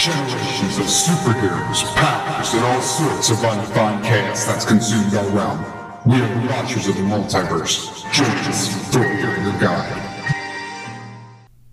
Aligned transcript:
Generations 0.00 0.78
of 0.78 0.86
superheroes, 0.86 1.84
powers, 1.94 2.54
and 2.54 2.64
all 2.64 2.80
sorts 2.80 3.28
of 3.28 3.44
undefined 3.44 4.02
chaos 4.02 4.46
that's 4.46 4.64
consumed 4.64 5.12
our 5.12 5.28
realm. 5.28 5.62
We 6.06 6.14
are 6.14 6.40
the 6.40 6.48
Watchers 6.48 6.88
of 6.88 6.96
the 6.96 7.02
Multiverse. 7.02 8.10
Join 8.10 8.30
us 8.48 8.90
for 8.90 9.00
your 9.00 9.60
guide. 9.60 10.32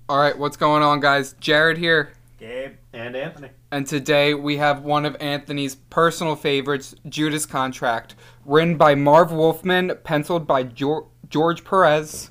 All 0.10 0.18
right, 0.18 0.38
what's 0.38 0.58
going 0.58 0.84
on, 0.84 1.00
guys? 1.00 1.36
Jared 1.40 1.78
here, 1.78 2.12
Gabe 2.38 2.74
and 2.91 3.16
Anthony. 3.16 3.48
and 3.71 3.88
today 3.88 4.34
we 4.34 4.57
have 4.57 4.84
one 4.84 5.05
of 5.05 5.16
Anthony's 5.21 5.75
personal 5.75 6.36
favorites, 6.36 6.96
Judas 7.07 7.46
Contract, 7.46 8.16
written 8.44 8.75
by 8.75 8.94
Marv 8.94 9.32
Wolfman, 9.32 9.94
penciled 10.04 10.46
by 10.46 10.64
George 10.64 11.64
Perez, 11.64 12.30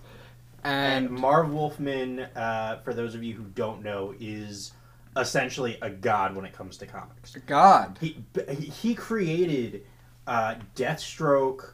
And 0.63 1.07
and 1.07 1.11
Marv 1.11 1.51
Wolfman, 1.55 2.21
uh, 2.37 2.81
for 2.85 2.93
those 2.93 3.15
of 3.15 3.25
you 3.25 3.33
who 3.33 3.45
don't 3.45 3.83
know, 3.83 4.15
is 4.21 4.73
essentially 5.17 5.79
a 5.83 5.91
god 5.91 6.35
when 6.37 6.45
it 6.45 6.53
comes 6.53 6.77
to 6.79 6.87
comics. 6.87 7.35
A 7.35 7.41
god. 7.41 7.99
He 8.01 8.23
he 8.47 8.95
created 8.95 9.85
uh, 10.27 10.57
Deathstroke, 10.75 11.73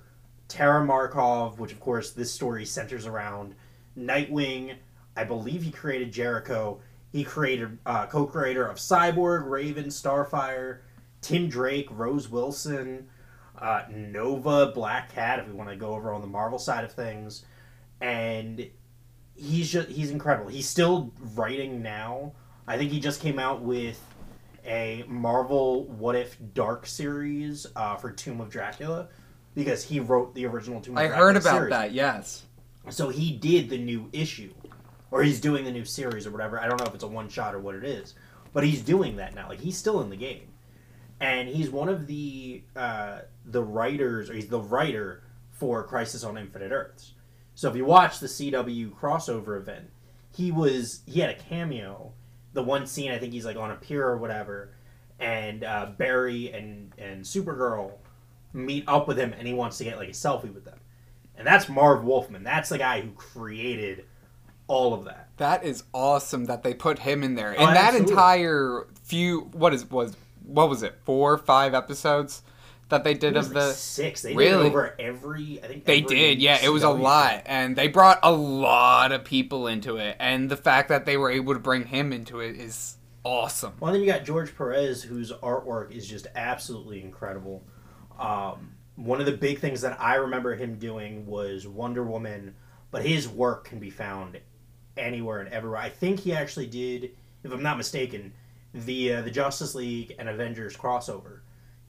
Terra 0.49 0.85
Markov, 0.85 1.59
which 1.59 1.73
of 1.73 1.81
course 1.81 2.11
this 2.11 2.33
story 2.33 2.65
centers 2.65 3.07
around 3.07 3.55
Nightwing. 3.99 4.77
I 5.17 5.25
believe 5.25 5.63
he 5.63 5.71
created 5.71 6.13
Jericho. 6.13 6.81
He 7.11 7.25
created 7.25 7.79
uh, 7.85 8.07
co-creator 8.07 8.67
of 8.67 8.79
Cyborg, 8.79 9.49
Raven, 9.49 9.87
Starfire, 9.87 10.79
Tim 11.21 11.49
Drake, 11.49 11.89
Rose 11.91 12.31
Wilson, 12.31 13.09
uh, 13.59 13.83
Nova, 13.91 14.73
Black 14.75 15.15
Cat. 15.15 15.39
If 15.39 15.49
we 15.49 15.53
want 15.53 15.69
to 15.69 15.77
go 15.77 15.95
over 15.95 16.13
on 16.13 16.23
the 16.23 16.27
Marvel 16.27 16.59
side 16.59 16.85
of 16.85 16.93
things, 16.93 17.45
and 18.01 18.67
he's 19.35 19.71
just 19.71 19.89
he's 19.89 20.11
incredible. 20.11 20.51
He's 20.51 20.69
still 20.69 21.13
writing 21.35 21.83
now. 21.83 22.33
I 22.67 22.79
think 22.79 22.93
he 22.93 23.01
just 23.01 23.21
came 23.21 23.39
out 23.39 23.63
with 23.63 24.01
a 24.65 25.05
Marvel 25.09 25.85
What 25.85 26.15
If 26.15 26.37
Dark 26.55 26.87
series 26.87 27.67
uh, 27.75 27.97
for 27.97 28.11
Tomb 28.13 28.41
of 28.41 28.51
Dracula 28.51 29.09
because 29.55 29.85
he 29.85 30.01
wrote 30.01 30.35
the 30.35 30.47
original 30.47 30.81
Tomb 30.81 30.97
of 30.97 31.03
Dracula. 31.03 31.17
I 31.17 31.19
heard 31.19 31.37
about 31.37 31.57
series. 31.57 31.71
that, 31.71 31.93
yes. 31.93 32.45
So 32.91 33.09
he 33.09 33.33
did 33.33 33.69
the 33.69 33.79
new 33.79 34.09
issue, 34.13 34.53
or 35.11 35.23
he's 35.23 35.41
doing 35.41 35.65
the 35.65 35.71
new 35.71 35.85
series 35.85 36.27
or 36.27 36.31
whatever. 36.31 36.61
I 36.61 36.69
don't 36.69 36.79
know 36.79 36.87
if 36.87 36.95
it's 36.95 37.05
a 37.05 37.09
one 37.09 37.29
shot 37.29 37.55
or 37.55 37.61
what 37.61 37.75
it 37.75 37.85
is, 37.85 38.15
but 38.53 38.65
he's 38.65 38.83
doing 38.83 39.17
that 39.17 39.35
now. 39.35 39.49
Like 39.49 39.61
he's 39.61 39.77
still 39.77 40.01
in 40.01 40.11
the 40.11 40.17
game, 40.17 40.49
and 41.21 41.49
he's 41.49 41.71
one 41.71 41.89
of 41.89 42.07
the 42.07 42.63
uh, 42.75 43.21
the 43.45 43.63
writers, 43.63 44.31
or 44.31 44.35
he's 44.35 44.49
the 44.49 44.61
writer 44.61 45.23
for 45.51 45.85
Crisis 45.85 46.25
on 46.25 46.37
Infinite 46.37 46.73
Earths. 46.73 47.15
So 47.55 47.69
if 47.69 47.77
you 47.77 47.85
watch 47.85 48.19
the 48.19 48.27
CW 48.27 48.91
crossover 48.93 49.57
event, 49.57 49.91
he 50.35 50.51
was 50.51 51.03
he 51.07 51.21
had 51.21 51.31
a 51.31 51.35
cameo. 51.35 52.13
The 52.53 52.63
one 52.63 52.87
scene 52.87 53.11
I 53.11 53.19
think 53.19 53.33
he's 53.33 53.45
like 53.45 53.57
on 53.57 53.71
a 53.71 53.77
pier 53.77 54.07
or 54.07 54.19
whatever, 54.19 54.71
and 55.19 55.65
uh, 55.65 55.91
Barry 55.97 56.53
and 56.53 56.93
and 56.99 57.25
Supergirl 57.25 57.93
meet 58.53 58.85
up 58.87 59.09
with 59.09 59.19
him, 59.19 59.33
and 59.33 59.47
he 59.47 59.55
wants 59.55 59.79
to 59.79 59.85
get 59.85 59.97
like 59.97 60.09
a 60.09 60.13
selfie 60.13 60.53
with 60.53 60.65
them. 60.65 60.79
And 61.37 61.47
that's 61.47 61.69
Marv 61.69 62.05
Wolfman. 62.05 62.45
That's 62.45 62.69
the 62.69 62.79
guy 62.79 63.01
who 63.01 63.11
created 63.13 64.05
all 64.67 64.95
of 64.95 65.05
that. 65.05 65.29
That 65.39 65.65
is 65.65 65.85
awesome 65.93 66.45
that 66.45 66.63
they 66.63 66.75
put 66.75 67.01
him 67.01 67.23
in 67.23 67.35
there. 67.35 67.55
Oh, 67.59 67.67
In 67.67 67.75
that 67.75 67.95
entire 67.95 68.87
few, 69.03 69.51
what 69.53 69.73
is 69.75 69.91
was 69.91 70.17
what 70.45 70.69
was 70.69 70.83
it? 70.83 70.95
Four, 71.05 71.39
five 71.39 71.75
episodes 71.75 72.43
that 72.93 73.05
they 73.05 73.15
did 73.15 73.37
of 73.37 73.47
like 73.47 73.55
the. 73.55 73.73
six. 73.73 74.23
They 74.23 74.35
Really? 74.35 74.69
over 74.69 74.95
every. 74.99 75.61
I 75.63 75.67
think 75.67 75.85
They 75.85 76.01
did, 76.01 76.41
yeah. 76.41 76.59
It 76.63 76.69
was 76.71 76.85
a 76.85 76.91
lot, 76.91 77.33
show. 77.33 77.43
and 77.47 77.77
they 77.77 77.89
brought 77.89 78.21
a 78.23 78.33
lot 78.33 79.13
of 79.13 79.25
people 79.25 79.67
into 79.67 79.97
it, 79.97 80.17
and 80.21 80.49
the 80.51 80.57
fact 80.57 80.89
that 80.89 81.05
they 81.05 81.17
were 81.17 81.31
able 81.31 81.53
to 81.55 81.61
bring 81.61 81.85
him 81.87 82.13
into 82.13 82.41
it 82.41 82.57
is 82.57 82.97
awesome. 83.25 83.75
Well, 83.81 83.93
then 83.93 84.01
you 84.03 84.07
got 84.07 84.25
George 84.25 84.57
Perez, 84.57 85.03
whose 85.03 85.33
artwork 85.33 85.93
is 85.93 86.07
just 86.09 86.27
absolutely 86.35 87.03
incredible. 87.03 87.63
Um, 88.19 88.75
one 88.97 89.21
of 89.21 89.27
the 89.27 89.33
big 89.33 89.59
things 89.59 89.81
that 89.81 90.01
I 90.01 90.17
remember 90.17 90.55
him 90.55 90.79
doing 90.79 91.27
was 91.27 91.67
Wonder 91.67 92.05
Woman, 92.05 92.55
but 92.91 93.05
his 93.05 93.29
work 93.29 93.65
can 93.65 93.79
be 93.79 93.91
found 93.91 94.39
anywhere 94.97 95.41
and 95.41 95.49
everywhere. 95.49 95.81
I 95.81 95.89
think 95.89 96.21
he 96.21 96.33
actually 96.33 96.67
did, 96.67 97.11
if 97.43 97.53
I'm 97.53 97.63
not 97.63 97.79
mistaken, 97.79 98.33
the 98.75 99.15
uh, 99.15 99.23
the 99.23 99.31
Justice 99.31 99.75
League 99.75 100.15
and 100.19 100.29
Avengers 100.29 100.77
crossover. 100.77 101.41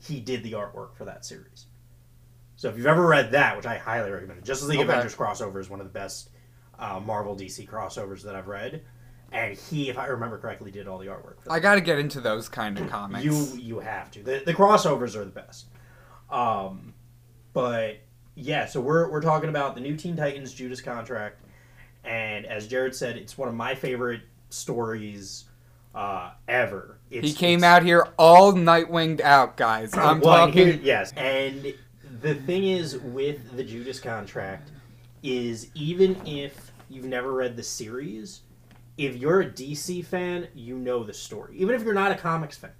He 0.05 0.19
did 0.19 0.43
the 0.43 0.53
artwork 0.53 0.95
for 0.95 1.05
that 1.05 1.25
series. 1.25 1.67
So 2.55 2.69
if 2.69 2.77
you've 2.77 2.85
ever 2.85 3.05
read 3.05 3.31
that, 3.31 3.55
which 3.57 3.65
I 3.65 3.77
highly 3.77 4.11
recommend, 4.11 4.39
the 4.41 4.45
Justice 4.45 4.67
League 4.67 4.79
Okay. 4.79 4.89
Avengers 4.89 5.15
crossover 5.15 5.59
is 5.59 5.69
one 5.69 5.79
of 5.79 5.85
the 5.85 5.93
best 5.93 6.29
uh, 6.77 6.99
Marvel 6.99 7.35
DC 7.35 7.67
crossovers 7.67 8.23
that 8.23 8.35
I've 8.35 8.47
read. 8.47 8.83
And 9.31 9.57
he, 9.57 9.89
if 9.89 9.97
I 9.97 10.05
remember 10.07 10.37
correctly, 10.37 10.69
did 10.69 10.87
all 10.87 10.99
the 10.99 11.07
artwork. 11.07 11.41
For. 11.41 11.51
I 11.51 11.59
got 11.59 11.75
to 11.75 11.81
get 11.81 11.97
into 11.97 12.21
those 12.21 12.47
kind 12.49 12.77
of 12.79 12.89
comics. 12.89 13.25
You 13.25 13.33
you 13.57 13.79
have 13.79 14.11
to. 14.11 14.21
The, 14.21 14.43
the 14.45 14.53
crossovers 14.53 15.15
are 15.15 15.25
the 15.25 15.31
best. 15.31 15.65
Um, 16.29 16.93
but 17.53 17.97
yeah, 18.35 18.65
so 18.67 18.79
we're 18.79 19.09
we're 19.09 19.21
talking 19.21 19.49
about 19.49 19.73
the 19.73 19.81
new 19.81 19.95
Teen 19.95 20.15
Titans 20.15 20.53
Judas 20.53 20.81
contract, 20.81 21.41
and 22.03 22.45
as 22.45 22.67
Jared 22.67 22.93
said, 22.93 23.17
it's 23.17 23.37
one 23.37 23.49
of 23.49 23.55
my 23.55 23.73
favorite 23.73 24.21
stories 24.49 25.45
uh, 25.93 26.31
ever. 26.47 26.97
It's, 27.11 27.27
he 27.27 27.33
came 27.33 27.63
out 27.63 27.83
here 27.83 28.07
all 28.17 28.53
Nightwinged 28.53 29.21
out, 29.21 29.57
guys. 29.57 29.95
I'm 29.95 30.19
well, 30.19 30.47
talking. 30.47 30.67
here- 30.67 30.79
yes, 30.81 31.13
and 31.15 31.73
the 32.21 32.35
thing 32.35 32.63
is 32.63 32.97
with 32.97 33.55
the 33.55 33.63
Judas 33.63 33.99
contract 33.99 34.71
is 35.21 35.69
even 35.75 36.15
if 36.25 36.71
you've 36.89 37.05
never 37.05 37.33
read 37.33 37.55
the 37.55 37.63
series, 37.63 38.41
if 38.97 39.15
you're 39.15 39.41
a 39.41 39.45
DC 39.49 40.05
fan, 40.05 40.47
you 40.53 40.77
know 40.77 41.03
the 41.03 41.13
story. 41.13 41.55
Even 41.57 41.75
if 41.75 41.83
you're 41.83 41.93
not 41.93 42.11
a 42.11 42.15
comics 42.15 42.57
fan, 42.57 42.71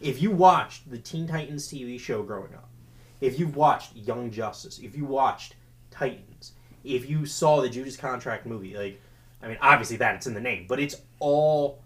if 0.00 0.20
you 0.20 0.30
watched 0.30 0.90
the 0.90 0.98
Teen 0.98 1.26
Titans 1.26 1.68
TV 1.68 1.98
show 1.98 2.22
growing 2.22 2.54
up, 2.54 2.68
if 3.20 3.38
you've 3.38 3.56
watched 3.56 3.96
Young 3.96 4.30
Justice, 4.30 4.78
if 4.78 4.96
you 4.96 5.04
watched 5.04 5.54
Titans, 5.90 6.52
if 6.82 7.08
you 7.08 7.26
saw 7.26 7.60
the 7.60 7.68
Judas 7.68 7.96
contract 7.96 8.46
movie, 8.46 8.76
like 8.76 9.00
I 9.42 9.48
mean, 9.48 9.58
obviously 9.60 9.96
that 9.98 10.14
it's 10.14 10.26
in 10.26 10.34
the 10.34 10.40
name, 10.40 10.66
but 10.68 10.80
it's 10.80 10.96
all 11.20 11.83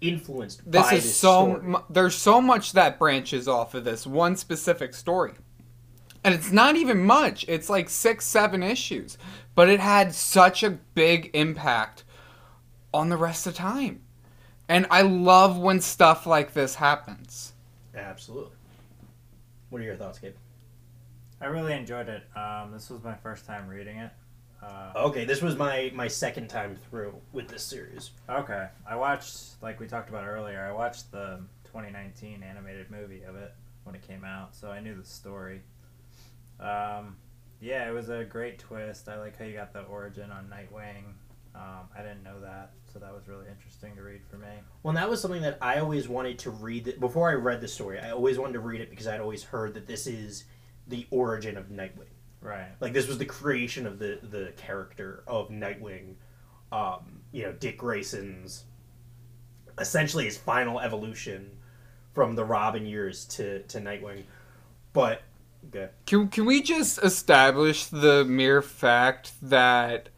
influenced 0.00 0.60
this 0.70 0.82
by 0.82 0.94
is 0.94 1.04
this 1.04 1.16
so 1.16 1.46
story. 1.56 1.62
mu- 1.62 1.78
there's 1.88 2.14
so 2.14 2.40
much 2.40 2.72
that 2.72 2.98
branches 2.98 3.48
off 3.48 3.74
of 3.74 3.84
this 3.84 4.06
one 4.06 4.36
specific 4.36 4.92
story 4.94 5.32
and 6.22 6.34
it's 6.34 6.52
not 6.52 6.76
even 6.76 7.02
much 7.02 7.44
it's 7.48 7.70
like 7.70 7.88
six 7.88 8.24
seven 8.26 8.62
issues 8.62 9.16
but 9.54 9.68
it 9.68 9.80
had 9.80 10.14
such 10.14 10.62
a 10.62 10.70
big 10.70 11.30
impact 11.34 12.04
on 12.92 13.08
the 13.08 13.16
rest 13.16 13.46
of 13.46 13.54
time 13.54 14.02
and 14.68 14.86
i 14.90 15.00
love 15.02 15.58
when 15.58 15.80
stuff 15.80 16.26
like 16.26 16.52
this 16.54 16.74
happens 16.76 17.52
Absolutely. 17.96 18.56
What 19.70 19.80
are 19.80 19.84
your 19.84 19.94
thoughts, 19.94 20.18
Gabe? 20.18 20.34
I 21.40 21.46
really 21.46 21.72
enjoyed 21.74 22.08
it. 22.08 22.24
Um, 22.36 22.72
this 22.72 22.90
was 22.90 23.04
my 23.04 23.14
first 23.14 23.44
time 23.46 23.68
reading 23.68 23.98
it. 23.98 24.10
Uh, 24.64 24.92
Okay, 25.06 25.24
this 25.24 25.42
was 25.42 25.56
my 25.56 25.90
my 25.94 26.08
second 26.08 26.48
time 26.48 26.76
through 26.88 27.14
with 27.32 27.48
this 27.48 27.62
series. 27.62 28.10
okay, 28.28 28.68
I 28.86 28.96
watched, 28.96 29.60
like 29.62 29.80
we 29.80 29.86
talked 29.86 30.08
about 30.08 30.26
earlier, 30.26 30.60
I 30.64 30.72
watched 30.72 31.10
the 31.12 31.40
2019 31.64 32.42
animated 32.42 32.90
movie 32.90 33.22
of 33.24 33.34
it 33.36 33.52
when 33.82 33.94
it 33.94 34.06
came 34.06 34.24
out, 34.24 34.54
so 34.54 34.70
I 34.70 34.80
knew 34.80 34.94
the 34.94 35.04
story. 35.04 35.62
Um, 36.60 37.16
yeah, 37.60 37.88
it 37.88 37.92
was 37.92 38.08
a 38.08 38.24
great 38.24 38.58
twist. 38.58 39.08
I 39.08 39.18
like 39.18 39.38
how 39.38 39.44
you 39.44 39.54
got 39.54 39.72
the 39.72 39.82
origin 39.82 40.30
on 40.30 40.46
Nightwing. 40.48 41.04
Um, 41.54 41.88
I 41.96 42.02
didn't 42.02 42.22
know 42.22 42.40
that, 42.40 42.72
so 42.92 42.98
that 42.98 43.12
was 43.14 43.28
really 43.28 43.46
interesting 43.48 43.94
to 43.96 44.02
read 44.02 44.22
for 44.30 44.36
me. 44.38 44.48
Well, 44.82 44.94
that 44.94 45.08
was 45.08 45.20
something 45.20 45.42
that 45.42 45.58
I 45.60 45.78
always 45.78 46.08
wanted 46.08 46.38
to 46.40 46.50
read. 46.50 46.84
That, 46.84 47.00
before 47.00 47.30
I 47.30 47.34
read 47.34 47.60
the 47.60 47.68
story, 47.68 47.98
I 47.98 48.10
always 48.10 48.38
wanted 48.38 48.54
to 48.54 48.60
read 48.60 48.80
it 48.80 48.90
because 48.90 49.06
I'd 49.06 49.20
always 49.20 49.44
heard 49.44 49.74
that 49.74 49.86
this 49.86 50.06
is 50.06 50.44
the 50.86 51.06
origin 51.10 51.56
of 51.56 51.68
Nightwing. 51.68 52.13
Right. 52.44 52.68
Like 52.78 52.92
this 52.92 53.08
was 53.08 53.16
the 53.16 53.24
creation 53.24 53.86
of 53.86 53.98
the 53.98 54.18
the 54.22 54.52
character 54.56 55.24
of 55.26 55.48
Nightwing. 55.48 56.16
Um, 56.70 57.22
you 57.32 57.42
know, 57.42 57.52
Dick 57.52 57.78
Grayson's 57.78 58.64
essentially 59.80 60.26
his 60.26 60.36
final 60.36 60.78
evolution 60.78 61.50
from 62.12 62.36
the 62.36 62.44
Robin 62.44 62.86
years 62.86 63.24
to 63.26 63.62
to 63.62 63.80
Nightwing. 63.80 64.24
But 64.92 65.22
okay. 65.68 65.88
can, 66.04 66.28
can 66.28 66.44
we 66.44 66.60
just 66.60 67.02
establish 67.02 67.86
the 67.86 68.24
mere 68.26 68.60
fact 68.60 69.32
that 69.42 70.10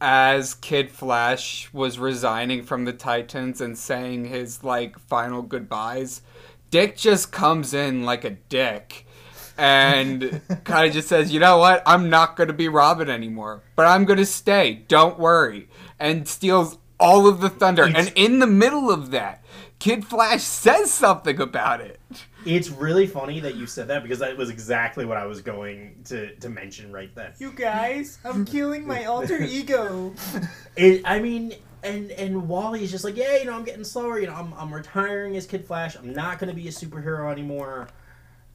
as 0.00 0.54
kid 0.54 0.90
flash 0.90 1.68
was 1.72 1.98
resigning 1.98 2.62
from 2.62 2.84
the 2.84 2.92
titans 2.92 3.60
and 3.60 3.76
saying 3.76 4.24
his 4.24 4.64
like 4.64 4.98
final 4.98 5.42
goodbyes 5.42 6.22
dick 6.70 6.96
just 6.96 7.30
comes 7.30 7.72
in 7.72 8.02
like 8.02 8.24
a 8.24 8.30
dick 8.30 9.06
and 9.58 10.40
kind 10.64 10.86
of 10.86 10.92
just 10.92 11.08
says, 11.08 11.32
"You 11.32 11.40
know 11.40 11.58
what? 11.58 11.82
I'm 11.86 12.10
not 12.10 12.36
going 12.36 12.48
to 12.48 12.54
be 12.54 12.68
Robin 12.68 13.08
anymore, 13.10 13.62
but 13.76 13.86
I'm 13.86 14.04
going 14.04 14.18
to 14.18 14.26
stay. 14.26 14.84
Don't 14.88 15.18
worry." 15.18 15.68
And 15.98 16.26
steals 16.26 16.78
all 16.98 17.26
of 17.26 17.40
the 17.40 17.48
thunder. 17.48 17.84
It's- 17.86 18.06
and 18.08 18.16
in 18.16 18.38
the 18.38 18.46
middle 18.46 18.90
of 18.90 19.10
that, 19.12 19.44
Kid 19.78 20.04
Flash 20.04 20.42
says 20.42 20.90
something 20.90 21.40
about 21.40 21.80
it. 21.80 22.00
It's 22.44 22.70
really 22.70 23.06
funny 23.06 23.38
that 23.40 23.54
you 23.54 23.66
said 23.66 23.86
that 23.88 24.02
because 24.02 24.18
that 24.18 24.36
was 24.36 24.50
exactly 24.50 25.04
what 25.04 25.16
I 25.16 25.26
was 25.26 25.40
going 25.42 26.02
to, 26.06 26.34
to 26.36 26.48
mention 26.48 26.90
right 26.90 27.14
then. 27.14 27.32
You 27.38 27.52
guys, 27.52 28.18
I'm 28.24 28.44
killing 28.44 28.84
my 28.86 29.04
alter 29.04 29.40
ego. 29.40 30.12
It, 30.76 31.02
I 31.04 31.20
mean, 31.20 31.54
and 31.84 32.10
and 32.12 32.48
Wally's 32.48 32.90
just 32.90 33.04
like, 33.04 33.16
yeah, 33.16 33.36
you 33.38 33.44
know, 33.44 33.52
I'm 33.54 33.62
getting 33.64 33.84
slower. 33.84 34.18
You 34.18 34.26
know, 34.26 34.34
I'm, 34.34 34.52
I'm 34.54 34.72
retiring 34.74 35.36
as 35.36 35.46
Kid 35.46 35.64
Flash. 35.64 35.94
I'm 35.96 36.12
not 36.12 36.38
gonna 36.40 36.54
be 36.54 36.66
a 36.66 36.72
superhero 36.72 37.30
anymore. 37.30 37.88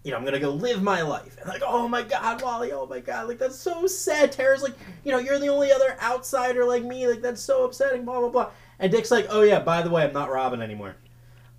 You 0.08 0.14
know, 0.14 0.20
I'm 0.20 0.24
gonna 0.24 0.40
go 0.40 0.52
live 0.52 0.82
my 0.82 1.02
life. 1.02 1.38
And 1.38 1.50
like, 1.50 1.62
oh 1.66 1.86
my 1.86 2.02
God, 2.02 2.42
Wally, 2.42 2.72
oh 2.72 2.86
my 2.86 3.02
God, 3.02 3.28
like 3.28 3.40
that's 3.40 3.58
so 3.58 3.86
sad. 3.88 4.32
Tara's 4.32 4.64
like, 4.64 4.74
you 5.04 5.12
know, 5.12 5.18
you're 5.18 5.38
the 5.38 5.50
only 5.50 5.70
other 5.70 5.98
outsider 6.02 6.64
like 6.64 6.82
me. 6.82 7.06
Like 7.10 7.22
that's 7.22 7.42
so 7.42 7.66
upsetting. 7.66 8.06
Blah 8.06 8.22
blah 8.22 8.30
blah. 8.30 8.50
And 8.80 8.90
Dick's 8.90 9.12
like, 9.12 9.28
oh 9.30 9.42
yeah, 9.42 9.60
by 9.60 9.82
the 9.82 9.90
way, 9.90 10.06
I'm 10.06 10.14
not 10.14 10.32
Robin 10.32 10.62
anymore. 10.62 10.96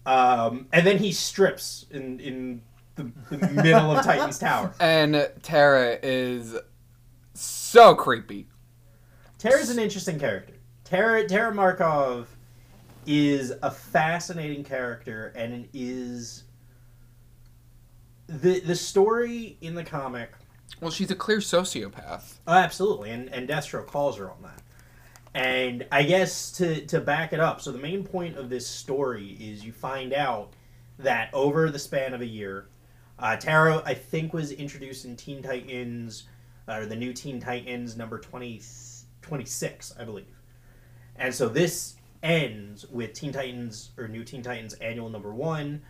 Um, 0.07 0.67
and 0.73 0.87
then 0.87 0.97
he 0.97 1.13
strips 1.13 1.85
in 1.91 2.21
in 2.21 2.63
the, 2.95 3.13
the 3.29 3.49
middle 3.49 3.95
of 3.95 4.03
Titan's 4.03 4.39
Tower. 4.39 4.73
And 4.81 5.31
Tara 5.43 5.99
is 6.03 6.57
so 7.35 7.95
creepy. 7.95 8.49
Tara's 9.37 9.69
an 9.69 9.79
interesting 9.79 10.19
character. 10.19 10.55
Tara 10.85 11.29
Tara 11.29 11.55
Markov 11.55 12.35
is 13.05 13.53
a 13.63 13.71
fascinating 13.71 14.65
character 14.65 15.35
and 15.37 15.53
it 15.53 15.69
is 15.75 16.45
the 18.29 18.61
the 18.61 18.75
story 18.77 19.57
in 19.61 19.75
the 19.75 19.85
comic 19.85 20.33
Well, 20.81 20.91
she's 20.91 21.11
a 21.11 21.15
clear 21.17 21.39
sociopath. 21.39 22.35
oh, 22.47 22.53
absolutely 22.55 23.11
and 23.11 23.29
and 23.33 23.49
Deathstroke 23.49 23.87
calls 23.87 24.19
her 24.19 24.31
on 24.31 24.43
that. 24.43 24.63
And 25.35 25.87
I 25.93 26.03
guess 26.05 26.51
to 26.53 26.85
to 26.87 27.01
back 27.01 27.33
it 27.33 27.41
up, 27.41 27.61
so 27.61 27.71
the 27.73 27.79
main 27.79 28.05
point 28.05 28.37
of 28.37 28.49
this 28.51 28.67
story 28.67 29.37
is 29.41 29.65
you 29.65 29.73
find 29.73 30.13
out 30.13 30.53
that 30.99 31.31
over 31.33 31.71
the 31.71 31.79
span 31.79 32.13
of 32.15 32.21
a 32.21 32.27
year, 32.27 32.67
uh, 33.19 33.37
Tara 33.37 33.83
I 33.85 33.95
think 33.95 34.33
was 34.33 34.53
introduced 34.53 35.05
in 35.05 35.17
Teen 35.17 35.43
Titans 35.43 36.25
uh, 36.69 36.79
or 36.79 36.87
the 36.87 36.97
new 36.97 37.13
Teen 37.13 37.41
Titans 37.41 37.97
number 37.97 38.19
20, 38.19 38.61
26, 39.23 39.95
I 39.99 40.05
believe. 40.05 40.27
And 41.17 41.35
so 41.35 41.49
this 41.49 41.97
ends 42.23 42.87
with 42.91 43.13
Teen 43.13 43.33
Titans 43.33 43.91
or 43.97 44.09
New 44.09 44.25
Teen 44.25 44.43
Titans 44.43 44.75
annual 44.75 45.09
number 45.09 45.33
one. 45.33 45.83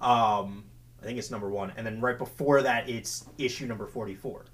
Um, 0.00 0.64
I 1.00 1.04
think 1.06 1.18
it's 1.18 1.30
number 1.30 1.48
one, 1.48 1.72
and 1.76 1.86
then 1.86 2.00
right 2.00 2.18
before 2.18 2.62
that, 2.62 2.88
it's 2.88 3.24
issue 3.38 3.66
number 3.66 3.86
forty-four. 3.86 4.46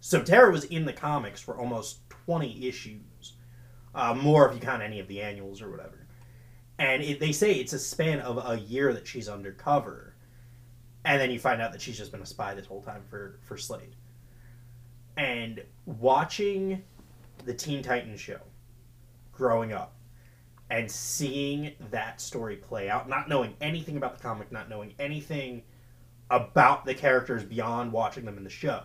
So 0.00 0.22
Tara 0.22 0.50
was 0.50 0.64
in 0.64 0.84
the 0.84 0.92
comics 0.92 1.40
for 1.40 1.58
almost 1.58 2.08
twenty 2.08 2.66
issues, 2.66 3.34
uh, 3.94 4.14
more 4.14 4.48
if 4.48 4.54
you 4.54 4.60
count 4.60 4.82
any 4.82 5.00
of 5.00 5.08
the 5.08 5.20
annuals 5.20 5.60
or 5.60 5.70
whatever. 5.70 6.06
And 6.78 7.02
it, 7.02 7.20
they 7.20 7.32
say 7.32 7.52
it's 7.52 7.72
a 7.72 7.78
span 7.78 8.20
of 8.20 8.38
a 8.38 8.58
year 8.58 8.92
that 8.94 9.06
she's 9.06 9.28
undercover, 9.28 10.14
and 11.04 11.20
then 11.20 11.30
you 11.30 11.38
find 11.38 11.62
out 11.62 11.72
that 11.72 11.80
she's 11.80 11.98
just 11.98 12.12
been 12.12 12.22
a 12.22 12.26
spy 12.26 12.54
this 12.54 12.66
whole 12.66 12.82
time 12.82 13.02
for 13.08 13.38
for 13.42 13.56
Slade. 13.56 13.94
And 15.16 15.62
watching 15.86 16.82
the 17.44 17.54
Teen 17.54 17.82
Titans 17.82 18.20
show 18.20 18.40
growing 19.32 19.72
up 19.72 19.96
and 20.70 20.90
seeing 20.90 21.72
that 21.90 22.20
story 22.20 22.56
play 22.56 22.88
out, 22.88 23.08
not 23.08 23.28
knowing 23.28 23.54
anything 23.60 23.96
about 23.96 24.16
the 24.16 24.22
comic, 24.22 24.50
not 24.50 24.68
knowing 24.68 24.94
anything 24.98 25.62
about 26.30 26.84
the 26.84 26.94
characters 26.94 27.44
beyond 27.44 27.92
watching 27.92 28.24
them 28.24 28.36
in 28.38 28.44
the 28.44 28.50
show, 28.50 28.82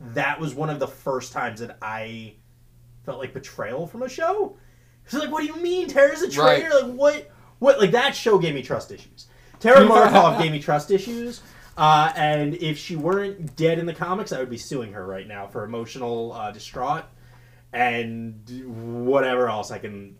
that 0.00 0.40
was 0.40 0.54
one 0.54 0.70
of 0.70 0.78
the 0.78 0.86
first 0.86 1.32
times 1.32 1.60
that 1.60 1.78
I 1.80 2.34
felt 3.04 3.18
like 3.18 3.32
betrayal 3.32 3.86
from 3.86 4.02
a 4.02 4.08
show. 4.08 4.56
It's 5.04 5.14
like, 5.14 5.30
what 5.30 5.40
do 5.40 5.46
you 5.46 5.56
mean 5.56 5.88
Tara's 5.88 6.22
a 6.22 6.30
traitor? 6.30 6.70
Like 6.82 6.94
what? 6.94 7.30
What? 7.58 7.78
Like 7.78 7.92
that 7.92 8.14
show 8.16 8.38
gave 8.38 8.54
me 8.54 8.62
trust 8.62 8.90
issues. 8.90 9.26
Tara 9.60 9.84
Markov 9.88 10.40
gave 10.40 10.52
me 10.52 10.60
trust 10.60 10.90
issues. 10.90 11.40
Uh, 11.76 12.12
and 12.14 12.54
if 12.54 12.78
she 12.78 12.94
weren't 12.96 13.56
dead 13.56 13.78
in 13.78 13.86
the 13.86 13.94
comics, 13.94 14.32
I 14.32 14.38
would 14.38 14.50
be 14.50 14.58
suing 14.58 14.92
her 14.92 15.04
right 15.04 15.26
now 15.26 15.46
for 15.46 15.64
emotional 15.64 16.32
uh, 16.32 16.52
distraught 16.52 17.04
and 17.72 19.04
whatever 19.04 19.48
else 19.48 19.72
I 19.72 19.78
can 19.78 20.16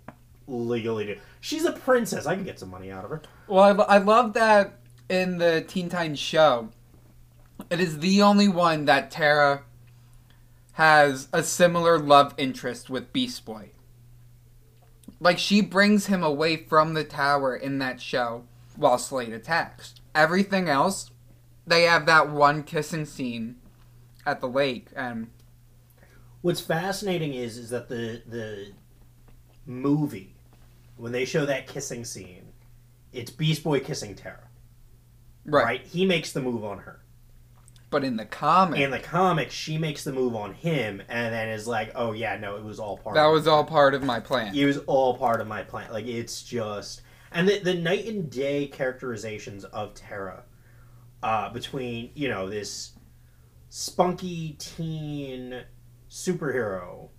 legally 0.48 1.06
do. 1.06 1.16
She's 1.40 1.64
a 1.64 1.72
princess. 1.72 2.26
I 2.26 2.34
can 2.34 2.44
get 2.44 2.58
some 2.58 2.70
money 2.70 2.90
out 2.90 3.04
of 3.04 3.10
her. 3.10 3.22
Well, 3.46 3.62
I, 3.62 3.96
I 3.96 3.98
love 3.98 4.32
that 4.32 4.80
in 5.08 5.38
the 5.38 5.64
Teen 5.66 5.88
Titans 5.88 6.18
show, 6.18 6.70
it 7.70 7.80
is 7.80 8.00
the 8.00 8.22
only 8.22 8.48
one 8.48 8.84
that 8.86 9.10
Tara 9.10 9.62
has 10.72 11.28
a 11.32 11.42
similar 11.42 11.98
love 11.98 12.34
interest 12.36 12.90
with 12.90 13.12
Beast 13.12 13.44
Boy. 13.44 13.70
Like, 15.20 15.38
she 15.38 15.60
brings 15.60 16.06
him 16.06 16.22
away 16.22 16.56
from 16.56 16.94
the 16.94 17.04
tower 17.04 17.54
in 17.54 17.78
that 17.78 18.00
show 18.00 18.44
while 18.76 18.98
Slade 18.98 19.32
attacks. 19.32 19.94
Everything 20.14 20.68
else, 20.68 21.10
they 21.66 21.82
have 21.82 22.06
that 22.06 22.30
one 22.30 22.62
kissing 22.62 23.04
scene 23.04 23.56
at 24.26 24.40
the 24.40 24.48
lake, 24.48 24.88
and 24.96 25.28
What's 26.44 26.60
fascinating 26.60 27.32
is 27.32 27.56
is 27.56 27.70
that 27.70 27.88
the 27.88 28.20
the 28.26 28.72
movie 29.64 30.34
when 30.98 31.10
they 31.10 31.24
show 31.24 31.46
that 31.46 31.66
kissing 31.66 32.04
scene, 32.04 32.52
it's 33.14 33.30
Beast 33.30 33.64
Boy 33.64 33.80
kissing 33.80 34.14
Tara. 34.14 34.48
Right. 35.44 35.64
Right? 35.64 35.86
He 35.86 36.04
makes 36.04 36.32
the 36.32 36.40
move 36.40 36.64
on 36.64 36.78
her. 36.78 37.00
But 37.90 38.02
in 38.02 38.16
the 38.16 38.24
comic, 38.24 38.80
In 38.80 38.90
the 38.90 38.98
comic, 38.98 39.52
she 39.52 39.78
makes 39.78 40.02
the 40.02 40.12
move 40.12 40.34
on 40.34 40.52
him, 40.52 41.00
and 41.08 41.32
then 41.32 41.48
is 41.48 41.68
like, 41.68 41.92
"Oh 41.94 42.10
yeah, 42.10 42.36
no, 42.36 42.56
it 42.56 42.64
was 42.64 42.80
all 42.80 42.98
part." 42.98 43.14
that 43.14 43.26
of 43.26 43.32
was 43.32 43.46
all 43.46 43.62
part 43.64 43.94
of 43.94 44.02
my 44.02 44.18
plan. 44.18 44.52
It 44.52 44.64
was 44.64 44.78
all 44.78 45.16
part 45.16 45.40
of 45.40 45.46
my 45.46 45.62
plan. 45.62 45.92
Like 45.92 46.06
it's 46.06 46.42
just 46.42 47.02
and 47.30 47.48
the 47.48 47.60
the 47.60 47.74
night 47.74 48.06
and 48.06 48.28
day 48.28 48.66
characterizations 48.66 49.64
of 49.64 49.94
Tara, 49.94 50.42
uh, 51.22 51.50
between 51.50 52.10
you 52.14 52.28
know 52.28 52.48
this 52.48 52.94
spunky 53.68 54.56
teen 54.58 55.62
superhero, 56.10 57.10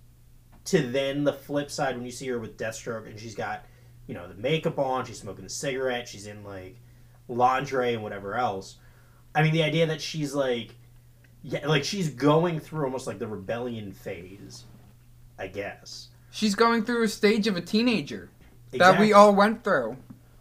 to 0.64 0.82
then 0.82 1.24
the 1.24 1.32
flip 1.32 1.70
side 1.70 1.96
when 1.96 2.04
you 2.04 2.10
see 2.10 2.28
her 2.28 2.38
with 2.38 2.58
Deathstroke 2.58 3.06
and 3.06 3.18
she's 3.18 3.34
got 3.34 3.64
you 4.06 4.14
know 4.14 4.28
the 4.28 4.34
makeup 4.34 4.78
on, 4.78 5.04
she's 5.06 5.20
smoking 5.20 5.44
a 5.46 5.50
cigarette, 5.50 6.08
she's 6.08 6.26
in 6.26 6.44
like 6.44 6.80
lingerie 7.28 7.94
and 7.94 8.02
whatever 8.02 8.34
else. 8.34 8.76
I 9.34 9.42
mean, 9.42 9.52
the 9.52 9.62
idea 9.62 9.86
that 9.86 10.00
she's 10.00 10.34
like, 10.34 10.74
yeah, 11.42 11.66
like 11.66 11.84
she's 11.84 12.08
going 12.08 12.60
through 12.60 12.84
almost 12.84 13.06
like 13.06 13.18
the 13.18 13.26
rebellion 13.26 13.92
phase, 13.92 14.64
I 15.38 15.48
guess. 15.48 16.08
She's 16.30 16.54
going 16.54 16.84
through 16.84 17.04
a 17.04 17.08
stage 17.08 17.46
of 17.46 17.56
a 17.56 17.60
teenager 17.60 18.30
that 18.72 18.98
we 18.98 19.12
all 19.12 19.34
went 19.34 19.64
through. 19.64 19.96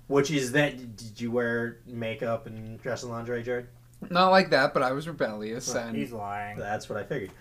Which 0.08 0.30
is 0.30 0.52
that? 0.52 0.96
Did 0.98 1.20
you 1.20 1.32
wear 1.32 1.78
makeup 1.86 2.46
and 2.46 2.82
dress 2.82 3.04
in 3.04 3.10
lingerie, 3.10 3.44
Jared? 3.44 3.68
Not 4.10 4.30
like 4.30 4.52
that, 4.52 4.74
but 4.74 4.84
I 4.84 4.92
was 4.92 5.08
rebellious 5.08 5.74
Well, 5.74 5.88
and 5.88 5.96
He's 5.96 6.12
lying. 6.12 6.58
That's 6.58 6.90
what 6.90 7.00
I 7.00 7.04
figured. 7.04 7.32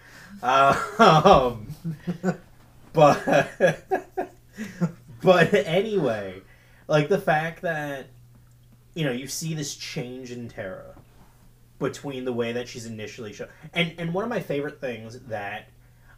Uh, 0.43 0.81
um, 0.99 1.67
but 2.93 3.55
but 5.23 5.55
anyway, 5.55 6.43
like 6.87 7.09
the 7.09 7.19
fact 7.19 7.63
that 7.63 8.07
you 8.95 9.05
know 9.05 9.13
you 9.13 9.27
see 9.27 9.55
this 9.55 9.75
change 9.75 10.31
in 10.31 10.49
Tara 10.49 10.95
between 11.79 12.25
the 12.25 12.33
way 12.33 12.53
that 12.53 12.69
she's 12.69 12.87
initially 12.87 13.33
shown, 13.33 13.49
and 13.73 13.95
and 13.99 14.15
one 14.15 14.25
of 14.25 14.31
my 14.31 14.41
favorite 14.41 14.81
things 14.81 15.19
that 15.21 15.69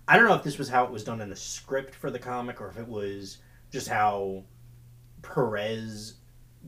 I 0.09 0.17
don't 0.17 0.27
know 0.27 0.35
if 0.35 0.43
this 0.43 0.59
was 0.59 0.69
how 0.69 0.85
it 0.85 0.91
was 0.91 1.05
done 1.05 1.21
in 1.21 1.31
the 1.31 1.37
script 1.37 1.95
for 1.95 2.11
the 2.11 2.19
comic 2.19 2.61
or 2.61 2.69
if 2.69 2.79
it 2.79 2.87
was 2.87 3.39
just 3.71 3.89
how 3.89 4.45
Perez 5.23 6.15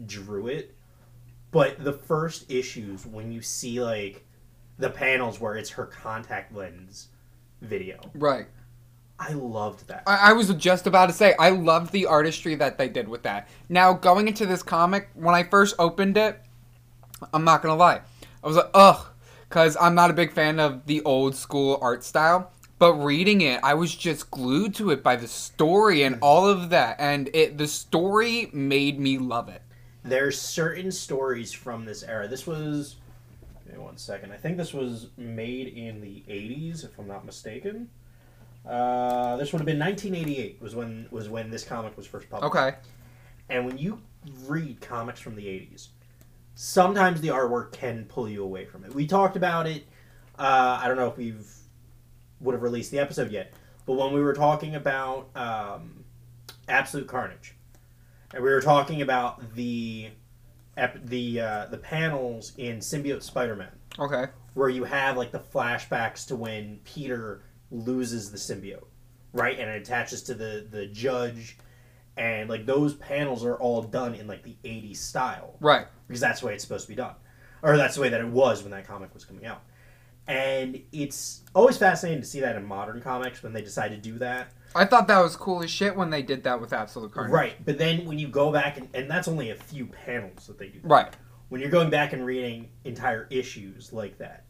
drew 0.07 0.49
it, 0.49 0.75
but 1.51 1.83
the 1.83 1.93
first 1.93 2.51
issues 2.51 3.07
when 3.07 3.31
you 3.31 3.41
see 3.41 3.81
like 3.81 4.25
the 4.79 4.91
panels 4.91 5.41
where 5.41 5.57
it's 5.57 5.71
her 5.71 5.87
contact 5.87 6.55
lens 6.55 7.09
video. 7.61 7.99
right. 8.15 8.47
I 9.19 9.33
loved 9.33 9.89
that. 9.89 10.05
I, 10.07 10.31
I 10.31 10.33
was 10.33 10.53
just 10.55 10.87
about 10.87 11.07
to 11.07 11.13
say 11.13 11.35
I 11.39 11.51
loved 11.51 11.93
the 11.93 12.07
artistry 12.07 12.55
that 12.57 12.79
they 12.79 12.89
did 12.89 13.09
with 13.09 13.23
that. 13.25 13.49
Now 13.69 13.93
going 13.93 14.29
into 14.29 14.47
this 14.47 14.63
comic, 14.63 15.11
when 15.15 15.35
I 15.35 15.43
first 15.43 15.75
opened 15.79 16.17
it, 16.17 16.41
I'm 17.33 17.45
not 17.45 17.63
gonna 17.63 17.77
lie, 17.77 18.01
I 18.43 18.47
was 18.47 18.57
like, 18.57 18.71
ugh, 18.75 19.07
because 19.49 19.77
I'm 19.81 19.95
not 19.95 20.11
a 20.11 20.15
big 20.15 20.33
fan 20.33 20.61
of 20.61 20.87
the 20.87 21.03
old 21.03 21.35
school 21.35 21.79
art 21.83 22.05
style. 22.05 22.53
But 22.79 22.95
reading 22.95 23.41
it, 23.41 23.59
I 23.65 23.75
was 23.75 23.93
just 23.95 24.31
glued 24.31 24.73
to 24.77 24.91
it 24.91 25.03
by 25.03 25.17
the 25.17 25.27
story 25.27 26.05
and 26.05 26.19
all 26.23 26.47
of 26.47 26.71
that, 26.71 26.97
and 27.01 27.29
it 27.35 27.59
the 27.59 27.67
story 27.67 28.51
made 28.53 29.01
me 29.01 29.19
love 29.19 29.49
it. 29.49 29.63
There's 30.05 30.41
certain 30.41 30.93
stories 30.93 31.53
from 31.53 31.85
this 31.85 32.05
era. 32.05 32.29
This 32.29 32.47
was 32.47 32.97
give 33.67 33.77
me 33.77 33.83
one 33.83 33.97
second. 33.97 34.33
I 34.33 34.37
think 34.37 34.57
this 34.57 34.73
was 34.73 35.09
made 35.17 35.69
in 35.69 36.01
the 36.01 36.23
80s, 36.29 36.85
if 36.85 36.97
I'm 36.99 37.09
not 37.09 37.27
mistaken. 37.27 37.89
Uh, 38.67 39.37
this 39.37 39.53
would 39.53 39.59
have 39.61 39.67
been 39.67 39.79
1988 39.79 40.61
was 40.61 40.75
when 40.75 41.07
was 41.11 41.29
when 41.29 41.51
this 41.51 41.65
comic 41.65 41.97
was 41.97 42.07
first 42.07 42.29
published. 42.29 42.55
Okay. 42.55 42.77
And 43.49 43.67
when 43.67 43.79
you 43.79 44.01
read 44.47 44.81
comics 44.81 45.21
from 45.21 45.35
the 45.37 45.45
80s, 45.47 45.89
sometimes 46.55 47.21
the 47.21 47.29
artwork 47.29 47.73
can 47.73 48.05
pull 48.07 48.29
you 48.29 48.43
away 48.45 48.67
from 48.67 48.85
it. 48.85 48.95
We 48.95 49.07
talked 49.07 49.37
about 49.37 49.67
it. 49.67 49.85
Uh, 50.39 50.79
I 50.83 50.87
don't 50.89 50.97
know 50.97 51.09
if 51.09 51.17
we've 51.17 51.51
would 52.41 52.53
have 52.53 52.63
released 52.63 52.91
the 52.91 52.99
episode 52.99 53.31
yet, 53.33 53.53
but 53.87 53.95
when 53.95 54.13
we 54.13 54.21
were 54.21 54.35
talking 54.35 54.75
about 54.77 55.29
um, 55.35 56.05
Absolute 56.69 57.09
Carnage, 57.09 57.55
and 58.35 58.43
we 58.45 58.51
were 58.51 58.61
talking 58.61 59.03
about 59.03 59.55
the 59.55 60.11
ep- 60.77 61.05
the 61.07 61.41
uh, 61.41 61.67
the 61.67 61.79
panels 61.79 62.53
in 62.59 62.79
Symbiote 62.79 63.23
Spider-Man 63.23 63.73
Okay. 63.99 64.27
where 64.55 64.69
you 64.69 64.85
have 64.85 65.17
like 65.17 65.33
the 65.33 65.41
flashbacks 65.41 66.27
to 66.29 66.37
when 66.37 66.79
Peter 66.85 67.43
loses 67.71 68.31
the 68.31 68.39
symbiote, 68.39 68.85
right? 69.33 69.59
And 69.59 69.69
it 69.71 69.83
attaches 69.83 70.23
to 70.25 70.35
the 70.35 70.67
the 70.71 70.87
judge, 70.87 71.57
and 72.17 72.49
like 72.49 72.67
those 72.67 72.95
panels 72.95 73.45
are 73.45 73.57
all 73.57 73.83
done 73.83 74.15
in 74.15 74.27
like 74.27 74.43
the 74.43 74.57
'80s 74.65 74.97
style 74.97 75.57
Right. 75.61 75.87
because 76.07 76.21
that's 76.21 76.41
the 76.41 76.47
way 76.47 76.55
it's 76.55 76.65
supposed 76.65 76.85
to 76.85 76.89
be 76.89 76.97
done, 76.97 77.15
or 77.63 77.77
that's 77.77 77.95
the 77.97 78.01
way 78.01 78.09
that 78.09 78.21
it 78.21 78.29
was 78.29 78.63
when 78.63 78.71
that 78.73 78.87
comic 78.87 79.13
was 79.15 79.25
coming 79.25 79.47
out. 79.47 79.63
And 80.27 80.83
it's 80.93 81.43
always 81.55 81.79
fascinating 81.79 82.21
to 82.21 82.27
see 82.27 82.41
that 82.41 82.55
in 82.57 82.65
modern 82.67 83.01
comics 83.01 83.43
when 83.43 83.55
they 83.55 83.63
decide 83.63 83.89
to 83.91 83.97
do 83.97 84.19
that. 84.19 84.49
I 84.75 84.85
thought 84.85 85.09
that 85.09 85.21
was 85.21 85.35
cool 85.37 85.63
as 85.63 85.71
shit 85.71 85.97
when 85.97 86.11
they 86.11 86.21
did 86.21 86.45
that 86.45 86.61
with 86.61 86.75
Absolute 86.75 87.13
Carnage. 87.13 87.33
Right, 87.33 87.65
but 87.65 87.79
then 87.79 88.05
when 88.05 88.19
you 88.19 88.29
go 88.29 88.53
back 88.53 88.77
and, 88.77 88.89
and 88.93 89.11
that's 89.11 89.27
only 89.27 89.51
a 89.51 89.55
few 89.55 89.87
panels 89.87 90.47
that 90.47 90.59
they 90.59 90.69
do. 90.69 90.81
That. 90.83 90.89
Right. 90.89 91.17
When 91.49 91.63
you're 91.63 91.71
going 91.71 91.89
back 91.89 92.13
and 92.13 92.27
reading 92.27 92.69
entire 92.85 93.27
issues 93.31 93.91
like 93.95 94.19
that, 94.19 94.45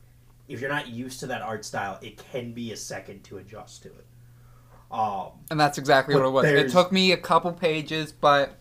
if 0.48 0.60
you're 0.60 0.70
not 0.70 0.88
used 0.88 1.20
to 1.20 1.26
that 1.28 1.42
art 1.42 1.64
style, 1.64 1.98
it 2.02 2.18
can 2.32 2.52
be 2.52 2.72
a 2.72 2.76
second 2.76 3.22
to 3.24 3.38
adjust 3.38 3.82
to 3.82 3.88
it. 3.88 4.06
Um, 4.90 5.32
And 5.50 5.60
that's 5.60 5.76
exactly 5.78 6.14
what 6.14 6.24
it 6.24 6.30
was. 6.30 6.46
It 6.46 6.70
took 6.70 6.90
me 6.90 7.12
a 7.12 7.16
couple 7.18 7.52
pages, 7.52 8.10
but 8.12 8.58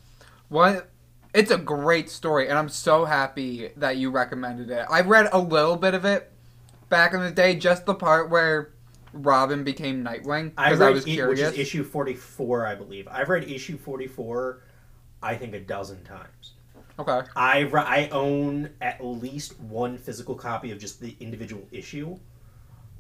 what 0.50 0.90
it's 1.34 1.52
a 1.52 1.58
great 1.58 2.10
story 2.10 2.48
and 2.50 2.58
I'm 2.58 2.70
so 2.70 3.06
happy 3.06 3.70
that 3.78 3.98
you 3.98 4.10
recommended 4.10 4.70
it. 4.70 4.86
I 4.90 5.02
read 5.02 5.30
a 5.32 5.40
little 5.40 5.76
bit 5.78 5.94
of 5.94 6.04
it 6.06 6.32
back 6.90 7.14
in 7.14 7.22
the 7.22 7.32
day, 7.32 7.56
just 7.56 7.86
the 7.86 7.96
part 7.96 8.30
where 8.30 8.74
Robin 9.14 9.64
became 9.64 10.04
Nightwing 10.04 10.52
I 10.58 10.70
because 10.72 10.80
read 10.80 10.88
I, 10.88 10.92
was 10.92 11.04
it, 11.06 11.28
which 11.28 11.38
curious. 11.38 11.54
is 11.54 11.60
issue 11.60 11.84
44, 11.84 12.66
I 12.66 12.76
believe. 12.76 13.08
I've 13.10 13.30
read 13.30 13.50
issue 13.50 13.78
44, 13.78 14.62
I 15.22 15.36
think 15.36 15.54
a 15.54 15.60
dozen 15.60 16.04
times. 16.04 16.54
Okay. 17.00 17.28
I 17.36 17.64
I 17.64 18.10
own 18.10 18.70
at 18.82 19.04
least 19.04 19.60
one 19.60 19.98
physical 19.98 20.36
copy 20.36 20.72
of 20.72 20.80
just 20.80 21.00
the 21.00 21.16
individual 21.20 21.68
issue, 21.72 22.18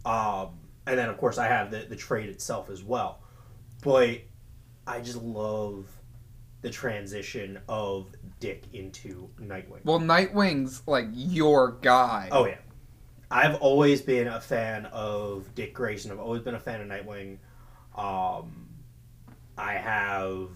um, 0.05 0.49
and 0.85 0.97
then 0.97 1.09
of 1.09 1.17
course 1.17 1.37
I 1.37 1.47
have 1.47 1.71
the 1.71 1.79
the 1.79 1.95
trade 1.95 2.29
itself 2.29 2.69
as 2.69 2.83
well. 2.83 3.19
But 3.83 4.21
I 4.85 5.01
just 5.01 5.21
love 5.21 5.85
the 6.61 6.69
transition 6.69 7.59
of 7.69 8.07
Dick 8.39 8.63
into 8.73 9.29
Nightwing. 9.39 9.83
Well, 9.83 9.99
Nightwing's 9.99 10.81
like 10.87 11.07
your 11.13 11.73
guy. 11.81 12.29
Oh 12.31 12.45
yeah, 12.45 12.57
I've 13.29 13.55
always 13.55 14.01
been 14.01 14.27
a 14.27 14.41
fan 14.41 14.85
of 14.87 15.53
Dick 15.55 15.73
Grayson. 15.73 16.11
I've 16.11 16.19
always 16.19 16.41
been 16.41 16.55
a 16.55 16.59
fan 16.59 16.81
of 16.81 16.87
Nightwing. 16.87 17.37
Um, 17.95 18.67
I 19.57 19.73
have 19.73 20.49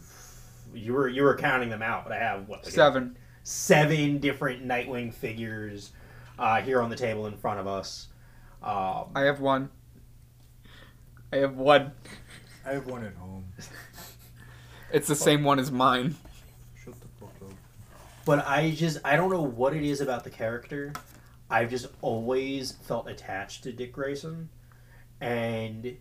you 0.74 0.94
were 0.94 1.08
you 1.08 1.24
were 1.24 1.36
counting 1.36 1.70
them 1.70 1.82
out, 1.82 2.04
but 2.04 2.14
I 2.14 2.20
have 2.20 2.48
what 2.48 2.64
like, 2.64 2.74
Seven. 2.74 3.18
Seven 3.44 4.20
different 4.20 4.66
Nightwing 4.66 5.14
figures 5.14 5.92
uh, 6.38 6.62
here 6.62 6.82
on 6.82 6.90
the 6.90 6.96
table 6.96 7.28
in 7.28 7.38
front 7.38 7.60
of 7.60 7.68
us. 7.68 8.08
Um, 8.64 9.06
I 9.16 9.22
have 9.22 9.40
one. 9.40 9.70
I 11.34 11.38
have 11.38 11.56
one. 11.58 11.92
I 12.66 12.74
have 12.74 12.86
one 12.88 13.04
at 13.06 13.14
home. 13.16 13.46
It's 14.94 15.08
the 15.08 15.16
same 15.16 15.46
one 15.46 15.58
as 15.58 15.72
mine. 15.72 16.16
Shut 16.84 16.96
the 17.00 17.08
fuck 17.18 17.34
up. 17.42 17.54
but 18.26 18.46
I 18.46 18.72
just 18.72 18.98
I 19.06 19.16
don't 19.16 19.30
know 19.30 19.42
what 19.42 19.74
it 19.74 19.84
is 19.84 20.02
about 20.02 20.26
the 20.26 20.30
character. 20.30 20.92
I've 21.50 21.70
just 21.70 21.88
always 22.02 22.74
felt 22.74 23.10
attached 23.10 23.64
to 23.64 23.72
Dick 23.72 23.94
Grayson, 23.94 24.50
and 25.22 25.96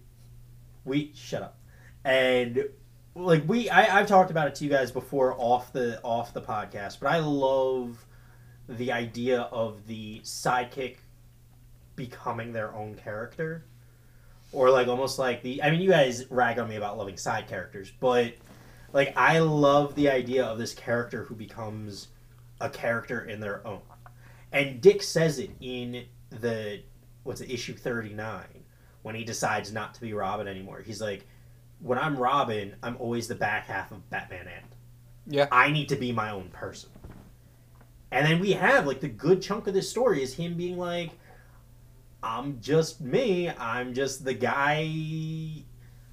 we 0.85 1.13
shut 1.15 1.43
up. 1.43 1.59
And 2.05 2.65
like 3.15 3.43
we, 3.49 3.69
I, 3.69 3.99
I've 3.99 4.07
talked 4.07 4.31
about 4.31 4.49
it 4.49 4.55
to 4.57 4.65
you 4.65 4.71
guys 4.71 4.91
before 4.91 5.35
off 5.39 5.73
the 5.73 6.01
off 6.03 6.33
the 6.33 6.43
podcast, 6.43 7.01
but 7.01 7.11
I 7.11 7.19
love 7.19 8.05
the 8.69 8.93
idea 8.93 9.43
of 9.43 9.87
the 9.87 10.21
sidekick 10.21 10.97
becoming 11.97 12.53
their 12.53 12.75
own 12.75 12.95
character, 12.95 13.65
or 14.53 14.71
like 14.71 14.89
almost 14.89 15.19
like 15.19 15.43
the. 15.43 15.63
I 15.63 15.71
mean, 15.71 15.81
you 15.81 15.91
guys 15.91 16.31
rag 16.31 16.59
on 16.59 16.69
me 16.69 16.77
about 16.77 16.99
loving 16.99 17.17
side 17.17 17.49
characters, 17.49 17.93
but 18.01 18.35
like 18.93 19.17
I 19.17 19.41
love 19.41 19.95
the 19.95 20.09
idea 20.11 20.45
of 20.45 20.59
this 20.59 20.75
character 20.75 21.25
who 21.25 21.35
becomes 21.35 22.09
a 22.61 22.71
character 22.71 23.25
in 23.25 23.41
their 23.41 23.67
own. 23.67 23.81
And 24.53 24.81
Dick 24.81 25.03
says 25.03 25.39
it 25.39 25.51
in 25.61 26.05
the 26.31 26.83
what's 27.23 27.41
it, 27.41 27.51
issue 27.51 27.75
39 27.75 28.45
when 29.03 29.15
he 29.15 29.25
decides 29.25 29.73
not 29.73 29.95
to 29.95 30.01
be 30.01 30.13
Robin 30.13 30.47
anymore. 30.47 30.83
He's 30.85 31.01
like 31.01 31.27
when 31.81 31.99
I'm 31.99 32.17
Robin, 32.17 32.75
I'm 32.83 32.97
always 32.99 33.29
the 33.29 33.35
back 33.35 33.67
half 33.67 33.91
of 33.91 34.09
Batman 34.11 34.49
and 34.49 34.65
Yeah. 35.27 35.49
I 35.51 35.71
need 35.71 35.89
to 35.91 35.97
be 35.97 36.13
my 36.13 36.31
own 36.31 36.49
person. 36.49 36.91
And 38.11 38.27
then 38.27 38.41
we 38.41 38.53
have 38.53 38.87
like 38.87 39.01
the 39.01 39.09
good 39.09 39.41
chunk 39.41 39.67
of 39.67 39.75
this 39.75 39.89
story 39.89 40.23
is 40.23 40.35
him 40.35 40.55
being 40.55 40.77
like 40.77 41.11
I'm 42.23 42.61
just 42.61 43.01
me. 43.01 43.49
I'm 43.49 43.95
just 43.95 44.25
the 44.25 44.35
guy 44.35 44.83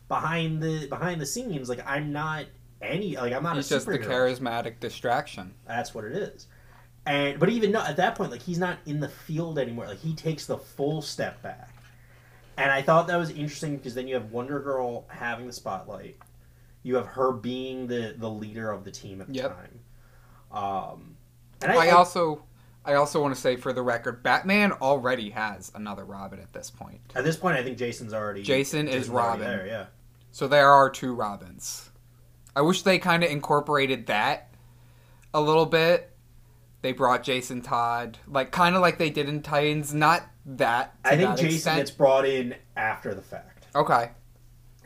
behind 0.07 0.61
the 0.61 0.87
behind 0.87 1.19
the 1.19 1.25
scenes. 1.25 1.69
Like 1.69 1.81
I'm 1.85 2.11
not 2.11 2.45
any 2.81 3.17
like 3.17 3.33
I'm 3.33 3.43
not 3.43 3.55
He's 3.55 3.71
a 3.71 3.75
just 3.75 3.87
the 3.87 3.99
charismatic 3.99 4.79
distraction. 4.79 5.53
That's 5.67 5.93
what 5.93 6.05
it 6.05 6.13
is. 6.13 6.47
And 7.05 7.39
but 7.39 7.49
even 7.49 7.71
no, 7.71 7.81
at 7.81 7.97
that 7.97 8.15
point, 8.15 8.31
like 8.31 8.41
he's 8.41 8.57
not 8.59 8.77
in 8.85 8.99
the 8.99 9.09
field 9.09 9.59
anymore. 9.59 9.87
Like 9.87 9.99
he 9.99 10.13
takes 10.13 10.45
the 10.45 10.57
full 10.57 11.01
step 11.01 11.41
back. 11.41 11.69
And 12.57 12.71
I 12.71 12.81
thought 12.81 13.07
that 13.07 13.17
was 13.17 13.29
interesting 13.29 13.77
because 13.77 13.93
then 13.93 14.07
you 14.07 14.15
have 14.15 14.31
Wonder 14.31 14.59
Girl 14.59 15.05
having 15.09 15.45
the 15.47 15.53
spotlight. 15.53 16.17
You 16.83 16.95
have 16.95 17.05
her 17.05 17.31
being 17.31 17.87
the 17.87 18.15
the 18.17 18.29
leader 18.29 18.71
of 18.71 18.83
the 18.83 18.91
team 18.91 19.21
at 19.21 19.27
the 19.27 19.33
Yep. 19.33 19.55
time. 19.55 19.79
Um, 20.51 21.17
and 21.61 21.71
I 21.71 21.89
also 21.91 22.43
I 22.85 22.93
also 22.93 23.21
want 23.21 23.35
to 23.35 23.39
say 23.39 23.57
for 23.57 23.73
the 23.73 23.81
record, 23.81 24.23
Batman 24.23 24.71
already 24.71 25.29
has 25.31 25.71
another 25.75 26.05
Robin 26.05 26.39
at 26.39 26.53
this 26.53 26.71
point. 26.71 27.01
at 27.15 27.23
this 27.23 27.35
point, 27.35 27.57
I 27.57 27.63
think 27.63 27.77
Jason's 27.77 28.13
already 28.13 28.41
Jason 28.43 28.87
is 28.87 28.93
Jason's 28.93 29.09
already 29.09 29.27
Robin. 29.41 29.47
There, 29.57 29.67
yeah. 29.67 29.85
So 30.31 30.47
there 30.47 30.69
are 30.69 30.89
two 30.89 31.13
Robins. 31.13 31.89
I 32.55 32.61
wish 32.61 32.81
they 32.81 32.97
kind 32.97 33.23
of 33.23 33.29
incorporated 33.29 34.07
that 34.07 34.49
a 35.33 35.41
little 35.41 35.65
bit. 35.65 36.11
They 36.81 36.91
brought 36.93 37.23
Jason 37.23 37.61
Todd, 37.61 38.17
like 38.27 38.51
kind 38.51 38.75
of 38.75 38.81
like 38.81 38.97
they 38.97 39.09
did 39.09 39.27
in 39.27 39.41
Titans. 39.41 39.93
Not 39.93 40.23
that. 40.47 40.95
I 41.03 41.09
think 41.17 41.21
that 41.29 41.37
Jason 41.37 41.55
extent. 41.55 41.77
gets 41.77 41.91
brought 41.91 42.25
in 42.25 42.55
after 42.75 43.13
the 43.13 43.21
fact. 43.21 43.65
Okay. 43.75 44.11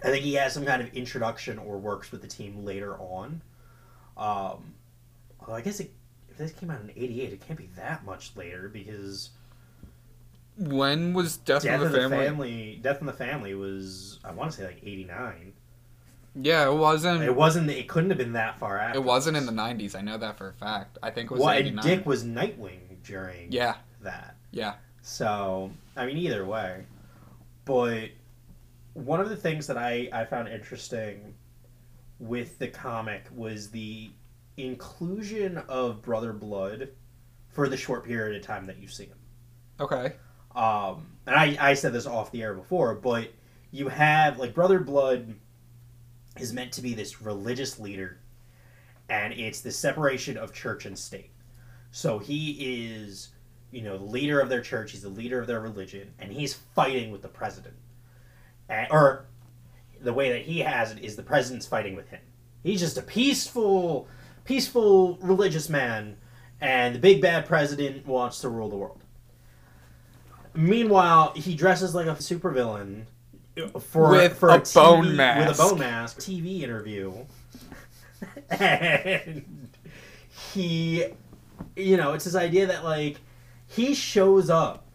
I 0.03 0.07
think 0.07 0.23
he 0.23 0.33
has 0.33 0.53
some 0.53 0.65
kind 0.65 0.81
of 0.81 0.91
introduction 0.93 1.59
or 1.59 1.77
works 1.77 2.11
with 2.11 2.21
the 2.21 2.27
team 2.27 2.65
later 2.65 2.97
on. 2.97 3.41
Um, 4.17 4.73
well, 5.45 5.55
I 5.55 5.61
guess 5.61 5.79
it, 5.79 5.91
if 6.29 6.37
this 6.37 6.51
came 6.51 6.71
out 6.71 6.81
in 6.81 6.89
'88, 6.89 7.33
it 7.33 7.41
can't 7.45 7.57
be 7.57 7.69
that 7.75 8.03
much 8.03 8.35
later 8.35 8.67
because 8.69 9.29
When 10.57 11.13
was 11.13 11.37
Death, 11.37 11.63
Death 11.63 11.81
of 11.81 11.91
the 11.91 12.09
Family? 12.09 12.79
Death 12.81 12.99
in 12.99 13.05
the 13.05 13.13
Family 13.13 13.53
was 13.55 14.19
I 14.23 14.31
want 14.31 14.51
to 14.51 14.57
say 14.57 14.65
like 14.65 14.79
'89. 14.83 15.53
Yeah, 16.33 16.67
it 16.69 16.73
wasn't. 16.73 17.23
It 17.23 17.35
wasn't. 17.35 17.69
It 17.69 17.87
couldn't 17.87 18.09
have 18.09 18.17
been 18.17 18.33
that 18.33 18.57
far 18.57 18.77
after. 18.77 18.99
It 18.99 19.03
wasn't 19.03 19.37
in 19.37 19.45
the 19.45 19.51
'90s. 19.51 19.95
I 19.95 20.01
know 20.01 20.17
that 20.17 20.37
for 20.37 20.49
a 20.49 20.53
fact. 20.53 20.97
I 21.03 21.11
think 21.11 21.29
it 21.29 21.33
was 21.33 21.41
Well, 21.41 21.49
and 21.49 21.59
'89. 21.67 21.85
Dick 21.85 22.05
was 22.05 22.23
Nightwing 22.23 22.79
during 23.03 23.51
Yeah. 23.51 23.75
that. 24.01 24.35
Yeah. 24.51 24.75
So 25.11 25.69
I 25.97 26.05
mean, 26.05 26.15
either 26.15 26.45
way, 26.45 26.85
but 27.65 28.11
one 28.93 29.19
of 29.19 29.27
the 29.27 29.35
things 29.35 29.67
that 29.67 29.77
I 29.77 30.07
I 30.13 30.23
found 30.23 30.47
interesting 30.47 31.33
with 32.17 32.57
the 32.59 32.69
comic 32.69 33.25
was 33.35 33.69
the 33.71 34.09
inclusion 34.55 35.57
of 35.67 36.01
Brother 36.01 36.31
Blood 36.31 36.89
for 37.49 37.67
the 37.67 37.75
short 37.75 38.05
period 38.05 38.39
of 38.39 38.47
time 38.47 38.65
that 38.67 38.77
you 38.77 38.87
see 38.87 39.05
him. 39.05 39.17
Okay. 39.81 40.13
Um, 40.55 41.07
and 41.27 41.35
I, 41.35 41.57
I 41.59 41.73
said 41.73 41.91
this 41.91 42.05
off 42.05 42.31
the 42.31 42.41
air 42.41 42.53
before, 42.53 42.95
but 42.95 43.33
you 43.71 43.89
have 43.89 44.39
like 44.39 44.53
Brother 44.53 44.79
Blood 44.79 45.35
is 46.37 46.53
meant 46.53 46.71
to 46.73 46.81
be 46.81 46.93
this 46.93 47.21
religious 47.21 47.79
leader, 47.79 48.19
and 49.09 49.33
it's 49.33 49.59
the 49.59 49.71
separation 49.71 50.37
of 50.37 50.53
church 50.53 50.85
and 50.85 50.97
state. 50.97 51.31
So 51.91 52.17
he 52.17 52.85
is, 52.85 53.30
you 53.71 53.81
know, 53.81 53.97
the 53.97 54.03
leader 54.03 54.39
of 54.39 54.49
their 54.49 54.61
church. 54.61 54.91
He's 54.91 55.01
the 55.01 55.09
leader 55.09 55.39
of 55.39 55.47
their 55.47 55.59
religion, 55.59 56.13
and 56.19 56.31
he's 56.31 56.53
fighting 56.53 57.11
with 57.11 57.21
the 57.21 57.27
president, 57.29 57.75
and, 58.69 58.87
or 58.91 59.25
the 60.01 60.13
way 60.13 60.31
that 60.31 60.41
he 60.41 60.59
has 60.59 60.91
it 60.91 60.99
is 61.03 61.15
the 61.15 61.23
president's 61.23 61.65
fighting 61.65 61.95
with 61.95 62.09
him. 62.09 62.21
He's 62.63 62.79
just 62.79 62.97
a 62.97 63.01
peaceful, 63.01 64.07
peaceful 64.45 65.17
religious 65.21 65.69
man, 65.69 66.17
and 66.59 66.95
the 66.95 66.99
big 66.99 67.21
bad 67.21 67.45
president 67.45 68.05
wants 68.05 68.39
to 68.41 68.49
rule 68.49 68.69
the 68.69 68.75
world. 68.77 69.03
Meanwhile, 70.53 71.33
he 71.35 71.55
dresses 71.55 71.95
like 71.95 72.07
a 72.07 72.15
supervillain 72.15 73.05
for 73.79 74.11
With 74.11 74.37
for 74.37 74.49
a 74.49 74.59
TV 74.59 74.73
bone 74.75 74.99
with 75.07 75.15
mask. 75.15 75.59
a 75.59 75.63
bone 75.63 75.79
mask 75.79 76.19
TV 76.19 76.61
interview, 76.61 77.13
and 78.49 79.69
he, 80.53 81.05
you 81.75 81.97
know, 81.97 82.13
it's 82.13 82.25
his 82.25 82.35
idea 82.35 82.67
that 82.67 82.83
like 82.83 83.17
he 83.71 83.93
shows 83.93 84.49
up 84.49 84.85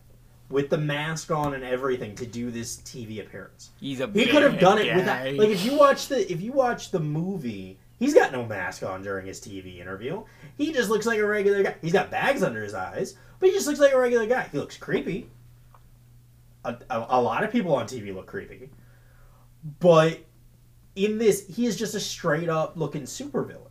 with 0.49 0.71
the 0.71 0.79
mask 0.79 1.31
on 1.31 1.55
and 1.55 1.65
everything 1.65 2.15
to 2.17 2.27
do 2.27 2.51
this 2.51 2.77
TV 2.79 3.21
appearance. 3.21 3.71
He's 3.81 4.01
a. 4.01 4.07
He 4.09 4.27
could 4.27 4.43
have 4.43 4.61
done 4.61 4.79
it 4.79 4.87
guy. 4.87 4.97
without 4.97 5.35
like 5.35 5.49
if 5.49 5.65
you 5.65 5.77
watch 5.77 6.09
the 6.09 6.31
if 6.31 6.41
you 6.41 6.53
watch 6.53 6.91
the 6.91 7.01
movie 7.01 7.79
He's 7.99 8.15
got 8.15 8.33
no 8.33 8.45
mask 8.45 8.83
on 8.83 9.03
during 9.03 9.27
his 9.27 9.41
TV 9.41 9.81
interview. 9.81 10.23
He 10.59 10.73
just 10.73 10.91
looks 10.91 11.07
like 11.07 11.19
a 11.19 11.27
regular 11.27 11.63
guy. 11.63 11.77
He's 11.81 11.93
got 11.93 12.11
bags 12.11 12.43
under 12.43 12.63
his 12.63 12.75
eyes, 12.75 13.17
but 13.41 13.49
he 13.49 13.55
just 13.55 13.67
looks 13.67 13.81
like 13.81 13.93
a 13.93 13.99
regular 13.99 14.27
guy. 14.27 14.49
He 14.53 14.59
looks 14.59 14.77
creepy. 14.77 15.31
A, 16.65 16.77
a, 16.91 17.07
a 17.11 17.21
lot 17.21 17.43
of 17.43 17.51
people 17.51 17.75
on 17.75 17.87
TV 17.87 18.15
look 18.15 18.27
creepy. 18.27 18.69
But 19.81 20.21
in 20.95 21.19
this, 21.19 21.47
he 21.47 21.67
is 21.67 21.77
just 21.77 21.95
a 21.95 22.01
straight 22.01 22.51
up 22.51 22.77
looking 22.77 23.03
supervillain. 23.03 23.63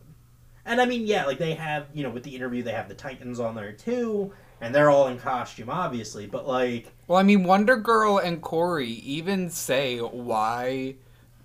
And 0.64 0.80
I 0.80 0.86
mean, 0.86 1.06
yeah, 1.06 1.26
like 1.26 1.38
they 1.38 1.54
have, 1.54 1.86
you 1.94 2.02
know, 2.02 2.10
with 2.10 2.24
the 2.24 2.34
interview, 2.34 2.64
they 2.64 2.72
have 2.72 2.88
the 2.88 2.94
Titans 2.94 3.38
on 3.38 3.54
there 3.54 3.72
too, 3.72 4.32
and 4.60 4.74
they're 4.74 4.90
all 4.90 5.08
in 5.08 5.18
costume, 5.18 5.70
obviously, 5.70 6.26
but 6.26 6.46
like. 6.46 6.92
Well, 7.06 7.18
I 7.18 7.22
mean, 7.22 7.44
Wonder 7.44 7.76
Girl 7.76 8.18
and 8.18 8.42
Kory 8.42 8.88
even 8.88 9.50
say 9.50 9.98
why 9.98 10.96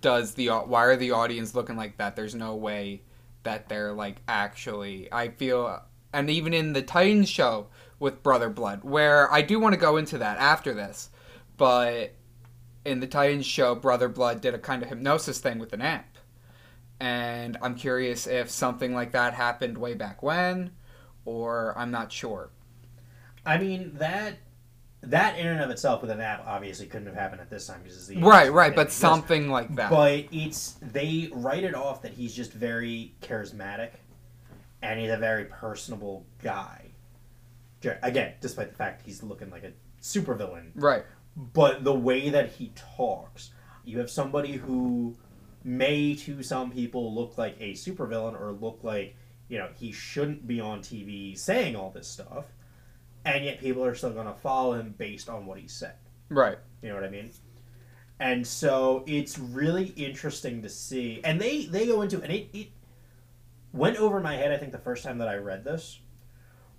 does 0.01 0.33
the 0.33 0.49
why 0.49 0.85
are 0.85 0.95
the 0.95 1.11
audience 1.11 1.55
looking 1.55 1.77
like 1.77 1.97
that? 1.97 2.15
There's 2.15 2.35
no 2.35 2.55
way 2.55 3.01
that 3.43 3.69
they're 3.69 3.93
like 3.93 4.17
actually. 4.27 5.11
I 5.11 5.29
feel, 5.29 5.81
and 6.13 6.29
even 6.29 6.53
in 6.53 6.73
the 6.73 6.81
Titans 6.81 7.29
show 7.29 7.67
with 7.99 8.23
Brother 8.23 8.49
Blood, 8.49 8.83
where 8.83 9.31
I 9.31 9.41
do 9.41 9.59
want 9.59 9.73
to 9.73 9.79
go 9.79 9.97
into 9.97 10.17
that 10.17 10.37
after 10.37 10.73
this, 10.73 11.09
but 11.57 12.13
in 12.83 12.99
the 12.99 13.07
Titans 13.07 13.45
show, 13.45 13.75
Brother 13.75 14.09
Blood 14.09 14.41
did 14.41 14.55
a 14.55 14.59
kind 14.59 14.81
of 14.81 14.89
hypnosis 14.89 15.39
thing 15.39 15.59
with 15.59 15.73
an 15.73 15.81
amp, 15.81 16.17
and 16.99 17.57
I'm 17.61 17.75
curious 17.75 18.25
if 18.25 18.49
something 18.49 18.93
like 18.93 19.11
that 19.11 19.33
happened 19.33 19.77
way 19.77 19.93
back 19.93 20.23
when, 20.23 20.71
or 21.25 21.77
I'm 21.77 21.91
not 21.91 22.11
sure. 22.11 22.49
I 23.45 23.57
mean 23.57 23.91
that 23.95 24.37
that 25.03 25.37
in 25.37 25.47
and 25.47 25.61
of 25.61 25.69
itself 25.71 26.01
with 26.01 26.11
an 26.11 26.21
app 26.21 26.45
obviously 26.45 26.85
couldn't 26.85 27.07
have 27.07 27.15
happened 27.15 27.41
at 27.41 27.49
this 27.49 27.65
time 27.67 27.81
because 27.81 27.97
it's 27.97 28.07
the 28.07 28.17
Right, 28.17 28.51
right, 28.51 28.75
but 28.75 28.91
something 28.91 29.49
like 29.49 29.75
that. 29.75 29.89
But 29.89 30.25
it's 30.31 30.75
they 30.81 31.29
write 31.33 31.63
it 31.63 31.73
off 31.73 32.03
that 32.03 32.13
he's 32.13 32.35
just 32.35 32.53
very 32.53 33.15
charismatic, 33.21 33.91
and 34.81 34.99
he's 34.99 35.09
a 35.09 35.17
very 35.17 35.45
personable 35.45 36.25
guy. 36.43 36.87
Again, 38.03 38.33
despite 38.41 38.69
the 38.69 38.75
fact 38.75 39.01
he's 39.03 39.23
looking 39.23 39.49
like 39.49 39.63
a 39.63 39.71
supervillain, 40.03 40.69
right. 40.75 41.03
but 41.35 41.83
the 41.83 41.93
way 41.93 42.29
that 42.29 42.51
he 42.51 42.71
talks, 42.75 43.49
you 43.83 43.97
have 43.97 44.09
somebody 44.11 44.53
who 44.53 45.15
may 45.63 46.13
to 46.13 46.43
some 46.43 46.69
people 46.69 47.13
look 47.13 47.39
like 47.39 47.55
a 47.59 47.73
supervillain 47.73 48.39
or 48.39 48.51
look 48.51 48.79
like 48.83 49.15
you 49.47 49.57
know 49.57 49.67
he 49.75 49.91
shouldn't 49.91 50.45
be 50.47 50.59
on 50.59 50.81
TV 50.81 51.35
saying 51.35 51.75
all 51.75 51.89
this 51.89 52.07
stuff, 52.07 52.45
and 53.25 53.45
yet 53.45 53.59
people 53.59 53.83
are 53.83 53.95
still 53.95 54.11
going 54.11 54.27
to 54.27 54.33
follow 54.33 54.73
him 54.73 54.95
based 54.97 55.29
on 55.29 55.45
what 55.45 55.59
he 55.59 55.67
said. 55.67 55.95
Right. 56.29 56.57
You 56.81 56.89
know 56.89 56.95
what 56.95 57.03
I 57.03 57.09
mean? 57.09 57.31
And 58.19 58.45
so 58.45 59.03
it's 59.07 59.37
really 59.39 59.87
interesting 59.95 60.61
to 60.61 60.69
see. 60.69 61.21
And 61.23 61.41
they 61.41 61.65
they 61.65 61.87
go 61.87 62.01
into 62.01 62.21
and 62.21 62.31
it, 62.31 62.49
it 62.53 62.67
went 63.73 63.97
over 63.97 64.19
my 64.19 64.35
head 64.35 64.51
I 64.51 64.57
think 64.57 64.71
the 64.71 64.77
first 64.77 65.03
time 65.03 65.17
that 65.19 65.27
I 65.27 65.35
read 65.35 65.63
this. 65.63 65.99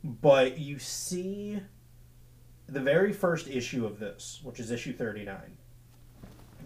But 0.05 0.59
you 0.59 0.79
see 0.79 1.61
the 2.69 2.81
very 2.81 3.13
first 3.13 3.49
issue 3.49 3.85
of 3.87 3.99
this, 3.99 4.41
which 4.43 4.59
is 4.59 4.71
issue 4.71 4.93
39. 4.93 5.37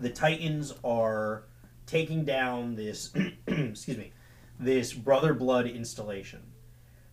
The 0.00 0.10
Titans 0.10 0.74
are 0.84 1.44
taking 1.86 2.24
down 2.24 2.76
this 2.76 3.12
excuse 3.46 3.96
me, 3.96 4.12
this 4.58 4.92
Brother 4.92 5.34
Blood 5.34 5.66
installation. 5.66 6.42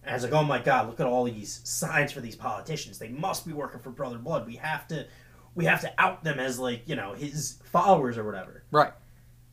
And 0.03 0.12
I 0.12 0.13
was 0.13 0.24
like, 0.24 0.33
oh 0.33 0.43
my 0.43 0.60
god, 0.60 0.88
look 0.88 1.00
at 1.00 1.07
all 1.07 1.24
these 1.24 1.62
signs 1.63 2.12
for 2.12 2.19
these 2.19 2.36
politicians. 2.36 3.00
They 3.00 3.10
must 3.10 3.45
be 3.48 3.53
working 3.53 3.79
for 3.79 3.89
Brother 3.89 4.17
Blood. 4.17 4.45
We 4.45 4.55
have 4.57 4.88
to 4.89 5.07
we 5.55 5.65
have 5.65 5.81
to 5.81 5.93
out 5.98 6.24
them 6.24 6.39
as 6.39 6.60
like, 6.60 6.88
you 6.88 6.95
know, 6.95 7.13
his 7.13 7.60
followers 7.65 8.17
or 8.17 8.24
whatever. 8.24 8.63
Right. 8.72 8.91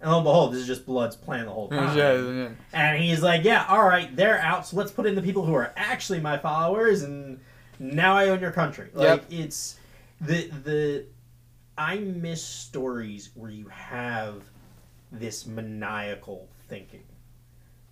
And 0.00 0.10
lo 0.10 0.18
and 0.18 0.24
behold, 0.24 0.52
this 0.52 0.60
is 0.60 0.66
just 0.66 0.86
Blood's 0.86 1.14
plan 1.14 1.44
the 1.44 1.52
whole 1.52 1.68
time. 1.68 1.96
Yeah, 1.96 2.14
yeah. 2.14 2.48
And 2.72 3.02
he's 3.02 3.22
like, 3.22 3.44
yeah, 3.44 3.66
all 3.68 3.84
right, 3.84 4.14
they're 4.16 4.38
out, 4.38 4.66
so 4.66 4.76
let's 4.76 4.90
put 4.90 5.06
in 5.06 5.14
the 5.14 5.20
people 5.20 5.44
who 5.44 5.52
are 5.52 5.74
actually 5.76 6.20
my 6.20 6.38
followers, 6.38 7.02
and 7.02 7.38
now 7.78 8.16
I 8.16 8.30
own 8.30 8.40
your 8.40 8.50
country. 8.50 8.88
Like, 8.94 9.24
it's 9.28 9.78
the 10.20 10.48
the 10.64 11.04
I 11.76 11.98
miss 11.98 12.42
stories 12.42 13.30
where 13.34 13.50
you 13.50 13.68
have 13.68 14.42
this 15.12 15.46
maniacal 15.46 16.48
thinking. 16.68 17.02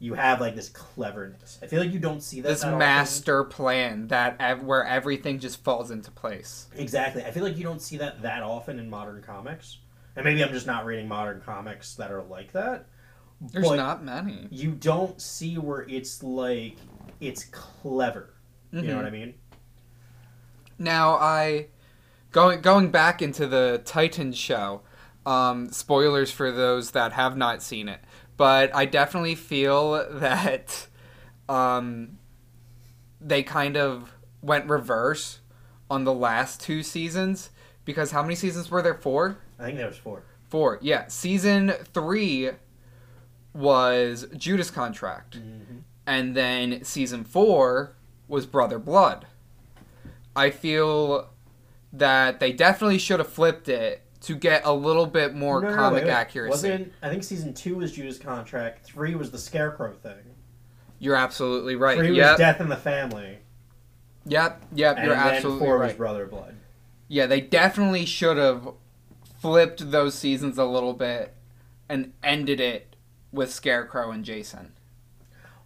You 0.00 0.14
have 0.14 0.40
like 0.40 0.54
this 0.54 0.68
cleverness. 0.68 1.58
I 1.60 1.66
feel 1.66 1.80
like 1.80 1.92
you 1.92 1.98
don't 1.98 2.22
see 2.22 2.40
that 2.40 2.48
this 2.48 2.60
that 2.60 2.68
often. 2.68 2.78
master 2.78 3.42
plan 3.44 4.06
that 4.08 4.36
ev- 4.38 4.62
where 4.62 4.84
everything 4.84 5.40
just 5.40 5.64
falls 5.64 5.90
into 5.90 6.10
place. 6.12 6.68
Exactly. 6.76 7.24
I 7.24 7.32
feel 7.32 7.42
like 7.42 7.56
you 7.56 7.64
don't 7.64 7.82
see 7.82 7.96
that 7.96 8.22
that 8.22 8.42
often 8.44 8.78
in 8.78 8.88
modern 8.88 9.22
comics. 9.22 9.78
And 10.14 10.24
maybe 10.24 10.42
I'm 10.44 10.52
just 10.52 10.66
not 10.66 10.84
reading 10.86 11.08
modern 11.08 11.40
comics 11.40 11.94
that 11.96 12.10
are 12.12 12.22
like 12.22 12.52
that. 12.52 12.86
There's 13.40 13.68
but 13.68 13.76
not 13.76 14.04
many. 14.04 14.46
You 14.50 14.70
don't 14.72 15.20
see 15.20 15.58
where 15.58 15.82
it's 15.88 16.22
like 16.22 16.76
it's 17.20 17.44
clever. 17.44 18.34
You 18.70 18.82
know 18.82 18.94
Mhm. 18.94 18.96
what 18.96 19.04
I 19.06 19.10
mean? 19.10 19.34
Now 20.78 21.14
I 21.14 21.66
going 22.30 22.60
going 22.60 22.90
back 22.90 23.20
into 23.22 23.46
the 23.46 23.82
Titan 23.84 24.32
show. 24.32 24.82
Um, 25.26 25.70
spoilers 25.72 26.30
for 26.30 26.50
those 26.50 26.92
that 26.92 27.12
have 27.12 27.36
not 27.36 27.62
seen 27.62 27.86
it, 27.88 28.00
but 28.38 28.74
I 28.74 28.86
definitely 28.86 29.34
feel 29.34 30.06
that 30.18 30.86
um, 31.50 32.16
they 33.20 33.42
kind 33.42 33.76
of 33.76 34.12
went 34.40 34.66
reverse 34.66 35.40
on 35.90 36.04
the 36.04 36.14
last 36.14 36.62
two 36.62 36.82
seasons 36.82 37.50
because 37.84 38.12
how 38.12 38.22
many 38.22 38.34
seasons 38.34 38.70
were 38.70 38.80
there? 38.80 38.94
Four. 38.94 39.36
I 39.58 39.64
think 39.64 39.76
there 39.76 39.86
was 39.88 39.98
four. 39.98 40.22
Four. 40.48 40.78
Yeah. 40.80 41.08
Season 41.08 41.74
three 41.92 42.50
was 43.52 44.26
Judas 44.36 44.70
Contract. 44.70 45.38
And 46.06 46.34
then 46.34 46.84
season 46.84 47.24
four 47.24 47.96
was 48.28 48.46
Brother 48.46 48.78
Blood. 48.78 49.26
I 50.34 50.50
feel 50.50 51.28
that 51.92 52.38
they 52.40 52.52
definitely 52.52 52.98
should 52.98 53.18
have 53.18 53.28
flipped 53.28 53.68
it 53.68 54.02
to 54.22 54.34
get 54.34 54.62
a 54.64 54.72
little 54.72 55.06
bit 55.06 55.34
more 55.34 55.60
No, 55.60 55.68
no, 55.68 55.74
no, 55.74 55.80
comic 55.80 56.02
wait, 56.02 56.08
wait. 56.08 56.12
accuracy. 56.12 56.50
Wasn't 56.50 56.92
I 57.02 57.08
think 57.08 57.22
season 57.24 57.54
two 57.54 57.76
was 57.76 57.92
Judas 57.92 58.18
contract. 58.18 58.84
Three 58.84 59.14
was 59.14 59.30
the 59.30 59.38
Scarecrow 59.38 59.92
thing. 59.94 60.34
You're 60.98 61.16
absolutely 61.16 61.76
right. 61.76 61.96
Three 61.96 62.10
was 62.10 62.38
Death 62.38 62.60
in 62.60 62.68
the 62.68 62.76
Family. 62.76 63.38
Yep. 64.26 64.62
Yep. 64.74 64.96
And 64.96 65.06
You're 65.06 65.14
then 65.14 65.34
absolutely 65.34 65.66
four 65.66 65.78
was. 65.78 65.92
Brother 65.94 66.26
Blood. 66.26 66.56
Yeah, 67.06 67.26
they 67.26 67.40
definitely 67.40 68.04
should 68.04 68.36
have 68.36 68.68
flipped 69.40 69.90
those 69.90 70.14
seasons 70.14 70.58
a 70.58 70.64
little 70.64 70.92
bit 70.92 71.34
and 71.88 72.12
ended 72.22 72.60
it 72.60 72.96
with 73.32 73.52
Scarecrow 73.52 74.10
and 74.10 74.24
Jason. 74.24 74.72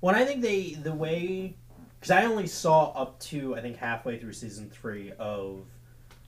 When 0.01 0.15
I 0.15 0.25
think 0.25 0.43
they 0.43 0.75
the 0.75 0.93
way 0.95 1.57
because 1.99 2.11
I 2.11 2.25
only 2.25 2.47
saw 2.47 2.91
up 2.93 3.19
to 3.21 3.57
I 3.57 3.61
think 3.61 3.77
halfway 3.77 4.19
through 4.19 4.33
season 4.35 4.69
three 4.71 5.13
of 5.19 5.65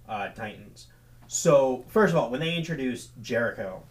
uh, 0.09 0.29
Titans. 0.29 0.87
So 1.35 1.85
first 1.89 2.13
of 2.15 2.17
all, 2.17 2.31
when 2.31 2.39
they 2.39 2.55
introduced 2.55 3.11
Jericho, 3.21 3.83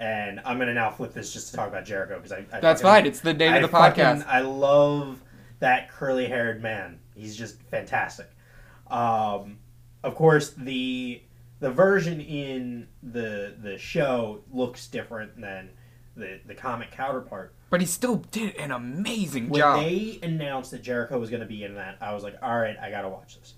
and 0.00 0.40
I'm 0.44 0.58
gonna 0.58 0.74
now 0.74 0.90
flip 0.90 1.12
this 1.12 1.32
just 1.32 1.50
to 1.50 1.56
talk 1.56 1.68
about 1.68 1.84
Jericho 1.84 2.16
because 2.16 2.32
I, 2.32 2.38
I 2.52 2.58
That's 2.60 2.82
fucking- 2.82 3.04
fine. 3.04 3.06
It's 3.06 3.20
the 3.20 3.32
name 3.32 3.52
I 3.52 3.56
of 3.58 3.62
the 3.62 3.68
fucking- 3.68 4.02
podcast. 4.04 4.26
I 4.26 4.40
love 4.40 5.22
that 5.60 5.88
curly 5.88 6.26
haired 6.26 6.60
man. 6.60 6.98
He's 7.14 7.36
just 7.36 7.62
fantastic. 7.70 8.28
Um, 8.88 9.58
of 10.02 10.16
course, 10.16 10.50
the 10.50 11.22
the 11.60 11.70
version 11.70 12.20
in 12.20 12.88
the 13.04 13.54
the 13.62 13.78
show 13.78 14.40
looks 14.52 14.88
different 14.88 15.40
than 15.40 15.70
the 16.16 16.40
the 16.44 16.56
comic 16.56 16.90
counterpart. 16.90 17.54
But 17.70 17.80
he 17.80 17.86
still 17.86 18.16
did 18.32 18.56
an 18.56 18.72
amazing 18.72 19.48
When 19.48 19.60
job. 19.60 19.76
When 19.76 19.84
they 19.86 20.18
announced 20.24 20.72
that 20.72 20.82
Jericho 20.82 21.20
was 21.20 21.30
going 21.30 21.42
to 21.42 21.46
be 21.46 21.62
in 21.62 21.74
that, 21.76 21.98
I 22.00 22.14
was 22.14 22.24
like, 22.24 22.34
all 22.42 22.58
right, 22.58 22.76
I 22.80 22.90
got 22.90 23.02
to 23.02 23.08
watch 23.10 23.38
this. 23.38 23.54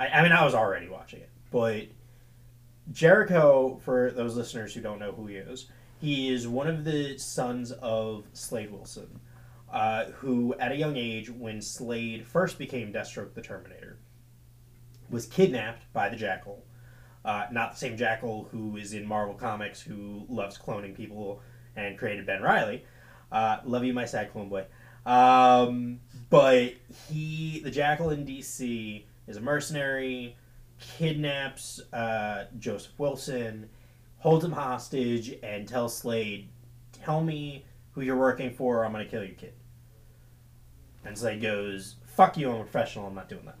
I, 0.00 0.08
I 0.08 0.22
mean, 0.22 0.32
I 0.32 0.44
was 0.44 0.54
already 0.54 0.88
watching 0.88 1.20
it, 1.20 1.28
but 1.52 1.84
Jericho, 2.92 3.80
for 3.84 4.10
those 4.10 4.36
listeners 4.36 4.74
who 4.74 4.80
don't 4.80 4.98
know 4.98 5.12
who 5.12 5.26
he 5.26 5.36
is, 5.36 5.66
he 6.00 6.32
is 6.32 6.48
one 6.48 6.66
of 6.66 6.84
the 6.84 7.18
sons 7.18 7.72
of 7.72 8.24
Slade 8.32 8.72
Wilson, 8.72 9.20
uh, 9.72 10.06
who, 10.06 10.54
at 10.58 10.72
a 10.72 10.76
young 10.76 10.96
age, 10.96 11.30
when 11.30 11.60
Slade 11.60 12.26
first 12.26 12.58
became 12.58 12.92
Deathstroke 12.92 13.34
the 13.34 13.42
Terminator, 13.42 13.98
was 15.10 15.26
kidnapped 15.26 15.92
by 15.92 16.08
the 16.08 16.16
Jackal. 16.16 16.64
Uh, 17.24 17.46
not 17.52 17.72
the 17.72 17.76
same 17.76 17.96
Jackal 17.96 18.48
who 18.50 18.76
is 18.76 18.94
in 18.94 19.06
Marvel 19.06 19.34
Comics, 19.34 19.80
who 19.80 20.24
loves 20.28 20.56
cloning 20.58 20.96
people 20.96 21.42
and 21.76 21.98
created 21.98 22.26
Ben 22.26 22.42
Reilly. 22.42 22.84
Uh, 23.30 23.58
love 23.64 23.84
you, 23.84 23.92
my 23.92 24.06
sad 24.06 24.32
clone 24.32 24.48
boy. 24.48 24.64
Um, 25.04 26.00
but 26.30 26.74
he, 27.08 27.60
the 27.62 27.70
Jackal 27.70 28.10
in 28.10 28.24
DC, 28.24 29.04
is 29.26 29.36
a 29.36 29.40
mercenary, 29.40 30.36
kidnaps 30.80 31.80
uh, 31.92 32.46
Joseph 32.58 32.98
Wilson, 32.98 33.68
holds 34.18 34.44
him 34.44 34.52
hostage, 34.52 35.36
and 35.42 35.68
tells 35.68 35.96
Slade, 35.96 36.48
"Tell 36.92 37.22
me 37.22 37.64
who 37.92 38.00
you're 38.00 38.16
working 38.16 38.52
for, 38.52 38.78
or 38.78 38.84
I'm 38.84 38.92
gonna 38.92 39.04
kill 39.04 39.24
your 39.24 39.34
kid." 39.34 39.54
And 41.04 41.16
Slade 41.16 41.42
goes, 41.42 41.96
"Fuck 42.04 42.36
you, 42.36 42.50
I'm 42.50 42.60
a 42.60 42.64
professional. 42.64 43.06
I'm 43.06 43.14
not 43.14 43.28
doing 43.28 43.44
that." 43.46 43.58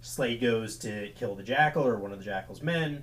Slade 0.00 0.40
goes 0.40 0.76
to 0.78 1.10
kill 1.16 1.34
the 1.34 1.42
Jackal 1.42 1.86
or 1.86 1.98
one 1.98 2.12
of 2.12 2.18
the 2.18 2.24
Jackal's 2.24 2.62
men. 2.62 3.02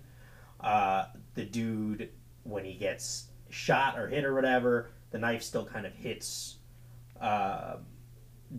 Uh, 0.60 1.06
the 1.34 1.46
dude, 1.46 2.10
when 2.44 2.64
he 2.66 2.74
gets 2.74 3.28
shot 3.50 4.00
or 4.00 4.08
hit 4.08 4.24
or 4.24 4.34
whatever, 4.34 4.90
the 5.12 5.20
knife 5.20 5.44
still 5.44 5.66
kind 5.66 5.86
of 5.86 5.94
hits 5.94 6.58
uh, 7.20 7.78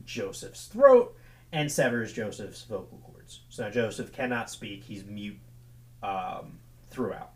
Joseph's 0.04 0.66
throat 0.66 1.16
and 1.52 1.70
severs 1.70 2.12
Joseph's 2.12 2.62
vocal 2.62 2.98
cords. 3.26 3.40
So 3.48 3.64
now 3.64 3.70
Joseph 3.70 4.12
cannot 4.12 4.50
speak; 4.50 4.84
he's 4.84 5.04
mute 5.04 5.38
um, 6.02 6.58
throughout. 6.90 7.32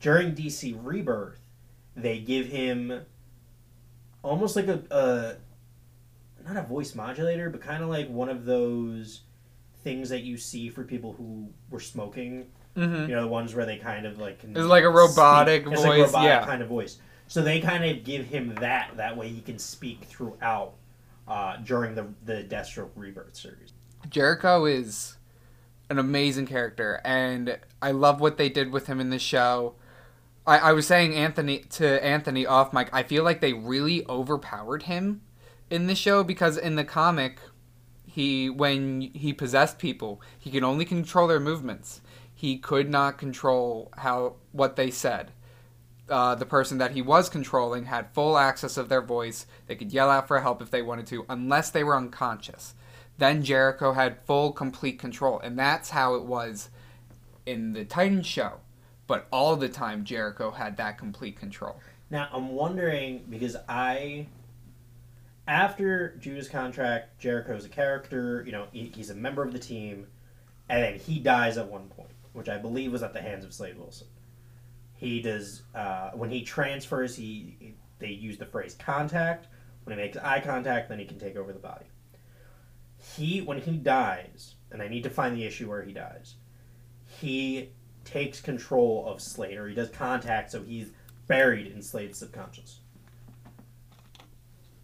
During 0.00 0.34
DC 0.34 0.78
Rebirth, 0.82 1.40
they 1.94 2.18
give 2.18 2.46
him 2.46 3.02
almost 4.22 4.56
like 4.56 4.68
a, 4.68 4.82
a 4.90 5.36
not 6.46 6.56
a 6.56 6.66
voice 6.66 6.94
modulator, 6.94 7.50
but 7.50 7.60
kind 7.60 7.82
of 7.82 7.88
like 7.88 8.08
one 8.08 8.28
of 8.28 8.44
those 8.44 9.22
things 9.82 10.08
that 10.10 10.22
you 10.22 10.36
see 10.36 10.68
for 10.68 10.84
people 10.84 11.12
who 11.12 11.48
were 11.70 11.80
smoking. 11.80 12.46
Mm-hmm. 12.76 13.08
You 13.08 13.16
know, 13.16 13.22
the 13.22 13.28
ones 13.28 13.54
where 13.54 13.64
they 13.64 13.78
kind 13.78 14.04
of 14.04 14.18
like 14.18 14.40
can 14.40 14.50
It's 14.50 14.66
like 14.66 14.84
a 14.84 14.90
robotic. 14.90 15.66
It's 15.66 15.82
like 15.82 15.98
a 15.98 16.02
voice, 16.02 16.06
robotic 16.08 16.28
yeah. 16.28 16.44
kind 16.44 16.62
of 16.62 16.68
voice. 16.68 16.98
So 17.28 17.42
they 17.42 17.60
kind 17.60 17.84
of 17.84 18.04
give 18.04 18.26
him 18.26 18.54
that. 18.56 18.96
That 18.98 19.16
way 19.16 19.28
he 19.28 19.40
can 19.40 19.58
speak 19.58 20.04
throughout 20.04 20.74
uh, 21.26 21.56
during 21.58 21.94
the 21.94 22.06
the 22.24 22.44
Deathstroke 22.44 22.90
Rebirth 22.94 23.34
series. 23.34 23.72
Jericho 24.08 24.64
is 24.64 25.16
an 25.88 25.98
amazing 25.98 26.46
character, 26.46 27.00
and 27.04 27.58
I 27.80 27.92
love 27.92 28.20
what 28.20 28.36
they 28.36 28.48
did 28.48 28.72
with 28.72 28.86
him 28.86 29.00
in 29.00 29.10
the 29.10 29.18
show. 29.18 29.74
I, 30.46 30.58
I 30.58 30.72
was 30.72 30.86
saying 30.86 31.14
Anthony 31.14 31.58
to 31.70 32.04
Anthony 32.04 32.46
off 32.46 32.72
mic. 32.72 32.88
I 32.92 33.02
feel 33.02 33.24
like 33.24 33.40
they 33.40 33.52
really 33.52 34.06
overpowered 34.08 34.84
him 34.84 35.22
in 35.70 35.86
the 35.86 35.94
show 35.94 36.22
because 36.22 36.56
in 36.56 36.76
the 36.76 36.84
comic, 36.84 37.38
he 38.06 38.48
when 38.48 39.00
he 39.00 39.32
possessed 39.32 39.78
people, 39.78 40.20
he 40.38 40.50
could 40.50 40.64
only 40.64 40.84
control 40.84 41.26
their 41.26 41.40
movements. 41.40 42.00
He 42.34 42.58
could 42.58 42.88
not 42.88 43.18
control 43.18 43.90
how 43.96 44.36
what 44.52 44.76
they 44.76 44.90
said. 44.90 45.32
Uh, 46.08 46.36
the 46.36 46.46
person 46.46 46.78
that 46.78 46.92
he 46.92 47.02
was 47.02 47.28
controlling 47.28 47.86
had 47.86 48.14
full 48.14 48.38
access 48.38 48.76
of 48.76 48.88
their 48.88 49.02
voice. 49.02 49.44
They 49.66 49.74
could 49.74 49.92
yell 49.92 50.08
out 50.08 50.28
for 50.28 50.40
help 50.40 50.62
if 50.62 50.70
they 50.70 50.82
wanted 50.82 51.08
to, 51.08 51.26
unless 51.28 51.70
they 51.70 51.82
were 51.82 51.96
unconscious. 51.96 52.74
Then 53.18 53.42
Jericho 53.42 53.92
had 53.92 54.20
full, 54.26 54.52
complete 54.52 54.98
control, 54.98 55.38
and 55.40 55.58
that's 55.58 55.90
how 55.90 56.14
it 56.14 56.24
was 56.24 56.68
in 57.46 57.72
the 57.72 57.84
Titan 57.84 58.22
show. 58.22 58.60
But 59.06 59.26
all 59.30 59.56
the 59.56 59.68
time, 59.68 60.04
Jericho 60.04 60.50
had 60.50 60.76
that 60.76 60.98
complete 60.98 61.38
control. 61.38 61.80
Now 62.10 62.28
I'm 62.32 62.50
wondering 62.50 63.24
because 63.30 63.56
I, 63.68 64.26
after 65.46 66.16
Judas 66.18 66.48
contract, 66.48 67.18
Jericho's 67.18 67.64
a 67.64 67.68
character. 67.68 68.42
You 68.44 68.52
know, 68.52 68.66
he, 68.72 68.92
he's 68.94 69.10
a 69.10 69.14
member 69.14 69.42
of 69.42 69.52
the 69.52 69.58
team, 69.58 70.08
and 70.68 70.82
then 70.82 70.98
he 70.98 71.18
dies 71.18 71.56
at 71.56 71.68
one 71.68 71.88
point, 71.88 72.10
which 72.32 72.48
I 72.48 72.58
believe 72.58 72.92
was 72.92 73.02
at 73.02 73.12
the 73.12 73.22
hands 73.22 73.44
of 73.44 73.54
Slade 73.54 73.78
Wilson. 73.78 74.08
He 74.94 75.22
does 75.22 75.62
uh, 75.74 76.10
when 76.10 76.30
he 76.30 76.42
transfers. 76.42 77.16
He 77.16 77.74
they 77.98 78.08
use 78.08 78.38
the 78.38 78.46
phrase 78.46 78.76
contact. 78.78 79.46
When 79.84 79.96
he 79.96 80.02
makes 80.02 80.16
eye 80.16 80.40
contact, 80.40 80.88
then 80.88 80.98
he 80.98 81.04
can 81.04 81.18
take 81.18 81.36
over 81.36 81.52
the 81.52 81.60
body. 81.60 81.86
He 83.14 83.40
when 83.40 83.60
he 83.60 83.76
dies, 83.76 84.54
and 84.70 84.82
I 84.82 84.88
need 84.88 85.04
to 85.04 85.10
find 85.10 85.36
the 85.36 85.44
issue 85.44 85.68
where 85.68 85.82
he 85.82 85.92
dies. 85.92 86.34
He 87.20 87.70
takes 88.04 88.40
control 88.40 89.06
of 89.06 89.20
Slade, 89.20 89.56
or 89.56 89.68
he 89.68 89.74
does 89.74 89.90
contact, 89.90 90.52
so 90.52 90.62
he's 90.62 90.90
buried 91.26 91.68
in 91.68 91.82
Slade's 91.82 92.18
subconscious. 92.18 92.80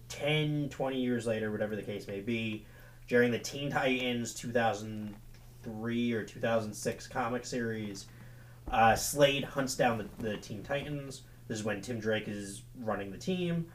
10, 0.08 0.68
20 0.68 1.00
years 1.00 1.26
later, 1.26 1.50
whatever 1.50 1.74
the 1.74 1.82
case 1.82 2.06
may 2.06 2.20
be, 2.20 2.64
during 3.08 3.30
the 3.30 3.38
Teen 3.38 3.70
Titans 3.70 4.35
2003 4.35 6.12
or 6.12 6.24
2006 6.24 7.06
comic 7.08 7.44
series, 7.44 8.06
uh, 8.70 8.94
Slade 8.94 9.44
hunts 9.44 9.74
down 9.74 9.98
the, 9.98 10.08
the 10.18 10.37
Teen 10.37 10.62
Titans. 10.62 11.22
This 11.48 11.58
is 11.58 11.64
when 11.64 11.80
Tim 11.80 11.98
Drake 11.98 12.28
is 12.28 12.62
running 12.80 13.11
the 13.11 13.18
team. 13.18 13.66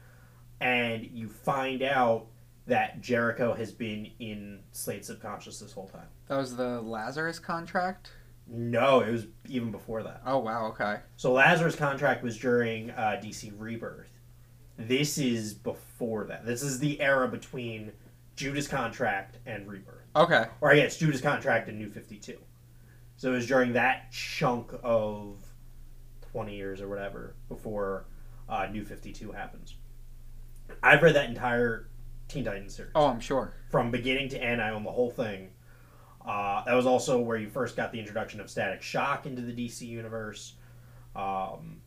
And 0.60 1.06
you 1.06 1.28
find 1.28 1.84
out 1.84 2.28
that 2.68 3.02
Jericho 3.02 3.54
has 3.54 3.72
been 3.72 4.12
in 4.20 4.60
Slade's 4.72 5.08
subconscious 5.08 5.60
this 5.60 5.72
whole 5.74 5.88
time. 5.88 6.08
That 6.28 6.38
was 6.38 6.56
the 6.56 6.82
Lazarus 6.82 7.40
contract? 7.40 8.12
No, 8.50 9.00
it 9.02 9.12
was 9.12 9.28
even 9.48 9.72
before 9.72 10.04
that. 10.04 10.22
Oh, 10.26 10.38
wow, 10.40 10.68
okay. 10.68 10.98
So 11.18 11.34
Lazarus' 11.34 11.76
contract 11.76 12.24
was 12.24 12.38
during 12.38 12.92
uh, 12.92 13.20
DC 13.24 13.52
Rebirth. 13.58 14.10
This 14.78 15.18
is 15.18 15.54
before 15.54 16.26
that. 16.26 16.46
This 16.46 16.62
is 16.62 16.80
the 16.80 17.00
era 17.02 17.28
between 17.28 17.92
Judas 18.36 18.68
contract 18.68 19.38
and 19.46 19.68
Rebirth, 19.68 20.06
Okay. 20.16 20.46
or 20.62 20.72
I 20.72 20.76
guess 20.76 20.98
Judas 20.98 21.20
contract 21.20 21.68
and 21.68 21.78
New 21.80 21.90
Fifty 21.90 22.18
Two. 22.18 22.38
So 23.18 23.32
it 23.32 23.36
was 23.36 23.48
during 23.48 23.74
that 23.74 24.12
chunk 24.12 24.72
of 24.84 25.38
twenty 26.32 26.56
years 26.56 26.80
or 26.80 26.88
whatever 26.88 27.34
before 27.50 28.06
uh, 28.48 28.68
New 28.72 28.86
Fifty 28.86 29.12
Two 29.12 29.32
happens. 29.32 29.76
I've 30.84 31.02
read 31.02 31.16
that 31.16 31.28
entire 31.30 31.90
Teen 32.28 32.44
Titans 32.44 32.76
series 32.76 32.92
Oh, 32.96 33.08
I'm 33.08 33.20
sure. 33.20 33.54
from 33.70 33.92
beginning 33.92 34.30
to 34.30 34.42
end. 34.42 34.62
I 34.62 34.70
own 34.72 34.84
the 34.84 34.92
whole 34.92 35.12
thing. 35.12 35.50
Uh, 36.26 36.64
that 36.66 36.74
was 36.74 36.86
also 36.86 37.20
where 37.20 37.38
you 37.38 37.50
first 37.50 37.76
got 37.78 37.92
the 37.94 38.00
introduction 38.00 38.42
of 38.42 38.50
Static 38.50 38.82
Shock 38.82 39.26
into 39.26 39.42
the 39.42 39.54
DC 39.54 39.82
universe. 39.88 40.54
Um, 41.16 41.82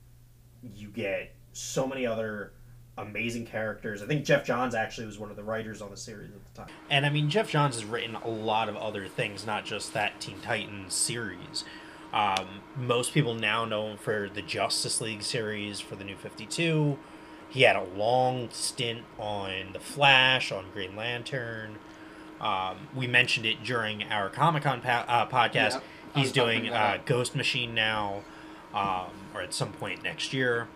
you 0.74 0.88
get 0.88 1.35
so 1.53 1.87
many 1.87 2.07
other 2.07 2.53
amazing 2.96 3.46
characters. 3.46 4.03
I 4.03 4.07
think 4.07 4.24
Geoff 4.24 4.44
Johns 4.44 4.74
actually 4.74 5.07
was 5.07 5.18
one 5.18 5.31
of 5.31 5.37
the 5.37 5.44
writers 5.44 5.81
on 5.83 5.90
the 5.90 5.96
series 5.96 6.31
at 6.31 6.55
the 6.55 6.61
time. 6.62 6.70
And 6.88 7.05
I 7.07 7.11
mean, 7.11 7.29
Geoff 7.31 7.50
Johns 7.50 7.74
has 7.76 7.85
written 7.85 8.14
a 8.16 8.29
lot 8.29 8.68
of 8.68 8.76
other 8.76 9.07
things, 9.09 9.46
not 9.46 9.64
just 9.64 9.92
that 9.94 10.20
Teen 10.20 10.40
Titans 10.40 10.94
series. 10.94 11.64
Um, 12.12 12.62
most 12.76 13.12
people 13.14 13.35
now 13.35 13.64
know 13.64 13.88
him 13.90 13.96
for 13.98 14.29
the 14.33 14.42
Justice 14.42 15.00
League 15.00 15.22
series 15.22 15.81
for 15.81 15.96
the 15.96 16.05
New 16.05 16.16
52. 16.16 16.98
He 17.51 17.63
had 17.63 17.77
a 17.77 17.83
long 17.83 18.49
stint 18.51 19.03
on 19.19 19.73
The 19.73 19.81
Flash, 19.81 20.53
on 20.53 20.67
Green 20.73 20.97
Lantern. 20.97 21.77
Um, 22.41 22.89
we 22.95 23.07
mentioned 23.07 23.45
it 23.45 23.63
during 23.63 24.05
our 24.05 24.31
Comic 24.31 24.63
Con 24.63 24.81
uh, 24.85 25.27
podcast. 25.27 25.73
Yep. 25.73 25.83
He's 26.15 26.33
doing 26.33 26.69
uh. 26.71 26.99
Ghost 27.05 27.37
Machine 27.37 27.75
now, 27.75 28.23
um, 28.73 29.11
or 29.35 29.43
at 29.43 29.53
some 29.53 29.73
point 29.73 30.03
next 30.03 30.33
year. 30.33 30.69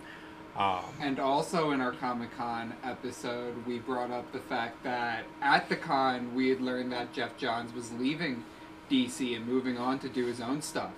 Um, 0.57 0.85
And 1.01 1.19
also 1.19 1.73
in 1.73 1.81
our 1.81 1.93
Comic 1.93 2.37
Con 2.37 2.75
episode, 2.85 3.67
we 3.67 3.79
brought 3.79 4.11
up 4.11 4.31
the 4.33 4.39
fact 4.39 4.83
that 4.85 5.25
at 5.41 5.69
the 5.69 5.77
con, 5.77 6.35
we 6.35 6.49
had 6.49 6.61
learned 6.61 6.93
that 6.93 7.13
Geoff 7.13 7.37
Johns 7.37 7.75
was 7.75 7.93
leaving 7.93 8.45
DC 8.91 9.35
and 9.35 9.47
moving 9.47 9.79
on 9.79 9.99
to 10.01 10.09
do 10.09 10.27
his 10.27 10.41
own 10.41 10.63
stuff. 10.63 10.93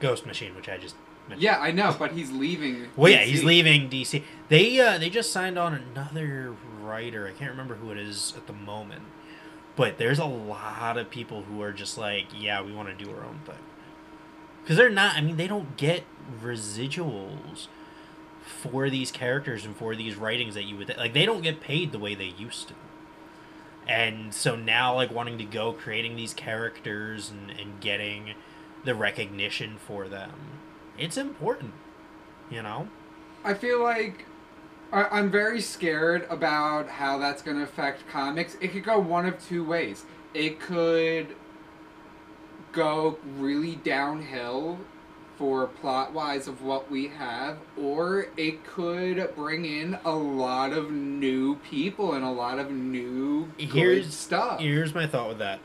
Ghost 0.00 0.26
Machine, 0.26 0.54
which 0.56 0.68
I 0.68 0.78
just. 0.78 0.96
Yeah, 1.36 1.58
I 1.58 1.70
know, 1.70 1.94
but 1.98 2.12
he's 2.12 2.30
leaving. 2.30 2.88
Well, 2.96 3.10
yeah, 3.10 3.22
he's 3.22 3.44
leaving 3.44 3.88
DC. 3.88 4.22
They 4.48 4.80
uh, 4.80 4.98
they 4.98 5.08
just 5.08 5.32
signed 5.32 5.58
on 5.58 5.74
another 5.74 6.54
writer. 6.80 7.26
I 7.26 7.32
can't 7.32 7.50
remember 7.50 7.76
who 7.76 7.90
it 7.90 7.98
is 7.98 8.34
at 8.36 8.46
the 8.46 8.52
moment, 8.52 9.02
but 9.76 9.98
there's 9.98 10.18
a 10.18 10.26
lot 10.26 10.98
of 10.98 11.10
people 11.10 11.42
who 11.42 11.62
are 11.62 11.72
just 11.72 11.96
like, 11.96 12.26
yeah, 12.38 12.60
we 12.60 12.72
want 12.72 12.96
to 12.96 13.04
do 13.04 13.10
our 13.10 13.24
own 13.24 13.40
thing, 13.46 13.54
because 14.62 14.76
they're 14.76 14.90
not. 14.90 15.16
I 15.16 15.20
mean, 15.20 15.36
they 15.36 15.46
don't 15.46 15.76
get 15.76 16.04
residuals 16.42 17.68
for 18.44 18.90
these 18.90 19.10
characters 19.10 19.64
and 19.64 19.76
for 19.76 19.94
these 19.94 20.16
writings 20.16 20.54
that 20.54 20.64
you 20.64 20.76
would 20.76 20.94
like. 20.96 21.14
They 21.14 21.24
don't 21.24 21.42
get 21.42 21.60
paid 21.60 21.92
the 21.92 21.98
way 21.98 22.14
they 22.14 22.32
used 22.36 22.68
to. 22.68 22.74
And 23.88 24.32
so 24.32 24.54
now, 24.54 24.94
like 24.94 25.10
wanting 25.10 25.38
to 25.38 25.44
go 25.44 25.72
creating 25.72 26.16
these 26.16 26.34
characters 26.34 27.30
and, 27.30 27.50
and 27.58 27.80
getting 27.80 28.34
the 28.84 28.94
recognition 28.94 29.76
for 29.78 30.08
them, 30.08 30.32
it's 30.98 31.16
important, 31.16 31.72
you 32.50 32.62
know. 32.62 32.88
I 33.44 33.54
feel 33.54 33.82
like 33.82 34.26
I, 34.92 35.04
I'm 35.04 35.30
very 35.30 35.60
scared 35.60 36.26
about 36.30 36.88
how 36.88 37.18
that's 37.18 37.42
going 37.42 37.56
to 37.56 37.62
affect 37.64 38.08
comics. 38.08 38.56
It 38.60 38.68
could 38.72 38.84
go 38.84 38.98
one 38.98 39.26
of 39.26 39.42
two 39.46 39.64
ways. 39.64 40.04
It 40.34 40.60
could 40.60 41.34
go 42.72 43.18
really 43.38 43.76
downhill 43.76 44.78
for 45.36 45.66
plot 45.66 46.12
wise 46.12 46.46
of 46.46 46.62
what 46.62 46.90
we 46.90 47.08
have, 47.08 47.56
or 47.76 48.26
it 48.36 48.64
could 48.64 49.34
bring 49.34 49.64
in 49.64 49.98
a 50.04 50.12
lot 50.14 50.72
of 50.72 50.90
new 50.90 51.56
people 51.56 52.12
and 52.12 52.24
a 52.24 52.30
lot 52.30 52.58
of 52.58 52.70
new 52.70 53.46
good 53.58 53.68
Here's- 53.70 54.14
stuff. 54.14 54.60
Here's 54.60 54.94
my 54.94 55.06
thought 55.06 55.28
with 55.30 55.38
that. 55.38 55.58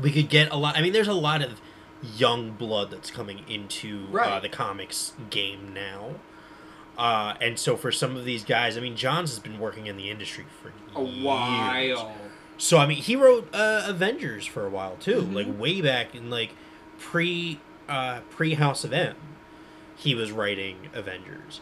We 0.00 0.12
could 0.12 0.28
get 0.28 0.52
a 0.52 0.56
lot. 0.56 0.76
I 0.76 0.82
mean, 0.82 0.92
there's 0.92 1.08
a 1.08 1.12
lot 1.14 1.42
of 1.42 1.60
young 2.02 2.52
blood 2.52 2.90
that's 2.90 3.10
coming 3.10 3.40
into 3.48 4.06
uh, 4.18 4.38
the 4.40 4.48
comics 4.48 5.12
game 5.30 5.72
now. 5.74 6.10
Uh, 6.96 7.34
and 7.40 7.58
so 7.58 7.76
for 7.76 7.92
some 7.92 8.16
of 8.16 8.24
these 8.24 8.44
guys, 8.44 8.76
I 8.76 8.80
mean, 8.80 8.96
Johns 8.96 9.30
has 9.30 9.38
been 9.38 9.58
working 9.58 9.86
in 9.86 9.96
the 9.96 10.10
industry 10.10 10.44
for 10.62 10.72
a 10.98 11.04
years. 11.04 11.24
while. 11.24 12.12
So 12.56 12.78
I 12.78 12.86
mean, 12.86 12.98
he 12.98 13.14
wrote 13.14 13.48
uh, 13.54 13.84
Avengers 13.86 14.44
for 14.46 14.66
a 14.66 14.70
while 14.70 14.96
too, 14.96 15.22
Mhm. 15.22 15.34
like 15.34 15.58
way 15.60 15.80
back 15.80 16.14
in 16.14 16.28
like 16.30 16.50
pre 16.98 17.60
uh, 17.88 18.20
pre 18.30 18.54
House 18.54 18.82
of 18.84 18.92
M. 18.92 19.14
He 19.96 20.14
was 20.14 20.30
writing 20.32 20.88
Avengers, 20.92 21.60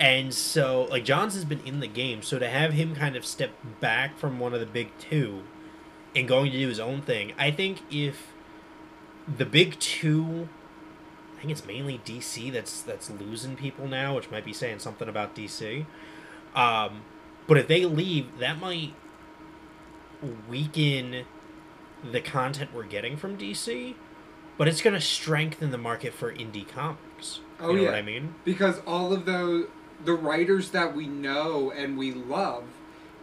and 0.00 0.32
so 0.32 0.84
like 0.90 1.04
Johns 1.04 1.34
has 1.34 1.44
been 1.44 1.60
in 1.66 1.80
the 1.80 1.86
game. 1.88 2.22
So 2.22 2.38
to 2.38 2.48
have 2.48 2.72
him 2.72 2.94
kind 2.94 3.16
of 3.16 3.24
step 3.26 3.50
back 3.80 4.16
from 4.16 4.38
one 4.38 4.54
of 4.54 4.60
the 4.60 4.66
big 4.66 4.90
two, 4.98 5.42
and 6.14 6.26
going 6.28 6.52
to 6.52 6.58
do 6.58 6.68
his 6.68 6.78
own 6.80 7.02
thing, 7.02 7.32
I 7.36 7.50
think 7.50 7.80
if 7.90 8.28
the 9.36 9.44
big 9.44 9.78
two, 9.78 10.48
I 11.36 11.40
think 11.40 11.52
it's 11.52 11.64
mainly 11.66 12.00
DC 12.04 12.52
that's 12.52 12.82
that's 12.82 13.10
losing 13.10 13.56
people 13.56 13.86
now, 13.86 14.16
which 14.16 14.30
might 14.30 14.44
be 14.44 14.52
saying 14.52 14.78
something 14.78 15.08
about 15.08 15.34
DC. 15.34 15.86
Um, 16.54 17.02
but 17.46 17.58
if 17.58 17.68
they 17.68 17.84
leave, 17.84 18.38
that 18.38 18.60
might 18.60 18.94
weaken 20.48 21.24
the 22.10 22.20
content 22.20 22.70
we're 22.74 22.84
getting 22.84 23.16
from 23.16 23.36
DC, 23.36 23.94
but 24.56 24.68
it's 24.68 24.80
going 24.80 24.94
to 24.94 25.00
strengthen 25.00 25.70
the 25.70 25.78
market 25.78 26.12
for 26.12 26.32
indie 26.32 26.66
comics. 26.66 27.40
Oh, 27.60 27.70
you 27.70 27.76
know 27.76 27.82
yeah. 27.82 27.90
what 27.90 27.98
I 27.98 28.02
mean? 28.02 28.34
because 28.44 28.80
all 28.86 29.12
of 29.12 29.24
those 29.24 29.66
the 30.04 30.12
writers 30.14 30.70
that 30.70 30.94
we 30.94 31.08
know 31.08 31.72
and 31.72 31.98
we 31.98 32.12
love 32.12 32.64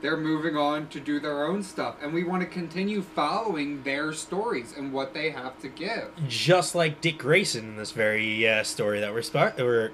they're 0.02 0.18
moving 0.18 0.56
on 0.58 0.88
to 0.90 1.00
do 1.00 1.20
their 1.20 1.46
own 1.46 1.64
stuff 1.64 1.96
and 2.02 2.14
we 2.14 2.24
want 2.24 2.42
to 2.42 2.48
continue 2.48 3.02
following 3.02 3.82
their 3.84 4.14
stories 4.14 4.74
and 4.78 4.92
what 4.94 5.14
they 5.14 5.30
have 5.32 5.60
to 5.60 5.68
give 5.68 6.10
Just 6.28 6.76
like 6.76 7.02
Dick 7.02 7.18
Grayson 7.18 7.66
in 7.70 7.76
this 7.78 7.92
very 7.92 8.48
uh, 8.48 8.64
story 8.64 9.00
that 9.00 9.14
we're 9.14 9.22
sp- 9.24 9.60
or 9.60 9.92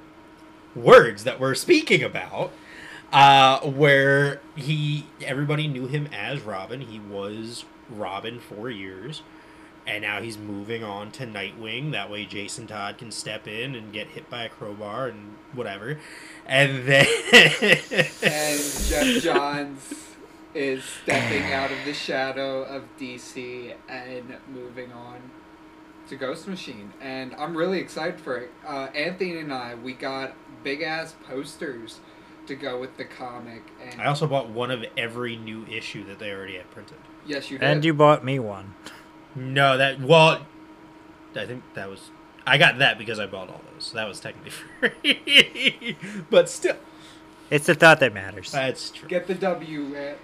words 0.76 1.24
that 1.24 1.40
we're 1.40 1.56
speaking 1.56 2.04
about, 2.04 2.52
uh, 3.12 3.60
where 3.62 4.40
he 4.56 5.06
everybody 5.22 5.68
knew 5.68 5.88
him 5.88 6.08
as 6.14 6.42
Robin. 6.42 6.82
He 6.82 7.00
was 7.00 7.66
Robin 7.90 8.40
for 8.40 8.70
years, 8.70 9.22
and 9.86 10.02
now 10.04 10.22
he's 10.22 10.38
moving 10.38 10.84
on 10.84 11.12
to 11.12 11.26
Nightwing. 11.26 11.92
That 11.92 12.10
way, 12.10 12.26
Jason 12.26 12.68
Todd 12.68 12.98
can 12.98 13.12
step 13.12 13.48
in 13.48 13.76
and 13.76 13.92
get 13.92 14.10
hit 14.10 14.30
by 14.30 14.44
a 14.46 14.50
crowbar 14.50 15.08
and 15.08 15.36
whatever, 15.54 16.00
and 16.46 16.88
then 16.88 17.06
and 18.22 18.60
Geoff 18.88 19.24
Johns 19.24 19.94
is 20.54 20.84
stepping 20.84 21.54
out 21.54 21.72
of 21.72 21.78
the 21.86 21.94
shadow 21.94 22.64
of 22.64 22.84
DC 23.00 23.74
and 23.88 24.38
moving 24.54 24.92
on 24.92 25.32
to 26.10 26.16
Ghost 26.16 26.48
Machine, 26.48 26.92
and 27.02 27.34
I'm 27.36 27.56
really 27.56 27.80
excited 27.80 28.20
for 28.20 28.38
it. 28.38 28.52
Uh, 28.68 28.88
Anthony 28.94 29.38
and 29.38 29.54
I, 29.54 29.76
we 29.76 29.94
got 29.94 30.34
big 30.64 30.82
ass 30.82 31.16
posters 31.28 32.00
to 32.48 32.56
go 32.56 32.80
with 32.80 32.98
the 32.98 33.06
comic, 33.06 33.62
and 33.82 34.02
I 34.02 34.06
also 34.06 34.28
bought 34.28 34.50
one 34.50 34.72
of 34.72 34.84
every 34.98 35.38
new 35.38 35.66
issue 35.68 36.04
that 36.06 36.20
they 36.20 36.32
already 36.32 36.58
had 36.58 36.70
printed. 36.72 36.98
yes, 37.26 37.50
you 37.50 37.58
did. 37.60 37.66
And 37.66 37.86
you 37.86 37.94
bought 37.94 38.26
me 38.26 38.40
one. 38.40 38.74
No, 39.36 39.78
that 39.78 40.02
well, 40.02 40.46
I 41.36 41.46
think 41.46 41.64
that 41.76 41.90
was 41.90 42.10
I 42.46 42.58
got 42.58 42.80
that 42.80 42.98
because 42.98 43.20
I 43.20 43.26
bought 43.28 43.50
all 43.50 43.62
those. 43.74 43.92
That 43.92 44.08
was 44.08 44.20
technically 44.20 44.52
free, 44.80 45.98
but 46.30 46.50
still, 46.50 46.76
It's 47.50 47.68
the 47.68 47.76
thought 47.76 48.00
that 48.00 48.14
matters. 48.14 48.52
that's 48.52 48.90
true. 48.92 49.08
get 49.08 49.28
the 49.28 49.36
W. 49.36 49.82
Man. 49.82 50.16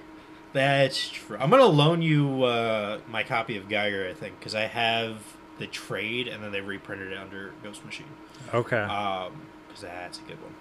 That's 0.53 1.09
true. 1.09 1.37
I'm 1.39 1.49
gonna 1.49 1.65
loan 1.65 2.01
you 2.01 2.43
uh, 2.43 2.99
my 3.07 3.23
copy 3.23 3.57
of 3.57 3.69
Geiger, 3.69 4.07
I 4.09 4.13
think, 4.13 4.39
because 4.39 4.55
I 4.55 4.61
have 4.67 5.17
the 5.59 5.67
trade, 5.67 6.27
and 6.27 6.43
then 6.43 6.51
they 6.51 6.61
reprinted 6.61 7.11
it 7.11 7.17
under 7.17 7.53
Ghost 7.63 7.83
Machine. 7.85 8.07
Okay. 8.53 8.77
Um, 8.77 9.33
because 9.67 9.81
that's 9.83 10.19
a 10.19 10.21
good 10.23 10.41
one. 10.41 10.55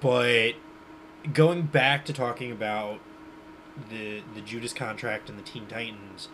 But 0.00 0.52
going 1.34 1.62
back 1.62 2.04
to 2.06 2.12
talking 2.12 2.50
about 2.52 3.00
the 3.90 4.22
the 4.34 4.40
Judas 4.40 4.72
contract 4.72 5.28
and 5.28 5.38
the 5.38 5.42
Teen 5.42 5.66
Titans, 5.66 6.28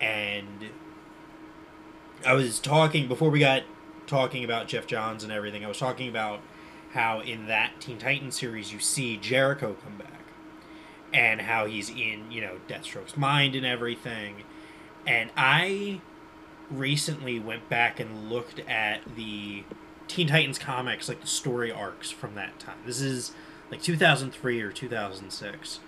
and 0.00 0.70
I 2.26 2.34
was 2.34 2.58
talking 2.58 3.08
before 3.08 3.30
we 3.30 3.38
got 3.38 3.62
talking 4.10 4.44
about 4.44 4.68
Geoff 4.68 4.86
Johns 4.86 5.24
and 5.24 5.32
everything. 5.32 5.64
I 5.64 5.68
was 5.68 5.78
talking 5.78 6.08
about 6.08 6.40
how 6.92 7.20
in 7.20 7.46
that 7.46 7.80
Teen 7.80 7.98
Titans 7.98 8.38
series 8.38 8.72
you 8.72 8.80
see 8.80 9.16
Jericho 9.16 9.76
come 9.82 9.96
back, 9.96 10.22
and 11.14 11.40
how 11.42 11.66
he's 11.66 11.88
in 11.88 12.30
you 12.30 12.40
know 12.40 12.58
Deathstroke's 12.68 13.16
mind 13.16 13.54
and 13.54 13.64
everything, 13.64 14.42
and 15.06 15.30
I 15.36 16.00
recently 16.70 17.38
went 17.38 17.68
back 17.68 17.98
and 17.98 18.30
looked 18.30 18.60
at 18.60 19.00
the 19.16 19.64
Teen 20.08 20.28
Titans 20.28 20.58
comics, 20.58 21.08
like 21.08 21.20
the 21.20 21.26
story 21.26 21.70
arcs 21.70 22.10
from 22.10 22.34
that 22.34 22.58
time. 22.58 22.78
This 22.84 23.00
is 23.00 23.32
like 23.70 23.82
2003 23.82 24.60
or 24.60 24.72
2006. 24.72 25.80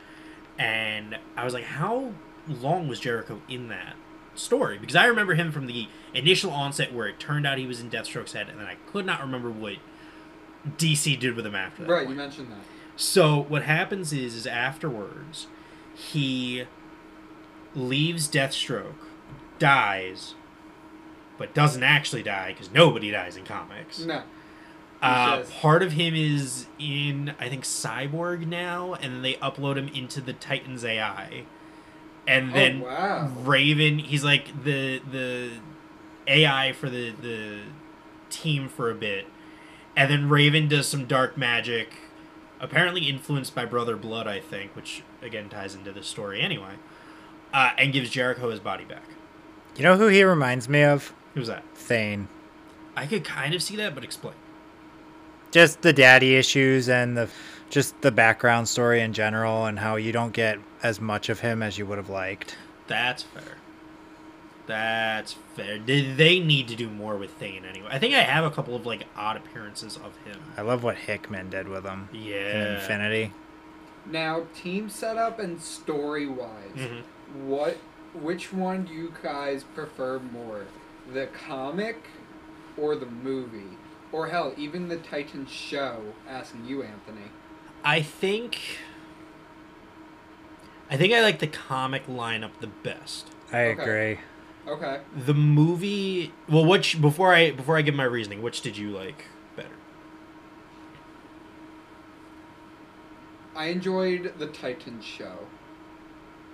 And 0.59 1.19
I 1.37 1.45
was 1.45 1.55
like, 1.55 1.65
how 1.65 2.13
long 2.47 2.89
was 2.89 3.01
Jericho 3.01 3.41
in 3.49 3.69
that 3.69 3.97
story? 4.35 4.79
Because 4.79 4.97
I 4.97 5.07
remember 5.07 5.35
him 5.35 5.53
from 5.53 5.67
the 5.67 5.89
initial 6.15 6.51
onset 6.51 6.93
where 6.93 7.07
it 7.07 7.19
turned 7.19 7.47
out 7.47 7.59
he 7.59 7.67
was 7.67 7.81
in 7.81 7.91
Deathstroke's 7.91 8.33
head, 8.33 8.49
and 8.49 8.59
then 8.59 8.67
I 8.67 8.77
could 8.91 9.07
not 9.07 9.21
remember 9.21 9.51
what 9.51 9.77
DC 10.67 11.19
did 11.19 11.35
with 11.35 11.47
him 11.47 11.55
after 11.55 11.85
that. 11.85 11.93
Right, 11.93 12.09
you 12.09 12.15
mentioned 12.15 12.51
that. 12.53 12.61
So 12.97 13.43
what 13.43 13.63
happens 13.63 14.13
is, 14.13 14.35
is 14.35 14.47
afterwards, 14.47 15.47
he 15.95 16.65
leaves 17.75 18.29
Deathstroke, 18.29 18.95
dies, 19.59 20.35
but 21.39 21.55
doesn't 21.55 21.83
actually 21.83 22.23
die 22.23 22.53
because 22.53 22.71
nobody 22.73 23.11
dies 23.11 23.37
in 23.37 23.45
comics. 23.45 24.01
No. 24.01 24.23
Uh, 25.01 25.43
part 25.61 25.83
of 25.83 25.93
him 25.93 26.15
is 26.15 26.67
in, 26.79 27.35
I 27.41 27.49
think, 27.49 27.65
Cyborg 27.65 28.47
now, 28.47 28.95
and 28.95 29.15
then 29.15 29.23
they 29.23 29.35
upload 29.35 29.77
him 29.77 29.89
into 29.89 30.21
the 30.21 30.33
Titans 30.33 30.85
AI, 30.85 31.45
and 32.27 32.55
then 32.55 32.83
oh, 32.83 32.87
wow. 32.87 33.33
Raven, 33.45 33.99
he's 33.99 34.25
like 34.25 34.65
the 34.65 35.01
the 35.11 35.51
AI 36.27 36.73
for 36.73 36.89
the 36.89 37.11
the 37.11 37.61
team 38.31 38.69
for 38.69 38.91
a 38.91 38.95
bit, 38.95 39.27
and 39.97 40.11
then 40.11 40.29
Raven 40.29 40.69
does 40.69 40.87
some 40.87 41.07
dark 41.07 41.37
magic, 41.37 41.95
apparently 42.61 43.09
influenced 43.09 43.55
by 43.55 43.65
Brother 43.65 43.97
Blood, 43.97 44.27
I 44.27 44.41
think, 44.41 44.75
which 44.77 45.03
again 45.21 45.49
ties 45.49 45.75
into 45.75 45.93
the 45.93 46.03
story 46.03 46.41
anyway, 46.41 46.75
uh, 47.53 47.71
and 47.79 47.93
gives 47.93 48.11
Jericho 48.11 48.51
his 48.51 48.61
body 48.61 48.85
back. 48.85 49.05
you 49.77 49.83
know 49.83 49.97
who 49.97 50.09
he 50.09 50.23
reminds 50.23 50.69
me 50.69 50.83
of? 50.83 51.13
Who's 51.35 51.49
that? 51.49 51.65
Thane. 51.75 52.29
I 52.95 53.07
could 53.07 53.25
kind 53.25 53.55
of 53.55 53.63
see 53.63 53.77
that, 53.77 53.95
but 53.95 54.05
explain. 54.05 54.35
Just 55.51 55.83
the 55.83 55.93
daddy 55.93 56.37
issues 56.37 56.89
and 56.89 57.17
the 57.17 57.29
just 57.73 57.99
the 58.03 58.11
background 58.13 58.69
story 58.69 59.01
in 59.01 59.15
general 59.15 59.65
and 59.65 59.79
how 59.79 59.97
you 59.97 60.13
don't 60.13 60.33
get 60.35 60.59
as 60.83 61.01
much 61.01 61.31
of 61.31 61.41
him 61.41 61.63
as 61.63 61.79
you 61.79 61.87
would 61.87 61.97
have 61.97 62.11
liked. 62.11 62.55
That's 62.87 63.23
fair. 63.23 63.57
That's 64.67 65.33
fair. 65.57 65.79
Did 65.79 66.19
they 66.19 66.39
need 66.39 66.69
to 66.69 66.77
do 66.77 66.91
more 66.91 67.17
with 67.17 67.31
Thane 67.33 67.65
anyway? 67.65 67.89
I 67.91 67.99
think 67.99 68.15
I 68.15 68.21
have 68.21 68.45
a 68.45 68.51
couple 68.51 68.77
of 68.77 68.85
like 68.85 69.07
odd 69.17 69.39
appearances 69.39 69.97
of 69.97 70.15
him. 70.27 70.39
I 70.59 70.61
love 70.61 70.85
what 70.85 70.97
Hickman 70.97 71.49
did 71.49 71.67
with 71.67 71.85
him 71.85 72.11
in 72.13 72.21
Yeah. 72.21 72.75
Infinity. 72.75 73.33
Now, 74.05 74.43
team 74.55 74.91
setup 74.91 75.39
and 75.39 75.59
story 75.61 76.27
wise, 76.27 76.77
Mhm. 76.77 77.03
what, 77.47 77.79
which 78.13 78.53
one 78.53 78.85
do 78.85 78.93
you 78.93 79.15
guys 79.23 79.65
prefer 79.75 80.19
more, 80.19 80.67
the 81.11 81.27
comic 81.47 82.05
or 82.77 82.97
the 82.97 83.07
movie, 83.07 83.79
or 84.13 84.27
hell, 84.27 84.53
even 84.59 84.89
the 84.89 84.97
Titans 84.99 85.51
show? 85.51 86.13
Asking 86.29 86.67
you, 86.67 86.83
Anthony. 86.83 87.31
I 87.85 88.03
think. 88.03 88.61
I 90.91 90.97
think 90.97 91.13
I 91.13 91.23
like 91.23 91.39
the 91.39 91.47
comic 91.47 92.07
lineup 92.07 92.51
the 92.61 92.67
best. 92.67 93.29
I 93.53 93.65
Okay. 93.67 93.83
agree. 93.83 94.19
Okay. 94.67 95.01
The 95.17 95.35
movie, 95.35 96.33
well, 96.49 96.65
which 96.65 97.01
before 97.01 97.35
I 97.35 97.51
before 97.51 97.77
I 97.77 97.83
give 97.83 97.95
my 97.95 98.05
reasoning, 98.05 98.43
which 98.43 98.61
did 98.61 98.77
you 98.77 98.91
like 98.91 99.25
better? 99.57 99.69
I 103.55 103.67
enjoyed 103.67 104.35
the 104.39 104.47
Titans 104.47 105.05
show. 105.05 105.39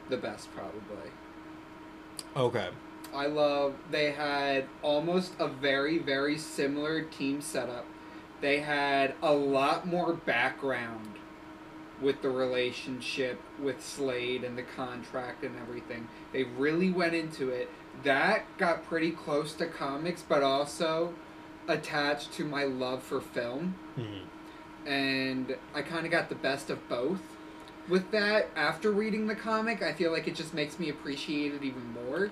The 0.09 0.17
best, 0.17 0.49
probably. 0.55 1.11
Okay. 2.37 2.69
I 3.14 3.27
love 3.27 3.75
they 3.91 4.12
had 4.12 4.67
almost 4.83 5.33
a 5.38 5.49
very 5.49 5.99
very 5.99 6.37
similar 6.38 7.03
team 7.03 7.41
setup. 7.41 7.87
They 8.40 8.61
had 8.61 9.14
a 9.22 9.33
lot 9.33 9.87
more 9.87 10.12
background 10.12 11.14
with 12.01 12.22
the 12.22 12.31
relationship 12.31 13.40
with 13.61 13.85
Slade 13.85 14.44
and 14.44 14.57
the 14.57 14.62
contract 14.62 15.42
and 15.42 15.57
everything. 15.61 16.09
They 16.33 16.44
really 16.44 16.90
went 16.90 17.14
into 17.14 17.51
it. 17.51 17.68
That 18.05 18.44
got 18.57 18.85
pretty 18.87 19.11
close 19.11 19.53
to 19.55 19.66
comics 19.66 20.22
but 20.22 20.42
also 20.42 21.14
attached 21.66 22.33
to 22.35 22.44
my 22.44 22.64
love 22.64 23.03
for 23.03 23.20
film 23.20 23.74
Mhm. 23.98 24.22
and 24.87 25.57
I 25.74 25.83
kind 25.83 26.07
of 26.07 26.12
got 26.12 26.29
the 26.29 26.35
best 26.37 26.70
of 26.70 26.88
both. 26.88 27.20
With 27.88 28.11
that, 28.12 28.48
after 28.55 28.90
reading 28.92 29.27
the 29.27 29.35
comic, 29.35 29.83
I 29.83 29.92
feel 29.92 30.12
like 30.12 30.29
it 30.29 30.35
just 30.35 30.55
makes 30.55 30.79
me 30.79 30.88
appreciate 30.90 31.55
it 31.55 31.62
even 31.62 31.92
more. 31.92 32.31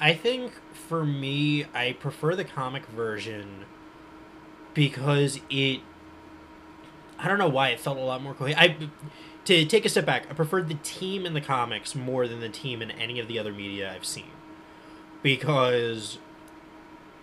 I 0.00 0.14
think 0.14 0.52
for 0.72 1.04
me, 1.04 1.66
I 1.74 1.92
prefer 1.92 2.34
the 2.36 2.44
comic 2.44 2.86
version 2.86 3.66
because 4.78 5.40
it. 5.50 5.80
I 7.18 7.26
don't 7.26 7.38
know 7.38 7.48
why 7.48 7.70
it 7.70 7.80
felt 7.80 7.98
a 7.98 8.00
lot 8.00 8.22
more 8.22 8.32
cohesive. 8.32 8.60
I 8.60 8.76
to 9.44 9.64
take 9.64 9.84
a 9.84 9.88
step 9.88 10.06
back, 10.06 10.26
I 10.30 10.34
preferred 10.34 10.68
the 10.68 10.74
team 10.76 11.26
in 11.26 11.34
the 11.34 11.40
comics 11.40 11.96
more 11.96 12.28
than 12.28 12.38
the 12.38 12.48
team 12.48 12.80
in 12.80 12.92
any 12.92 13.18
of 13.18 13.26
the 13.26 13.40
other 13.40 13.52
media 13.52 13.92
I've 13.92 14.04
seen, 14.04 14.30
because 15.22 16.18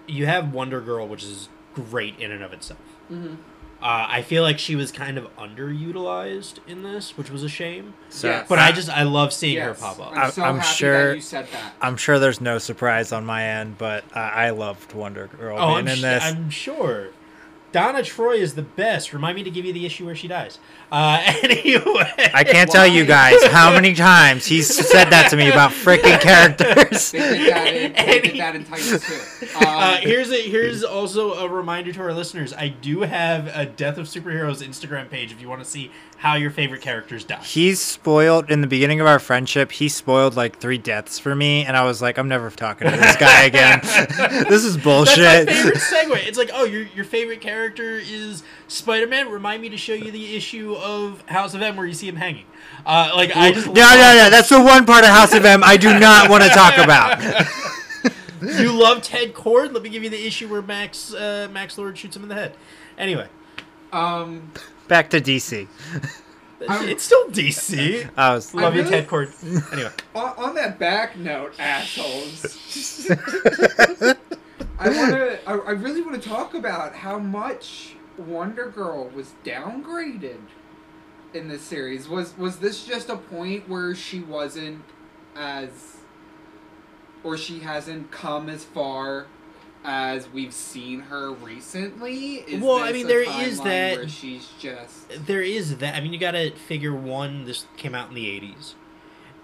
you 0.07 0.25
have 0.25 0.53
Wonder 0.53 0.81
Girl, 0.81 1.07
which 1.07 1.23
is 1.23 1.47
great 1.73 2.19
in 2.19 2.31
and 2.31 2.43
of 2.43 2.51
itself. 2.51 2.79
Mm-hmm. 3.09 3.35
Uh, 3.81 4.07
I 4.09 4.21
feel 4.21 4.41
like 4.41 4.57
she 4.57 4.75
was 4.75 4.91
kind 4.91 5.17
of 5.17 5.33
underutilized 5.37 6.55
in 6.67 6.81
this, 6.83 7.17
which 7.17 7.29
was 7.29 7.43
a 7.43 7.49
shame. 7.49 7.93
So 8.09 8.29
Yes. 8.29 8.47
But 8.49 8.57
I 8.59 8.71
just 8.71 8.89
I 8.89 9.03
love 9.03 9.31
seeing 9.31 9.55
Yes, 9.55 9.79
her 9.79 9.85
pop 9.85 9.99
up. 9.99 10.11
I'm, 10.13 10.17
I'm- 10.17 10.31
so 10.31 10.43
I'm 10.43 10.57
happy 10.57 10.75
sure- 10.75 11.07
that 11.09 11.15
you 11.15 11.21
said 11.21 11.47
that. 11.53 11.73
I'm 11.81 11.95
sure 11.95 12.17
there's 12.19 12.41
no 12.41 12.57
surprise 12.57 13.11
on 13.11 13.25
my 13.25 13.43
end, 13.45 13.77
but 13.77 14.03
uh, 14.15 14.19
I 14.19 14.49
loved 14.49 14.93
Wonder 14.93 15.27
Girl 15.27 15.57
Oh, 15.59 15.67
being 15.75 15.77
I'm, 15.77 15.87
in 15.87 15.95
sh- 15.97 16.01
this. 16.01 16.23
I'm 16.23 16.49
sure. 16.49 17.07
Donna 17.75 18.01
Troy 18.01 18.35
is 18.35 18.55
the 18.55 18.61
best. 18.61 19.11
Remind 19.11 19.35
me 19.35 19.43
to 19.43 19.51
give 19.51 19.65
you 19.65 19.73
the 19.73 19.85
issue 19.85 20.05
where 20.05 20.15
she 20.15 20.29
dies. 20.29 20.59
Uh, 20.89 21.21
anyway, 21.43 22.31
I 22.33 22.45
can't 22.45 22.71
tell 22.71 22.87
you 22.87 23.05
guys 23.05 23.43
how 23.47 23.69
many 23.69 23.93
times 23.93 24.45
he's 24.45 24.73
said 24.73 25.09
that 25.09 25.29
to 25.31 25.35
me 25.35 25.49
about 25.49 25.71
freaking 25.71 26.21
characters. 26.21 27.11
They 27.11 27.19
did 27.19 27.53
that 27.53 27.67
in, 27.67 27.93
they 28.05 28.21
did 28.21 28.39
that 28.39 28.55
in 28.55 28.63
Titans 28.63 29.05
too. 29.05 29.47
Um, 29.57 29.63
Uh, 29.65 29.97
here's 29.97 30.31
a 30.31 30.41
here's 30.41 30.85
also 30.85 31.33
a 31.33 31.49
reminder 31.49 31.91
to 31.91 31.99
our 32.01 32.13
listeners. 32.13 32.53
I 32.53 32.69
do 32.69 33.01
have 33.01 33.47
a 33.47 33.65
Death 33.65 33.97
of 33.97 34.05
Superheroes 34.05 34.65
Instagram 34.65 35.09
page 35.09 35.33
if 35.33 35.41
you 35.41 35.49
want 35.49 35.61
to 35.61 35.69
see 35.69 35.91
how 36.17 36.35
your 36.35 36.49
favorite 36.49 36.81
characters 36.81 37.23
die. 37.23 37.41
He's 37.43 37.79
spoiled 37.79 38.49
in 38.49 38.61
the 38.61 38.67
beginning 38.67 38.99
of 39.01 39.07
our 39.07 39.19
friendship. 39.19 39.71
He 39.71 39.89
spoiled 39.89 40.35
like 40.35 40.57
three 40.59 40.77
deaths 40.77 41.19
for 41.19 41.35
me, 41.35 41.65
and 41.65 41.75
I 41.75 41.83
was 41.83 42.01
like, 42.01 42.17
I'm 42.17 42.27
never 42.27 42.49
talking 42.49 42.89
to 42.89 42.97
this 42.97 43.15
guy 43.17 43.43
again. 43.43 43.79
this 44.47 44.63
is 44.63 44.75
That's 44.75 44.83
bullshit. 44.83 45.47
my 45.47 45.53
favorite 45.53 45.77
segue. 45.77 46.27
It's 46.27 46.37
like, 46.37 46.49
oh, 46.53 46.63
your 46.63 46.83
your 46.95 47.05
favorite 47.05 47.41
character 47.41 47.99
is 47.99 48.43
Spider 48.67 49.07
Man. 49.07 49.29
Remind 49.29 49.61
me 49.61 49.69
to 49.69 49.77
show 49.77 49.93
you 49.93 50.11
the 50.11 50.35
issue 50.35 50.75
of 50.75 51.21
House 51.27 51.53
of 51.53 51.61
M 51.61 51.75
where 51.75 51.85
you 51.85 51.93
see 51.93 52.07
him 52.07 52.15
hanging. 52.15 52.45
Uh, 52.85 53.11
like 53.15 53.35
I 53.35 53.51
just 53.51 53.67
No, 53.67 53.73
no, 53.73 54.13
no. 54.15 54.29
That's 54.29 54.49
the 54.49 54.61
one 54.61 54.85
part 54.85 55.03
of 55.03 55.09
House 55.09 55.33
of 55.33 55.45
M 55.45 55.63
I 55.63 55.77
do 55.77 55.97
not 55.99 56.29
want 56.29 56.43
to 56.43 56.49
talk 56.49 56.77
about. 56.77 57.19
you 58.59 58.71
love 58.71 59.01
Ted 59.01 59.33
Kord. 59.33 59.73
Let 59.73 59.83
me 59.83 59.89
give 59.89 60.03
you 60.03 60.09
the 60.09 60.25
issue 60.25 60.47
where 60.47 60.61
Max 60.61 61.13
uh, 61.13 61.47
Max 61.51 61.77
Lord 61.77 61.97
shoots 61.97 62.15
him 62.15 62.23
in 62.23 62.29
the 62.29 62.35
head. 62.35 62.55
Anyway, 62.97 63.27
um, 63.91 64.51
Back 64.87 65.09
to 65.11 65.21
DC. 65.21 65.67
I'm- 66.67 66.87
it's 66.89 67.03
still 67.03 67.27
DC. 67.29 68.09
I 68.17 68.35
was 68.35 68.53
I 68.55 68.61
Love 68.61 68.75
you, 68.75 68.83
Ted 68.83 69.07
Kord. 69.07 69.31
Anyway, 69.73 69.91
on, 70.15 70.33
on 70.37 70.55
that 70.55 70.79
back 70.79 71.17
note, 71.17 71.53
assholes. 71.59 73.09
I 74.79 74.89
want 74.89 75.11
to. 75.11 75.39
I, 75.49 75.53
I 75.53 75.71
really 75.71 76.01
want 76.01 76.21
to 76.21 76.29
talk 76.29 76.53
about 76.53 76.95
how 76.95 77.19
much 77.19 77.95
Wonder 78.17 78.69
Girl 78.69 79.09
was 79.09 79.33
downgraded 79.43 80.39
in 81.33 81.47
this 81.47 81.61
series. 81.61 82.07
Was 82.07 82.37
was 82.37 82.57
this 82.59 82.85
just 82.85 83.09
a 83.09 83.17
point 83.17 83.67
where 83.69 83.95
she 83.95 84.19
wasn't 84.21 84.83
as, 85.35 85.97
or 87.23 87.37
she 87.37 87.59
hasn't 87.59 88.11
come 88.11 88.49
as 88.49 88.63
far 88.63 89.27
as 89.85 90.27
we've 90.29 90.53
seen 90.53 91.01
her 91.01 91.31
recently? 91.31 92.37
Is 92.47 92.61
Well, 92.61 92.79
I 92.79 92.91
mean, 92.91 93.07
there 93.07 93.21
is 93.21 93.59
that- 93.61 93.97
where 93.97 94.09
she's 94.09 94.49
just. 94.59 95.25
there 95.27 95.41
is 95.41 95.77
that. 95.77 95.95
I 95.95 96.01
mean, 96.01 96.11
you 96.13 96.19
got 96.19 96.31
to 96.31 96.51
figure 96.51 96.93
one. 96.93 97.45
This 97.45 97.65
came 97.77 97.93
out 97.95 98.09
in 98.09 98.15
the 98.15 98.25
'80s, 98.27 98.73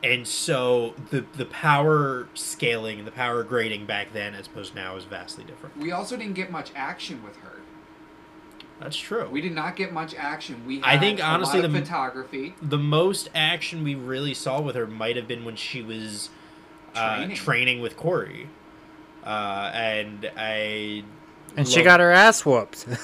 and 0.03 0.27
so 0.27 0.95
the 1.11 1.25
the 1.35 1.45
power 1.45 2.27
scaling 2.33 2.97
and 2.99 3.07
the 3.07 3.11
power 3.11 3.43
grading 3.43 3.85
back 3.85 4.13
then, 4.13 4.33
as 4.33 4.47
opposed 4.47 4.71
to 4.73 4.79
now, 4.79 4.95
is 4.95 5.05
vastly 5.05 5.43
different. 5.43 5.77
We 5.77 5.91
also 5.91 6.17
didn't 6.17 6.33
get 6.33 6.51
much 6.51 6.71
action 6.75 7.23
with 7.23 7.37
her. 7.37 7.59
That's 8.79 8.97
true. 8.97 9.29
We 9.29 9.41
did 9.41 9.51
not 9.53 9.75
get 9.75 9.93
much 9.93 10.15
action. 10.15 10.65
We 10.65 10.77
had 10.79 10.85
I 10.85 10.97
think, 10.97 11.23
honestly, 11.23 11.61
the- 11.61 11.69
photography. 11.69 12.55
the 12.63 12.79
most 12.79 13.29
action 13.35 13.83
we 13.83 13.93
really 13.93 14.33
saw 14.33 14.59
with 14.59 14.75
her 14.75 14.87
might 14.87 15.15
have 15.17 15.27
been 15.27 15.45
when 15.45 15.55
she 15.55 15.83
was 15.83 16.29
uh, 16.95 17.17
Training. 17.17 17.35
training. 17.37 17.79
with 17.81 17.95
Kory, 17.95 18.49
uh, 19.23 19.71
and 19.73 20.29
I. 20.37 21.03
and 21.57 21.67
she 21.67 21.83
got 21.83 21.99
her 21.99 22.11
ass 22.11 22.45
whooped. 22.45 22.85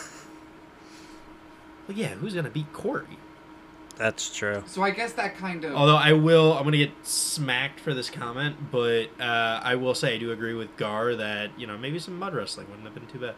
Well, 1.88 1.98
yeah, 1.98 2.10
who's 2.10 2.34
gonna 2.34 2.50
beat 2.50 2.74
Kory? 2.74 3.06
That's 3.96 4.36
true. 4.36 4.62
So 4.68 4.84
I 4.84 4.92
guess 4.92 5.14
that 5.14 5.38
kind 5.38 5.64
of. 5.64 5.74
Although 5.74 5.96
I 5.96 6.12
will, 6.12 6.52
I'm 6.52 6.66
gonna 6.66 6.76
get 6.76 6.92
smacked 7.04 7.80
for 7.80 7.94
this 7.94 8.10
comment, 8.10 8.58
but 8.74 9.06
uh, 9.22 9.62
I 9.64 9.76
will 9.76 9.96
say 9.96 10.16
I 10.16 10.18
do 10.18 10.34
agree 10.34 10.54
with 10.54 10.76
Gar 10.76 11.16
that 11.16 11.58
you 11.58 11.66
know 11.66 11.78
maybe 11.78 11.98
some 11.98 12.20
mud 12.20 12.36
wrestling 12.36 12.68
wouldn't 12.68 12.86
have 12.86 12.94
been 12.94 13.08
too 13.08 13.20
bad. 13.20 13.36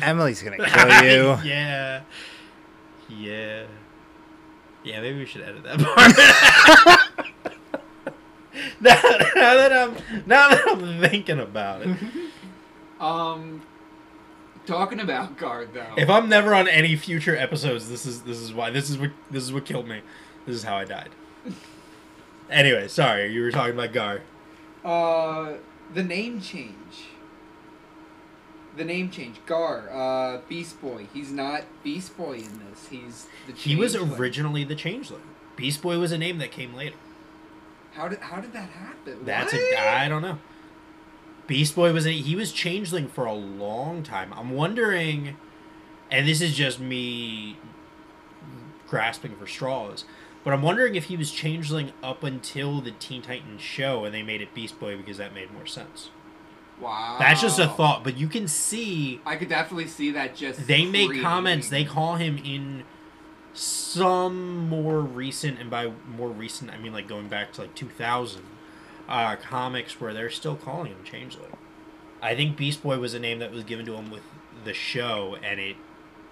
Emily's 0.00 0.42
gonna 0.44 0.58
kill 0.64 1.04
you. 1.04 1.38
yeah. 1.44 2.02
Yeah. 3.08 3.64
Yeah, 4.84 5.00
maybe 5.00 5.18
we 5.18 5.26
should 5.26 5.42
edit 5.42 5.64
that 5.64 5.78
part. 7.42 7.53
now, 8.80 9.00
now 9.34 9.54
that 9.54 9.72
I'm 9.72 9.94
now 10.26 10.48
that 10.50 10.62
I'm 10.66 11.00
thinking 11.00 11.40
about 11.40 11.82
it. 11.82 11.96
um, 13.00 13.62
talking 14.66 15.00
about 15.00 15.36
Gar 15.36 15.66
though. 15.66 15.94
If 15.96 16.08
I'm 16.08 16.28
never 16.28 16.54
on 16.54 16.68
any 16.68 16.96
future 16.96 17.36
episodes, 17.36 17.88
this 17.88 18.06
is 18.06 18.22
this 18.22 18.38
is 18.38 18.52
why 18.52 18.70
this 18.70 18.90
is 18.90 18.98
what 18.98 19.10
this 19.30 19.42
is 19.42 19.52
what 19.52 19.64
killed 19.64 19.88
me. 19.88 20.02
This 20.46 20.56
is 20.56 20.64
how 20.64 20.76
I 20.76 20.84
died. 20.84 21.10
anyway, 22.50 22.88
sorry, 22.88 23.32
you 23.32 23.42
were 23.42 23.50
talking 23.50 23.74
about 23.74 23.92
Gar. 23.92 24.20
uh, 24.84 25.54
the 25.92 26.02
name 26.02 26.40
change. 26.40 27.06
The 28.76 28.84
name 28.84 29.10
change. 29.10 29.36
Gar, 29.46 29.88
uh, 29.90 30.40
Beast 30.48 30.80
Boy. 30.80 31.06
He's 31.12 31.30
not 31.30 31.62
Beast 31.84 32.16
Boy 32.16 32.38
in 32.38 32.60
this. 32.70 32.88
He's 32.90 33.26
the. 33.46 33.52
He 33.52 33.76
was 33.76 33.94
originally 33.94 34.64
the 34.64 34.74
Changeling. 34.74 35.22
Beast 35.56 35.80
Boy 35.80 35.98
was 35.98 36.10
a 36.10 36.18
name 36.18 36.38
that 36.38 36.50
came 36.50 36.74
later. 36.74 36.96
How 37.94 38.08
did 38.08 38.18
how 38.20 38.40
did 38.40 38.52
that 38.52 38.68
happen? 38.70 39.24
That's 39.24 39.52
What? 39.52 39.62
a 39.62 39.78
I 39.78 40.08
don't 40.08 40.22
know. 40.22 40.38
Beast 41.46 41.74
Boy 41.74 41.92
was 41.92 42.06
a, 42.06 42.10
he 42.12 42.34
was 42.34 42.52
changeling 42.52 43.06
for 43.08 43.26
a 43.26 43.34
long 43.34 44.02
time. 44.02 44.32
I'm 44.32 44.50
wondering, 44.50 45.36
and 46.10 46.26
this 46.26 46.40
is 46.40 46.54
just 46.56 46.80
me 46.80 47.58
grasping 48.88 49.36
for 49.36 49.46
straws, 49.46 50.04
but 50.42 50.52
I'm 50.54 50.62
wondering 50.62 50.94
if 50.94 51.04
he 51.04 51.16
was 51.16 51.30
changeling 51.30 51.92
up 52.02 52.22
until 52.22 52.80
the 52.80 52.92
Teen 52.92 53.20
Titans 53.22 53.60
show 53.60 54.04
and 54.04 54.14
they 54.14 54.22
made 54.22 54.40
it 54.40 54.54
Beast 54.54 54.80
Boy 54.80 54.96
because 54.96 55.18
that 55.18 55.34
made 55.34 55.52
more 55.52 55.66
sense. 55.66 56.10
Wow. 56.80 57.16
That's 57.18 57.40
just 57.40 57.58
a 57.58 57.68
thought, 57.68 58.02
but 58.02 58.16
you 58.16 58.26
can 58.26 58.48
see 58.48 59.20
I 59.24 59.36
could 59.36 59.48
definitely 59.48 59.86
see 59.86 60.10
that. 60.12 60.34
Just 60.34 60.66
they 60.66 60.84
make 60.86 61.20
comments. 61.20 61.68
They 61.68 61.84
call 61.84 62.16
him 62.16 62.38
in 62.38 62.84
some 63.54 64.68
more 64.68 65.00
recent, 65.00 65.60
and 65.60 65.70
by 65.70 65.92
more 66.08 66.28
recent 66.28 66.70
I 66.70 66.78
mean 66.78 66.92
like 66.92 67.08
going 67.08 67.28
back 67.28 67.52
to 67.54 67.62
like 67.62 67.74
2000 67.74 68.42
uh, 69.08 69.36
comics 69.36 70.00
where 70.00 70.12
they're 70.12 70.30
still 70.30 70.56
calling 70.56 70.92
him 70.92 71.04
Changeling. 71.04 71.56
I 72.22 72.34
think 72.34 72.56
Beast 72.56 72.82
Boy 72.82 72.98
was 72.98 73.14
a 73.14 73.18
name 73.18 73.38
that 73.40 73.52
was 73.52 73.64
given 73.64 73.84
to 73.86 73.94
him 73.94 74.10
with 74.10 74.22
the 74.64 74.72
show, 74.72 75.36
and 75.42 75.60
it 75.60 75.76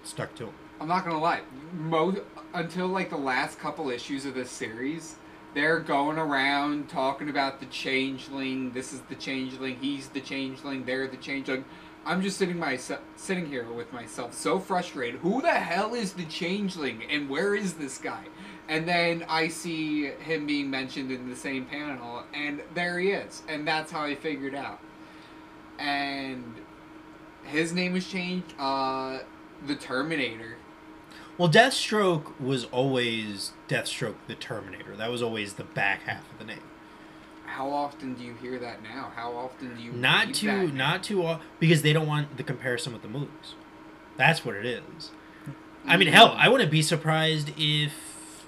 stuck 0.03 0.33
to 0.35 0.45
him. 0.45 0.53
I'm 0.81 0.87
not 0.87 1.05
gonna 1.05 1.19
lie. 1.19 1.41
Mo- 1.71 2.23
until 2.53 2.87
like 2.87 3.09
the 3.09 3.17
last 3.17 3.59
couple 3.59 3.89
issues 3.89 4.25
of 4.25 4.33
this 4.33 4.49
series, 4.49 5.15
they're 5.53 5.79
going 5.79 6.17
around 6.17 6.89
talking 6.89 7.29
about 7.29 7.59
the 7.59 7.67
changeling. 7.67 8.71
This 8.71 8.91
is 8.91 9.01
the 9.01 9.15
changeling. 9.15 9.77
He's 9.77 10.09
the 10.09 10.19
changeling. 10.19 10.83
They're 10.83 11.07
the 11.07 11.17
changeling. 11.17 11.63
I'm 12.05 12.21
just 12.21 12.37
sitting 12.37 12.59
myself, 12.59 12.99
sitting 13.15 13.45
here 13.45 13.65
with 13.71 13.93
myself, 13.93 14.33
so 14.33 14.59
frustrated. 14.59 15.21
Who 15.21 15.41
the 15.41 15.51
hell 15.51 15.93
is 15.93 16.13
the 16.13 16.25
changeling, 16.25 17.03
and 17.09 17.29
where 17.29 17.55
is 17.55 17.73
this 17.73 17.97
guy? 17.97 18.25
And 18.67 18.87
then 18.87 19.25
I 19.29 19.47
see 19.47 20.07
him 20.07 20.45
being 20.45 20.69
mentioned 20.69 21.11
in 21.11 21.29
the 21.29 21.35
same 21.35 21.65
panel, 21.65 22.23
and 22.33 22.61
there 22.73 22.99
he 22.99 23.11
is, 23.11 23.43
and 23.47 23.67
that's 23.67 23.91
how 23.91 24.03
I 24.03 24.15
figured 24.15 24.55
out. 24.55 24.79
And 25.79 26.55
his 27.43 27.73
name 27.73 27.93
was 27.93 28.07
changed. 28.07 28.53
Uh, 28.59 29.19
the 29.65 29.75
Terminator. 29.75 30.57
Well, 31.37 31.49
Deathstroke 31.49 32.39
was 32.39 32.65
always 32.65 33.53
Deathstroke 33.67 34.15
the 34.27 34.35
Terminator. 34.35 34.95
That 34.95 35.09
was 35.09 35.21
always 35.21 35.53
the 35.53 35.63
back 35.63 36.03
half 36.03 36.29
of 36.31 36.39
the 36.39 36.45
name. 36.45 36.59
How 37.45 37.69
often 37.69 38.15
do 38.15 38.23
you 38.23 38.33
hear 38.33 38.57
that 38.59 38.81
now? 38.81 39.11
How 39.15 39.33
often 39.33 39.75
do 39.75 39.81
you 39.81 39.91
Not 39.91 40.33
too, 40.33 40.71
not 40.71 41.03
too, 41.03 41.23
often 41.23 41.45
because 41.59 41.81
they 41.81 41.93
don't 41.93 42.07
want 42.07 42.37
the 42.37 42.43
comparison 42.43 42.93
with 42.93 43.01
the 43.01 43.07
movies. 43.07 43.55
That's 44.17 44.43
what 44.45 44.55
it 44.55 44.65
is. 44.65 45.11
I 45.85 45.97
mean, 45.97 46.07
hell, 46.07 46.33
I 46.37 46.49
wouldn't 46.49 46.71
be 46.71 46.81
surprised 46.81 47.51
if 47.57 47.93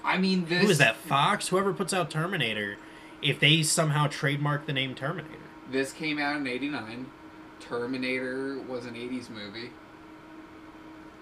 I 0.02 0.18
mean, 0.18 0.46
this 0.46 0.62
who 0.62 0.70
is 0.70 0.78
that 0.78 0.96
Fox, 0.96 1.48
whoever 1.48 1.72
puts 1.72 1.92
out 1.92 2.10
Terminator, 2.10 2.76
if 3.22 3.38
they 3.40 3.62
somehow 3.62 4.06
trademark 4.06 4.66
the 4.66 4.72
name 4.72 4.94
Terminator. 4.94 5.38
This 5.70 5.92
came 5.92 6.18
out 6.18 6.36
in 6.36 6.46
'89. 6.46 7.06
Terminator 7.60 8.58
was 8.68 8.86
an 8.86 8.94
'80s 8.94 9.28
movie. 9.28 9.70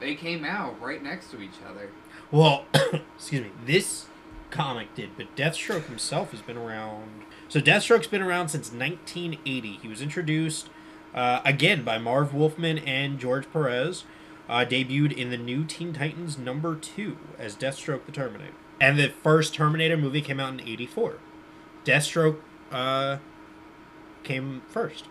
They 0.00 0.14
came 0.14 0.44
out 0.44 0.80
right 0.80 1.02
next 1.02 1.30
to 1.30 1.40
each 1.40 1.62
other. 1.68 1.90
Well, 2.30 2.66
excuse 3.16 3.42
me, 3.42 3.50
this 3.64 4.06
comic 4.50 4.94
did, 4.94 5.16
but 5.16 5.34
Deathstroke 5.34 5.86
himself 5.86 6.30
has 6.30 6.42
been 6.42 6.56
around. 6.56 7.22
So 7.54 7.60
Deathstroke's 7.60 8.08
been 8.08 8.20
around 8.20 8.48
since 8.48 8.72
1980. 8.72 9.78
He 9.80 9.86
was 9.86 10.02
introduced 10.02 10.70
uh, 11.14 11.40
again 11.44 11.84
by 11.84 11.98
Marv 11.98 12.34
Wolfman 12.34 12.78
and 12.78 13.16
George 13.20 13.48
Perez. 13.52 14.02
Uh, 14.48 14.64
debuted 14.68 15.12
in 15.16 15.30
the 15.30 15.36
new 15.36 15.64
Teen 15.64 15.92
Titans 15.92 16.36
number 16.36 16.74
two 16.74 17.16
as 17.38 17.54
Deathstroke 17.54 18.06
the 18.06 18.10
Terminator, 18.12 18.54
and 18.80 18.98
the 18.98 19.08
first 19.22 19.54
Terminator 19.54 19.96
movie 19.96 20.20
came 20.20 20.40
out 20.40 20.52
in 20.52 20.60
'84. 20.68 21.18
Deathstroke 21.84 22.38
uh, 22.72 23.18
came 24.24 24.62
first. 24.66 25.04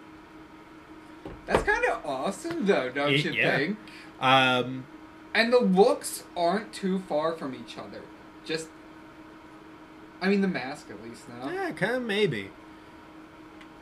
That's 1.45 1.63
kind 1.63 1.85
of 1.85 2.05
awesome, 2.05 2.65
though, 2.65 2.89
don't 2.89 3.13
It- 3.13 3.23
you 3.23 3.31
yeah. 3.31 3.57
think? 3.57 3.77
Um, 4.19 4.85
And 5.33 5.53
the 5.53 5.59
looks 5.61 6.25
aren't 6.35 6.73
too 6.73 6.99
far 7.07 7.31
from 7.37 7.55
each 7.55 7.77
other. 7.77 8.01
Just, 8.43 8.67
I 10.23 10.29
mean, 10.29 10.41
the 10.41 10.47
mask 10.47 10.87
at 10.89 11.03
least. 11.03 11.27
now. 11.27 11.49
yeah, 11.51 11.71
kind 11.71 11.95
of 11.95 12.01
maybe. 12.03 12.49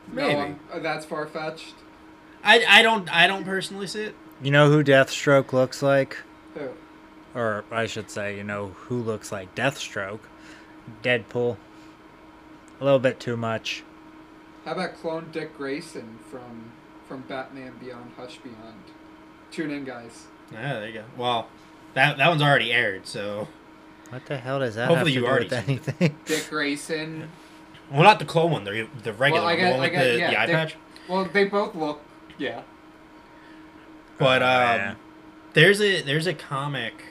Maybe. 0.08 0.34
I'm- 0.34 0.60
uh, 0.72 0.80
that's 0.80 1.06
far 1.06 1.26
fetched. 1.26 1.74
I, 2.44 2.64
I 2.68 2.82
don't 2.82 3.08
I 3.14 3.26
don't 3.28 3.44
personally 3.44 3.86
see 3.86 4.02
it. 4.04 4.16
You 4.42 4.50
know 4.50 4.68
who 4.68 4.82
Deathstroke 4.82 5.52
looks 5.52 5.80
like? 5.82 6.16
Who? 6.54 6.70
Or 7.38 7.64
I 7.70 7.86
should 7.86 8.10
say, 8.10 8.36
you 8.36 8.42
know 8.42 8.68
who 8.74 9.00
looks 9.00 9.30
like 9.30 9.54
Deathstroke? 9.54 10.18
Deadpool. 11.04 11.56
A 12.80 12.84
little 12.84 12.98
bit 12.98 13.20
too 13.20 13.36
much. 13.36 13.84
How 14.64 14.72
about 14.72 14.96
clone 14.96 15.28
Dick 15.30 15.56
Grayson 15.56 16.18
from 16.28 16.72
from 17.06 17.20
Batman 17.28 17.74
Beyond 17.80 18.12
Hush 18.16 18.38
Beyond? 18.38 18.82
Tune 19.52 19.70
in, 19.70 19.84
guys. 19.84 20.26
Yeah, 20.52 20.74
there 20.80 20.88
you 20.88 20.94
go. 20.94 21.04
Well, 21.16 21.46
that 21.94 22.18
that 22.18 22.28
one's 22.28 22.42
already 22.42 22.72
aired, 22.72 23.06
so 23.06 23.46
What 24.12 24.26
the 24.26 24.36
hell 24.36 24.58
does 24.60 24.74
that 24.74 24.88
Hopefully 24.88 24.98
have 24.98 25.06
to 25.06 25.12
you 25.14 25.20
do 25.20 25.26
already 25.26 25.44
with 25.48 25.66
seen 25.66 25.76
it. 25.78 25.88
anything? 26.00 26.18
Dick 26.26 26.46
Grayson. 26.50 27.30
well, 27.90 28.02
not 28.02 28.18
the 28.18 28.24
clone 28.26 28.50
one, 28.52 28.64
the 28.64 28.86
the 29.02 29.12
regular 29.14 29.42
Well, 29.44 29.48
I 29.50 29.54
one, 29.54 29.56
the 29.56 29.62
got- 29.62 29.70
one 29.70 29.80
I 29.80 29.82
with 29.84 29.92
got- 29.92 30.02
the, 30.04 30.18
yeah, 30.18 30.30
the 30.30 30.40
eye 30.40 30.46
they- 30.46 30.52
patch. 30.52 30.76
Well, 31.08 31.24
they 31.32 31.44
both 31.44 31.74
look. 31.74 32.00
Yeah. 32.38 32.62
But 34.18 34.42
Oh, 34.42 34.46
um, 34.46 34.50
yeah. 34.50 34.94
there's 35.54 35.80
a 35.80 36.02
there's 36.02 36.26
a 36.26 36.34
comic 36.34 37.04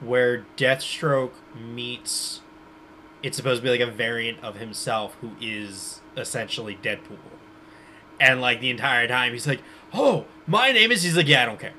where 0.00 0.46
Deathstroke 0.56 1.32
meets. 1.54 2.40
It's 3.22 3.36
supposed 3.36 3.60
to 3.60 3.64
be 3.64 3.70
like 3.70 3.86
a 3.86 3.90
variant 3.92 4.42
of 4.42 4.56
himself 4.56 5.16
who 5.20 5.32
is 5.40 6.00
essentially 6.16 6.76
Deadpool, 6.82 7.18
and 8.18 8.40
like 8.40 8.60
the 8.60 8.70
entire 8.70 9.06
time 9.06 9.32
he's 9.32 9.46
like, 9.46 9.60
"Oh, 9.92 10.24
my 10.46 10.72
name 10.72 10.90
is." 10.90 11.02
He's 11.04 11.16
like, 11.16 11.28
"Yeah, 11.28 11.42
I 11.42 11.46
don't 11.46 11.60
care." 11.60 11.74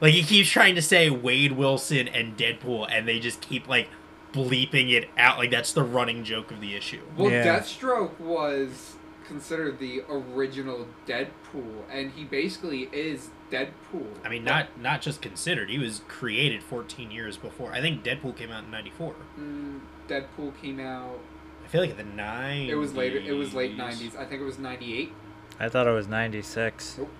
Like 0.00 0.14
he 0.14 0.22
keeps 0.22 0.48
trying 0.48 0.74
to 0.76 0.82
say 0.82 1.10
Wade 1.10 1.52
Wilson 1.52 2.08
and 2.08 2.36
Deadpool, 2.36 2.86
and 2.90 3.06
they 3.08 3.18
just 3.18 3.40
keep 3.40 3.68
like 3.68 3.88
bleeping 4.32 4.90
it 4.92 5.08
out. 5.16 5.38
Like 5.38 5.50
that's 5.50 5.72
the 5.72 5.82
running 5.82 6.24
joke 6.24 6.50
of 6.50 6.60
the 6.60 6.74
issue. 6.76 7.00
Well, 7.16 7.30
Yeah. 7.30 7.44
Deathstroke 7.44 8.18
was 8.20 8.94
considered 9.26 9.78
the 9.78 10.02
original 10.08 10.86
Deadpool, 11.06 11.82
and 11.90 12.12
he 12.12 12.24
basically 12.24 12.88
is 12.92 13.28
Deadpool. 13.50 14.06
I 14.24 14.28
mean, 14.28 14.44
not 14.44 14.78
not 14.80 15.00
just 15.02 15.20
considered. 15.20 15.68
He 15.70 15.78
was 15.78 16.02
created 16.08 16.62
14 16.62 17.10
years 17.10 17.36
before. 17.36 17.72
I 17.72 17.80
think 17.80 18.02
Deadpool 18.04 18.36
came 18.36 18.50
out 18.50 18.64
in 18.64 18.70
'94. 18.70 19.14
Mm, 19.38 19.80
Deadpool 20.06 20.60
came 20.60 20.80
out. 20.80 21.18
I 21.64 21.68
feel 21.68 21.80
like 21.82 21.96
the 21.96 22.04
nine. 22.04 22.68
It 22.70 22.74
was 22.76 22.94
later. 22.94 23.18
It 23.18 23.32
was 23.32 23.52
late 23.54 23.76
'90s. 23.76 24.16
I 24.16 24.24
think 24.24 24.40
it 24.40 24.44
was 24.44 24.58
'98. 24.58 25.12
I 25.60 25.68
thought 25.68 25.86
it 25.88 25.92
was 25.92 26.06
96. 26.06 26.98
Nope, 26.98 27.10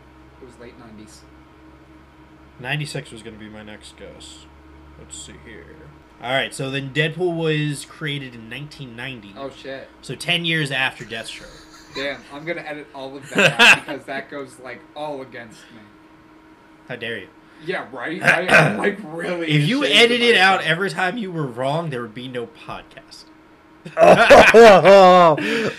It 0.40 0.46
was 0.46 0.58
late 0.58 0.74
'90s. 0.78 1.20
96 2.60 3.12
was 3.12 3.22
going 3.22 3.34
to 3.34 3.40
be 3.40 3.48
my 3.48 3.62
next 3.62 3.96
guess. 3.96 4.46
Let's 4.98 5.16
see 5.16 5.34
here. 5.44 5.76
All 6.20 6.32
right, 6.32 6.52
so 6.52 6.70
then 6.70 6.92
Deadpool 6.92 7.36
was 7.36 7.84
created 7.84 8.34
in 8.34 8.50
1990. 8.50 9.34
Oh 9.38 9.50
shit! 9.50 9.88
So 10.02 10.16
10 10.16 10.44
years 10.44 10.72
after 10.72 11.04
Deathstroke. 11.04 11.94
Damn, 11.94 12.20
I'm 12.32 12.44
gonna 12.44 12.60
edit 12.60 12.88
all 12.92 13.16
of 13.16 13.28
that 13.30 13.60
out 13.60 13.86
because 13.86 14.04
that 14.06 14.28
goes 14.30 14.58
like 14.58 14.80
all 14.96 15.22
against 15.22 15.60
me. 15.72 15.80
How 16.88 16.96
dare 16.96 17.18
you? 17.18 17.28
Yeah, 17.64 17.86
right. 17.92 18.22
I, 18.24 18.42
am 18.42 18.78
like 18.78 18.98
really. 19.04 19.48
If 19.48 19.68
you 19.68 19.84
ashamed 19.84 19.96
of 19.96 20.10
edited 20.10 20.36
out 20.36 20.62
every 20.62 20.90
time 20.90 21.18
you 21.18 21.30
were 21.30 21.46
wrong, 21.46 21.90
there 21.90 22.02
would 22.02 22.14
be 22.14 22.28
no 22.28 22.46
podcast. 22.46 23.24
oh, 23.96 25.36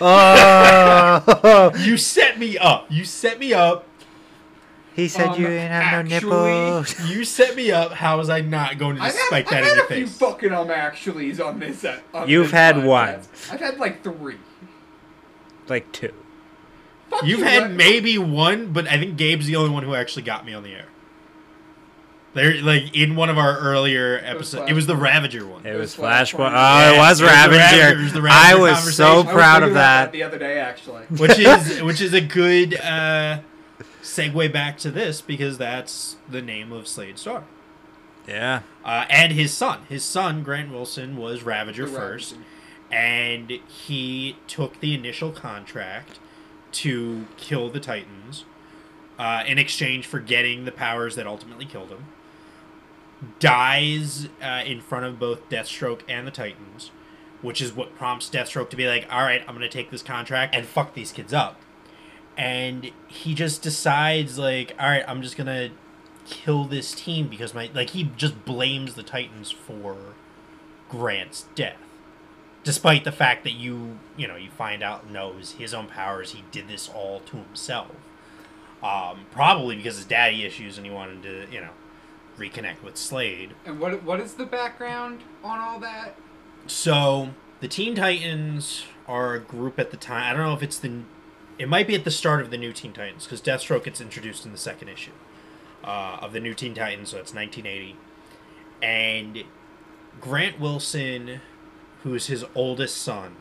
oh, 1.44 1.72
You 1.78 1.96
set 1.96 2.38
me 2.38 2.56
up. 2.58 2.86
You 2.90 3.04
set 3.04 3.38
me 3.38 3.52
up. 3.52 3.86
He 4.96 5.08
said 5.08 5.28
Um, 5.28 5.40
you 5.40 5.46
didn't 5.46 5.70
have 5.70 6.04
no 6.04 6.10
nipples. 6.20 7.08
You 7.10 7.24
set 7.24 7.54
me 7.56 7.70
up. 7.70 7.92
How 7.92 8.18
was 8.18 8.28
I 8.28 8.40
not 8.40 8.76
going 8.78 8.96
to 8.96 9.02
I've 9.02 9.12
just 9.12 9.18
had, 9.18 9.26
spike 9.28 9.46
I've 9.46 9.50
that 9.50 9.58
in 9.62 9.68
had 9.68 9.76
your 9.76 9.84
a 9.84 9.88
few 9.88 10.06
face? 10.06 10.18
fucking 10.18 10.52
um 10.52 10.68
actuallys 10.68 11.44
on 11.44 11.58
this. 11.60 11.84
uh, 11.84 12.00
On 12.12 12.28
You've 12.28 12.46
this 12.46 12.52
had 12.52 12.74
podcast. 12.76 12.84
one. 12.86 13.08
I've 13.52 13.60
had 13.60 13.78
like 13.78 14.02
three. 14.02 14.36
like 15.68 15.90
two. 15.92 16.12
Fuck 17.08 17.22
You've 17.24 17.38
you, 17.40 17.44
had 17.44 17.62
let- 17.62 17.70
maybe 17.72 18.18
one, 18.18 18.72
but 18.72 18.86
I 18.88 18.98
think 18.98 19.16
Gabe's 19.16 19.46
the 19.46 19.56
only 19.56 19.70
one 19.70 19.82
who 19.84 19.94
actually 19.94 20.22
got 20.22 20.44
me 20.44 20.54
on 20.54 20.62
the 20.62 20.72
air. 20.74 20.86
There, 22.32 22.62
like 22.62 22.94
in 22.94 23.16
one 23.16 23.28
of 23.28 23.38
our 23.38 23.58
earlier 23.58 24.20
episodes, 24.24 24.54
Flash 24.60 24.70
it 24.70 24.74
was 24.74 24.86
the 24.86 24.94
Ravager 24.94 25.44
one. 25.44 25.66
It 25.66 25.74
It 25.74 25.78
was 25.78 25.98
was 25.98 26.06
Flashpoint. 26.06 26.52
Flashpoint. 26.52 26.90
Oh, 26.90 26.94
it 26.94 26.98
was 26.98 26.98
it 26.98 26.98
was 26.98 27.18
the 27.18 27.24
Ravager. 27.26 27.58
Ravager, 27.58 27.98
it 27.98 28.02
was 28.04 28.12
the 28.12 28.28
I 28.30 28.54
was 28.54 28.96
so 28.96 29.04
I 29.04 29.10
I 29.10 29.16
was 29.16 29.24
proud 29.32 29.62
of 29.64 29.70
about 29.72 29.80
that. 29.80 30.12
the 30.12 30.22
other 30.22 30.38
day 30.38 30.58
actually. 30.60 31.02
which 31.06 31.38
is 31.40 31.82
which 31.82 32.00
is 32.00 32.14
a 32.14 32.20
good 32.20 32.76
uh, 32.76 33.40
segue 34.10 34.52
back 34.52 34.76
to 34.78 34.90
this 34.90 35.20
because 35.20 35.58
that's 35.58 36.16
the 36.28 36.42
name 36.42 36.72
of 36.72 36.86
Slade 36.88 37.18
Star 37.18 37.44
Yeah. 38.26 38.60
uh, 38.84 39.06
and 39.08 39.32
his 39.32 39.52
son. 39.52 39.80
His 39.88 40.04
son 40.04 40.42
Grant 40.42 40.70
Wilson 40.72 41.16
was 41.16 41.42
Ravager 41.42 41.86
The 41.86 41.92
first, 41.98 42.32
Ravager. 42.32 42.46
and 42.90 43.50
he 43.68 44.36
took 44.46 44.80
the 44.80 44.94
initial 44.94 45.30
contract 45.32 46.18
to 46.72 47.26
kill 47.36 47.68
the 47.70 47.80
Titans 47.80 48.44
uh, 49.18 49.44
in 49.46 49.58
exchange 49.58 50.06
for 50.06 50.18
getting 50.20 50.64
the 50.64 50.72
powers 50.72 51.14
that 51.16 51.26
ultimately 51.26 51.64
killed 51.66 51.90
him. 51.90 52.04
Dies 53.38 54.28
uh, 54.42 54.62
in 54.64 54.80
front 54.80 55.04
of 55.04 55.18
both 55.18 55.48
Deathstroke 55.50 56.00
and 56.08 56.26
the 56.26 56.30
Titans, 56.30 56.90
which 57.42 57.60
is 57.60 57.70
what 57.72 57.94
prompts 57.94 58.30
Deathstroke 58.30 58.70
to 58.70 58.76
be 58.76 58.86
like, 58.88 59.06
"All 59.10 59.22
right, 59.22 59.42
I'm 59.46 59.54
gonna 59.54 59.68
take 59.68 59.90
this 59.90 60.02
contract 60.02 60.54
and 60.54 60.64
fuck 60.64 60.94
these 60.94 61.12
kids 61.12 61.34
up." 61.34 61.59
And 62.40 62.90
he 63.06 63.34
just 63.34 63.60
decides, 63.60 64.38
like, 64.38 64.74
"All 64.80 64.88
right, 64.88 65.04
I'm 65.06 65.20
just 65.20 65.36
gonna 65.36 65.70
kill 66.24 66.64
this 66.64 66.94
team 66.94 67.28
because 67.28 67.52
my 67.54 67.70
like 67.74 67.90
he 67.90 68.04
just 68.16 68.44
blames 68.44 68.94
the 68.94 69.02
Titans 69.02 69.50
for 69.50 69.96
Grant's 70.88 71.46
death." 71.54 71.76
despite 72.62 73.04
the 73.04 73.12
fact 73.12 73.42
that 73.44 73.52
you 73.54 73.98
you 74.18 74.28
know 74.28 74.36
you 74.36 74.50
find 74.50 74.82
out 74.82 75.08
knows 75.10 75.52
his 75.52 75.72
own 75.72 75.86
powers 75.86 76.32
he 76.32 76.44
did 76.52 76.68
this 76.68 76.90
all 76.90 77.20
to 77.20 77.38
himself 77.38 77.90
um, 78.82 79.24
probably 79.30 79.76
because 79.76 79.96
his 79.96 80.04
daddy 80.04 80.44
issues 80.44 80.76
and 80.76 80.86
he 80.86 80.92
wanted 80.92 81.22
to 81.22 81.46
you 81.50 81.58
know 81.58 81.70
reconnect 82.36 82.82
with 82.82 82.98
slade 82.98 83.54
And 83.64 83.80
what 83.80 84.02
what 84.02 84.20
is 84.20 84.34
the 84.34 84.44
background 84.44 85.20
on 85.42 85.58
all 85.58 85.80
that? 85.80 86.16
so 86.66 87.30
the 87.60 87.68
teen 87.68 87.94
titans 87.94 88.84
are 89.08 89.32
a 89.32 89.40
group 89.40 89.78
at 89.78 89.90
the 89.90 89.96
time 89.96 90.24
i 90.24 90.36
don't 90.36 90.46
know 90.46 90.54
if 90.54 90.62
it's 90.62 90.78
the 90.78 91.00
it 91.60 91.68
might 91.68 91.86
be 91.86 91.94
at 91.94 92.04
the 92.04 92.10
start 92.10 92.40
of 92.40 92.50
the 92.50 92.58
new 92.58 92.72
teen 92.72 92.92
titans 92.92 93.24
because 93.24 93.40
deathstroke 93.40 93.84
gets 93.84 94.00
introduced 94.00 94.44
in 94.44 94.52
the 94.52 94.58
second 94.58 94.88
issue 94.88 95.12
uh, 95.84 96.18
of 96.20 96.32
the 96.32 96.40
new 96.40 96.54
teen 96.54 96.74
titans 96.74 97.10
so 97.10 97.18
it's 97.18 97.32
1980 97.32 97.96
and 98.82 99.44
grant 100.20 100.58
wilson 100.58 101.40
who's 102.02 102.26
his 102.26 102.44
oldest 102.54 102.96
son 102.96 103.36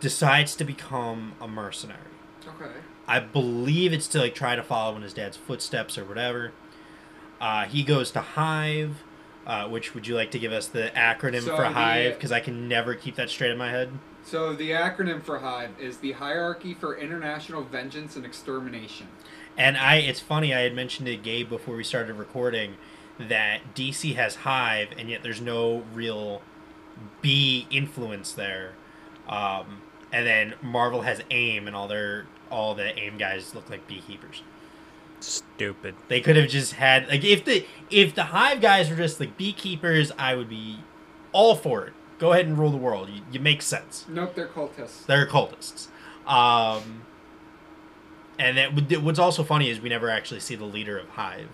decides 0.00 0.56
to 0.56 0.64
become 0.64 1.34
a 1.40 1.46
mercenary 1.46 2.12
Okay. 2.48 2.70
I 3.06 3.20
believe 3.20 3.92
it's 3.92 4.08
to 4.08 4.18
like 4.18 4.34
try 4.34 4.56
to 4.56 4.62
follow 4.62 4.96
in 4.96 5.02
his 5.02 5.12
dad's 5.12 5.36
footsteps 5.36 5.98
or 5.98 6.04
whatever. 6.04 6.52
Uh, 7.40 7.64
he 7.64 7.82
goes 7.82 8.10
to 8.12 8.20
Hive, 8.20 9.02
uh, 9.46 9.68
which 9.68 9.94
would 9.94 10.06
you 10.06 10.14
like 10.14 10.30
to 10.32 10.38
give 10.38 10.52
us 10.52 10.66
the 10.68 10.90
acronym 10.94 11.42
So 11.42 11.56
for 11.56 11.64
Hive? 11.64 12.14
Because 12.14 12.32
I 12.32 12.40
can 12.40 12.68
never 12.68 12.94
keep 12.94 13.16
that 13.16 13.30
straight 13.30 13.50
in 13.50 13.58
my 13.58 13.70
head. 13.70 13.90
So 14.24 14.54
the 14.54 14.70
acronym 14.70 15.22
for 15.22 15.38
Hive 15.38 15.70
is 15.80 15.98
the 15.98 16.12
Hierarchy 16.12 16.74
for 16.74 16.96
International 16.96 17.62
Vengeance 17.62 18.16
and 18.16 18.24
Extermination. 18.24 19.08
And 19.56 19.76
I, 19.76 19.96
it's 19.96 20.20
funny. 20.20 20.54
I 20.54 20.60
had 20.60 20.74
mentioned 20.74 21.06
to 21.06 21.16
Gabe 21.16 21.48
before 21.48 21.76
we 21.76 21.84
started 21.84 22.14
recording 22.14 22.76
that 23.18 23.74
DC 23.74 24.14
has 24.14 24.36
Hive, 24.36 24.88
and 24.96 25.10
yet 25.10 25.22
there's 25.22 25.40
no 25.40 25.84
real 25.92 26.40
bee 27.20 27.66
influence 27.70 28.32
there. 28.32 28.72
Um, 29.28 29.82
and 30.12 30.26
then 30.26 30.54
Marvel 30.62 31.02
has 31.02 31.22
AIM, 31.30 31.66
and 31.66 31.76
all 31.76 31.88
their 31.88 32.26
all 32.50 32.74
the 32.74 32.98
AIM 32.98 33.18
guys 33.18 33.54
look 33.54 33.68
like 33.70 33.86
beekeepers. 33.86 34.42
Stupid. 35.20 35.94
They 36.08 36.20
could 36.20 36.36
have 36.36 36.48
just 36.48 36.74
had 36.74 37.08
like 37.08 37.24
if 37.24 37.44
the 37.44 37.64
if 37.90 38.14
the 38.14 38.24
hive 38.24 38.60
guys 38.60 38.90
were 38.90 38.96
just 38.96 39.20
like 39.20 39.36
beekeepers, 39.36 40.12
I 40.18 40.34
would 40.34 40.48
be 40.48 40.80
all 41.32 41.54
for 41.54 41.86
it. 41.86 41.92
Go 42.22 42.32
ahead 42.32 42.46
and 42.46 42.56
rule 42.56 42.70
the 42.70 42.76
world. 42.76 43.08
You, 43.12 43.20
you 43.32 43.40
make 43.40 43.62
sense. 43.62 44.06
Nope, 44.08 44.36
they're 44.36 44.46
cultists. 44.46 45.06
They're 45.06 45.26
cultists. 45.26 45.88
Um, 46.24 47.02
and 48.38 48.56
that 48.56 49.02
what's 49.02 49.18
also 49.18 49.42
funny 49.42 49.68
is 49.68 49.80
we 49.80 49.88
never 49.88 50.08
actually 50.08 50.38
see 50.38 50.54
the 50.54 50.64
leader 50.64 50.96
of 50.96 51.08
Hive. 51.08 51.48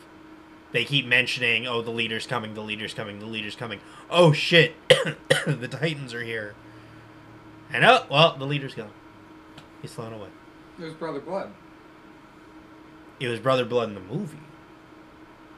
They 0.72 0.84
keep 0.84 1.06
mentioning, 1.06 1.66
"Oh, 1.66 1.80
the 1.80 1.90
leader's 1.90 2.26
coming. 2.26 2.52
The 2.52 2.60
leader's 2.60 2.92
coming. 2.92 3.18
The 3.18 3.24
leader's 3.24 3.56
coming." 3.56 3.80
Oh 4.10 4.34
shit, 4.34 4.74
the 5.46 5.68
Titans 5.70 6.12
are 6.12 6.22
here. 6.22 6.54
And 7.72 7.82
oh 7.82 8.04
well, 8.10 8.36
the 8.36 8.44
leader's 8.44 8.74
gone. 8.74 8.90
He's 9.80 9.94
flown 9.94 10.12
away. 10.12 10.28
It 10.78 10.84
was 10.84 10.92
Brother 10.92 11.20
Blood. 11.20 11.54
it 13.18 13.28
was 13.28 13.40
Brother 13.40 13.64
Blood 13.64 13.88
in 13.88 13.94
the 13.94 14.02
movie. 14.02 14.36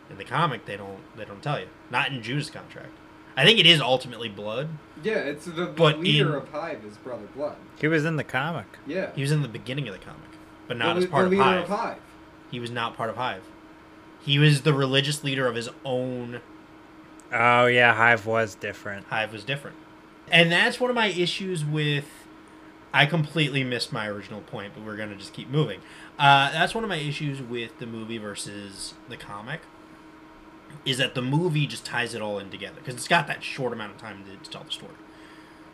In 0.09 0.19
the 0.19 0.25
comic, 0.25 0.67
they 0.67 0.77
don't 0.77 1.01
they 1.17 1.25
don't 1.25 1.43
tell 1.43 1.59
you. 1.59 1.67
Not 1.91 2.13
in 2.13 2.23
Judas 2.23 2.49
contract. 2.49 2.93
I 3.41 3.45
think 3.45 3.59
it 3.59 3.65
is 3.67 3.81
ultimately 3.81 4.29
Blood. 4.29 4.69
Yeah, 5.03 5.15
it's 5.15 5.47
the, 5.47 5.53
the 5.53 5.67
But 5.67 5.99
leader 6.01 6.31
in- 6.37 6.43
of 6.43 6.49
Hive 6.51 6.85
is 6.85 6.99
Brother 6.99 7.27
Blood. 7.35 7.57
He 7.81 7.89
was 7.89 8.05
in 8.05 8.17
the 8.17 8.25
comic. 8.25 8.67
Yeah. 8.87 9.11
He 9.15 9.23
was 9.23 9.33
in 9.33 9.41
the 9.41 9.49
beginning 9.49 9.89
of 9.89 9.95
the 9.95 10.05
comic, 10.05 10.29
but 10.69 10.77
not 10.77 10.95
the, 10.97 11.03
as 11.03 11.07
part 11.07 11.23
the 11.23 11.27
of 11.27 11.31
leader 11.33 11.43
Hive. 11.43 11.63
of 11.63 11.69
Hive. 11.69 11.99
He 12.51 12.61
was 12.61 12.71
not 12.71 12.97
part 12.97 13.09
of 13.09 13.17
Hive. 13.17 13.43
He 14.23 14.39
was 14.39 14.63
the 14.63 14.75
religious 14.75 15.25
leader 15.25 15.47
of 15.47 15.55
his 15.55 15.71
own. 15.87 16.41
Oh 17.33 17.65
yeah, 17.67 17.95
Hive 17.95 18.27
was 18.27 18.55
different. 18.57 19.07
Hive 19.07 19.33
was 19.33 19.43
different, 19.45 19.77
and 20.31 20.53
that's 20.53 20.79
one 20.79 20.91
of 20.91 20.97
my 20.97 21.07
issues 21.07 21.65
with 21.65 22.05
I 22.93 23.07
completely 23.07 23.65
missed 23.65 23.93
my 23.93 24.07
original 24.09 24.41
point, 24.43 24.75
but 24.75 24.85
we're 24.85 24.97
gonna 24.97 25.15
just 25.17 25.33
keep 25.33 25.49
moving. 25.49 25.81
Uh, 26.19 26.51
that's 26.53 26.75
one 26.75 26.85
of 26.85 26.91
my 26.91 26.97
issues 26.97 27.41
with 27.41 27.79
the 27.79 27.87
movie 27.87 28.19
versus 28.19 28.93
the 29.09 29.17
comic. 29.17 29.61
Is 30.85 30.99
that 30.99 31.15
the 31.15 31.23
movie 31.23 31.67
just 31.67 31.85
ties 31.85 32.15
it 32.15 32.23
all 32.23 32.39
in 32.39 32.51
together 32.51 32.77
because 32.77 32.95
it's 32.95 33.09
got 33.09 33.27
that 33.27 33.43
short 33.43 33.73
amount 33.73 33.93
of 33.93 33.99
time 33.99 34.25
to, 34.25 34.37
to 34.37 34.51
tell 34.51 34.65
the 34.65 34.71
story. 34.71 34.95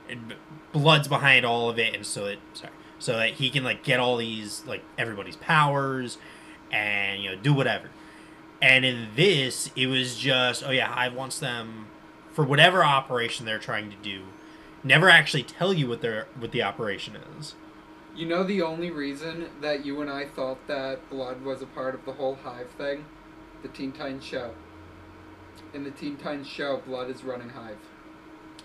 And 0.08 0.34
blood's 0.72 1.08
behind 1.08 1.44
all 1.44 1.68
of 1.68 1.78
it, 1.78 1.94
and 1.94 2.04
so 2.04 2.26
it 2.26 2.38
sorry, 2.54 2.72
so 2.98 3.16
that 3.16 3.34
he 3.34 3.50
can 3.50 3.64
like 3.64 3.82
get 3.82 4.00
all 4.00 4.16
these 4.16 4.64
like 4.66 4.82
everybody's 4.98 5.36
powers, 5.36 6.18
and 6.72 7.22
you 7.22 7.30
know 7.30 7.36
do 7.36 7.52
whatever. 7.52 7.90
And 8.60 8.84
in 8.84 9.08
this, 9.14 9.70
it 9.76 9.86
was 9.86 10.16
just 10.16 10.64
oh 10.64 10.70
yeah, 10.70 10.86
Hive 10.86 11.14
wants 11.14 11.38
them 11.38 11.86
for 12.32 12.44
whatever 12.44 12.84
operation 12.84 13.46
they're 13.46 13.58
trying 13.58 13.90
to 13.90 13.96
do. 13.96 14.24
Never 14.84 15.08
actually 15.08 15.42
tell 15.42 15.72
you 15.72 15.88
what 15.88 16.02
their 16.02 16.26
what 16.38 16.52
the 16.52 16.62
operation 16.62 17.16
is. 17.38 17.54
You 18.14 18.26
know 18.26 18.44
the 18.44 18.62
only 18.62 18.90
reason 18.90 19.50
that 19.60 19.84
you 19.84 20.00
and 20.00 20.10
I 20.10 20.24
thought 20.24 20.66
that 20.68 21.10
blood 21.10 21.42
was 21.42 21.60
a 21.60 21.66
part 21.66 21.94
of 21.94 22.04
the 22.06 22.12
whole 22.12 22.36
hive 22.36 22.70
thing? 22.70 23.04
The 23.62 23.68
Teen 23.68 23.92
Titans 23.92 24.24
show. 24.24 24.52
In 25.74 25.84
the 25.84 25.90
Teen 25.90 26.16
Titans 26.16 26.46
show, 26.46 26.82
blood 26.86 27.10
is 27.10 27.24
running 27.24 27.50
hive. 27.50 27.78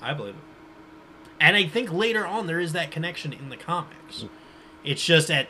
I 0.02 0.14
believe 0.14 0.36
it. 0.36 0.42
And 1.40 1.56
I 1.56 1.68
think 1.68 1.92
later 1.92 2.26
on 2.26 2.48
there 2.48 2.60
is 2.60 2.74
that 2.74 2.92
connection 2.92 3.34
in 3.34 3.50
the 3.50 3.58
comics. 3.58 4.26
It's 4.84 5.04
just 5.04 5.30
at 5.30 5.48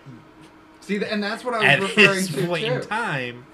See, 0.79 1.03
and 1.03 1.21
that's 1.23 1.43
what 1.43 1.53
I 1.53 1.65
at 1.65 1.79
was 1.79 1.89
referring 1.89 2.15
this 2.15 2.33
to 2.33 2.47
point 2.47 2.65
too. 2.65 2.71
in 2.73 2.81
time, 2.81 3.45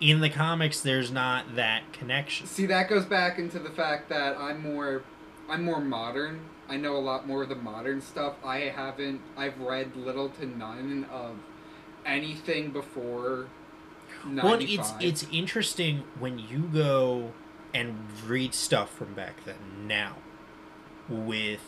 in 0.00 0.20
the 0.20 0.28
comics, 0.28 0.80
there's 0.80 1.10
not 1.10 1.56
that 1.56 1.92
connection. 1.92 2.46
See, 2.46 2.66
that 2.66 2.88
goes 2.88 3.06
back 3.06 3.38
into 3.38 3.58
the 3.58 3.70
fact 3.70 4.08
that 4.10 4.36
I'm 4.36 4.62
more, 4.62 5.02
I'm 5.48 5.64
more 5.64 5.80
modern. 5.80 6.40
I 6.68 6.76
know 6.76 6.96
a 6.96 6.98
lot 6.98 7.26
more 7.26 7.42
of 7.42 7.48
the 7.48 7.56
modern 7.56 8.00
stuff. 8.00 8.34
I 8.44 8.58
haven't. 8.60 9.20
I've 9.36 9.58
read 9.60 9.96
little 9.96 10.28
to 10.30 10.46
none 10.46 11.06
of 11.10 11.36
anything 12.06 12.70
before. 12.70 13.46
95. 14.24 14.44
Well, 14.44 14.58
it's 14.60 14.92
it's 15.24 15.32
interesting 15.32 16.04
when 16.18 16.38
you 16.38 16.60
go 16.72 17.32
and 17.72 17.96
read 18.26 18.52
stuff 18.54 18.92
from 18.94 19.14
back 19.14 19.44
then 19.44 19.86
now, 19.86 20.16
with 21.08 21.60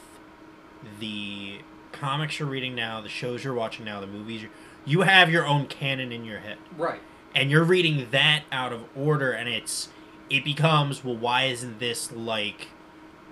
the 0.98 1.60
comics 1.92 2.38
you're 2.38 2.48
reading 2.48 2.74
now, 2.74 3.00
the 3.00 3.08
shows 3.08 3.44
you're 3.44 3.54
watching 3.54 3.84
now, 3.84 4.00
the 4.00 4.06
movies. 4.06 4.42
You're, 4.42 4.50
you 4.84 5.00
have 5.02 5.30
your 5.30 5.46
own 5.46 5.66
canon 5.66 6.10
in 6.10 6.24
your 6.24 6.40
head. 6.40 6.58
right. 6.76 7.00
and 7.34 7.50
you're 7.50 7.62
reading 7.64 8.08
that 8.10 8.42
out 8.50 8.72
of 8.72 8.82
order 8.96 9.30
and 9.30 9.48
it's 9.48 9.88
it 10.28 10.44
becomes 10.44 11.04
well 11.04 11.16
why 11.16 11.44
isn't 11.44 11.78
this 11.78 12.10
like 12.10 12.66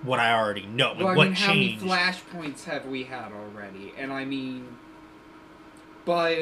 what 0.02 0.20
i 0.20 0.32
already 0.32 0.64
know 0.66 0.90
like 0.92 0.98
Well, 0.98 1.08
I 1.08 1.16
what 1.16 1.24
mean, 1.28 1.34
how 1.34 1.48
many 1.48 1.76
flashpoints 1.78 2.64
have 2.64 2.86
we 2.86 3.02
had 3.04 3.32
already? 3.32 3.92
And 3.98 4.12
I 4.12 4.24
mean, 4.24 4.76
but 6.04 6.36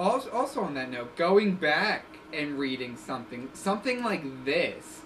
also, 0.00 0.30
also 0.30 0.60
on 0.62 0.74
that 0.74 0.90
note, 0.90 1.16
going 1.16 1.56
back 1.56 2.04
and 2.32 2.58
reading 2.58 2.96
something, 2.96 3.50
something 3.52 4.02
like 4.02 4.44
this, 4.44 5.02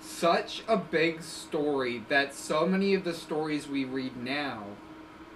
such 0.00 0.62
a 0.66 0.76
big 0.76 1.22
story 1.22 2.04
that 2.08 2.34
so 2.34 2.66
many 2.66 2.94
of 2.94 3.04
the 3.04 3.14
stories 3.14 3.68
we 3.68 3.84
read 3.84 4.16
now 4.16 4.64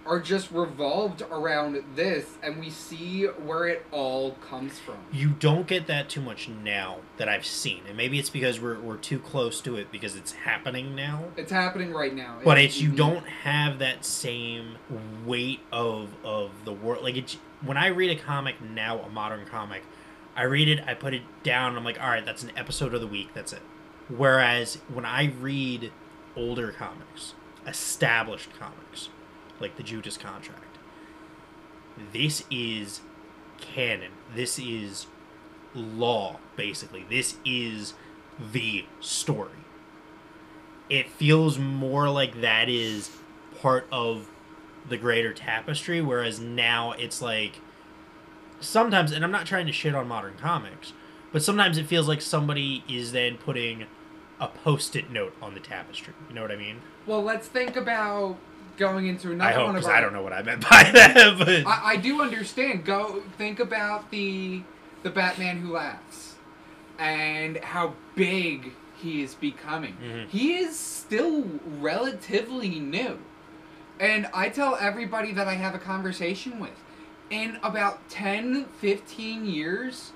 are 0.04 0.20
just 0.20 0.52
revolved 0.52 1.20
around 1.32 1.82
this, 1.96 2.38
and 2.40 2.60
we 2.60 2.70
see 2.70 3.24
where 3.24 3.66
it 3.66 3.84
all 3.90 4.32
comes 4.48 4.78
from. 4.78 4.94
you 5.12 5.30
don't 5.30 5.66
get 5.66 5.88
that 5.88 6.08
too 6.08 6.20
much 6.20 6.48
now 6.48 6.98
that 7.16 7.28
i've 7.28 7.44
seen 7.44 7.80
and 7.88 7.96
maybe 7.96 8.16
it's 8.16 8.30
because 8.30 8.60
we're, 8.60 8.78
we're 8.78 8.96
too 8.96 9.18
close 9.18 9.60
to 9.60 9.74
it 9.76 9.90
because 9.90 10.14
it's 10.14 10.30
happening 10.32 10.94
now 10.94 11.24
It's 11.36 11.50
happening 11.50 11.92
right 11.92 12.14
now. 12.14 12.38
but 12.44 12.56
it's 12.56 12.80
you 12.80 12.92
mhm. 12.92 12.96
don't 12.96 13.26
have 13.26 13.80
that 13.80 14.04
same 14.04 14.76
weight 15.24 15.58
of 15.72 16.10
of 16.24 16.50
the 16.64 16.72
world 16.72 17.02
like 17.02 17.16
it's 17.16 17.36
when 17.62 17.76
i 17.76 17.86
read 17.86 18.10
a 18.10 18.20
comic 18.20 18.60
now 18.60 18.98
a 19.00 19.08
modern 19.08 19.46
comic 19.46 19.82
i 20.34 20.42
read 20.42 20.68
it 20.68 20.82
i 20.86 20.94
put 20.94 21.14
it 21.14 21.22
down 21.42 21.76
i'm 21.76 21.84
like 21.84 22.00
all 22.00 22.08
right 22.08 22.24
that's 22.24 22.42
an 22.42 22.52
episode 22.56 22.94
of 22.94 23.00
the 23.00 23.06
week 23.06 23.28
that's 23.34 23.52
it. 23.52 23.62
Whereas 24.08 24.78
when 24.92 25.04
i 25.04 25.32
read 25.40 25.92
older 26.36 26.70
comics 26.70 27.34
established 27.66 28.50
comics 28.58 29.08
like 29.58 29.76
the 29.76 29.82
judas 29.82 30.16
contract 30.16 30.76
this 32.12 32.44
is 32.50 33.00
canon. 33.58 34.12
This 34.34 34.58
is 34.58 35.06
law 35.74 36.38
basically. 36.56 37.04
This 37.08 37.36
is 37.44 37.94
the 38.52 38.84
story. 39.00 39.50
It 40.88 41.10
feels 41.10 41.58
more 41.58 42.08
like 42.08 42.40
that 42.42 42.68
is 42.68 43.10
part 43.60 43.86
of 43.90 44.30
the 44.88 44.96
greater 44.96 45.32
tapestry 45.32 46.00
whereas 46.00 46.38
now 46.40 46.92
it's 46.92 47.20
like 47.22 47.60
sometimes 48.60 49.12
and 49.12 49.24
i'm 49.24 49.30
not 49.30 49.46
trying 49.46 49.66
to 49.66 49.72
shit 49.72 49.94
on 49.94 50.06
modern 50.08 50.34
comics 50.40 50.92
but 51.32 51.42
sometimes 51.42 51.76
it 51.76 51.86
feels 51.86 52.08
like 52.08 52.22
somebody 52.22 52.82
is 52.88 53.12
then 53.12 53.36
putting 53.36 53.84
a 54.40 54.48
post-it 54.48 55.10
note 55.10 55.34
on 55.42 55.54
the 55.54 55.60
tapestry 55.60 56.14
you 56.28 56.34
know 56.34 56.42
what 56.42 56.50
i 56.52 56.56
mean 56.56 56.76
Well, 57.06 57.22
let's 57.22 57.48
think 57.48 57.76
about 57.76 58.36
going 58.76 59.06
into 59.06 59.32
another 59.32 59.50
i 59.50 59.52
hope 59.54 59.66
one 59.66 59.76
of 59.76 59.84
our 59.84 59.92
i 59.92 60.00
don't 60.00 60.12
know 60.12 60.22
what 60.22 60.32
i 60.32 60.42
meant 60.42 60.60
by 60.70 60.90
that 60.92 61.36
but 61.38 61.66
I, 61.66 61.92
I 61.92 61.96
do 61.96 62.20
understand. 62.22 62.84
Go 62.84 63.22
think 63.38 63.58
about 63.60 64.10
the 64.10 64.62
the 65.02 65.10
Batman 65.10 65.58
who 65.60 65.72
laughs, 65.72 66.34
and 66.98 67.58
how 67.58 67.94
big 68.16 68.72
he 68.96 69.22
is 69.22 69.34
becoming. 69.34 69.96
Mhm. 70.02 70.28
He 70.28 70.54
is 70.56 70.76
still 70.78 71.44
relatively 71.80 72.80
new, 72.80 73.18
and 73.98 74.28
I 74.34 74.48
tell 74.48 74.76
everybody 74.76 75.32
that 75.32 75.48
I 75.48 75.54
have 75.54 75.74
a 75.74 75.78
conversation 75.78 76.60
with, 76.60 76.82
in 77.30 77.58
about 77.62 78.08
10, 78.08 78.66
15 78.80 79.46
years. 79.46 80.12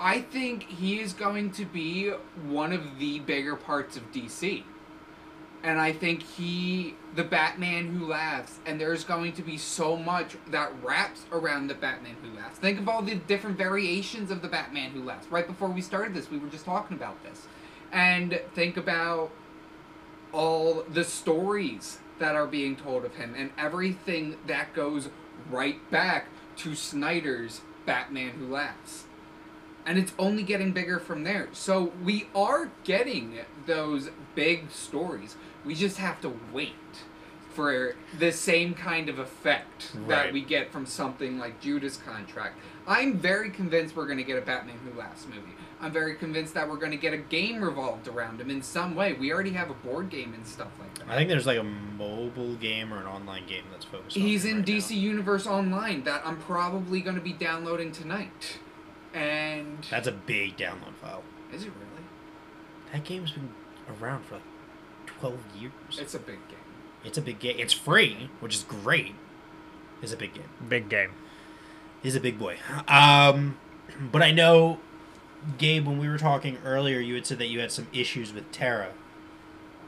I 0.00 0.20
think 0.20 0.64
he 0.64 0.98
is 0.98 1.12
going 1.12 1.52
to 1.52 1.64
be 1.64 2.10
one 2.44 2.72
of 2.72 2.98
the 2.98 3.20
bigger 3.20 3.54
parts 3.54 3.96
of 3.96 4.10
DC. 4.10 4.64
And 5.62 5.80
I 5.80 5.92
think 5.92 6.24
he, 6.24 6.96
the 7.14 7.22
Batman 7.22 7.86
who 7.86 8.08
laughs, 8.08 8.58
and 8.66 8.80
there's 8.80 9.04
going 9.04 9.32
to 9.34 9.42
be 9.42 9.56
so 9.56 9.96
much 9.96 10.36
that 10.50 10.72
wraps 10.82 11.22
around 11.30 11.68
the 11.68 11.74
Batman 11.74 12.16
who 12.20 12.36
laughs. 12.36 12.58
Think 12.58 12.80
of 12.80 12.88
all 12.88 13.00
the 13.00 13.14
different 13.14 13.56
variations 13.56 14.32
of 14.32 14.42
the 14.42 14.48
Batman 14.48 14.90
who 14.90 15.04
laughs. 15.04 15.28
Right 15.30 15.46
before 15.46 15.68
we 15.68 15.80
started 15.80 16.14
this, 16.14 16.28
we 16.28 16.38
were 16.38 16.48
just 16.48 16.64
talking 16.64 16.96
about 16.96 17.22
this. 17.22 17.46
And 17.92 18.40
think 18.54 18.76
about 18.76 19.30
all 20.32 20.82
the 20.88 21.04
stories 21.04 21.98
that 22.18 22.34
are 22.34 22.46
being 22.46 22.76
told 22.76 23.04
of 23.04 23.14
him 23.16 23.34
and 23.36 23.50
everything 23.58 24.36
that 24.46 24.74
goes 24.74 25.08
right 25.50 25.90
back 25.90 26.26
to 26.56 26.74
Snyder's 26.74 27.62
Batman 27.86 28.30
who 28.30 28.46
laughs 28.46 29.04
and 29.86 29.98
it's 29.98 30.12
only 30.18 30.42
getting 30.42 30.72
bigger 30.72 30.98
from 30.98 31.24
there. 31.24 31.48
So 31.52 31.92
we 32.04 32.28
are 32.34 32.70
getting 32.84 33.38
those 33.66 34.10
big 34.34 34.70
stories. 34.70 35.36
We 35.64 35.74
just 35.74 35.98
have 35.98 36.20
to 36.22 36.32
wait 36.52 36.74
for 37.54 37.96
the 38.18 38.32
same 38.32 38.74
kind 38.74 39.08
of 39.08 39.18
effect 39.18 39.92
that 40.08 40.32
we 40.32 40.40
get 40.40 40.72
from 40.72 40.86
something 40.86 41.38
like 41.38 41.60
Judas 41.60 41.96
Contract. 41.98 42.58
I'm 42.86 43.18
very 43.18 43.50
convinced 43.50 43.94
we're 43.94 44.06
going 44.06 44.18
to 44.18 44.24
get 44.24 44.38
a 44.38 44.40
Batman 44.40 44.78
Who 44.84 44.98
Laughs 44.98 45.26
movie. 45.26 45.52
I'm 45.82 45.92
very 45.92 46.14
convinced 46.14 46.54
that 46.54 46.68
we're 46.68 46.76
going 46.76 46.92
to 46.92 46.96
get 46.96 47.12
a 47.12 47.18
game 47.18 47.62
revolved 47.62 48.06
around 48.06 48.40
him 48.40 48.48
in 48.50 48.62
some 48.62 48.94
way. 48.94 49.14
We 49.14 49.32
already 49.32 49.50
have 49.50 49.68
a 49.68 49.74
board 49.74 50.10
game 50.10 50.32
and 50.32 50.46
stuff 50.46 50.68
like 50.78 50.96
that. 50.98 51.08
i 51.08 51.16
think 51.16 51.28
there's 51.28 51.46
like 51.46 51.58
a 51.58 51.64
mobile 51.64 52.54
game 52.54 52.94
or 52.94 52.98
an 52.98 53.06
online 53.06 53.46
game 53.46 53.64
that's 53.72 53.84
focused 53.84 54.16
on 54.16 54.22
He's 54.22 54.44
him 54.44 54.50
in 54.50 54.56
right 54.58 54.68
now. 54.68 54.74
DC 54.74 54.96
Universe 54.96 55.46
Online 55.46 56.04
that 56.04 56.22
I'm 56.24 56.38
probably 56.38 57.00
going 57.00 57.16
to 57.16 57.22
be 57.22 57.32
downloading 57.32 57.90
tonight. 57.92 58.58
And 59.12 59.84
that's 59.90 60.06
a 60.06 60.12
big 60.12 60.56
download 60.56 60.94
file 61.02 61.22
is 61.52 61.64
it 61.64 61.66
really? 61.66 62.06
that 62.92 63.04
game's 63.04 63.32
been 63.32 63.50
around 64.00 64.24
for 64.24 64.36
like 64.36 64.42
12 65.06 65.38
years 65.58 65.72
It's 65.98 66.14
a 66.14 66.18
big 66.18 66.38
game. 66.48 66.58
It's 67.04 67.18
a 67.18 67.22
big 67.22 67.38
game. 67.40 67.56
It's 67.58 67.72
free, 67.72 68.30
which 68.40 68.54
is 68.54 68.62
great. 68.62 69.14
It's 70.00 70.12
a 70.12 70.16
big 70.16 70.34
game. 70.34 70.48
Big 70.68 70.88
game. 70.88 71.10
He's 72.02 72.16
a 72.16 72.20
big 72.20 72.38
boy. 72.38 72.56
Um, 72.88 73.58
but 74.12 74.22
I 74.22 74.30
know, 74.30 74.78
Gabe, 75.58 75.86
when 75.86 75.98
we 75.98 76.08
were 76.08 76.18
talking 76.18 76.58
earlier, 76.64 77.00
you 77.00 77.14
had 77.14 77.26
said 77.26 77.38
that 77.38 77.46
you 77.48 77.60
had 77.60 77.72
some 77.72 77.88
issues 77.92 78.32
with 78.32 78.50
Terra. 78.52 78.90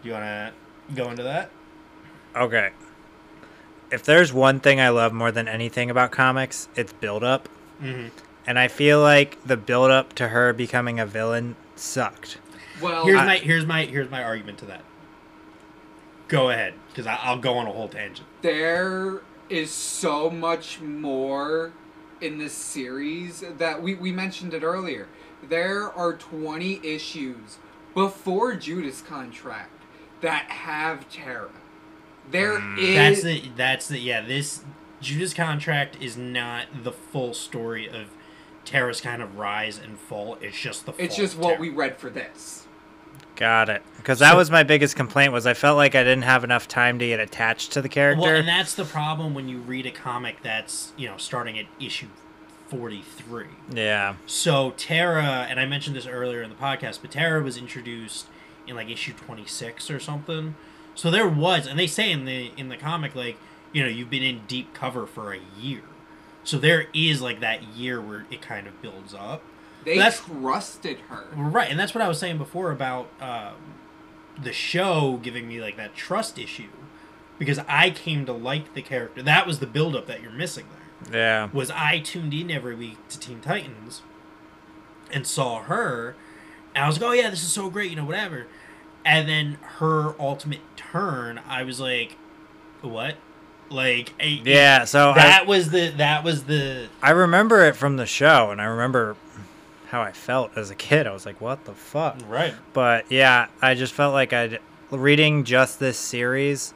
Do 0.02 0.09
you 0.09 0.14
want 0.14 0.24
to 0.24 0.94
go 0.94 1.11
into 1.11 1.22
that? 1.22 1.50
Okay. 2.34 2.70
If 3.90 4.02
there's 4.05 4.32
one 4.32 4.59
thing 4.61 4.80
I 4.80 4.88
love 4.88 5.12
more 5.12 5.30
than 5.30 5.46
anything 5.46 5.90
about 5.90 6.11
comics, 6.11 6.68
it's 6.74 6.92
build 6.92 7.22
up. 7.22 7.48
Mm-hmm. 7.80 8.09
And 8.46 8.59
I 8.59 8.68
feel 8.68 9.00
like 9.00 9.42
the 9.44 9.57
build 9.57 9.90
up 9.90 10.12
to 10.14 10.28
her 10.28 10.52
becoming 10.52 10.98
a 10.98 11.07
villain 11.07 11.57
sucked. 11.76 12.38
Well, 12.82 13.05
Here's 13.07 13.20
I- 13.20 13.26
my 13.26 13.36
here's 13.36 13.64
my 13.66 13.84
here's 13.84 14.11
my 14.11 14.22
argument 14.24 14.59
to 14.59 14.64
that. 14.66 14.82
Go 16.28 16.50
ahead, 16.50 16.74
because 16.88 17.07
I'll 17.07 17.38
go 17.38 17.59
on 17.59 17.66
a 17.66 17.72
whole 17.72 17.88
tangent. 17.88 18.26
there 18.42 19.20
is 19.50 19.70
so 19.70 20.30
much 20.30 20.80
more 20.80 21.70
in 22.22 22.38
this 22.38 22.55
series 22.55 23.44
that 23.59 23.82
we, 23.82 23.94
we 23.94 24.11
mentioned 24.11 24.55
it 24.55 24.62
earlier. 24.62 25.07
There 25.49 25.92
are 25.92 26.14
20 26.14 26.80
issues 26.82 27.59
before 27.95 28.55
Judas 28.55 29.01
contract 29.01 29.70
that 30.20 30.47
have 30.47 31.09
Terra. 31.11 31.51
There 32.30 32.59
hmm. 32.59 32.78
is 32.78 32.95
That's 32.95 33.22
the 33.22 33.51
that's 33.57 33.88
the 33.88 33.99
yeah. 33.99 34.20
This 34.22 34.64
Judas 35.01 35.34
Contract 35.34 35.99
is 36.01 36.16
not 36.16 36.66
the 36.82 36.92
full 36.92 37.34
story 37.34 37.86
of 37.86 38.09
Terra's 38.64 39.01
kind 39.01 39.20
of 39.20 39.36
rise 39.36 39.78
and 39.78 39.99
fall. 39.99 40.38
It's 40.40 40.59
just 40.59 40.86
the. 40.86 40.95
It's 40.99 41.16
just 41.16 41.36
what 41.36 41.51
Terra. 41.51 41.61
we 41.61 41.68
read 41.68 41.99
for 41.99 42.09
this. 42.09 42.66
Got 43.36 43.68
it. 43.68 43.82
Because 43.97 44.20
that 44.20 44.30
So- 44.30 44.36
was 44.36 44.51
my 44.51 44.62
biggest 44.62 44.97
complaint 44.97 45.32
was 45.32 45.47
I 45.47 45.55
felt 45.55 45.76
like 45.76 45.95
I 45.95 46.05
didn't 46.05 46.22
have 46.22 46.45
enough 46.45 46.68
time 46.68 46.99
to 47.01 47.07
get 47.07 47.20
attached 47.20 47.72
to 47.72 47.82
the 47.82 47.88
character. 47.88 48.22
Well, 48.22 48.36
and 48.36 48.49
that's 48.49 48.74
the 48.74 48.84
problem 48.84 49.34
when 49.34 49.49
you 49.49 49.59
read 49.59 49.86
a 49.86 49.90
comic 49.90 50.42
that's 50.42 50.92
you 50.97 51.09
know 51.09 51.16
starting 51.16 51.59
at 51.59 51.66
issue 51.80 52.07
forty 52.68 53.02
three. 53.02 53.46
yeah. 53.72 54.14
So 54.26 54.72
Terra, 54.76 55.46
and 55.48 55.58
I 55.60 55.66
mentioned 55.66 55.96
this 55.96 56.06
earlier 56.06 56.42
in 56.42 56.50
the 56.50 56.56
podcast, 56.56 57.00
but 57.02 57.10
Terra 57.10 57.42
was 57.42 57.56
introduced 57.56 58.26
in 58.66 58.74
like 58.76 58.88
issue 58.90 59.12
twenty 59.12 59.46
six 59.46 59.90
or 59.90 60.00
something. 60.00 60.54
So 60.94 61.10
there 61.10 61.28
was, 61.28 61.66
and 61.66 61.78
they 61.78 61.86
say 61.86 62.10
in 62.10 62.24
the 62.24 62.52
in 62.56 62.68
the 62.68 62.76
comic 62.76 63.14
like 63.14 63.36
you 63.72 63.82
know 63.82 63.88
you've 63.88 64.10
been 64.10 64.22
in 64.22 64.42
deep 64.46 64.72
cover 64.74 65.06
for 65.06 65.32
a 65.34 65.40
year. 65.60 65.82
So 66.44 66.58
there 66.58 66.86
is 66.92 67.20
like 67.22 67.40
that 67.40 67.62
year 67.62 68.00
where 68.00 68.26
it 68.30 68.42
kind 68.42 68.66
of 68.66 68.80
builds 68.82 69.14
up. 69.14 69.42
They 69.84 69.96
That's- 69.98 70.20
trusted 70.24 70.98
her. 71.08 71.24
Right, 71.34 71.70
and 71.70 71.78
that's 71.78 71.94
what 71.94 72.02
I 72.02 72.08
was 72.08 72.18
saying 72.18 72.38
before 72.38 72.70
about 72.70 73.08
um, 73.20 73.54
the 74.42 74.52
show 74.52 75.18
giving 75.22 75.46
me 75.48 75.60
like 75.60 75.76
that 75.76 75.94
trust 75.94 76.38
issue 76.38 76.68
because 77.38 77.58
I 77.68 77.90
came 77.90 78.24
to 78.26 78.32
like 78.32 78.74
the 78.74 78.82
character. 78.82 79.22
That 79.22 79.46
was 79.46 79.58
the 79.58 79.66
buildup 79.66 80.06
that 80.06 80.22
you're 80.22 80.30
missing 80.32 80.64
there. 80.72 80.84
Yeah. 81.12 81.48
Was 81.52 81.70
I 81.70 82.00
tuned 82.00 82.34
in 82.34 82.50
every 82.50 82.74
week 82.74 82.96
to 83.09 83.18
Teen 83.18 83.40
Titans 83.40 84.02
and 85.12 85.26
saw 85.26 85.62
her, 85.62 86.14
and 86.74 86.84
I 86.84 86.86
was 86.86 87.00
like, 87.00 87.09
oh 87.11 87.12
yeah, 87.12 87.30
this 87.30 87.42
is 87.42 87.52
so 87.52 87.70
great, 87.70 87.90
you 87.90 87.96
know, 87.96 88.05
whatever. 88.05 88.46
And 89.05 89.28
then 89.28 89.59
her 89.78 90.14
ultimate 90.18 90.61
turn, 90.76 91.40
I 91.46 91.62
was 91.62 91.78
like, 91.78 92.16
what? 92.80 93.16
Like, 93.70 94.12
Yeah. 94.18 94.84
So 94.84 95.11
I, 95.11 95.14
that 95.14 95.46
was 95.46 95.70
the 95.70 95.90
that 95.96 96.24
was 96.24 96.44
the 96.44 96.88
I 97.02 97.11
remember 97.11 97.64
it 97.64 97.76
from 97.76 97.96
the 97.96 98.07
show, 98.07 98.50
and 98.50 98.61
I 98.61 98.64
remember 98.64 99.16
how 99.88 100.02
I 100.02 100.12
felt 100.12 100.57
as 100.57 100.70
a 100.70 100.74
kid. 100.74 101.07
I 101.07 101.12
was 101.12 101.24
like, 101.24 101.40
"What 101.40 101.64
the 101.64 101.72
fuck?" 101.72 102.18
right. 102.26 102.55
But 102.72 103.11
yeah, 103.11 103.46
I 103.62 103.74
just 103.74 103.94
felt 103.94 104.12
like 104.12 104.32
I'd 104.32 104.61
reading 104.90 105.44
just 105.44 105.78
this 105.80 105.98
series. 105.98 106.74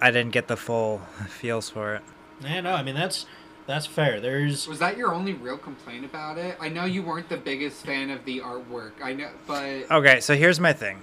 I 0.00 0.10
didn't 0.10 0.32
get 0.32 0.48
the 0.48 0.56
full 0.56 0.98
feels 1.28 1.70
for 1.70 1.96
it. 1.96 2.02
Yeah, 2.40 2.60
no, 2.60 2.72
I 2.74 2.82
mean 2.82 2.94
that's 2.94 3.26
that's 3.66 3.86
fair. 3.86 4.20
There's 4.20 4.66
Was 4.66 4.78
that 4.78 4.96
your 4.96 5.12
only 5.14 5.34
real 5.34 5.58
complaint 5.58 6.04
about 6.04 6.38
it? 6.38 6.56
I 6.60 6.68
know 6.68 6.84
you 6.84 7.02
weren't 7.02 7.28
the 7.28 7.36
biggest 7.36 7.84
fan 7.84 8.10
of 8.10 8.24
the 8.24 8.40
artwork. 8.40 8.92
I 9.02 9.12
know, 9.12 9.28
but 9.46 9.90
Okay, 9.90 10.20
so 10.20 10.34
here's 10.34 10.58
my 10.60 10.72
thing. 10.72 10.98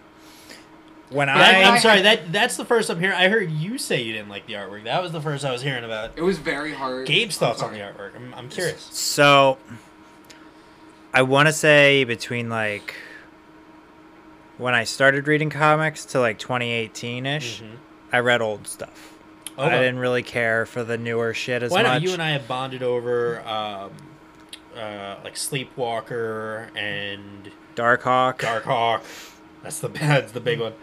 When 1.10 1.30
I, 1.30 1.62
I, 1.62 1.64
I'm 1.64 1.80
sorry. 1.80 2.02
That 2.02 2.32
that's 2.34 2.58
the 2.58 2.66
first 2.66 2.90
I'm 2.90 3.00
hearing. 3.00 3.16
I 3.16 3.28
heard 3.30 3.52
you 3.52 3.78
say 3.78 4.02
you 4.02 4.14
didn't 4.14 4.30
like 4.30 4.48
the 4.48 4.54
artwork. 4.54 4.86
That 4.86 5.04
was 5.04 5.12
the 5.12 5.22
first 5.22 5.46
I 5.46 5.52
was 5.52 5.62
hearing 5.62 5.84
about. 5.84 6.12
it 6.16 6.24
was 6.24 6.40
very 6.40 6.74
hard. 6.74 7.06
Gabe's 7.06 7.38
thoughts 7.38 7.62
on 7.62 7.74
the 7.74 7.80
artwork. 7.80 8.16
I'm, 8.16 8.34
I'm 8.34 8.50
curious. 8.50 8.82
so 8.92 9.60
I 11.14 11.22
want 11.22 11.48
to 11.48 11.54
say 11.54 12.04
between 12.06 12.50
like 12.50 12.96
when 14.58 14.74
I 14.74 14.84
started 14.84 15.28
reading 15.28 15.50
comics 15.52 16.06
to 16.06 16.20
like 16.20 16.40
2018 16.40 17.26
ish, 17.26 17.62
Mhm. 17.62 17.76
I 18.12 18.20
read 18.20 18.42
old 18.42 18.68
stuff. 18.68 19.12
I 19.58 19.70
didn't 19.78 20.00
really 20.00 20.24
care 20.24 20.66
for 20.66 20.84
the 20.84 20.98
newer 20.98 21.34
shit 21.34 21.64
as 21.64 21.72
Why 21.72 21.84
much. 21.84 21.92
not? 21.92 22.02
You 22.02 22.12
and 22.12 22.22
I 22.22 22.32
have 22.32 22.48
bonded 22.48 22.84
over 22.84 23.40
um, 23.48 23.92
uh, 24.76 25.16
like 25.24 25.36
Sleepwalker 25.36 26.70
and 26.76 27.52
Darkhawk. 27.76 28.40
Darkhawk. 28.40 29.02
That's 29.64 29.80
the 29.80 29.88
that's 29.90 30.32
the 30.32 30.40
big 30.40 30.60
one. 30.60 30.74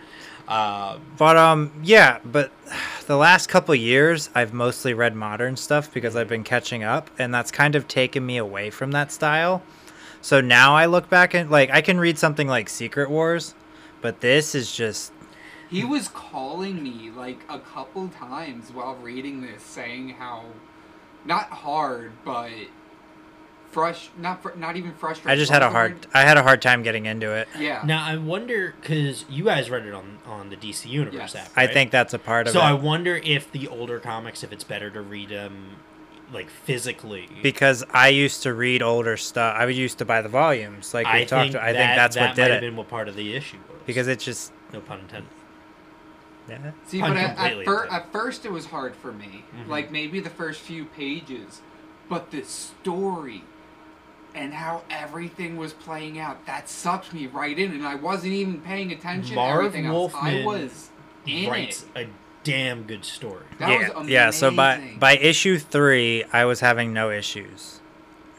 Um, 0.48 1.00
But 1.16 1.36
um, 1.36 1.72
yeah, 1.82 2.18
but 2.24 2.50
the 3.06 3.16
last 3.16 3.48
couple 3.48 3.74
years 3.74 4.30
I've 4.34 4.52
mostly 4.52 4.94
read 4.94 5.14
modern 5.14 5.56
stuff 5.56 5.92
because 5.92 6.16
I've 6.16 6.28
been 6.28 6.44
catching 6.44 6.82
up, 6.82 7.10
and 7.18 7.32
that's 7.32 7.50
kind 7.50 7.74
of 7.74 7.88
taken 7.88 8.24
me 8.24 8.36
away 8.36 8.70
from 8.70 8.92
that 8.92 9.12
style. 9.12 9.62
So 10.20 10.40
now 10.40 10.74
I 10.76 10.86
look 10.86 11.08
back 11.10 11.34
and 11.34 11.50
like 11.50 11.70
I 11.70 11.80
can 11.80 11.98
read 11.98 12.18
something 12.18 12.48
like 12.48 12.68
Secret 12.68 13.10
Wars, 13.10 13.54
but 14.00 14.20
this 14.20 14.54
is 14.54 14.74
just 14.74 15.12
He 15.72 15.84
was 15.84 16.08
calling 16.08 16.82
me 16.82 17.10
like 17.10 17.40
a 17.48 17.58
couple 17.58 18.08
times 18.08 18.70
while 18.72 18.94
reading 18.96 19.40
this, 19.42 19.62
saying 19.62 20.10
how 20.10 20.44
not 21.24 21.48
hard, 21.50 22.12
but 22.24 22.50
frust 23.72 24.08
not 24.18 24.42
fr- 24.42 24.54
not 24.56 24.76
even 24.76 24.92
frustrated. 24.92 25.30
I 25.32 25.36
just 25.40 25.50
had 25.50 25.62
a 25.62 25.70
hard? 25.70 26.06
I 26.12 26.22
had 26.22 26.36
a 26.36 26.42
hard 26.42 26.60
time 26.60 26.82
getting 26.82 27.06
into 27.06 27.32
it. 27.32 27.48
Yeah. 27.58 27.82
now 27.86 28.04
I 28.04 28.16
wonder 28.16 28.74
because 28.80 29.24
you 29.30 29.44
guys 29.44 29.70
read 29.70 29.86
it 29.86 29.94
on 29.94 30.18
on 30.26 30.50
the 30.50 30.56
DC 30.56 30.86
Universe 30.90 31.34
Yes. 31.34 31.36
app. 31.36 31.52
I 31.56 31.66
think 31.66 31.90
that's 31.90 32.12
a 32.12 32.18
part 32.18 32.46
of 32.46 32.52
So 32.52 32.58
it 32.58 32.62
So 32.62 32.66
I 32.66 32.72
wonder 32.74 33.16
if 33.16 33.50
the 33.50 33.68
older 33.68 33.98
comics, 33.98 34.44
if 34.44 34.52
it's 34.52 34.64
better 34.64 34.90
to 34.90 35.00
read 35.00 35.30
them 35.30 35.76
like 36.32 36.50
physically. 36.50 37.28
because 37.42 37.82
I 37.92 38.08
used 38.08 38.42
to 38.42 38.52
read 38.54 38.82
older 38.82 39.16
stuff. 39.16 39.54
I 39.58 39.66
used 39.68 39.98
to 39.98 40.04
buy 40.04 40.20
the 40.22 40.28
volumes, 40.28 40.92
like 40.92 41.06
we 41.06 41.12
I 41.20 41.24
talked. 41.24 41.52
think 41.52 41.62
I 41.62 41.66
think 41.72 41.76
that- 41.78 41.96
that's 41.96 42.16
that 42.16 42.28
what 42.28 42.36
did 42.36 42.42
might 42.42 42.48
it 42.48 42.52
have 42.54 42.60
been 42.60 42.76
what 42.76 42.88
part 42.88 43.08
of 43.08 43.16
the 43.16 43.34
issue 43.34 43.56
was. 43.70 43.80
because 43.86 44.06
it's 44.08 44.24
just 44.24 44.52
no 44.72 44.80
pun 44.80 45.00
intended. 45.00 45.28
Yeah. 46.64 46.70
See, 46.86 47.02
I'm 47.02 47.12
but 47.14 47.16
at, 47.22 47.38
at, 47.38 47.64
fir- 47.64 47.86
at 47.86 48.12
first 48.12 48.44
it 48.44 48.52
was 48.52 48.66
hard 48.66 48.94
for 48.96 49.12
me. 49.12 49.44
Mhm. 49.56 49.68
Like 49.68 49.90
maybe 49.90 50.20
the 50.20 50.30
first 50.30 50.60
few 50.60 50.84
pages, 50.84 51.60
but 52.08 52.30
the 52.30 52.42
story 52.44 53.42
and 54.34 54.54
how 54.54 54.82
everything 54.90 55.56
was 55.56 55.72
playing 55.74 56.18
out 56.18 56.44
that 56.46 56.68
sucked 56.68 57.12
me 57.12 57.26
right 57.26 57.58
in, 57.58 57.70
and 57.72 57.86
I 57.86 57.94
wasn't 57.96 58.32
even 58.32 58.60
paying 58.62 58.90
attention 58.92 59.34
Marv 59.34 59.58
to 59.60 59.66
everything 59.66 59.86
else. 59.86 60.14
I 60.14 60.32
Wolfman 60.34 60.44
was 60.44 60.90
in 61.26 61.50
Writes 61.50 61.84
it. 61.94 62.06
a 62.06 62.08
damn 62.44 62.82
good 62.84 63.04
story. 63.04 63.44
That 63.58 63.70
yeah, 63.70 63.98
was 63.98 64.08
yeah. 64.08 64.30
So 64.30 64.50
by 64.50 64.94
by 64.98 65.16
issue 65.16 65.58
three, 65.58 66.24
I 66.32 66.44
was 66.46 66.60
having 66.60 66.92
no 66.92 67.10
issues 67.10 67.80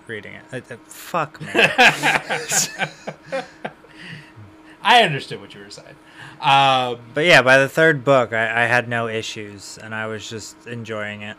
reading 0.07 0.33
it. 0.33 0.43
It- 0.51 0.71
it- 0.71 0.79
fuck 0.87 1.39
man. 1.41 1.71
I 4.81 5.01
understood 5.03 5.39
what 5.39 5.53
you 5.55 5.61
were 5.61 5.69
saying. 5.69 5.95
Um, 6.41 6.99
but 7.13 7.25
yeah, 7.25 7.41
by 7.41 7.57
the 7.57 7.69
third 7.69 8.03
book, 8.03 8.33
I, 8.33 8.63
I 8.63 8.65
had 8.65 8.87
no 8.89 9.07
issues, 9.07 9.77
and 9.81 9.95
I 9.95 10.07
was 10.07 10.29
just 10.29 10.67
enjoying 10.67 11.21
it. 11.21 11.37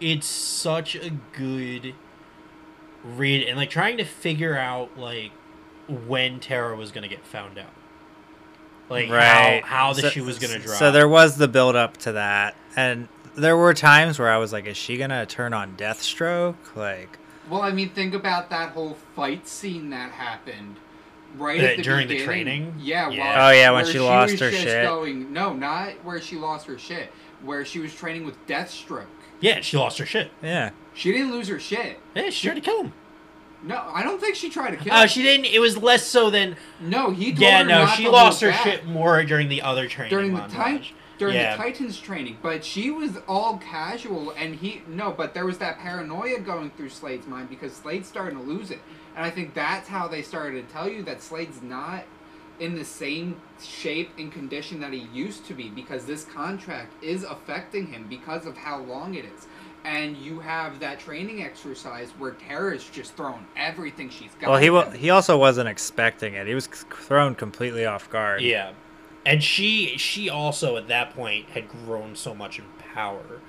it's 0.00 0.26
such 0.26 0.94
a 0.96 1.10
good 1.36 1.94
read, 3.04 3.46
and 3.46 3.56
like 3.58 3.70
trying 3.70 3.98
to 3.98 4.04
figure 4.04 4.56
out 4.56 4.96
like 4.98 5.32
when 6.06 6.40
Terra 6.40 6.74
was 6.76 6.90
gonna 6.92 7.08
get 7.08 7.24
found 7.26 7.58
out, 7.58 7.66
like 8.88 9.10
right. 9.10 9.62
how 9.62 9.86
how 9.88 9.92
the 9.92 10.02
So- 10.02 10.10
shoe 10.10 10.24
was 10.24 10.38
gonna 10.38 10.58
drop. 10.58 10.78
So 10.78 10.90
there 10.90 11.08
was 11.08 11.36
the 11.36 11.48
build 11.48 11.76
up 11.76 11.96
to 11.98 12.12
that, 12.12 12.54
and 12.76 13.08
there 13.36 13.56
were 13.56 13.74
times 13.74 14.18
where 14.18 14.30
I 14.30 14.38
was 14.38 14.52
like, 14.52 14.66
"Is 14.66 14.76
she 14.76 14.96
gonna 14.96 15.26
turn 15.26 15.52
on 15.52 15.76
Deathstroke?" 15.76 16.56
Like, 16.74 17.18
Well, 17.48 17.62
I 17.62 17.72
mean, 17.72 17.90
think 17.90 18.14
about 18.14 18.48
that 18.50 18.70
whole 18.72 18.96
fight 19.14 19.46
scene 19.48 19.90
that 19.90 20.12
happened 20.12 20.76
right 21.36 21.60
Uh, 21.60 21.64
at 21.66 21.76
the 21.78 21.82
during 21.82 22.08
the 22.08 22.24
training? 22.24 22.74
Yeah. 22.78 23.08
Yeah. 23.10 23.36
while- 23.38 23.48
Oh, 23.48 23.52
yeah, 23.52 23.70
when 23.70 23.84
where 23.84 23.92
she 23.92 23.98
lost 24.00 24.32
was 24.32 24.40
her 24.40 24.52
shit. 24.52 24.84
Going, 24.86 25.32
no, 25.32 25.52
not 25.52 25.90
where 26.04 26.20
she 26.20 26.36
lost 26.36 26.66
her 26.66 26.78
shit. 26.78 27.12
Where 27.42 27.64
she 27.64 27.78
was 27.78 27.94
training 27.94 28.24
with 28.26 28.44
Deathstroke. 28.46 29.06
yeah, 29.40 29.60
she 29.60 29.76
lost 29.76 29.98
her 29.98 30.06
shit. 30.06 30.30
yeah, 30.42 30.70
She 30.94 31.12
didn't 31.12 31.30
lose 31.32 31.48
her 31.48 31.58
shit. 31.60 31.98
Yeah, 32.14 32.30
she 32.30 32.46
tried 32.48 32.56
to 32.56 32.60
kill 32.60 32.82
him. 32.84 32.92
No, 33.62 33.82
I 33.92 34.02
don't 34.02 34.20
think 34.20 34.34
she 34.36 34.48
tried 34.50 34.70
to 34.70 34.76
kill. 34.76 34.92
Oh, 34.94 35.02
him. 35.02 35.08
she 35.08 35.22
didn't. 35.22 35.46
It 35.46 35.58
was 35.60 35.76
less 35.78 36.06
so 36.06 36.30
than. 36.30 36.56
No, 36.80 37.10
he 37.10 37.26
told 37.30 37.40
Yeah, 37.40 37.58
her 37.62 37.64
no, 37.68 37.84
not 37.84 37.96
she 37.96 38.04
to 38.04 38.10
lost 38.10 38.40
her 38.40 38.50
back 38.50 38.62
shit 38.64 38.86
more 38.86 39.22
during 39.24 39.48
the 39.48 39.60
other 39.62 39.86
training 39.86 40.10
during 40.10 40.34
the 40.34 40.40
montage. 40.40 40.50
time 40.52 40.82
during 41.18 41.34
Yeah. 41.34 41.54
the 41.56 41.62
Titans 41.62 41.98
training. 42.00 42.38
But 42.42 42.64
she 42.64 42.90
was 42.90 43.18
all 43.28 43.58
casual, 43.58 44.30
and 44.36 44.54
he 44.56 44.80
no. 44.88 45.10
But 45.10 45.34
there 45.34 45.44
was 45.44 45.58
that 45.58 45.78
paranoia 45.78 46.38
going 46.40 46.70
through 46.70 46.88
Slade's 46.88 47.26
mind 47.26 47.50
because 47.50 47.74
Slade's 47.74 48.08
starting 48.08 48.38
to 48.38 48.42
lose 48.44 48.70
it, 48.70 48.80
and 49.20 49.26
I 49.26 49.30
think 49.30 49.52
that's 49.52 49.86
how 49.86 50.08
they 50.08 50.22
started 50.22 50.66
to 50.66 50.72
tell 50.72 50.88
you 50.88 51.02
that 51.02 51.20
Slade's 51.20 51.60
not 51.60 52.04
in 52.58 52.74
the 52.74 52.84
same 52.86 53.38
shape 53.62 54.08
and 54.16 54.32
condition 54.32 54.80
that 54.80 54.94
he 54.94 55.00
used 55.12 55.44
to 55.48 55.52
be 55.52 55.68
because 55.68 56.06
this 56.06 56.24
contract 56.24 56.94
is 57.04 57.24
affecting 57.24 57.86
him 57.86 58.06
because 58.08 58.46
of 58.46 58.56
how 58.56 58.80
long 58.80 59.14
it 59.16 59.26
is. 59.26 59.46
And 59.84 60.16
you 60.16 60.40
have 60.40 60.80
that 60.80 61.00
training 61.00 61.42
exercise 61.42 62.12
where 62.12 62.30
Terra's 62.30 62.88
just 62.88 63.12
thrown 63.12 63.46
everything 63.58 64.08
she's 64.08 64.30
got. 64.40 64.48
well, 64.48 64.58
he 64.58 64.68
at 64.68 64.72
wa- 64.72 64.84
him. 64.86 64.98
he 64.98 65.10
also 65.10 65.36
wasn't 65.36 65.68
expecting 65.68 66.32
it. 66.32 66.46
He 66.46 66.54
was 66.54 66.64
c- 66.64 66.86
thrown 66.90 67.34
completely 67.34 67.84
off 67.84 68.08
guard. 68.08 68.40
Yeah, 68.40 68.72
and 69.26 69.42
she 69.42 69.98
she 69.98 70.30
also 70.30 70.78
at 70.78 70.88
that 70.88 71.14
point 71.14 71.50
had 71.50 71.68
grown 71.68 72.16
so 72.16 72.34
much 72.34 72.58
in 72.58 72.64
power. 72.94 73.40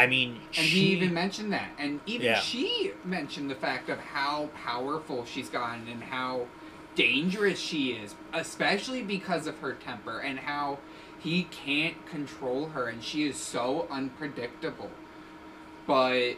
I 0.00 0.06
mean, 0.06 0.40
And 0.56 0.66
she 0.66 0.80
he 0.80 0.92
even 0.92 1.12
mentioned 1.12 1.52
that. 1.52 1.68
And 1.78 2.00
even 2.06 2.26
Yeah. 2.26 2.40
she 2.40 2.92
mentioned 3.04 3.50
the 3.50 3.54
fact 3.54 3.90
of 3.90 3.98
how 3.98 4.48
powerful 4.64 5.26
she's 5.26 5.50
gotten 5.50 5.86
and 5.88 6.02
how 6.02 6.46
dangerous 6.94 7.58
she 7.60 7.92
is, 7.92 8.14
especially 8.32 9.02
because 9.02 9.46
of 9.46 9.58
her 9.58 9.74
temper 9.74 10.20
and 10.20 10.38
how 10.38 10.78
he 11.18 11.42
can't 11.44 12.06
control 12.06 12.70
her 12.70 12.88
and 12.88 13.04
she 13.04 13.28
is 13.28 13.36
so 13.36 13.86
unpredictable. 13.90 14.90
But 15.86 16.36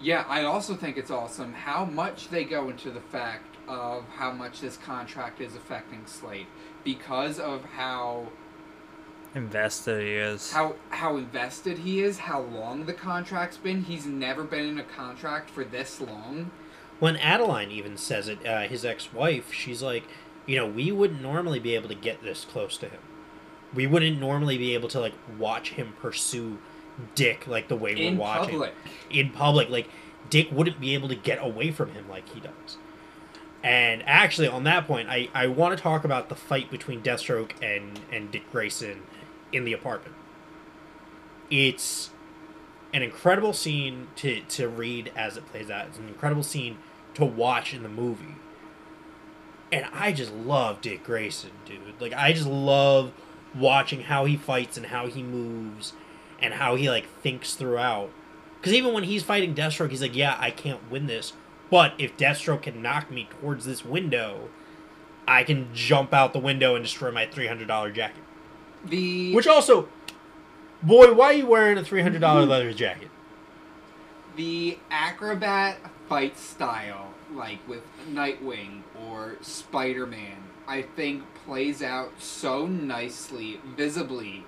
yeah, 0.00 0.24
I 0.28 0.44
also 0.44 0.76
think 0.76 0.96
it's 0.96 1.10
awesome 1.10 1.54
how 1.54 1.84
much 1.84 2.28
they 2.28 2.44
go 2.44 2.68
into 2.68 2.92
the 2.92 3.00
fact 3.00 3.56
of 3.66 4.04
how 4.10 4.30
much 4.30 4.60
this 4.60 4.76
contract 4.76 5.40
is 5.40 5.56
affecting 5.56 6.06
Slade 6.06 6.46
because 6.84 7.40
of 7.40 7.64
how 7.64 8.28
Invested 9.34 10.02
he 10.02 10.14
is. 10.14 10.50
how 10.52 10.76
how 10.90 11.16
invested 11.16 11.78
he 11.78 12.00
is, 12.00 12.18
how 12.18 12.40
long 12.40 12.86
the 12.86 12.92
contract's 12.94 13.56
been. 13.58 13.82
He's 13.82 14.06
never 14.06 14.44
been 14.44 14.64
in 14.66 14.78
a 14.78 14.84
contract 14.84 15.50
for 15.50 15.62
this 15.64 16.00
long. 16.00 16.50
When 17.00 17.16
Adeline 17.18 17.70
even 17.70 17.98
says 17.98 18.28
it, 18.28 18.46
uh, 18.46 18.62
his 18.62 18.84
ex-wife, 18.84 19.52
she's 19.52 19.82
like, 19.82 20.04
you 20.46 20.56
know, 20.56 20.66
we 20.66 20.90
wouldn't 20.90 21.20
normally 21.20 21.58
be 21.58 21.74
able 21.74 21.88
to 21.88 21.94
get 21.94 22.22
this 22.22 22.46
close 22.46 22.78
to 22.78 22.86
him. 22.88 23.00
We 23.74 23.86
wouldn't 23.86 24.18
normally 24.18 24.56
be 24.56 24.72
able 24.72 24.88
to 24.88 25.00
like 25.00 25.12
watch 25.38 25.72
him 25.72 25.92
pursue 26.00 26.58
Dick 27.14 27.46
like 27.46 27.68
the 27.68 27.76
way 27.76 27.92
In 27.92 28.16
we're 28.16 28.22
watching 28.22 28.52
public. 28.54 28.74
in 29.10 29.30
public. 29.30 29.68
Like 29.68 29.88
Dick 30.30 30.48
wouldn't 30.50 30.80
be 30.80 30.94
able 30.94 31.08
to 31.08 31.14
get 31.14 31.38
away 31.44 31.70
from 31.72 31.90
him 31.92 32.08
like 32.08 32.26
he 32.30 32.40
does. 32.40 32.78
And 33.62 34.02
actually, 34.06 34.46
on 34.48 34.64
that 34.64 34.86
point, 34.86 35.08
I, 35.10 35.28
I 35.34 35.48
want 35.48 35.76
to 35.76 35.82
talk 35.82 36.04
about 36.04 36.28
the 36.28 36.36
fight 36.36 36.70
between 36.70 37.02
Deathstroke 37.02 37.50
and, 37.60 37.98
and 38.12 38.30
Dick 38.30 38.50
Grayson 38.52 39.02
in 39.56 39.64
the 39.64 39.72
apartment. 39.72 40.14
It's 41.50 42.10
an 42.92 43.02
incredible 43.02 43.52
scene 43.52 44.08
to, 44.16 44.40
to 44.40 44.68
read 44.68 45.12
as 45.16 45.36
it 45.36 45.46
plays 45.46 45.70
out. 45.70 45.86
It's 45.86 45.98
an 45.98 46.08
incredible 46.08 46.42
scene 46.42 46.78
to 47.14 47.24
watch 47.24 47.74
in 47.74 47.82
the 47.82 47.88
movie. 47.88 48.36
And 49.72 49.86
I 49.92 50.12
just 50.12 50.32
love 50.32 50.80
Dick 50.80 51.02
Grayson, 51.02 51.50
dude. 51.64 52.00
Like, 52.00 52.12
I 52.12 52.32
just 52.32 52.46
love 52.46 53.12
watching 53.54 54.02
how 54.02 54.24
he 54.24 54.36
fights 54.36 54.76
and 54.76 54.86
how 54.86 55.06
he 55.06 55.22
moves 55.22 55.92
and 56.40 56.54
how 56.54 56.76
he, 56.76 56.88
like, 56.88 57.08
thinks 57.22 57.54
throughout. 57.54 58.10
Because 58.60 58.72
even 58.72 58.92
when 58.92 59.04
he's 59.04 59.22
fighting 59.22 59.54
Deathstroke, 59.54 59.90
he's 59.90 60.02
like, 60.02 60.14
yeah, 60.14 60.36
I 60.38 60.50
can't 60.50 60.90
win 60.90 61.06
this. 61.06 61.32
But 61.70 61.94
if 61.98 62.16
Deathstroke 62.16 62.62
can 62.62 62.80
knock 62.80 63.10
me 63.10 63.28
towards 63.40 63.64
this 63.64 63.84
window, 63.84 64.48
I 65.26 65.42
can 65.42 65.68
jump 65.74 66.14
out 66.14 66.32
the 66.32 66.38
window 66.38 66.74
and 66.74 66.84
destroy 66.84 67.10
my 67.10 67.26
$300 67.26 67.94
jacket. 67.94 68.22
The 68.88 69.34
Which 69.34 69.46
also, 69.46 69.88
boy, 70.82 71.12
why 71.12 71.26
are 71.26 71.32
you 71.32 71.46
wearing 71.46 71.78
a 71.78 71.82
$300 71.82 72.20
mm-hmm. 72.20 72.50
leather 72.50 72.72
jacket? 72.72 73.10
the 74.36 74.78
acrobat 74.90 75.78
fight 76.08 76.38
style, 76.38 77.12
like 77.34 77.66
with 77.66 77.82
Nightwing 78.10 78.82
or 79.06 79.36
Spider 79.40 80.06
Man, 80.06 80.36
I 80.68 80.82
think 80.82 81.22
plays 81.44 81.82
out 81.82 82.12
so 82.18 82.66
nicely, 82.66 83.60
visibly, 83.76 84.44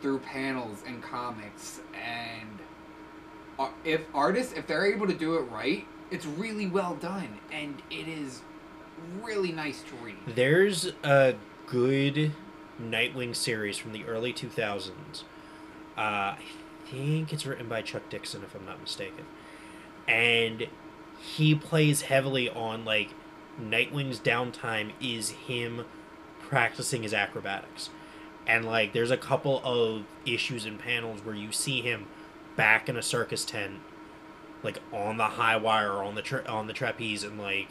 through 0.00 0.20
panels 0.20 0.82
and 0.86 1.02
comics. 1.02 1.80
And 1.94 3.68
if 3.84 4.02
artists, 4.14 4.52
if 4.54 4.66
they're 4.66 4.86
able 4.86 5.06
to 5.06 5.14
do 5.14 5.34
it 5.36 5.42
right, 5.42 5.86
it's 6.10 6.26
really 6.26 6.66
well 6.66 6.94
done, 6.96 7.38
and 7.50 7.82
it 7.90 8.08
is 8.08 8.42
really 9.22 9.52
nice 9.52 9.82
to 9.82 9.96
read. 9.96 10.16
There's 10.34 10.92
a 11.02 11.34
good 11.66 12.32
Nightwing 12.80 13.34
series 13.34 13.78
from 13.78 13.92
the 13.92 14.04
early 14.04 14.32
2000s. 14.32 15.22
Uh, 15.96 16.00
I 16.00 16.38
think 16.86 17.32
it's 17.32 17.46
written 17.46 17.68
by 17.68 17.82
Chuck 17.82 18.08
Dixon, 18.10 18.42
if 18.42 18.54
I'm 18.54 18.66
not 18.66 18.80
mistaken. 18.80 19.24
And 20.08 20.68
he 21.20 21.54
plays 21.54 22.02
heavily 22.02 22.48
on, 22.48 22.84
like, 22.84 23.10
Nightwing's 23.60 24.18
downtime 24.18 24.92
is 25.00 25.30
him 25.30 25.84
practicing 26.40 27.02
his 27.02 27.14
acrobatics. 27.14 27.90
And, 28.46 28.64
like, 28.64 28.92
there's 28.92 29.10
a 29.10 29.16
couple 29.16 29.62
of 29.64 30.04
issues 30.26 30.66
and 30.66 30.78
panels 30.78 31.24
where 31.24 31.34
you 31.34 31.52
see 31.52 31.80
him 31.80 32.06
back 32.56 32.88
in 32.88 32.96
a 32.96 33.02
circus 33.02 33.44
tent, 33.44 33.80
like, 34.62 34.80
on 34.92 35.16
the 35.16 35.24
high 35.24 35.56
wire 35.56 36.02
on 36.02 36.14
the, 36.14 36.22
tra- 36.22 36.44
on 36.46 36.66
the 36.66 36.72
trapeze, 36.72 37.22
and, 37.24 37.38
like, 37.38 37.68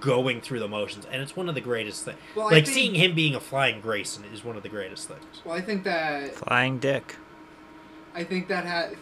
going 0.00 0.40
through 0.40 0.58
the 0.60 0.68
motions, 0.68 1.06
and 1.10 1.22
it's 1.22 1.36
one 1.36 1.48
of 1.48 1.54
the 1.54 1.60
greatest 1.60 2.04
things. 2.04 2.18
Well, 2.34 2.46
like 2.46 2.64
think- 2.64 2.74
seeing 2.76 2.94
him 2.94 3.14
being 3.14 3.34
a 3.34 3.40
flying 3.40 3.80
Grayson 3.80 4.24
is 4.32 4.44
one 4.44 4.56
of 4.56 4.62
the 4.62 4.68
greatest 4.68 5.08
things. 5.08 5.42
Well, 5.44 5.56
I 5.56 5.60
think 5.60 5.84
that 5.84 6.34
Flying 6.34 6.78
Dick. 6.78 7.16
I 8.14 8.24
think 8.24 8.48
that 8.48 8.64
has 8.64 8.94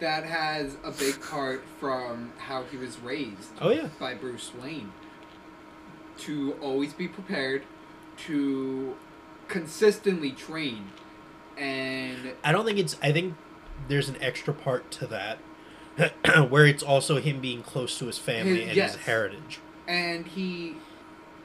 that 0.00 0.24
has 0.24 0.76
a 0.84 0.92
big 0.92 1.20
part 1.20 1.64
from 1.80 2.32
how 2.38 2.62
he 2.64 2.76
was 2.76 2.98
raised 3.00 3.50
Oh 3.60 3.70
yeah, 3.70 3.88
by 3.98 4.14
Bruce 4.14 4.52
Wayne 4.62 4.92
to 6.18 6.52
always 6.60 6.92
be 6.92 7.08
prepared, 7.08 7.62
to 8.26 8.96
consistently 9.48 10.32
train, 10.32 10.90
and 11.56 12.32
I 12.44 12.52
don't 12.52 12.64
think 12.64 12.78
it's. 12.78 12.96
I 13.02 13.12
think 13.12 13.34
there's 13.88 14.08
an 14.08 14.16
extra 14.20 14.52
part 14.52 14.90
to 14.92 15.06
that, 15.08 15.38
where 16.48 16.66
it's 16.66 16.82
also 16.82 17.20
him 17.20 17.40
being 17.40 17.62
close 17.62 17.98
to 17.98 18.06
his 18.06 18.18
family 18.18 18.60
His- 18.60 18.68
and 18.68 18.76
yes. 18.76 18.94
his 18.94 19.04
heritage. 19.04 19.60
and 19.86 20.26
he. 20.26 20.76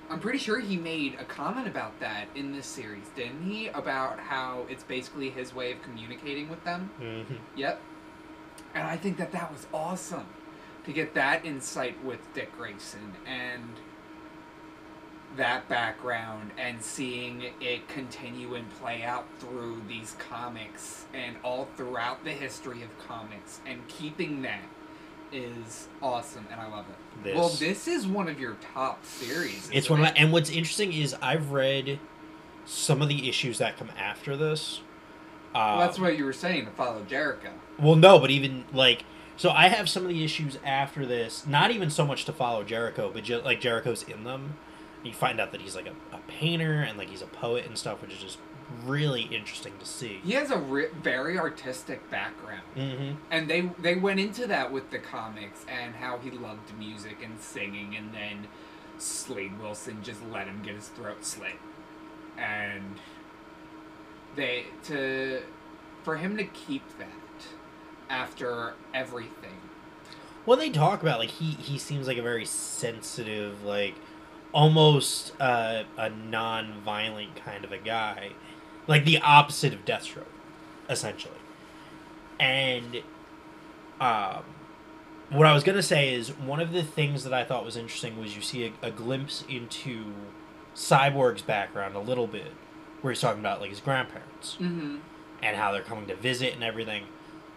I'm 0.09 0.19
pretty 0.19 0.37
sure 0.37 0.59
he 0.59 0.77
made 0.77 1.15
a 1.19 1.23
comment 1.23 1.65
about 1.65 1.99
that 2.01 2.27
in 2.35 2.51
this 2.51 2.67
series, 2.67 3.07
didn't 3.15 3.49
he? 3.49 3.67
About 3.69 4.19
how 4.19 4.65
it's 4.69 4.83
basically 4.83 5.29
his 5.31 5.55
way 5.55 5.71
of 5.71 5.81
communicating 5.81 6.49
with 6.49 6.63
them. 6.65 6.91
Mm-hmm. 7.01 7.33
Yep. 7.55 7.81
And 8.75 8.85
I 8.85 8.95
think 8.97 9.17
that 9.17 9.31
that 9.31 9.51
was 9.51 9.65
awesome 9.73 10.25
to 10.85 10.91
get 10.93 11.15
that 11.15 11.43
insight 11.45 12.03
with 12.03 12.31
Dick 12.35 12.55
Grayson 12.55 13.13
and 13.25 13.63
that 15.37 15.67
background 15.69 16.51
and 16.57 16.81
seeing 16.81 17.43
it 17.59 17.87
continue 17.87 18.55
and 18.55 18.69
play 18.79 19.03
out 19.03 19.25
through 19.39 19.81
these 19.87 20.15
comics 20.29 21.05
and 21.13 21.35
all 21.43 21.67
throughout 21.75 22.23
the 22.23 22.31
history 22.31 22.83
of 22.83 23.07
comics 23.07 23.59
and 23.65 23.87
keeping 23.87 24.41
that 24.43 24.61
is 25.31 25.87
awesome 26.01 26.47
and 26.51 26.61
I 26.61 26.67
love 26.69 26.85
it. 26.89 27.23
This- 27.23 27.35
Well, 27.35 27.49
this 27.49 27.87
is 27.87 28.05
one 28.05 28.27
of 28.27 28.39
your 28.39 28.55
top 28.73 29.03
series. 29.05 29.69
It's 29.73 29.89
one 29.89 29.99
of 29.99 30.03
my, 30.05 30.13
and 30.15 30.31
what's 30.31 30.49
interesting 30.49 30.93
is 30.93 31.15
I've 31.21 31.51
read 31.51 31.99
some 32.65 33.01
of 33.01 33.09
the 33.09 33.27
issues 33.27 33.57
that 33.57 33.77
come 33.77 33.89
after 33.97 34.37
this. 34.37 34.81
Well, 35.53 35.79
that's 35.79 35.97
um, 35.97 36.03
what 36.03 36.17
you 36.17 36.25
were 36.25 36.33
saying 36.33 36.65
to 36.65 36.71
follow 36.71 37.03
Jericho. 37.03 37.51
Well, 37.79 37.95
no, 37.95 38.19
but 38.19 38.31
even 38.31 38.65
like 38.73 39.05
so, 39.35 39.49
I 39.49 39.67
have 39.67 39.89
some 39.89 40.03
of 40.03 40.09
the 40.09 40.23
issues 40.23 40.59
after 40.63 41.05
this. 41.05 41.45
Not 41.47 41.71
even 41.71 41.89
so 41.89 42.05
much 42.05 42.25
to 42.25 42.33
follow 42.33 42.63
Jericho, 42.63 43.09
but 43.11 43.23
just 43.23 43.43
like 43.43 43.59
Jericho's 43.59 44.03
in 44.03 44.23
them. 44.23 44.57
You 45.03 45.13
find 45.13 45.39
out 45.39 45.51
that 45.51 45.61
he's 45.61 45.75
like 45.75 45.87
a, 45.87 46.15
a 46.15 46.19
painter 46.27 46.81
and 46.81 46.97
like 46.97 47.09
he's 47.09 47.21
a 47.21 47.27
poet 47.27 47.65
and 47.65 47.77
stuff, 47.77 48.01
which 48.01 48.11
is 48.13 48.19
just 48.19 48.37
really 48.85 49.23
interesting 49.23 49.73
to 49.79 49.85
see. 49.85 50.19
He 50.23 50.31
has 50.33 50.49
a 50.49 50.57
ri- 50.57 50.87
very 51.01 51.37
artistic 51.37 52.09
background. 52.09 52.63
Mm-hmm. 52.75 53.15
and 53.29 53.49
they 53.49 53.69
they 53.79 53.95
went 53.95 54.19
into 54.19 54.47
that 54.47 54.71
with 54.71 54.89
the 54.91 54.99
comics 54.99 55.65
and 55.67 55.95
how 55.95 56.17
he 56.17 56.31
loved 56.31 56.75
music 56.77 57.17
and 57.23 57.39
singing 57.39 57.95
and 57.95 58.13
then 58.13 58.47
Slade 58.97 59.59
Wilson 59.59 60.01
just 60.03 60.21
let 60.31 60.47
him 60.47 60.61
get 60.63 60.75
his 60.75 60.87
throat 60.87 61.25
slit 61.25 61.57
and 62.37 62.95
they 64.35 64.65
to 64.85 65.41
for 66.03 66.17
him 66.17 66.37
to 66.37 66.43
keep 66.45 66.83
that 66.97 67.07
after 68.09 68.73
everything 68.93 69.57
Well, 70.45 70.57
they 70.57 70.69
talk 70.69 71.01
about 71.01 71.19
like 71.19 71.29
he 71.29 71.51
he 71.51 71.77
seems 71.77 72.07
like 72.07 72.17
a 72.17 72.21
very 72.23 72.45
sensitive, 72.45 73.63
like 73.63 73.95
almost 74.53 75.33
uh, 75.39 75.83
a 75.97 76.09
non-violent 76.09 77.35
kind 77.35 77.65
of 77.65 77.71
a 77.71 77.77
guy, 77.77 78.31
like 78.87 79.03
the 79.03 79.17
opposite 79.19 79.73
of 79.73 79.83
Deathstroke, 79.83 80.25
essentially. 80.89 81.33
And 82.39 83.01
um, 83.99 84.43
what 85.29 85.47
I 85.47 85.53
was 85.53 85.63
gonna 85.63 85.83
say 85.83 86.13
is 86.13 86.29
one 86.29 86.59
of 86.59 86.71
the 86.71 86.83
things 86.83 87.23
that 87.23 87.33
I 87.33 87.43
thought 87.43 87.65
was 87.65 87.75
interesting 87.75 88.19
was 88.19 88.35
you 88.35 88.41
see 88.41 88.65
a, 88.65 88.87
a 88.87 88.91
glimpse 88.91 89.43
into 89.49 90.13
Cyborg's 90.75 91.41
background 91.41 91.95
a 91.95 91.99
little 91.99 92.27
bit, 92.27 92.51
where 93.01 93.11
he's 93.11 93.21
talking 93.21 93.39
about 93.39 93.59
like 93.59 93.69
his 93.69 93.79
grandparents 93.79 94.57
mm-hmm. 94.59 94.97
and 95.41 95.57
how 95.57 95.71
they're 95.71 95.81
coming 95.81 96.07
to 96.07 96.15
visit 96.15 96.53
and 96.53 96.63
everything. 96.63 97.05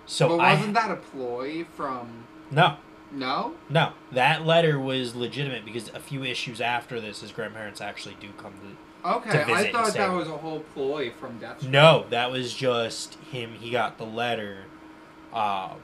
So 0.07 0.29
but 0.29 0.39
wasn't 0.39 0.75
that 0.75 0.91
a 0.91 0.97
ploy 0.97 1.65
from 1.65 2.25
no. 2.51 2.77
No 3.13 3.55
No, 3.71 3.93
that 4.13 4.45
letter 4.47 4.79
was 4.79 5.15
legitimate 5.15 5.65
because 5.65 5.89
a 5.91 6.01
few 6.01 6.25
issues 6.25 6.61
after 6.61 7.01
this, 7.01 7.21
his 7.21 7.33
grandparents 7.33 7.81
actually 7.81 8.17
do 8.21 8.29
come 8.37 8.55
to. 8.55 9.09
okay 9.11 9.45
To 9.45 9.53
I 9.53 9.71
thought 9.73 9.95
that 9.95 10.13
was 10.13 10.29
a 10.29 10.37
whole 10.37 10.61
ploy 10.75 11.11
from 11.11 11.39
Death 11.39 11.63
No, 11.63 12.07
that 12.11 12.31
was 12.31 12.53
just 12.53 13.15
him. 13.31 13.53
He 13.61 13.71
got 13.71 13.99
the 13.99 14.05
letter, 14.07 14.65
um, 15.33 15.79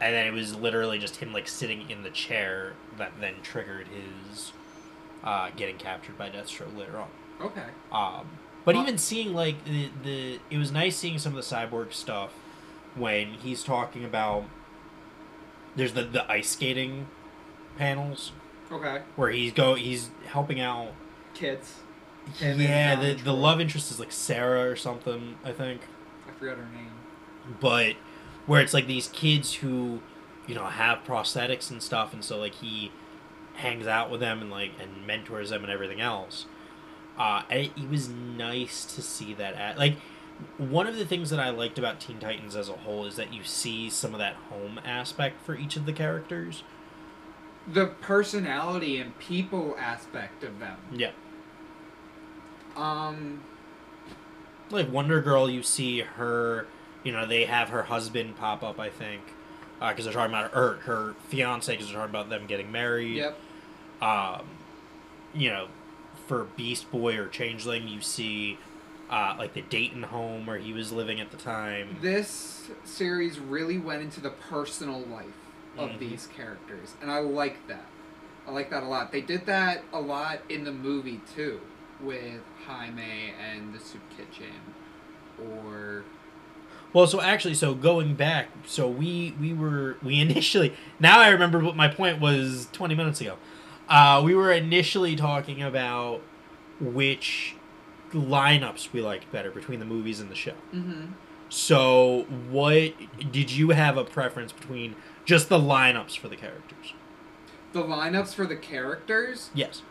and 0.00 0.14
then 0.14 0.26
it 0.26 0.32
was 0.32 0.54
literally 0.54 0.98
just 0.98 1.16
him 1.16 1.32
like 1.32 1.48
sitting 1.48 1.88
in 1.90 2.02
the 2.02 2.10
chair 2.10 2.74
that 2.98 3.12
then 3.20 3.34
triggered 3.42 3.86
his 3.88 4.52
uh, 5.24 5.48
getting 5.56 5.76
captured 5.76 6.16
by 6.18 6.28
Deathstroke 6.28 6.76
later 6.76 6.98
on. 6.98 7.08
okay 7.40 7.64
Um, 7.90 8.26
but 8.64 8.74
Well- 8.74 8.84
even 8.84 8.98
seeing 8.98 9.32
like 9.34 9.64
the 9.64 9.88
the 10.04 10.40
it 10.50 10.58
was 10.58 10.70
nice 10.70 10.96
seeing 10.96 11.18
some 11.18 11.34
of 11.36 11.48
the 11.48 11.56
cyborg 11.56 11.92
stuff 11.92 12.32
when 12.94 13.28
he's 13.34 13.62
talking 13.64 14.04
about. 14.04 14.44
There's 15.76 15.92
the 15.92 16.02
the 16.02 16.30
ice 16.30 16.50
skating 16.50 17.06
panels 17.76 18.32
okay 18.72 19.02
where 19.16 19.30
he's 19.30 19.52
go 19.52 19.74
he's 19.74 20.10
helping 20.26 20.60
out 20.60 20.88
kids 21.34 21.80
And 22.40 22.58
then 22.58 22.68
yeah 22.68 22.94
John 22.96 23.04
the, 23.04 23.14
the 23.14 23.22
Troy. 23.24 23.32
love 23.32 23.60
interest 23.60 23.90
is 23.90 24.00
like 24.00 24.10
sarah 24.12 24.70
or 24.70 24.76
something 24.76 25.36
i 25.44 25.52
think 25.52 25.82
I 26.26 26.32
forgot 26.38 26.56
her 26.56 26.64
name 26.74 26.90
but 27.60 27.94
where 28.46 28.60
it's 28.60 28.74
like 28.74 28.86
these 28.86 29.08
kids 29.08 29.54
who 29.54 30.00
you 30.46 30.54
know 30.54 30.64
have 30.66 31.04
prosthetics 31.04 31.70
and 31.70 31.82
stuff 31.82 32.12
and 32.14 32.24
so 32.24 32.38
like 32.38 32.54
he 32.56 32.90
hangs 33.54 33.86
out 33.86 34.10
with 34.10 34.20
them 34.20 34.40
and 34.40 34.50
like 34.50 34.72
and 34.80 35.06
mentors 35.06 35.50
them 35.50 35.62
and 35.62 35.72
everything 35.72 36.00
else 36.00 36.46
Uh, 37.18 37.42
and 37.50 37.60
it, 37.60 37.72
it 37.76 37.88
was 37.88 38.08
nice 38.10 38.84
to 38.94 39.00
see 39.00 39.32
that. 39.34 39.54
At, 39.54 39.78
like, 39.78 39.96
one 40.58 40.86
of 40.86 40.96
the 40.96 41.04
things 41.04 41.30
that 41.30 41.40
I 41.40 41.50
liked 41.50 41.78
about 41.78 42.00
Teen 42.00 42.18
Titans 42.18 42.56
as 42.56 42.68
a 42.68 42.72
whole 42.74 43.04
is 43.06 43.16
that 43.16 43.32
you 43.32 43.42
see 43.44 43.88
some 43.90 44.12
of 44.12 44.18
that 44.18 44.34
home 44.50 44.80
aspect 44.84 45.44
for 45.44 45.54
each 45.56 45.76
of 45.76 45.86
the 45.86 45.92
characters. 45.92 46.62
The 47.66 47.86
personality 47.86 48.98
and 48.98 49.18
people 49.18 49.76
aspect 49.78 50.44
of 50.44 50.58
them. 50.58 50.78
Yeah. 50.92 51.10
Um, 52.76 53.42
Like 54.70 54.92
Wonder 54.92 55.20
Girl, 55.20 55.48
you 55.48 55.62
see 55.62 56.00
her. 56.00 56.66
You 57.02 57.12
know, 57.12 57.26
they 57.26 57.44
have 57.44 57.68
her 57.70 57.84
husband 57.84 58.36
pop 58.36 58.62
up. 58.62 58.78
I 58.78 58.90
think 58.90 59.22
because 59.80 60.04
they're 60.04 60.14
talking 60.14 60.34
about 60.34 60.52
her 60.52 60.74
her 60.84 61.14
fiance 61.28 61.72
because 61.72 61.88
they're 61.88 61.96
talking 61.96 62.10
about 62.10 62.28
them 62.30 62.46
getting 62.46 62.70
married. 62.72 63.16
yep. 63.16 63.38
um, 64.00 64.42
you 65.34 65.50
know, 65.50 65.68
for 66.26 66.44
Beast 66.56 66.90
Boy 66.90 67.16
or 67.18 67.28
Changeling, 67.28 67.88
you 67.88 68.00
see 68.00 68.58
uh, 69.10 69.34
like 69.38 69.54
the 69.54 69.62
Dayton 69.62 70.02
home 70.04 70.46
where 70.46 70.58
he 70.58 70.72
was 70.72 70.92
living 70.92 71.20
at 71.20 71.30
the 71.30 71.36
time. 71.36 71.96
This 72.00 72.68
series 72.84 73.38
really 73.38 73.78
went 73.78 74.02
into 74.02 74.20
the 74.20 74.30
personal 74.30 75.00
life 75.00 75.26
of 75.78 75.90
Mhm. 75.90 75.98
these 75.98 76.26
characters, 76.36 76.94
and 77.02 77.10
I 77.10 77.18
like 77.20 77.66
that. 77.68 77.84
I 78.46 78.50
like 78.52 78.70
that 78.70 78.82
a 78.82 78.86
lot. 78.86 79.12
They 79.12 79.20
did 79.20 79.46
that 79.46 79.82
a 79.92 80.00
lot 80.00 80.40
in 80.48 80.64
the 80.64 80.72
movie 80.72 81.20
too, 81.34 81.60
with 82.00 82.40
Jaime 82.66 83.32
and 83.40 83.74
the 83.74 83.80
Soup 83.80 84.02
Kitchen, 84.16 84.52
or 85.38 86.04
Well, 86.92 87.06
so 87.06 87.20
actually, 87.20 87.54
so 87.54 87.74
going 87.74 88.14
back, 88.14 88.48
so 88.64 88.88
we 88.88 89.34
we 89.40 89.52
were 89.52 89.96
we 90.02 90.20
initially 90.20 90.72
now 90.98 91.18
I 91.20 91.28
remember 91.28 91.58
what 91.58 91.76
my 91.76 91.88
point 91.88 92.20
was 92.20 92.68
twenty 92.72 92.94
minutes 92.94 93.20
ago. 93.20 93.36
Uh, 93.88 94.22
we 94.24 94.34
were 94.34 94.50
initially 94.50 95.14
talking 95.14 95.62
about 95.62 96.20
which 96.80 97.55
lineups 98.16 98.92
we 98.92 99.00
liked 99.00 99.30
better 99.30 99.50
between 99.50 99.78
the 99.78 99.86
movies 99.86 100.20
and 100.20 100.30
the 100.30 100.34
show. 100.34 100.54
mm-hmm. 100.74 101.12
So, 101.48 102.26
what 102.50 102.94
did 103.30 103.52
you 103.52 103.70
have 103.70 103.96
a 103.96 104.02
preference 104.02 104.50
between 104.50 104.96
just 105.24 105.48
the 105.48 105.60
lineups 105.60 106.18
for 106.18 106.26
the 106.26 106.34
characters? 106.34 106.92
the 107.76 107.82
lineups 107.82 108.34
for 108.34 108.46
the 108.46 108.56
characters. 108.56 109.50
Yes. 109.54 109.82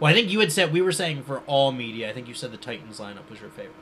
Well, 0.00 0.10
I 0.10 0.14
think 0.14 0.30
you 0.30 0.40
had 0.40 0.52
said 0.52 0.72
we 0.72 0.82
were 0.82 0.92
saying 0.92 1.22
for 1.22 1.40
all 1.46 1.72
media. 1.72 2.10
I 2.10 2.12
think 2.12 2.28
you 2.28 2.34
said 2.34 2.52
the 2.52 2.56
Titans 2.56 3.00
lineup 3.00 3.30
was 3.30 3.40
your 3.40 3.50
favorite. 3.50 3.74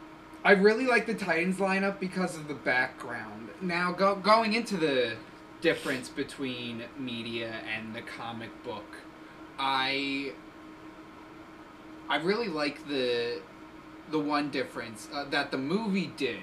I 0.44 0.52
really 0.52 0.86
like 0.86 1.06
the 1.06 1.14
Titans 1.14 1.56
lineup 1.56 1.98
because 1.98 2.36
of 2.36 2.46
the 2.46 2.54
background. 2.54 3.48
Now, 3.60 3.92
go, 3.92 4.14
going 4.14 4.52
into 4.52 4.76
the 4.76 5.14
difference 5.60 6.08
between 6.08 6.84
media 6.98 7.52
and 7.74 7.94
the 7.94 8.02
comic 8.02 8.50
book, 8.62 8.96
I 9.58 10.32
I 12.08 12.16
really 12.16 12.48
like 12.48 12.86
the 12.88 13.40
the 14.10 14.18
one 14.18 14.50
difference 14.50 15.08
uh, 15.12 15.24
that 15.30 15.50
the 15.50 15.58
movie 15.58 16.12
did 16.16 16.38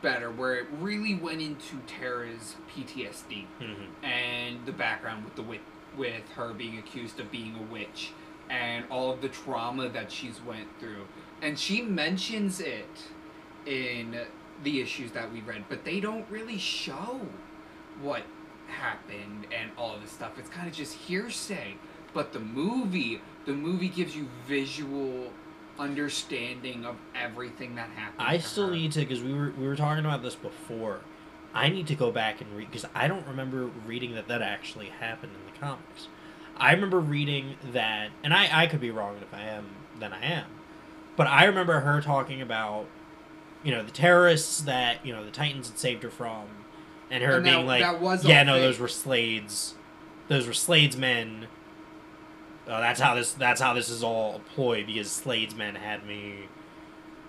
better, 0.00 0.30
where 0.30 0.54
it 0.56 0.66
really 0.80 1.14
went 1.14 1.40
into 1.40 1.78
Terra's 1.86 2.56
PTSD 2.70 3.46
Mm-hmm. 3.60 4.04
and 4.04 4.64
the 4.66 4.72
background 4.72 5.24
with 5.24 5.34
the 5.34 5.42
wit- 5.42 5.60
with 5.96 6.28
her 6.36 6.52
being 6.52 6.78
accused 6.78 7.18
of 7.20 7.30
being 7.30 7.56
a 7.56 7.72
witch 7.72 8.12
and 8.50 8.84
all 8.90 9.10
of 9.12 9.20
the 9.22 9.28
trauma 9.28 9.88
that 9.88 10.12
she's 10.12 10.40
went 10.46 10.68
through. 10.78 11.04
And 11.40 11.58
she 11.58 11.82
mentions 11.82 12.60
it 12.60 12.88
in 13.66 14.18
the 14.62 14.80
issues 14.80 15.10
that 15.12 15.32
we 15.32 15.40
read 15.40 15.64
but 15.68 15.84
they 15.84 15.98
don't 16.00 16.28
really 16.30 16.58
show 16.58 17.20
what 18.02 18.22
happened 18.68 19.46
and 19.58 19.70
all 19.78 19.94
of 19.94 20.02
this 20.02 20.10
stuff. 20.12 20.38
It's 20.38 20.48
kind 20.50 20.66
of 20.68 20.74
just 20.74 20.94
hearsay. 20.94 21.74
But 22.12 22.32
the 22.32 22.40
movie 22.40 23.20
the 23.46 23.52
movie 23.52 23.88
gives 23.88 24.16
you 24.16 24.28
visual 24.46 25.30
understanding 25.78 26.84
of 26.84 26.96
everything 27.14 27.74
that 27.76 27.88
happened 27.90 28.20
I 28.26 28.38
still 28.38 28.68
her. 28.68 28.72
need 28.74 28.92
to 28.92 29.00
because 29.00 29.22
we 29.22 29.32
were 29.34 29.52
we 29.58 29.66
were 29.66 29.76
talking 29.76 30.04
about 30.04 30.22
this 30.22 30.34
before. 30.34 31.00
I 31.52 31.68
need 31.68 31.86
to 31.88 31.94
go 31.94 32.10
back 32.10 32.40
and 32.40 32.50
read 32.56 32.68
because 32.70 32.86
I 32.94 33.06
don't 33.06 33.26
remember 33.26 33.66
reading 33.86 34.14
that 34.14 34.26
that 34.28 34.42
actually 34.42 34.86
happened 34.86 35.32
in 35.34 35.52
the 35.52 35.58
comics. 35.58 36.08
I 36.56 36.72
remember 36.72 36.98
reading 37.00 37.54
that, 37.72 38.10
and 38.22 38.34
I 38.34 38.48
I 38.64 38.66
could 38.66 38.80
be 38.80 38.90
wrong. 38.90 39.14
and 39.14 39.22
If 39.22 39.32
I 39.34 39.42
am, 39.42 39.66
then 39.98 40.12
I 40.12 40.24
am. 40.24 40.46
But 41.16 41.26
I 41.28 41.44
remember 41.44 41.80
her 41.80 42.00
talking 42.00 42.42
about, 42.42 42.86
you 43.62 43.70
know, 43.72 43.84
the 43.84 43.92
terrorists 43.92 44.60
that 44.62 45.04
you 45.06 45.12
know 45.12 45.24
the 45.24 45.30
Titans 45.30 45.68
had 45.68 45.78
saved 45.78 46.02
her 46.02 46.10
from, 46.10 46.44
and 47.10 47.22
her 47.22 47.36
And 47.36 47.46
that- 47.46 47.54
being 47.54 47.66
like, 47.66 47.82
that 47.82 48.00
was 48.00 48.24
yeah, 48.24 48.42
no, 48.42 48.54
fake. 48.54 48.62
those 48.62 48.78
were 48.80 48.88
Slade's, 48.88 49.74
those 50.28 50.46
were 50.46 50.52
Slade's 50.52 50.96
men. 50.96 51.46
Uh, 52.68 52.80
that's 52.80 53.00
how 53.00 53.14
this. 53.14 53.32
That's 53.32 53.60
how 53.60 53.74
this 53.74 53.88
is 53.88 54.02
all 54.02 54.36
a 54.36 54.38
ploy 54.54 54.84
because 54.84 55.10
Slade's 55.10 55.54
men 55.54 55.74
had 55.74 56.06
me, 56.06 56.48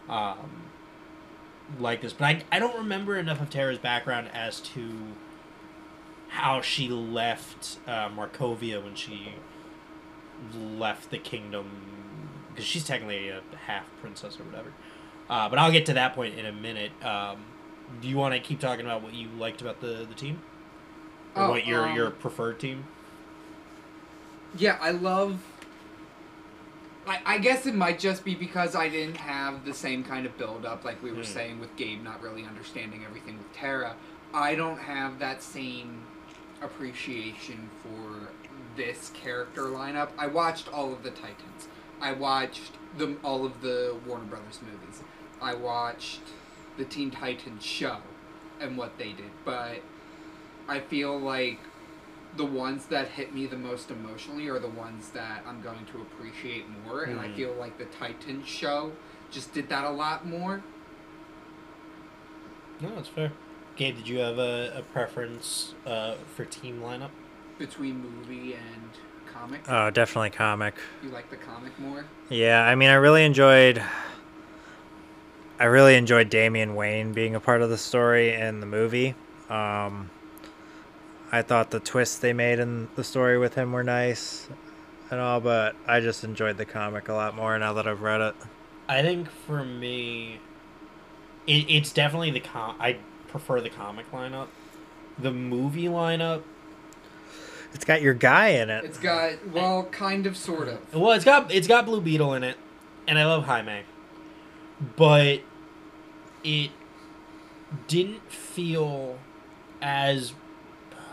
um, 0.08 0.64
like 1.80 2.02
this. 2.02 2.14
But 2.14 2.26
I, 2.26 2.44
I 2.54 2.60
don't 2.60 2.78
remember 2.78 3.18
enough 3.18 3.42
of 3.42 3.50
Terra's 3.50 3.78
background 3.78 4.30
as 4.34 4.62
to 4.62 4.90
how 6.30 6.62
she 6.62 6.88
left 6.88 7.80
uh, 7.88 8.10
Markovia 8.10 8.82
when 8.84 8.96
she 8.96 9.34
left 10.54 11.12
the 11.12 11.18
kingdom 11.18 11.70
because 12.50 12.66
she's 12.66 12.86
technically 12.86 13.30
a 13.30 13.42
half 13.68 13.86
princess 14.00 14.40
or 14.40 14.44
whatever. 14.44 14.72
Uh, 15.30 15.50
but 15.50 15.60
I'll 15.60 15.72
get 15.72 15.86
to 15.88 15.94
that 15.94 16.14
point 16.16 16.38
in 16.38 16.46
a 16.46 16.52
minute. 16.52 16.92
Um, 17.04 17.44
do 18.02 18.08
you 18.08 18.18
want 18.18 18.34
to 18.34 18.40
keep 18.40 18.60
talking 18.60 18.86
about 18.86 19.04
what 19.04 19.14
you 19.14 19.28
liked 19.38 19.62
about 19.62 19.82
the, 19.82 20.06
the 20.08 20.16
team? 20.16 20.42
Or 21.36 21.44
Oh, 21.44 21.50
what 21.52 21.66
your 21.66 21.88
um, 21.88 21.96
your 21.96 22.10
preferred 22.12 22.60
team? 22.60 22.86
Yeah, 24.58 24.78
I 24.82 24.91
love. 24.91 25.39
I, 27.08 27.20
I 27.26 27.38
guess 27.38 27.66
it 27.68 27.76
might 27.76 28.00
just 28.00 28.26
be 28.26 28.34
because 28.34 28.76
I 28.76 28.89
didn't 28.89 29.18
have 29.18 29.64
the 29.66 29.74
same 29.74 30.04
kind 30.04 30.26
of 30.26 30.38
build 30.38 30.66
up, 30.66 30.84
like 30.84 31.02
we 31.04 31.12
were 31.12 31.18
Hmm. 31.18 31.24
saying 31.24 31.60
with 31.60 31.76
Gabe 31.76 32.04
not 32.04 32.22
really 32.22 32.43
understanding 32.46 33.04
everything 33.06 33.38
with 33.38 33.54
Terra. 33.54 33.96
I 34.34 34.56
don't 34.56 34.80
have 34.80 35.20
that 35.20 35.43
same 35.43 36.02
appreciation 36.62 37.70
for 37.84 38.30
this 38.76 39.12
character 39.14 39.64
lineup. 39.64 40.10
I 40.18 40.28
watched 40.28 40.68
all 40.74 40.91
of 40.91 41.04
the 41.04 41.12
Titans. 41.12 41.68
I 42.02 42.12
watched 42.14 42.72
the 42.98 43.16
all 43.24 43.46
of 43.46 43.62
the 43.62 43.96
Warner 44.06 44.26
Brothers 44.26 44.60
movies. 44.62 45.02
I 45.41 45.54
watched 45.54 46.22
the 46.78 46.86
Teen 46.86 47.12
Titans 47.12 47.64
show 47.64 47.98
and 48.60 48.78
what 48.78 48.98
they 48.98 49.12
did, 49.14 49.32
but 49.46 49.78
I 50.68 50.80
feel 50.80 51.18
like 51.20 51.60
the 52.38 52.46
ones 52.46 52.86
that 52.88 53.08
hit 53.10 53.34
me 53.34 53.46
the 53.48 53.58
most 53.58 53.90
emotionally 53.92 54.48
are 54.50 54.60
the 54.60 54.68
ones 54.68 55.10
that 55.10 55.44
I'm 55.48 55.62
going 55.62 55.86
to 55.94 56.02
appreciate 56.02 56.66
more, 56.84 57.04
and 57.04 57.20
I 57.20 57.28
Mhm. 57.28 57.36
feel 57.36 57.54
like 57.54 57.78
the 57.78 57.86
Titans 57.86 58.48
show 58.48 58.92
just 59.32 59.54
did 59.54 59.70
that 59.70 59.86
a 59.86 59.90
lot 59.90 60.26
more. 60.28 60.62
No, 62.82 62.94
that's 62.96 63.08
fair. 63.08 63.32
Gabe, 63.78 63.96
did 63.96 64.08
you 64.08 64.20
have 64.20 64.38
a, 64.38 64.74
a 64.78 64.82
preference 64.82 65.74
uh, 65.86 66.16
for 66.36 66.46
team 66.46 66.82
lineup? 66.82 67.10
between 67.58 68.02
movie 68.02 68.54
and 68.54 68.90
comic. 69.34 69.62
Oh, 69.70 69.90
definitely 69.90 70.30
comic. 70.30 70.76
you 71.02 71.10
like 71.10 71.30
the 71.30 71.38
comic 71.38 71.72
more? 71.80 72.04
Yeah, 72.28 72.62
I 72.62 72.76
mean, 72.76 72.90
I 72.90 72.96
really 72.96 73.24
enjoyed. 73.24 73.82
I 75.58 75.64
really 75.66 75.96
enjoyed 75.96 76.30
Damian 76.30 76.76
Wayne 76.76 77.14
being 77.14 77.34
a 77.34 77.40
part 77.40 77.62
of 77.62 77.70
the 77.70 77.78
story 77.78 78.34
in 78.34 78.60
the 78.60 78.66
movie. 78.66 79.16
Um, 79.50 80.10
I 81.32 81.41
thought 81.41 81.71
the 81.71 81.80
twists 81.80 82.17
they 82.17 82.34
made 82.34 82.59
in 82.59 82.88
the 82.95 83.03
story 83.03 83.38
with 83.38 83.55
him 83.55 83.71
were 83.71 83.84
nice 83.84 84.47
and 85.11 85.19
all, 85.19 85.39
but 85.39 85.76
I 85.88 85.99
just 85.99 86.23
enjoyed 86.23 86.57
the 86.57 86.65
comic 86.65 87.09
a 87.09 87.13
lot 87.13 87.36
more 87.36 87.57
now 87.59 87.73
that 87.73 87.88
I've 87.88 88.01
read 88.01 88.21
it. 88.21 88.36
I 88.88 89.01
think 89.01 89.30
for 89.30 89.63
me, 89.63 90.39
it, 91.47 91.65
it's 91.69 91.91
definitely 91.91 92.32
the 92.32 92.39
com. 92.39 92.76
I 92.80 92.97
prefer 93.28 93.61
the 93.61 93.69
comic 93.69 94.11
lineup. 94.11 94.47
The 95.17 95.32
movie 95.32 95.86
lineup, 95.86 96.43
It's 97.73 97.86
got 97.86 98.01
your 98.01 98.13
guy 98.13 98.49
in 98.49 98.69
it. 98.69 98.84
It's 98.84 98.97
got 98.99 99.47
well, 99.51 99.84
kind 99.86 100.26
of, 100.28 100.36
sort 100.38 100.67
of. 100.67 100.93
well, 100.93 101.13
it's 101.13 101.26
got 101.26 101.51
it's 101.51 101.67
got 101.67 101.86
Blue 101.86 102.01
Beetle 102.01 102.34
in 102.34 102.43
it, 102.43 102.57
and 103.07 103.17
I 103.17 103.26
love 103.26 103.45
Jaime, 103.45 103.84
but 104.97 105.39
it 106.43 106.71
didn't 107.88 108.30
feel 108.32 109.17
as 109.82 110.34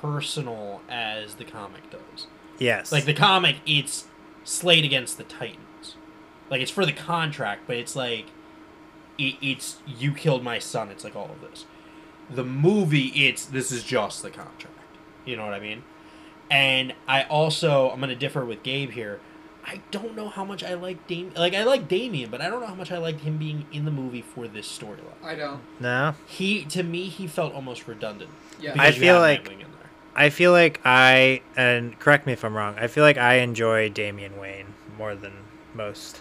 personal 0.03 0.83
as 0.89 1.35
the 1.37 1.45
comic 1.45 1.89
does. 1.91 2.27
yes. 2.59 2.93
Like 2.93 3.05
the 3.05 3.15
comic, 3.15 3.57
it's 3.65 4.07
Slade 4.45 4.85
against 4.85 5.17
the 5.17 5.25
Titans. 5.25 5.95
Like 6.51 6.61
it's 6.61 6.71
for 6.71 6.85
the 6.85 6.93
contract, 6.93 7.63
but 7.67 7.77
it's 7.77 7.95
like 7.97 8.27
it, 9.19 9.37
it's 9.41 9.79
you 9.87 10.13
killed 10.13 10.43
my 10.43 10.59
son. 10.59 10.91
It's 10.91 11.05
like 11.05 11.15
all 11.17 11.31
of 11.31 11.41
this. 11.41 11.65
The 12.29 12.45
movie, 12.45 13.09
it's 13.27 13.45
this 13.47 13.71
is 13.73 13.83
just 13.85 14.23
the 14.23 14.31
contract. 14.31 14.69
You 15.25 15.37
know 15.37 15.45
what 15.45 15.55
I 15.55 15.61
mean? 15.61 15.85
And 16.51 16.95
I 17.09 17.23
also 17.25 17.91
I'm 17.91 18.01
gonna 18.01 18.17
differ 18.17 18.45
with 18.45 18.63
Gabe 18.63 18.91
here. 18.91 19.21
I 19.65 19.81
don't 19.93 20.17
know 20.17 20.29
how 20.29 20.45
much 20.45 20.65
I 20.65 20.75
like 20.75 21.07
Dam. 21.07 21.33
Like 21.37 21.55
I 21.55 21.63
like 21.63 21.87
Damian, 21.87 22.29
but 22.31 22.41
I 22.41 22.49
don't 22.51 22.61
know 22.61 22.67
how 22.67 22.75
much 22.75 22.91
I 22.91 22.99
liked 22.99 23.21
him 23.21 23.39
being 23.39 23.65
in 23.73 23.85
the 23.85 23.93
movie 23.93 24.21
for 24.23 24.49
this 24.49 24.67
storyline. 24.67 25.23
I 25.23 25.37
don't. 25.37 25.61
no. 25.79 26.15
He 26.27 26.65
to 26.67 26.83
me 26.83 27.05
he 27.09 27.29
felt 27.29 27.55
almost 27.55 27.87
redundant. 27.87 28.31
Yeah. 28.61 28.73
because 28.73 28.97
I 28.97 28.99
feel 28.99 29.21
like- 29.21 29.45
Nightwing 29.45 29.53
in 29.53 29.59
there. 29.61 29.82
I 30.15 30.31
feel 30.31 30.53
like 30.53 30.81
I 30.85 31.43
and 31.57 31.99
correct 31.99 32.27
me 32.27 32.33
if 32.33 32.45
I'm 32.45 32.57
wrong. 32.57 32.77
I 32.79 32.87
feel 32.87 33.05
like 33.05 33.17
I 33.19 33.35
enjoy 33.35 33.89
Damian 33.89 34.39
Wayne 34.39 34.75
more 34.99 35.15
than 35.15 35.33
most. 35.75 36.21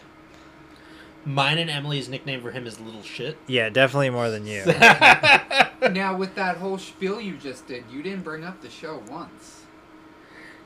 Mine 1.23 1.59
and 1.59 1.69
Emily's 1.69 2.09
nickname 2.09 2.41
for 2.41 2.51
him 2.51 2.65
is 2.65 2.79
Little 2.79 3.03
Shit. 3.03 3.37
Yeah, 3.45 3.69
definitely 3.69 4.09
more 4.09 4.31
than 4.31 4.47
you. 4.47 4.65
now, 5.91 6.15
with 6.17 6.33
that 6.35 6.57
whole 6.57 6.79
spiel 6.79 7.21
you 7.21 7.37
just 7.37 7.67
did, 7.67 7.83
you 7.91 8.01
didn't 8.01 8.23
bring 8.23 8.43
up 8.43 8.61
the 8.61 8.69
show 8.69 9.03
once. 9.07 9.65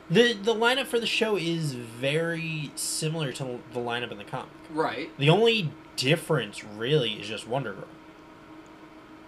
The 0.08 0.32
the 0.32 0.54
lineup 0.54 0.86
for 0.86 1.00
the 1.00 1.06
show 1.06 1.36
is 1.36 1.74
very 1.74 2.70
similar 2.76 3.32
to 3.32 3.60
the 3.72 3.80
lineup 3.80 4.12
in 4.12 4.18
the 4.18 4.24
comic. 4.24 4.52
Right. 4.70 5.10
The 5.18 5.28
only 5.28 5.72
difference 5.96 6.64
really 6.64 7.14
is 7.14 7.26
just 7.26 7.46
Wonder 7.48 7.72
Girl. 7.72 7.88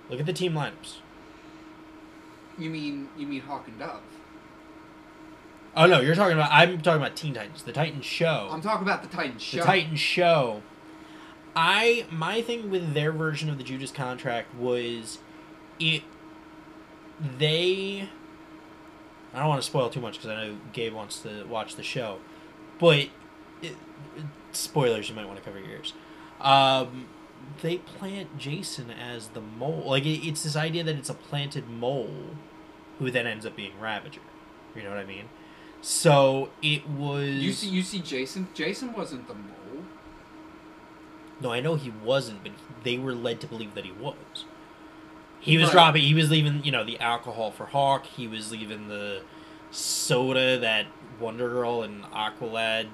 Look 0.09 0.20
at 0.20 0.26
the 0.26 0.32
team 0.32 0.55
lineups. 0.55 0.99
You 2.59 2.71
mean 2.71 3.09
you 3.17 3.27
mean 3.27 3.41
Hawk 3.41 3.69
and 3.69 3.79
Dove? 3.79 4.01
Oh 5.77 5.87
no, 5.87 6.01
you're 6.01 6.15
talking 6.15 6.37
about 6.37 6.51
I'm 6.53 6.81
talking 6.81 7.01
about 7.01 7.17
Teen 7.17 7.35
Titans, 7.35 7.63
the 7.63 7.73
Titans 7.73 8.05
show. 8.05 8.49
I'm 8.51 8.61
talking 8.61 8.87
about 8.87 9.03
the 9.03 9.09
Titans 9.09 9.43
show. 9.43 9.59
the 9.59 9.65
Titans 9.65 10.01
show. 10.01 10.63
I 11.55 12.07
my 12.11 12.43
thing 12.43 12.71
with 12.71 12.95
their 12.95 13.13
version 13.13 13.49
of 13.49 13.59
the 13.59 13.65
Judas 13.65 13.91
contract 13.93 14.55
was 14.55 15.19
it 15.79 16.03
they 17.39 18.09
I 19.35 19.39
don't 19.41 19.49
want 19.49 19.61
to 19.61 19.67
spoil 19.67 19.91
too 19.91 20.01
much 20.01 20.15
because 20.15 20.31
I 20.31 20.47
know 20.47 20.57
Gabe 20.73 20.95
wants 20.95 21.21
to 21.21 21.45
watch 21.45 21.77
the 21.77 21.83
show, 21.83 22.19
but 22.79 23.09
it, 23.63 23.77
spoilers 24.53 25.09
you 25.09 25.15
might 25.15 25.27
want 25.27 25.39
to 25.39 25.45
cover 25.45 25.59
your 25.59 25.69
ears. 25.69 25.93
Um, 26.41 27.09
they 27.61 27.79
plant 27.79 28.39
Jason 28.39 28.91
as 28.91 29.29
the 29.29 29.41
mole. 29.41 29.85
Like 29.87 30.05
it, 30.05 30.27
it's 30.27 30.43
this 30.43 30.57
idea 30.57 30.85
that 30.85 30.97
it's 30.97 31.11
a 31.11 31.15
planted 31.15 31.69
mole, 31.69 32.37
who 32.99 33.11
then 33.11 33.26
ends 33.26 33.44
up 33.46 33.57
being 33.57 33.72
Ravager. 33.80 34.20
You 34.76 34.82
know 34.82 34.90
what 34.90 34.99
I 34.99 35.05
mean? 35.05 35.24
So 35.80 36.51
it 36.62 36.88
was. 36.88 37.28
You 37.30 37.53
see, 37.53 37.68
you 37.68 37.82
see, 37.82 38.01
Jason. 38.01 38.49
Jason 38.55 38.92
wasn't 38.92 39.28
the 39.28 39.34
mole. 39.34 39.84
No, 41.40 41.53
I 41.53 41.61
know 41.61 41.76
he 41.76 41.90
wasn't, 42.05 42.42
but 42.42 42.53
they 42.82 42.99
were 42.99 43.14
led 43.14 43.40
to 43.42 43.46
believe 43.46 43.74
that 43.74 43.84
he 43.84 43.92
was. 43.92 44.44
He 45.40 45.57
was 45.57 45.66
Right. 45.68 45.72
dropping. 45.74 46.03
He 46.03 46.14
was 46.14 46.30
leaving, 46.30 46.64
you 46.64 46.72
know, 46.72 46.82
the 46.84 46.99
alcohol 46.99 47.53
for 47.53 47.66
Hawk. 47.66 48.07
He 48.07 48.26
was 48.26 48.51
leaving 48.51 48.88
the 48.88 49.22
soda 49.70 50.59
that 50.59 50.86
Wonder 51.20 51.49
Girl 51.49 51.82
and 51.82 52.03
Aqualad 52.07 52.88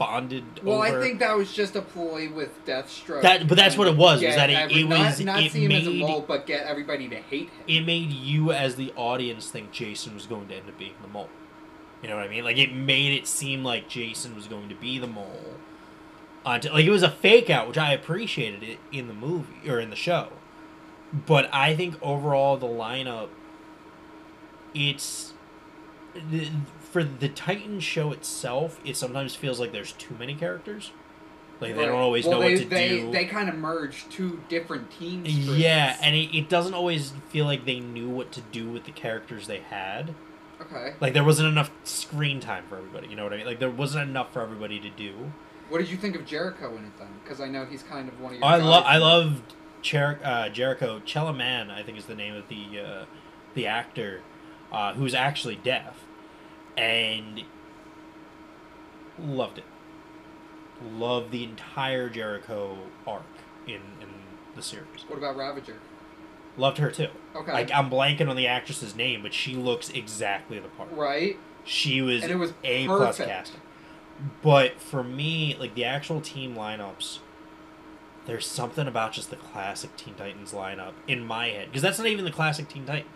bonded 0.00 0.44
Well, 0.64 0.78
over. 0.82 0.98
I 0.98 1.00
think 1.02 1.20
that 1.20 1.36
was 1.36 1.52
just 1.52 1.76
a 1.76 1.82
ploy 1.82 2.32
with 2.32 2.64
Deathstroke. 2.64 3.20
That- 3.22 3.46
but 3.46 3.56
that's 3.58 3.76
what 3.76 3.86
it 3.86 3.96
was, 3.96 4.22
was 4.22 4.34
that 4.34 4.48
it- 4.50 4.72
it 4.74 4.88
not- 4.88 4.98
was- 4.98 5.20
not, 5.20 5.42
it 5.42 5.52
see 5.52 5.66
him 5.66 5.72
as 5.72 5.86
a 5.86 5.90
made- 5.90 6.00
mole, 6.00 6.24
but 6.26 6.46
get 6.46 6.64
everybody 6.66 7.06
to 7.08 7.16
hate 7.16 7.50
him. 7.50 7.64
it 7.68 7.80
made 7.86 8.10
you, 8.10 8.50
as 8.50 8.76
the 8.76 8.92
audience, 8.96 9.48
think 9.50 9.70
Jason 9.72 10.14
was 10.14 10.24
going 10.26 10.48
to 10.48 10.54
end 10.56 10.68
up 10.68 10.78
being 10.78 10.94
the 11.02 11.08
mole. 11.08 11.28
You 12.02 12.08
know 12.08 12.16
what 12.16 12.24
I 12.24 12.28
mean? 12.28 12.44
Like 12.44 12.56
it 12.56 12.72
made 12.74 13.12
it 13.12 13.26
seem 13.26 13.62
like 13.62 13.88
Jason 13.90 14.34
was 14.34 14.46
going 14.46 14.70
to 14.70 14.74
be 14.74 14.98
the 14.98 15.06
mole. 15.06 15.54
Until, 16.46 16.72
like 16.72 16.86
it 16.86 16.90
was 16.90 17.02
a 17.02 17.10
fake 17.10 17.50
out, 17.50 17.68
which 17.68 17.76
I 17.76 17.92
appreciated 17.92 18.62
it 18.62 18.78
in 18.90 19.06
the 19.06 19.12
movie 19.12 19.68
or 19.68 19.78
in 19.78 19.90
the 19.90 19.96
show. 19.96 20.28
But 21.12 21.50
I 21.52 21.76
think 21.76 21.96
overall 22.00 22.56
the 22.56 22.66
lineup, 22.66 23.28
it's 24.74 25.34
the, 26.14 26.48
for 26.90 27.04
the 27.04 27.28
Titan 27.28 27.80
show 27.80 28.12
itself. 28.12 28.80
It 28.84 28.96
sometimes 28.96 29.34
feels 29.34 29.60
like 29.60 29.72
there's 29.72 29.92
too 29.92 30.16
many 30.18 30.34
characters. 30.34 30.92
Like 31.60 31.76
they 31.76 31.84
don't 31.84 32.00
always 32.00 32.26
well, 32.26 32.40
know 32.40 32.46
they, 32.46 32.54
what 32.54 32.62
to 32.62 32.68
they, 32.68 32.88
do. 32.88 33.12
They 33.12 33.24
kind 33.26 33.48
of 33.48 33.54
merge 33.54 34.08
two 34.08 34.40
different 34.48 34.90
teams. 34.90 35.28
yeah, 35.28 35.98
and 36.02 36.16
it, 36.16 36.34
it 36.34 36.48
doesn't 36.48 36.72
always 36.72 37.12
feel 37.28 37.44
like 37.44 37.66
they 37.66 37.80
knew 37.80 38.08
what 38.08 38.32
to 38.32 38.40
do 38.40 38.70
with 38.70 38.84
the 38.84 38.92
characters 38.92 39.46
they 39.46 39.58
had. 39.58 40.14
okay. 40.60 40.94
Like 41.00 41.12
there 41.12 41.24
wasn't 41.24 41.48
enough 41.48 41.70
screen 41.84 42.40
time 42.40 42.64
for 42.68 42.78
everybody. 42.78 43.08
You 43.08 43.16
know 43.16 43.24
what 43.24 43.34
I 43.34 43.36
mean? 43.36 43.46
Like 43.46 43.60
there 43.60 43.70
wasn't 43.70 44.08
enough 44.08 44.32
for 44.32 44.40
everybody 44.40 44.80
to 44.80 44.88
do. 44.88 45.32
What 45.68 45.78
did 45.78 45.90
you 45.90 45.98
think 45.98 46.16
of 46.16 46.24
Jericho 46.26 46.76
in 46.76 46.84
it 46.84 46.98
then? 46.98 47.08
Because 47.22 47.40
I 47.40 47.46
know 47.46 47.64
he's 47.64 47.82
kind 47.82 48.08
of 48.08 48.20
one 48.20 48.32
of 48.34 48.40
your. 48.40 48.48
I 48.48 48.56
love 48.56 48.84
I 48.86 48.96
love 48.96 49.42
Jer- 49.82 50.20
uh, 50.24 50.48
Jericho. 50.48 51.00
I 51.06 51.82
think 51.84 51.98
is 51.98 52.06
the 52.06 52.14
name 52.14 52.34
of 52.34 52.48
the 52.48 52.80
uh, 52.80 53.04
the 53.54 53.66
actor 53.66 54.22
uh, 54.72 54.94
who's 54.94 55.14
actually 55.14 55.56
deaf, 55.56 55.96
and 56.80 57.44
loved 59.18 59.58
it. 59.58 59.64
Loved 60.82 61.30
the 61.30 61.44
entire 61.44 62.08
Jericho 62.08 62.78
arc 63.06 63.22
in 63.66 63.80
in 64.00 64.08
the 64.54 64.62
series. 64.62 65.04
What 65.08 65.18
about 65.18 65.36
Ravager? 65.36 65.76
Loved 66.56 66.78
her 66.78 66.90
too. 66.90 67.08
Okay. 67.34 67.52
Like 67.52 67.70
I'm 67.72 67.90
blanking 67.90 68.28
on 68.28 68.36
the 68.36 68.46
actress's 68.46 68.94
name, 68.96 69.22
but 69.22 69.32
she 69.34 69.54
looks 69.54 69.90
exactly 69.90 70.58
the 70.58 70.68
part. 70.68 70.90
right. 70.92 71.38
She 71.62 72.00
was, 72.00 72.22
And 72.22 72.32
it 72.32 72.36
was 72.36 72.54
a 72.64 72.86
plus 72.86 73.18
casting. 73.18 73.60
But 74.42 74.80
for 74.80 75.04
me, 75.04 75.54
like 75.60 75.74
the 75.74 75.84
actual 75.84 76.20
team 76.22 76.54
lineups, 76.54 77.18
there's 78.24 78.46
something 78.46 78.88
about 78.88 79.12
just 79.12 79.30
the 79.30 79.36
classic 79.36 79.94
Teen 79.96 80.14
Titans 80.14 80.52
lineup 80.52 80.92
in 81.06 81.24
my 81.26 81.48
head 81.48 81.66
because 81.66 81.82
that's 81.82 81.98
not 81.98 82.06
even 82.08 82.24
the 82.24 82.30
classic 82.30 82.68
Teen 82.68 82.86
Titans. 82.86 83.06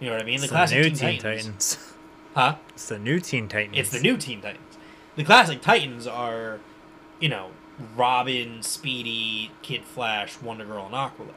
You 0.00 0.06
know 0.08 0.14
what 0.14 0.22
I 0.22 0.24
mean? 0.24 0.34
It's 0.36 0.42
the 0.44 0.48
the 0.48 0.54
classic 0.54 0.78
new 0.78 0.84
Teen, 0.84 0.94
Teen 0.94 1.20
Titans, 1.20 1.74
Titans. 1.76 1.94
huh? 2.34 2.56
It's 2.70 2.88
the 2.88 2.98
new 2.98 3.20
Teen 3.20 3.48
Titans. 3.48 3.76
It's 3.76 3.90
the 3.90 4.00
new 4.00 4.16
Teen 4.16 4.40
Titans. 4.40 4.78
The 5.16 5.24
classic 5.24 5.60
Titans 5.60 6.06
are, 6.06 6.60
you 7.20 7.28
know, 7.28 7.50
Robin, 7.96 8.62
Speedy, 8.62 9.52
Kid 9.62 9.84
Flash, 9.84 10.40
Wonder 10.40 10.64
Girl, 10.64 10.86
and 10.86 10.94
Aqualad. 10.94 11.34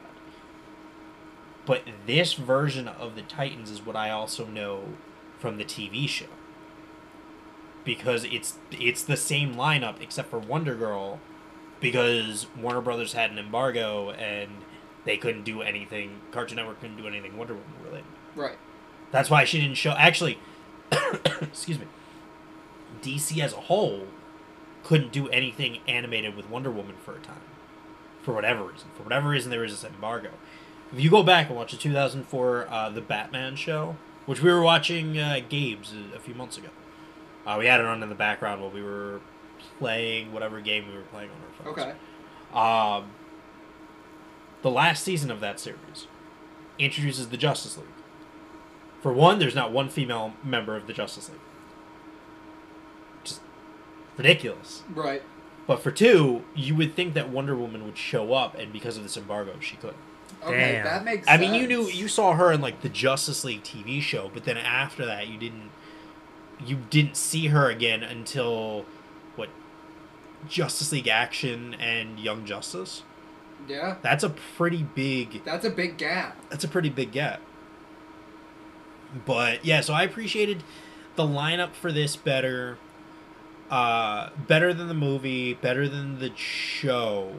But 1.64 1.82
this 2.06 2.34
version 2.34 2.88
of 2.88 3.14
the 3.14 3.22
Titans 3.22 3.70
is 3.70 3.84
what 3.84 3.96
I 3.96 4.10
also 4.10 4.46
know 4.46 4.94
from 5.38 5.58
the 5.58 5.64
TV 5.64 6.08
show. 6.08 6.26
Because 7.84 8.24
it's 8.24 8.58
it's 8.70 9.02
the 9.02 9.16
same 9.16 9.54
lineup 9.54 10.00
except 10.00 10.30
for 10.30 10.38
Wonder 10.38 10.74
Girl 10.76 11.18
because 11.80 12.46
Warner 12.56 12.80
Brothers 12.80 13.12
had 13.12 13.32
an 13.32 13.38
embargo 13.38 14.10
and 14.10 14.50
they 15.04 15.16
couldn't 15.16 15.42
do 15.42 15.62
anything 15.62 16.20
Cartoon 16.30 16.56
Network 16.56 16.80
couldn't 16.80 16.96
do 16.96 17.08
anything 17.08 17.36
Wonder 17.36 17.54
Woman 17.54 17.72
related. 17.84 18.06
Right. 18.36 18.56
That's 19.10 19.28
why 19.28 19.44
she 19.44 19.60
didn't 19.60 19.76
show. 19.76 19.90
Actually, 19.90 20.38
excuse 21.42 21.78
me. 21.78 21.86
DC 23.02 23.42
as 23.42 23.52
a 23.52 23.60
whole 23.62 24.06
couldn't 24.84 25.12
do 25.12 25.28
anything 25.28 25.78
animated 25.86 26.36
with 26.36 26.48
Wonder 26.50 26.70
Woman 26.70 26.96
for 27.04 27.14
a 27.14 27.20
time, 27.20 27.40
for 28.22 28.32
whatever 28.32 28.64
reason. 28.64 28.88
For 28.94 29.02
whatever 29.02 29.28
reason, 29.28 29.50
there 29.50 29.60
was 29.60 29.72
this 29.72 29.88
embargo. 29.88 30.30
If 30.92 31.00
you 31.00 31.10
go 31.10 31.22
back 31.22 31.48
and 31.48 31.56
watch 31.56 31.72
the 31.72 31.78
2004 31.78 32.66
uh, 32.68 32.90
the 32.90 33.00
Batman 33.00 33.56
show, 33.56 33.96
which 34.26 34.42
we 34.42 34.50
were 34.52 34.62
watching 34.62 35.18
uh, 35.18 35.40
Gabe's 35.48 35.92
a, 35.92 36.16
a 36.16 36.20
few 36.20 36.34
months 36.34 36.58
ago, 36.58 36.68
uh, 37.46 37.56
we 37.58 37.66
had 37.66 37.80
it 37.80 37.86
on 37.86 38.02
in 38.02 38.08
the 38.08 38.14
background 38.14 38.60
while 38.60 38.70
we 38.70 38.82
were 38.82 39.20
playing 39.78 40.32
whatever 40.32 40.60
game 40.60 40.88
we 40.88 40.94
were 40.94 41.02
playing 41.02 41.30
on 41.30 41.36
our 41.36 41.74
phones. 41.74 41.78
Okay. 41.78 41.94
Um, 42.58 43.10
the 44.62 44.70
last 44.70 45.02
season 45.02 45.30
of 45.30 45.40
that 45.40 45.58
series 45.58 46.06
introduces 46.78 47.28
the 47.28 47.36
Justice 47.36 47.76
League. 47.76 47.86
For 49.02 49.12
one, 49.12 49.38
there's 49.40 49.54
not 49.54 49.72
one 49.72 49.88
female 49.88 50.34
member 50.44 50.76
of 50.76 50.86
the 50.86 50.92
Justice 50.92 51.28
League. 51.28 51.40
Just 53.24 53.40
ridiculous. 54.16 54.84
Right. 54.94 55.22
But 55.66 55.82
for 55.82 55.90
two, 55.90 56.44
you 56.54 56.74
would 56.76 56.94
think 56.94 57.14
that 57.14 57.28
Wonder 57.28 57.56
Woman 57.56 57.84
would 57.84 57.98
show 57.98 58.32
up, 58.32 58.56
and 58.56 58.72
because 58.72 58.96
of 58.96 59.02
this 59.02 59.16
embargo, 59.16 59.54
she 59.60 59.76
couldn't. 59.76 59.96
Okay, 60.44 60.72
Damn. 60.72 60.84
that 60.84 61.04
makes. 61.04 61.26
I 61.28 61.32
sense. 61.32 61.40
mean, 61.40 61.60
you 61.60 61.66
knew 61.66 61.88
you 61.88 62.08
saw 62.08 62.34
her 62.34 62.50
in 62.52 62.60
like 62.60 62.80
the 62.80 62.88
Justice 62.88 63.44
League 63.44 63.62
TV 63.62 64.00
show, 64.00 64.30
but 64.32 64.44
then 64.44 64.56
after 64.56 65.04
that, 65.06 65.28
you 65.28 65.38
didn't 65.38 65.70
you 66.64 66.76
didn't 66.90 67.16
see 67.16 67.48
her 67.48 67.70
again 67.70 68.02
until 68.02 68.84
what 69.36 69.48
Justice 70.48 70.92
League 70.92 71.08
Action 71.08 71.74
and 71.74 72.18
Young 72.18 72.44
Justice. 72.44 73.02
Yeah. 73.68 73.96
That's 74.02 74.24
a 74.24 74.30
pretty 74.30 74.82
big. 74.82 75.44
That's 75.44 75.64
a 75.64 75.70
big 75.70 75.96
gap. 75.96 76.36
That's 76.50 76.64
a 76.64 76.68
pretty 76.68 76.88
big 76.88 77.12
gap. 77.12 77.40
But 79.26 79.64
yeah, 79.64 79.80
so 79.80 79.94
I 79.94 80.02
appreciated 80.02 80.62
the 81.16 81.24
lineup 81.24 81.72
for 81.72 81.92
this 81.92 82.16
better. 82.16 82.78
Uh, 83.70 84.30
better 84.46 84.74
than 84.74 84.88
the 84.88 84.94
movie, 84.94 85.54
better 85.54 85.88
than 85.88 86.18
the 86.18 86.30
show. 86.36 87.34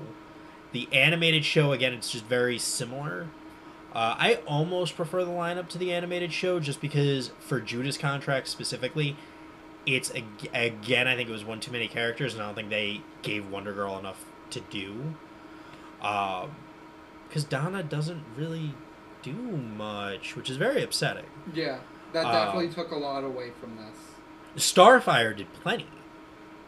The 0.72 0.90
animated 0.92 1.46
show 1.46 1.72
again, 1.72 1.94
it's 1.94 2.12
just 2.12 2.26
very 2.26 2.58
similar. 2.58 3.28
Uh, 3.94 4.16
I 4.18 4.36
almost 4.48 4.96
prefer 4.96 5.24
the 5.24 5.32
lineup 5.32 5.70
to 5.70 5.78
the 5.78 5.94
animated 5.94 6.34
show 6.34 6.60
just 6.60 6.82
because 6.82 7.32
for 7.40 7.62
Judas 7.62 7.96
contract 7.98 8.48
specifically, 8.48 9.16
it's 9.86 10.12
ag- 10.16 10.50
again 10.54 11.08
I 11.08 11.16
think 11.16 11.30
it 11.30 11.32
was 11.32 11.46
one 11.46 11.60
too 11.60 11.72
many 11.72 11.88
characters 11.88 12.34
and 12.34 12.42
I 12.42 12.48
don't 12.48 12.56
think 12.56 12.70
they 12.70 13.02
gave 13.22 13.52
Wonder 13.52 13.72
Girl 13.72 14.00
enough 14.00 14.26
to 14.50 14.62
do. 14.62 15.14
Um, 16.02 16.56
because 17.28 17.44
Donna 17.44 17.82
doesn't 17.84 18.24
really 18.36 18.74
do 19.24 19.32
much, 19.34 20.36
which 20.36 20.50
is 20.50 20.58
very 20.58 20.84
upsetting. 20.84 21.26
Yeah. 21.54 21.80
That 22.14 22.24
definitely 22.24 22.68
um, 22.68 22.74
took 22.74 22.92
a 22.92 22.96
lot 22.96 23.24
away 23.24 23.52
from 23.60 23.76
this. 23.78 24.64
Starfire 24.64 25.36
did 25.36 25.52
plenty. 25.54 25.88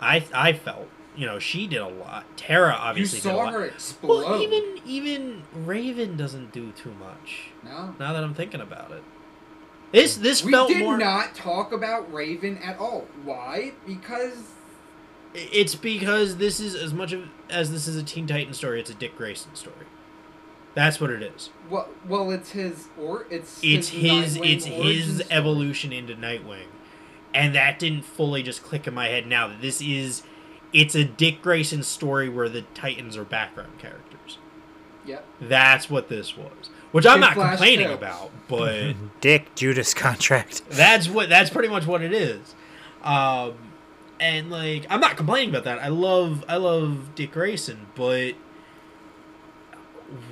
I 0.02 0.26
I 0.34 0.54
felt 0.54 0.88
you 1.16 1.26
know 1.28 1.38
she 1.38 1.68
did 1.68 1.82
a 1.82 1.88
lot. 1.88 2.26
Tara 2.38 2.74
obviously 2.74 3.18
you 3.20 3.24
did 3.24 3.30
a 3.30 3.32
saw 3.34 3.44
lot. 3.44 3.54
her 3.54 3.66
explode. 3.66 4.26
Well, 4.26 4.42
even 4.42 4.80
even 4.86 5.44
Raven 5.54 6.18
doesn't 6.18 6.52
do 6.52 6.72
too 6.72 6.94
much. 6.96 7.50
no. 7.64 7.94
Now 8.00 8.14
that 8.14 8.24
I'm 8.24 8.34
thinking 8.34 8.62
about 8.62 8.92
it, 8.92 9.04
this 9.92 10.16
this 10.18 10.44
We 10.44 10.52
felt 10.52 10.70
did 10.70 10.80
more. 10.80 10.98
not 10.98 11.36
talk 11.36 11.72
about 11.72 12.12
Raven 12.12 12.58
at 12.58 12.80
all. 12.80 13.06
Why? 13.24 13.74
Because 13.86 14.50
It's 15.36 15.76
because 15.76 16.38
this 16.38 16.60
is 16.60 16.74
as 16.74 16.92
much 16.94 17.14
of 17.14 17.26
as 17.52 17.72
this 17.72 17.88
is 17.88 17.96
a 17.96 18.04
Teen 18.04 18.26
Titan 18.26 18.54
story. 18.56 18.80
It's 18.80 18.90
a 18.90 18.96
Dick 18.96 19.16
Grayson 19.16 19.54
story. 19.54 19.86
That's 20.76 21.00
what 21.02 21.10
it 21.10 21.24
is. 21.24 21.50
Well, 21.70 21.88
well, 22.08 22.30
it's 22.32 22.52
his 22.52 22.88
or 23.00 23.26
it's 23.30 23.60
It's 23.64 23.90
his. 23.90 24.38
Nightwing 24.38 24.54
It's 24.56 24.66
his 24.66 25.16
story. 25.20 25.32
evolution 25.32 25.94
into 25.94 26.16
Nightwing, 26.16 26.68
and 27.34 27.56
that 27.56 27.80
didn't 27.80 28.04
fully 28.04 28.44
just 28.44 28.62
click 28.64 28.86
in 28.86 28.94
my 28.94 29.08
head. 29.08 29.26
Now 29.26 29.48
that 29.48 29.62
this 29.62 29.82
is, 29.82 30.24
it's 30.74 30.94
a 30.94 31.06
Dick 31.06 31.42
Grayson 31.42 31.82
story 31.84 32.28
where 32.30 32.50
the 32.50 32.62
Titans 32.74 33.16
are 33.18 33.24
background 33.24 33.78
characters. 33.80 34.38
Yeah, 35.06 35.20
That's 35.40 35.90
what 35.90 36.10
this 36.10 36.36
was, 36.36 36.70
which 36.92 37.06
I'm 37.06 37.20
not 37.20 37.34
complaining 37.34 37.88
too. 37.88 37.94
about, 37.94 38.32
but. 38.48 38.96
Dick 39.22 39.54
Judas 39.56 39.94
contract. 39.94 40.64
that's 40.70 41.08
what 41.08 41.30
that's 41.30 41.50
pretty 41.52 41.70
much 41.70 41.86
what 41.88 42.02
it 42.02 42.12
is 42.12 42.54
um 43.04 43.54
and 44.20 44.50
like 44.50 44.88
i'm 44.90 45.00
not 45.00 45.16
complaining 45.16 45.50
about 45.50 45.64
that 45.66 45.78
i 45.78 45.90
love 45.90 46.44
i 46.50 46.56
love 46.58 47.14
dick 47.14 47.32
grayson 47.32 47.86
but 47.94 48.34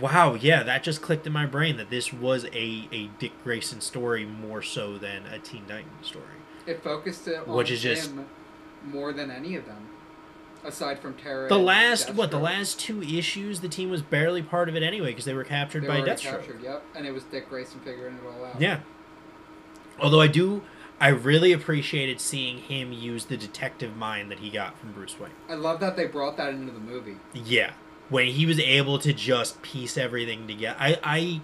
wow 0.01 0.33
yeah 0.35 0.63
that 0.63 0.83
just 0.83 1.01
clicked 1.01 1.25
in 1.27 1.33
my 1.33 1.45
brain 1.45 1.77
that 1.77 1.89
this 1.89 2.11
was 2.13 2.45
a 2.53 2.87
a 2.91 3.07
dick 3.19 3.31
grayson 3.43 3.81
story 3.81 4.25
more 4.25 4.61
so 4.61 4.97
than 4.97 5.25
a 5.27 5.39
teen 5.39 5.65
titan 5.67 5.89
story 6.01 6.23
It 6.65 6.83
focused 6.83 7.27
it 7.27 7.47
on 7.47 7.55
Which 7.55 7.71
is 7.71 7.81
just- 7.81 8.11
him 8.11 8.25
more 8.85 9.13
than 9.13 9.31
any 9.31 9.55
of 9.55 9.65
them, 9.65 9.87
aside 10.65 10.99
from 10.99 11.13
Terra. 11.13 11.47
the 11.47 11.57
last 11.57 12.13
what 12.13 12.31
the 12.31 12.37
last 12.39 12.79
two 12.79 13.01
issues 13.01 13.61
the 13.61 13.69
team 13.69 13.89
was 13.89 14.01
barely 14.01 14.41
part 14.41 14.67
of 14.69 14.75
it 14.75 14.83
anyway 14.83 15.07
because 15.07 15.25
they 15.25 15.33
were 15.33 15.43
captured 15.45 15.83
They 15.83 15.87
by 15.87 15.99
were 16.01 16.05
deathstroke 16.05 16.31
captured, 16.39 16.61
Yep, 16.61 16.83
and 16.95 17.05
it 17.05 17.11
was 17.13 17.23
Dick 17.23 17.49
Grayson 17.49 17.79
figuring 17.81 18.15
it 18.15 18.21
all 18.27 18.45
out. 18.45 18.59
yeah 18.61 18.79
although 19.99 20.21
i 20.21 20.27
do 20.27 20.61
i 20.99 21.07
really 21.07 21.51
appreciated 21.53 22.19
seeing 22.19 22.57
him 22.57 22.91
use 22.91 23.25
the 23.25 23.37
detective 23.37 23.95
mind 23.95 24.29
that 24.31 24.39
he 24.39 24.49
got 24.49 24.77
from 24.77 24.91
bruce 24.91 25.19
wayne 25.19 25.31
I 25.49 25.55
love 25.55 25.79
that 25.81 25.95
they 25.95 26.05
brought 26.07 26.37
that 26.37 26.49
into 26.53 26.71
the 26.73 26.79
movie. 26.79 27.17
Yeah, 27.33 27.73
when 28.09 28.27
he 28.27 28.45
was 28.45 28.59
able 28.59 28.99
to 28.99 29.13
just 29.13 29.61
piece 29.61 29.97
everything 29.97 30.47
together. 30.47 30.77
I 30.79 30.99
I 31.03 31.41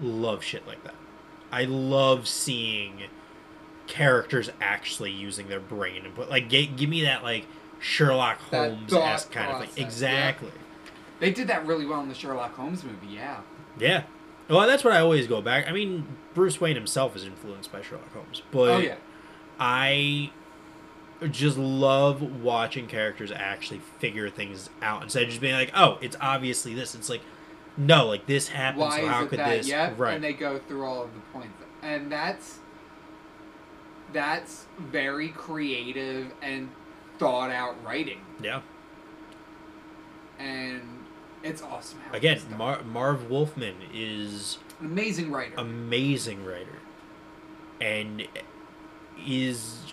love 0.00 0.42
shit 0.44 0.66
like 0.66 0.82
that. 0.84 0.94
I 1.52 1.64
love 1.64 2.26
seeing 2.28 3.02
characters 3.86 4.50
actually 4.60 5.12
using 5.12 5.48
their 5.48 5.60
brain 5.60 6.04
and 6.04 6.14
put 6.14 6.28
like 6.28 6.48
g- 6.48 6.66
give 6.66 6.90
me 6.90 7.02
that 7.02 7.22
like 7.22 7.46
Sherlock 7.78 8.38
Holmes 8.40 8.92
esque 8.92 9.30
kind 9.30 9.50
of 9.52 9.60
thing. 9.68 9.70
yeah. 9.76 9.84
Exactly. 9.84 10.50
They 11.20 11.30
did 11.30 11.48
that 11.48 11.64
really 11.66 11.86
well 11.86 12.00
in 12.02 12.08
the 12.08 12.14
Sherlock 12.14 12.54
Holmes 12.56 12.84
movie. 12.84 13.06
Yeah. 13.14 13.40
Yeah. 13.78 14.02
Well, 14.48 14.66
that's 14.66 14.84
what 14.84 14.92
I 14.92 15.00
always 15.00 15.26
go 15.26 15.40
back. 15.40 15.66
I 15.68 15.72
mean, 15.72 16.06
Bruce 16.34 16.60
Wayne 16.60 16.76
himself 16.76 17.16
is 17.16 17.24
influenced 17.24 17.72
by 17.72 17.80
Sherlock 17.82 18.12
Holmes, 18.12 18.42
but 18.50 18.68
oh 18.68 18.78
yeah. 18.78 18.96
I 19.58 20.30
just 21.30 21.56
love 21.56 22.42
watching 22.42 22.86
characters 22.86 23.32
actually 23.34 23.80
figure 23.98 24.28
things 24.28 24.68
out 24.82 25.02
instead 25.02 25.22
of 25.22 25.28
just 25.30 25.40
being 25.40 25.54
like, 25.54 25.72
"Oh, 25.74 25.98
it's 26.00 26.16
obviously 26.20 26.74
this." 26.74 26.94
It's 26.94 27.08
like, 27.08 27.22
no, 27.76 28.06
like 28.06 28.26
this 28.26 28.48
happens. 28.48 28.80
Why 28.80 29.00
so 29.00 29.06
how 29.06 29.24
it 29.24 29.28
could 29.30 29.38
that? 29.38 29.48
this? 29.48 29.68
Yep. 29.68 29.98
right? 29.98 30.14
And 30.14 30.24
they 30.24 30.32
go 30.32 30.58
through 30.58 30.84
all 30.84 31.02
of 31.02 31.14
the 31.14 31.20
points, 31.32 31.54
and 31.82 32.10
that's 32.12 32.58
that's 34.12 34.66
very 34.78 35.28
creative 35.28 36.32
and 36.42 36.70
thought 37.18 37.50
out 37.50 37.82
writing, 37.84 38.20
yeah. 38.42 38.60
and 40.38 40.82
it's 41.42 41.62
awesome. 41.62 41.98
Again. 42.12 42.40
Mar- 42.56 42.82
Marv 42.82 43.30
Wolfman 43.30 43.76
is 43.92 44.58
An 44.80 44.86
amazing 44.86 45.30
writer. 45.30 45.54
amazing 45.56 46.44
writer, 46.44 46.78
and 47.80 48.26
is 49.26 49.85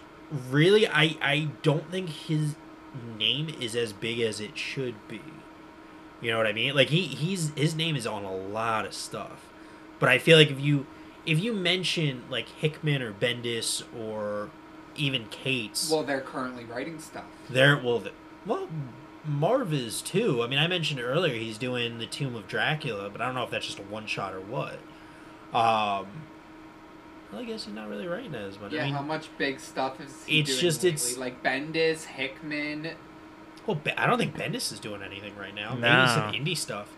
really 0.49 0.87
I 0.87 1.17
I 1.21 1.49
don't 1.61 1.89
think 1.91 2.09
his 2.09 2.55
name 3.17 3.49
is 3.59 3.75
as 3.75 3.93
big 3.93 4.19
as 4.19 4.39
it 4.39 4.57
should 4.57 4.95
be. 5.07 5.21
You 6.21 6.31
know 6.31 6.37
what 6.37 6.47
I 6.47 6.53
mean? 6.53 6.75
Like 6.75 6.89
he 6.89 7.01
he's 7.01 7.51
his 7.55 7.75
name 7.75 7.95
is 7.95 8.07
on 8.07 8.23
a 8.23 8.35
lot 8.35 8.85
of 8.85 8.93
stuff, 8.93 9.47
but 9.99 10.09
I 10.09 10.17
feel 10.17 10.37
like 10.37 10.49
if 10.51 10.59
you 10.59 10.85
if 11.25 11.39
you 11.39 11.53
mention 11.53 12.23
like 12.29 12.47
Hickman 12.49 13.01
or 13.01 13.13
Bendis 13.13 13.83
or 13.97 14.49
even 14.95 15.25
Cates, 15.27 15.89
well, 15.89 16.03
they're 16.03 16.21
currently 16.21 16.65
writing 16.65 16.99
stuff. 16.99 17.25
there 17.49 17.77
well 17.77 17.99
the, 17.99 18.11
well 18.45 18.69
Marv 19.25 19.73
is 19.73 20.01
too. 20.01 20.43
I 20.43 20.47
mean, 20.47 20.59
I 20.59 20.67
mentioned 20.67 20.99
earlier 20.99 21.33
he's 21.33 21.57
doing 21.57 21.99
the 21.99 22.05
Tomb 22.05 22.35
of 22.35 22.47
Dracula, 22.47 23.09
but 23.09 23.21
I 23.21 23.25
don't 23.25 23.35
know 23.35 23.43
if 23.43 23.51
that's 23.51 23.65
just 23.65 23.79
a 23.79 23.83
one 23.83 24.05
shot 24.05 24.33
or 24.33 24.41
what. 24.41 24.79
Um, 25.53 26.07
well, 27.33 27.41
I 27.41 27.45
guess 27.45 27.65
he's 27.65 27.73
not 27.73 27.89
really 27.89 28.07
writing 28.07 28.35
as 28.35 28.59
much. 28.59 28.71
Yeah, 28.71 28.81
I 28.81 28.85
mean, 28.85 28.93
how 28.93 29.01
much 29.01 29.27
big 29.37 29.59
stuff 29.59 29.99
is 29.99 30.23
he 30.25 30.39
it's 30.39 30.49
doing 30.51 30.61
just- 30.61 30.83
lately? 30.83 30.89
it's- 30.89 31.17
like 31.17 31.43
Bendis, 31.43 32.05
Hickman. 32.05 32.91
well, 33.65 33.79
I 33.97 34.05
don't 34.05 34.17
think 34.17 34.35
Bendis 34.35 34.71
is 34.71 34.79
doing 34.79 35.01
anything 35.01 35.35
right 35.37 35.53
now. 35.55 35.73
Maybe 35.73 36.07
some 36.07 36.31
indie 36.33 36.57
stuff. 36.57 36.89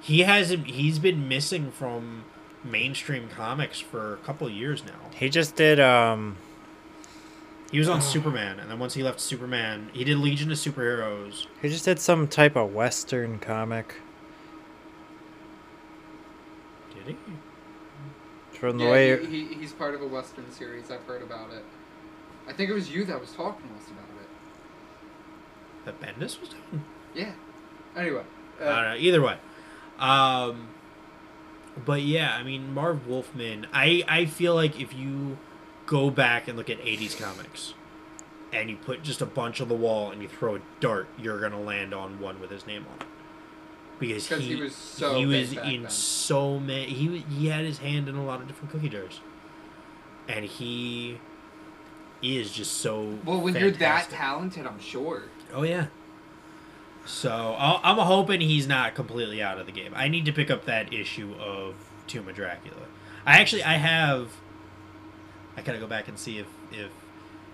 He 0.00 0.20
hasn't. 0.20 0.66
He's 0.66 0.98
been 0.98 1.28
missing 1.28 1.70
from 1.70 2.24
mainstream 2.64 3.28
comics 3.28 3.78
for 3.80 4.14
a 4.14 4.16
couple 4.18 4.46
of 4.46 4.52
years 4.52 4.84
now. 4.84 5.10
He 5.14 5.28
just 5.28 5.54
did 5.56 5.78
um 5.80 6.36
He 7.70 7.78
was 7.78 7.88
on 7.88 8.02
Superman, 8.02 8.58
and 8.60 8.70
then 8.70 8.78
once 8.78 8.94
he 8.94 9.02
left 9.02 9.18
Superman, 9.20 9.90
he 9.92 10.04
did 10.04 10.18
Legion 10.18 10.50
of 10.52 10.58
Superheroes. 10.58 11.46
he 11.60 11.68
just 11.68 11.84
did 11.84 11.98
some 12.00 12.28
type 12.28 12.54
of 12.56 12.72
western 12.74 13.38
comic. 13.38 13.94
Did 16.94 17.06
he? 17.14 17.16
From 18.62 18.78
the 18.78 18.84
yeah, 18.84 18.90
way 18.92 19.26
he, 19.26 19.44
he, 19.46 19.54
he's 19.54 19.72
part 19.72 19.92
of 19.92 20.02
a 20.02 20.06
Western 20.06 20.48
series. 20.52 20.88
I've 20.88 21.02
heard 21.02 21.20
about 21.20 21.50
it. 21.50 21.64
I 22.46 22.52
think 22.52 22.70
it 22.70 22.74
was 22.74 22.88
you 22.94 23.04
that 23.06 23.20
was 23.20 23.32
talking 23.32 23.68
to 23.68 23.74
us 23.74 23.90
about 23.90 24.04
it. 24.22 24.28
That 25.84 26.00
Bendis 26.00 26.40
was 26.40 26.50
doing. 26.50 26.84
Yeah. 27.12 27.32
Anyway. 27.96 28.22
I 28.60 28.64
don't 28.64 28.72
Uh, 28.72 28.82
know. 28.90 28.94
Either 28.94 29.20
way, 29.20 29.36
um, 29.98 30.68
but 31.84 32.02
yeah, 32.02 32.36
I 32.36 32.44
mean 32.44 32.72
Marv 32.72 33.04
Wolfman. 33.08 33.66
I 33.72 34.04
I 34.06 34.26
feel 34.26 34.54
like 34.54 34.80
if 34.80 34.94
you 34.94 35.38
go 35.86 36.10
back 36.10 36.46
and 36.46 36.56
look 36.56 36.70
at 36.70 36.78
'80s 36.78 37.18
comics, 37.20 37.74
and 38.52 38.70
you 38.70 38.76
put 38.76 39.02
just 39.02 39.20
a 39.20 39.26
bunch 39.26 39.60
on 39.60 39.66
the 39.66 39.74
wall 39.74 40.12
and 40.12 40.22
you 40.22 40.28
throw 40.28 40.54
a 40.54 40.60
dart, 40.78 41.08
you're 41.18 41.40
gonna 41.40 41.60
land 41.60 41.92
on 41.92 42.20
one 42.20 42.40
with 42.40 42.50
his 42.52 42.64
name 42.64 42.86
on 42.92 43.00
it. 43.00 43.11
Because 44.08 44.28
'Cause 44.28 44.40
he, 44.40 44.54
he 44.54 44.62
was 44.62 44.74
so 44.74 45.14
he 45.14 45.26
was 45.26 45.52
in 45.52 45.82
then. 45.82 45.90
so 45.90 46.58
many. 46.58 46.86
He 46.86 47.18
he 47.18 47.46
had 47.48 47.64
his 47.64 47.78
hand 47.78 48.08
in 48.08 48.14
a 48.16 48.24
lot 48.24 48.40
of 48.40 48.48
different 48.48 48.70
cookie 48.72 48.88
jars, 48.88 49.20
and 50.28 50.44
he 50.44 51.18
is 52.22 52.52
just 52.52 52.72
so. 52.78 53.18
well, 53.24 53.40
when 53.40 53.54
you're 53.56 53.70
that 53.70 54.10
talented, 54.10 54.66
I'm 54.66 54.80
sure. 54.80 55.24
Oh 55.52 55.62
yeah. 55.62 55.86
So 57.04 57.56
I'll, 57.58 57.80
I'm 57.82 57.98
hoping 57.98 58.40
he's 58.40 58.68
not 58.68 58.94
completely 58.94 59.42
out 59.42 59.58
of 59.58 59.66
the 59.66 59.72
game. 59.72 59.92
I 59.96 60.06
need 60.08 60.24
to 60.26 60.32
pick 60.32 60.50
up 60.50 60.66
that 60.66 60.92
issue 60.92 61.34
of 61.34 61.74
Tomb 62.06 62.28
of 62.28 62.36
Dracula. 62.36 62.82
I 63.26 63.40
actually 63.40 63.64
I 63.64 63.74
have. 63.74 64.28
I 65.56 65.62
gotta 65.62 65.78
go 65.78 65.86
back 65.86 66.08
and 66.08 66.18
see 66.18 66.38
if 66.38 66.46
if 66.70 66.90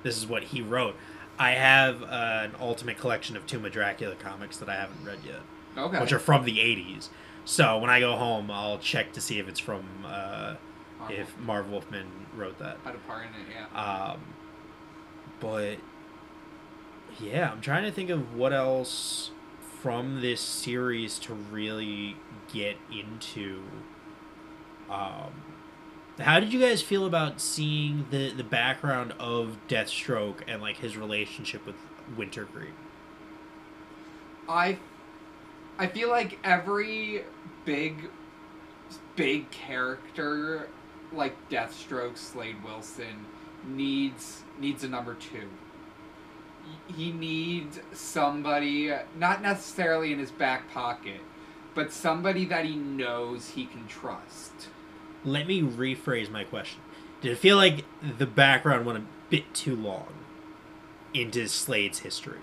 this 0.03 0.17
is 0.17 0.27
what 0.27 0.45
he 0.45 0.61
wrote. 0.63 0.95
I 1.39 1.53
have 1.53 2.03
uh, 2.03 2.07
an 2.45 2.53
ultimate 2.61 2.99
collection 2.99 3.37
of 3.37 3.47
Tomb 3.47 3.65
of 3.65 3.73
Dracula 3.73 4.17
comics 4.17 4.57
that 4.59 4.69
I 4.69 4.75
haven't 4.75 5.05
read 5.05 5.19
yet, 5.25 5.41
Okay. 5.79 6.01
which 6.01 6.13
are 6.13 6.19
from 6.19 6.45
the 6.45 6.59
'80s. 6.59 7.09
So 7.45 7.79
when 7.79 7.89
I 7.91 8.01
go 8.01 8.17
home, 8.17 8.51
I'll 8.51 8.79
check 8.79 9.13
to 9.15 9.21
see 9.21 9.39
if 9.39 9.49
it's 9.49 9.61
from 9.61 9.85
uh, 10.05 10.55
Marvel. 10.99 11.17
if 11.17 11.39
Marv 11.39 11.71
Wolfman 11.71 12.07
wrote 12.37 12.59
that. 12.59 12.77
had 12.85 12.95
a 12.95 12.99
part 12.99 13.23
in 13.27 13.29
it, 13.41 13.57
yeah. 13.73 14.11
Um, 14.13 14.21
but 15.41 15.79
yeah, 17.21 17.51
I'm 17.51 17.61
trying 17.61 17.85
to 17.85 17.91
think 17.91 18.11
of 18.11 18.35
what 18.35 18.53
else 18.53 19.31
from 19.81 20.21
this 20.21 20.41
series 20.41 21.19
to 21.21 21.35
really 21.35 22.17
get 22.53 22.77
into. 22.93 23.63
Um, 24.91 25.43
how 26.19 26.41
did 26.41 26.53
you 26.53 26.61
guys 26.61 26.83
feel 26.83 27.07
about 27.07 27.41
seeing 27.41 28.07
the 28.11 28.33
the 28.33 28.45
background 28.45 29.15
of 29.19 29.57
Deathstroke 29.69 30.41
and 30.49 30.61
like 30.61 30.79
his 30.79 30.97
relationship 30.97 31.65
with 31.65 31.77
Wintergreen? 32.17 32.75
I 34.49 34.79
I 35.79 35.87
feel 35.87 36.09
like 36.11 36.39
every 36.43 37.25
big 37.65 38.11
big 39.15 39.51
character 39.51 40.69
like 41.13 41.49
Deathstroke, 41.49 42.17
Slade 42.17 42.63
Wilson 42.65 43.27
needs 43.65 44.43
needs 44.59 44.85
a 44.85 44.89
number 44.89 45.15
2. 45.15 45.49
He 46.95 47.13
needs 47.13 47.81
somebody 47.93 48.93
not 49.17 49.41
necessarily 49.41 50.13
in 50.13 50.19
his 50.19 50.31
back 50.31 50.71
pocket, 50.73 51.21
but 51.75 51.93
somebody 51.93 52.45
that 52.47 52.65
he 52.65 52.77
knows 52.77 53.51
he 53.51 53.67
can 53.67 53.87
trust. 53.87 54.69
Let 55.25 55.47
me 55.47 55.63
rephrase 55.63 56.31
my 56.31 56.45
question. 56.45 56.81
Did 57.21 57.33
it 57.33 57.39
feel 57.39 57.57
like 57.57 57.85
the 58.19 58.27
background 58.27 58.85
went 58.87 58.99
a 58.99 59.05
bit 59.31 59.55
too 59.55 59.75
long 59.75 60.13
into 61.15 61.49
Slade's 61.49 62.01
history? 62.01 62.41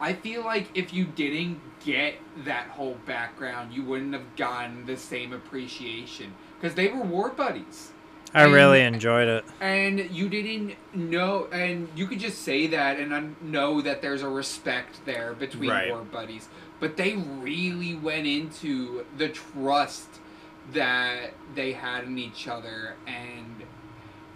I 0.00 0.12
feel 0.12 0.44
like 0.44 0.68
if 0.76 0.92
you 0.92 1.04
didn't 1.04 1.60
get 1.88 2.14
that 2.44 2.66
whole 2.68 2.98
background, 3.06 3.72
you 3.72 3.82
wouldn't 3.82 4.12
have 4.12 4.36
gotten 4.36 4.84
the 4.84 4.94
same 4.96 5.32
appreciation 5.32 6.34
because 6.60 6.74
they 6.74 6.88
were 6.88 7.00
war 7.02 7.30
buddies. 7.30 7.92
I 8.34 8.44
And- 8.44 8.52
really 8.52 8.82
enjoyed 8.82 9.26
it. 9.26 9.44
and 9.58 9.98
you 10.10 10.28
didn't 10.28 10.74
know, 10.94 11.46
and 11.50 11.88
you 11.96 12.06
could 12.06 12.20
just 12.20 12.42
say 12.42 12.66
that 12.66 12.98
and 12.98 13.36
know 13.40 13.80
that 13.80 14.02
there's 14.02 14.20
a 14.22 14.28
respect 14.28 15.00
there 15.06 15.32
between 15.32 15.70
Right. 15.70 15.88
war 15.88 16.02
buddies. 16.02 16.50
But 16.78 16.98
they 16.98 17.16
really 17.16 17.94
went 17.94 18.26
into 18.26 19.06
the 19.16 19.30
trust 19.30 20.20
that 20.74 21.32
they 21.54 21.72
had 21.72 22.04
in 22.04 22.18
each 22.18 22.46
other 22.46 22.96
and 23.06 23.62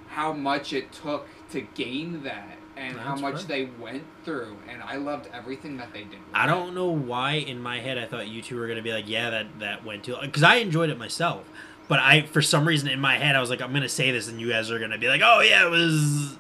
how 0.09 0.33
much 0.33 0.73
it 0.73 0.91
took 0.91 1.29
to 1.51 1.61
gain 1.61 2.23
that 2.23 2.57
and 2.77 2.99
how 2.99 3.17
much 3.17 3.35
right. 3.35 3.49
they 3.49 3.65
went 3.81 4.05
through. 4.25 4.57
And 4.69 4.83
I 4.83 4.97
loved 4.97 5.29
everything 5.33 5.77
that 5.77 5.93
they 5.93 6.01
did. 6.01 6.13
with 6.13 6.35
I 6.35 6.47
don't 6.47 6.75
know 6.75 6.89
why 6.89 7.33
in 7.33 7.61
my 7.61 7.81
head 7.81 7.99
I 7.99 8.07
thought 8.07 8.29
you 8.29 8.43
two 8.43 8.59
were 8.59 8.67
gonna 8.67 8.83
be 8.83 8.93
like, 8.93 9.09
yeah, 9.09 9.31
that 9.31 9.59
that 9.61 9.85
went 9.85 10.05
too, 10.05 10.17
because 10.21 10.43
I 10.43 10.57
enjoyed 10.57 10.91
it 10.91 10.99
myself. 10.99 11.49
But 11.89 11.99
I, 11.99 12.23
for 12.23 12.41
some 12.41 12.67
reason, 12.67 12.89
in 12.89 13.01
my 13.01 13.19
head, 13.19 13.37
I 13.37 13.41
was 13.41 13.51
like, 13.51 13.61
I'm 13.61 13.73
gonna 13.73 13.89
say 13.89 14.11
this, 14.13 14.29
and 14.29 14.41
you 14.41 14.49
guys 14.51 14.71
are 14.71 14.79
gonna 14.79 14.99
be 14.99 15.09
like, 15.09 15.21
oh 15.23 15.41
yeah, 15.41 15.67
it 15.67 15.71
was, 15.71 16.39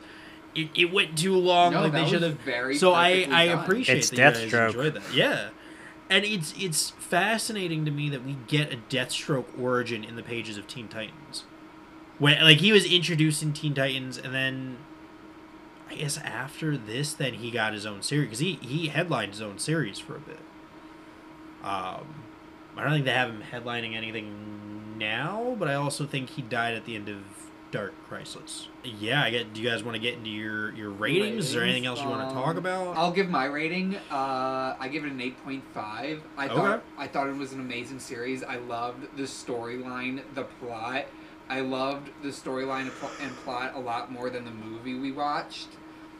it, 0.54 0.70
it 0.74 0.92
went 0.92 1.18
too 1.18 1.36
long. 1.36 1.72
No, 1.72 1.82
like 1.82 1.92
that 1.92 2.04
they 2.04 2.10
should 2.10 2.22
have. 2.22 2.40
very 2.40 2.76
So 2.76 2.94
I, 2.94 3.12
perfectly 3.12 3.34
I 3.34 3.46
done. 3.46 3.64
appreciate 3.64 3.98
It's 3.98 4.10
that 4.10 4.42
you 4.42 4.50
guys 4.50 4.74
enjoyed 4.74 4.94
that. 4.94 5.14
Yeah, 5.14 5.48
and 6.08 6.24
it's 6.24 6.54
it's 6.58 6.90
fascinating 6.90 7.84
to 7.84 7.90
me 7.90 8.08
that 8.10 8.24
we 8.24 8.36
get 8.46 8.72
a 8.72 8.76
Deathstroke 8.88 9.46
origin 9.60 10.04
in 10.04 10.16
the 10.16 10.22
pages 10.22 10.56
of 10.56 10.66
Teen 10.66 10.88
Titans. 10.88 11.44
When 12.18 12.40
like 12.42 12.58
he 12.58 12.72
was 12.72 12.84
introduced 12.84 13.42
in 13.42 13.52
Teen 13.52 13.74
Titans, 13.74 14.16
and 14.16 14.32
then 14.32 14.78
I 15.92 15.96
guess 15.96 16.16
after 16.18 16.76
this, 16.76 17.12
then 17.12 17.34
he 17.34 17.50
got 17.50 17.74
his 17.74 17.84
own 17.84 18.02
series 18.02 18.26
because 18.26 18.38
he 18.38 18.54
he 18.62 18.88
headlined 18.88 19.32
his 19.32 19.42
own 19.42 19.58
series 19.58 19.98
for 19.98 20.16
a 20.16 20.20
bit. 20.20 20.38
Um, 21.62 22.24
I 22.76 22.82
don't 22.82 22.92
think 22.92 23.04
they 23.04 23.12
have 23.12 23.28
him 23.28 23.42
headlining 23.52 23.94
anything 23.94 24.96
now, 24.98 25.54
but 25.58 25.68
I 25.68 25.74
also 25.74 26.06
think 26.06 26.30
he 26.30 26.42
died 26.42 26.74
at 26.74 26.86
the 26.86 26.96
end 26.96 27.08
of 27.10 27.18
Dark 27.70 27.92
Crisis. 28.08 28.68
Yeah, 28.84 29.22
I 29.22 29.30
get. 29.30 29.52
Do 29.52 29.60
you 29.60 29.68
guys 29.68 29.82
want 29.84 29.94
to 29.96 30.00
get 30.00 30.14
into 30.14 30.30
your 30.30 30.72
your 30.74 30.90
ratings? 30.90 31.46
Is 31.46 31.52
there 31.52 31.62
anything 31.62 31.84
else 31.86 32.00
you 32.00 32.08
want 32.08 32.22
to 32.22 32.34
Um, 32.34 32.42
talk 32.42 32.56
about? 32.56 32.96
I'll 32.96 33.12
give 33.12 33.28
my 33.28 33.44
rating. 33.44 33.96
Uh, 34.10 34.74
I 34.80 34.88
give 34.90 35.04
it 35.04 35.12
an 35.12 35.20
eight 35.20 35.42
point 35.44 35.62
five. 35.74 36.22
I 36.38 36.46
Okay. 36.46 36.54
thought 36.54 36.82
I 36.96 37.06
thought 37.06 37.28
it 37.28 37.36
was 37.36 37.52
an 37.52 37.60
amazing 37.60 37.98
series. 37.98 38.42
I 38.42 38.56
loved 38.56 39.14
the 39.16 39.24
storyline, 39.24 40.22
the 40.34 40.44
plot. 40.44 41.04
I 41.50 41.60
loved 41.60 42.08
the 42.22 42.28
storyline 42.28 42.90
and 43.20 43.36
plot 43.44 43.72
a 43.74 43.78
lot 43.80 44.10
more 44.10 44.30
than 44.30 44.44
the 44.46 44.50
movie 44.50 44.94
we 44.94 45.12
watched. 45.12 45.68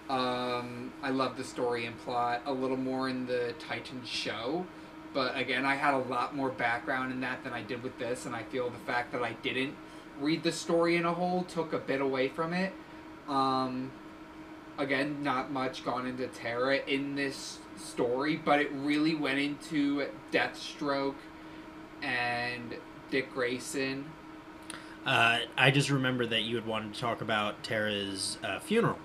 Um, 0.08 0.92
I 1.02 1.10
love 1.10 1.36
the 1.36 1.44
story 1.44 1.86
and 1.86 1.96
plot 1.98 2.42
a 2.44 2.52
little 2.52 2.76
more 2.76 3.08
in 3.08 3.26
the 3.26 3.54
Titan 3.58 4.02
show, 4.04 4.66
but 5.14 5.36
again, 5.36 5.64
I 5.64 5.76
had 5.76 5.94
a 5.94 5.98
lot 5.98 6.36
more 6.36 6.50
background 6.50 7.12
in 7.12 7.20
that 7.20 7.44
than 7.44 7.52
I 7.52 7.62
did 7.62 7.82
with 7.82 7.98
this, 7.98 8.26
and 8.26 8.34
I 8.34 8.42
feel 8.42 8.68
the 8.68 8.78
fact 8.78 9.12
that 9.12 9.22
I 9.22 9.32
didn't 9.42 9.74
read 10.20 10.42
the 10.42 10.52
story 10.52 10.96
in 10.96 11.04
a 11.04 11.14
whole 11.14 11.44
took 11.44 11.72
a 11.72 11.78
bit 11.78 12.00
away 12.00 12.28
from 12.28 12.52
it. 12.52 12.72
Um, 13.28 13.90
again, 14.78 15.22
not 15.22 15.50
much 15.50 15.84
gone 15.84 16.06
into 16.06 16.26
Terra 16.26 16.78
in 16.86 17.14
this 17.14 17.58
story, 17.76 18.36
but 18.36 18.60
it 18.60 18.70
really 18.72 19.14
went 19.14 19.38
into 19.38 20.06
Deathstroke 20.30 21.14
and 22.02 22.74
Dick 23.10 23.32
Grayson. 23.32 24.04
Uh, 25.04 25.40
I 25.56 25.70
just 25.70 25.90
remember 25.90 26.26
that 26.26 26.42
you 26.42 26.56
had 26.56 26.66
wanted 26.66 26.94
to 26.94 27.00
talk 27.00 27.20
about 27.22 27.62
Tara's 27.62 28.38
uh, 28.44 28.60
funeral, 28.60 28.98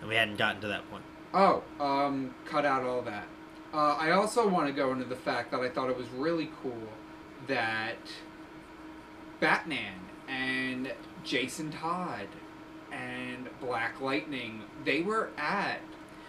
and 0.00 0.08
we 0.08 0.14
hadn't 0.16 0.36
gotten 0.36 0.60
to 0.62 0.68
that 0.68 0.88
point. 0.90 1.04
Oh, 1.34 1.62
um, 1.80 2.34
cut 2.46 2.64
out 2.64 2.84
all 2.84 3.02
that. 3.02 3.26
Uh, 3.72 3.96
I 3.98 4.12
also 4.12 4.48
want 4.48 4.66
to 4.66 4.72
go 4.72 4.92
into 4.92 5.04
the 5.04 5.16
fact 5.16 5.50
that 5.50 5.60
I 5.60 5.68
thought 5.68 5.90
it 5.90 5.96
was 5.96 6.08
really 6.08 6.50
cool 6.62 6.88
that 7.46 7.96
Batman 9.40 9.94
and 10.26 10.92
Jason 11.24 11.70
Todd 11.70 12.28
and 12.90 13.48
Black 13.60 14.00
Lightning 14.00 14.62
they 14.84 15.02
were 15.02 15.30
at. 15.36 15.80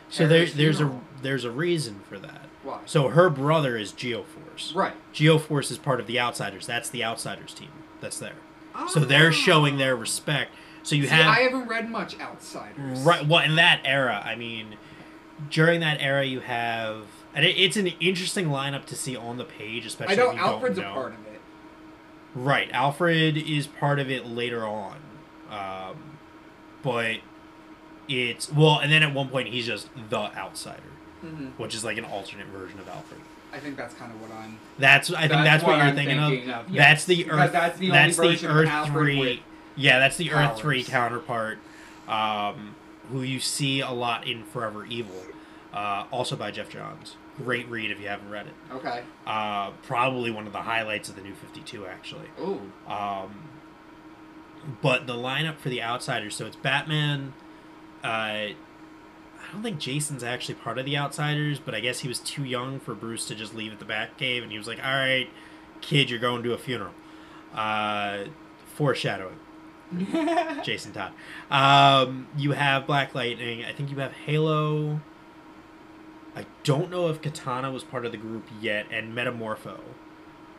So 0.09 0.27
there, 0.27 0.45
there's 0.47 0.81
a 0.81 0.99
there's 1.21 1.45
a 1.45 1.51
reason 1.51 2.01
for 2.09 2.17
that. 2.19 2.47
Why? 2.63 2.79
So 2.85 3.09
her 3.09 3.29
brother 3.29 3.77
is 3.77 3.93
Geoforce. 3.93 4.75
right. 4.75 4.93
Geoforce 5.13 5.71
is 5.71 5.77
part 5.77 5.99
of 5.99 6.07
the 6.07 6.19
Outsiders. 6.19 6.65
That's 6.65 6.89
the 6.89 7.03
Outsiders 7.03 7.53
team 7.53 7.69
that's 8.01 8.19
there. 8.19 8.33
So 8.87 9.01
they're 9.01 9.31
showing 9.33 9.77
their 9.77 9.95
respect. 9.95 10.51
So 10.84 10.95
you 10.95 11.03
See, 11.03 11.10
have 11.10 11.27
I 11.27 11.41
haven't 11.41 11.68
read 11.68 11.89
much 11.89 12.19
Outsiders. 12.19 12.99
Right. 13.01 13.27
Well, 13.27 13.43
in 13.43 13.56
that 13.57 13.81
era, 13.85 14.22
I 14.26 14.35
mean, 14.35 14.76
during 15.49 15.81
that 15.81 15.97
era, 16.01 16.23
you 16.26 16.39
have, 16.39 17.06
and 17.35 17.45
it, 17.45 17.57
it's 17.57 17.77
an 17.77 17.88
interesting 17.88 18.45
lineup 18.47 18.85
to 18.85 18.95
see 18.95 19.15
on 19.15 19.38
the 19.38 19.45
page, 19.45 19.85
especially 19.85 20.14
I 20.14 20.18
know 20.18 20.30
if 20.31 20.35
you 20.38 20.41
Alfred's 20.41 20.76
don't 20.77 20.85
a 20.85 20.88
know. 20.89 20.93
part 20.93 21.14
of 21.14 21.26
it. 21.27 21.41
Right. 22.35 22.69
Alfred 22.72 23.38
is 23.38 23.68
part 23.68 23.99
of 23.99 24.10
it 24.10 24.26
later 24.26 24.65
on, 24.65 24.97
um, 25.49 25.95
but 26.84 27.18
it's 28.07 28.51
well, 28.51 28.80
and 28.80 28.91
then 28.91 29.03
at 29.03 29.14
one 29.14 29.30
point 29.30 29.49
he's 29.49 29.65
just 29.65 29.89
the 30.10 30.18
outsider, 30.35 30.81
hmm 31.22 31.47
which 31.57 31.76
is 31.76 31.84
like 31.84 31.97
an 31.97 32.06
alternate 32.06 32.47
version 32.47 32.80
of 32.80 32.88
Alfred. 32.88 33.19
I 33.51 33.60
think 33.60 33.77
that's 33.77 33.95
kind 33.95 34.11
of 34.11 34.22
what 34.22 34.31
I'm. 34.31 34.60
That's 34.77 35.11
I 35.11 35.22
think 35.22 35.31
That's 35.31 35.43
that's, 35.43 35.64
what, 35.64 35.69
what 35.72 35.77
you're 35.77 35.85
I'm 35.88 35.95
thinking, 35.95 36.19
thinking 36.19 36.49
of. 36.51 36.65
of, 36.68 36.72
That's 36.73 36.76
yes. 36.76 37.06
the 37.06 37.23
Because 37.23 37.39
Earth. 37.39 37.51
that's 37.51 37.80
the 37.80 37.89
that's 37.89 38.18
the 38.18 38.47
Earth 38.47 38.68
Alfred 38.69 38.93
three. 38.93 39.43
Yeah, 39.80 39.99
that's 39.99 40.18
the 40.18 40.31
Earth 40.31 40.57
three 40.57 40.84
counterpart, 40.84 41.57
um, 42.07 42.76
who 43.10 43.22
you 43.22 43.39
see 43.39 43.80
a 43.80 43.91
lot 43.91 44.27
in 44.27 44.43
Forever 44.43 44.85
Evil, 44.85 45.23
uh, 45.73 46.06
also 46.11 46.35
by 46.35 46.51
Geoff 46.51 46.69
Johns. 46.69 47.15
Great 47.38 47.69
read 47.69 47.89
if 47.89 47.99
you 48.01 48.07
haven't 48.10 48.30
read 48.30 48.47
it. 48.47 48.53
Okay. 48.73 49.03
Uh, 49.26 49.72
probably 49.84 50.30
one 50.30 50.45
of 50.45 50.51
the 50.51 50.61
highlights 50.64 51.07
of 51.07 51.15
the 51.15 51.22
New 51.22 51.34
Fifty 51.34 51.61
Two, 51.61 51.85
actually. 51.85 52.27
Ooh. 52.41 52.72
Um, 52.91 53.43
but 54.81 55.07
the 55.07 55.14
lineup 55.14 55.57
for 55.57 55.69
the 55.69 55.81
Outsiders, 55.81 56.35
so 56.35 56.45
it's 56.45 56.57
Batman. 56.57 57.34
Uh, 58.03 58.07
I 58.07 58.56
don't 59.53 59.64
think 59.64 59.80
Jason's 59.80 60.23
actually 60.23 60.56
part 60.56 60.77
of 60.77 60.85
the 60.85 60.97
Outsiders, 60.97 61.60
but 61.60 61.73
I 61.73 61.80
guess 61.80 61.99
he 61.99 62.10
was 62.10 62.19
too 62.19 62.43
young 62.43 62.80
for 62.81 62.93
Bruce 62.93 63.26
to 63.27 63.35
just 63.35 63.56
leave 63.56 63.72
at 63.72 63.80
the 63.80 63.85
Batcave, 63.85 64.43
and 64.43 64.51
he 64.51 64.57
was 64.57 64.68
like, 64.68 64.84
"All 64.84 64.93
right, 64.93 65.30
kid, 65.80 66.10
you're 66.10 66.19
going 66.19 66.43
to 66.43 66.53
a 66.53 66.57
funeral." 66.57 66.93
Uh, 67.56 68.26
foreshadowing. 68.76 69.38
Jason 70.64 70.91
Todd. 70.94 71.14
Um, 71.49 72.28
you 72.38 72.52
have 72.52 72.86
Black 72.88 73.16
Lightning. 73.16 73.64
I 73.66 73.72
think 73.74 73.90
you 73.91 73.98
have 73.98 74.11
Halo. 74.14 74.99
I 76.36 76.45
don't 76.64 76.90
know 76.91 77.10
if 77.10 77.22
Katana 77.22 77.72
was 77.72 77.84
part 77.84 78.06
of 78.06 78.11
the 78.11 78.18
group 78.18 78.48
yet, 78.61 78.86
and 78.91 79.16
Metamorpho, 79.16 79.80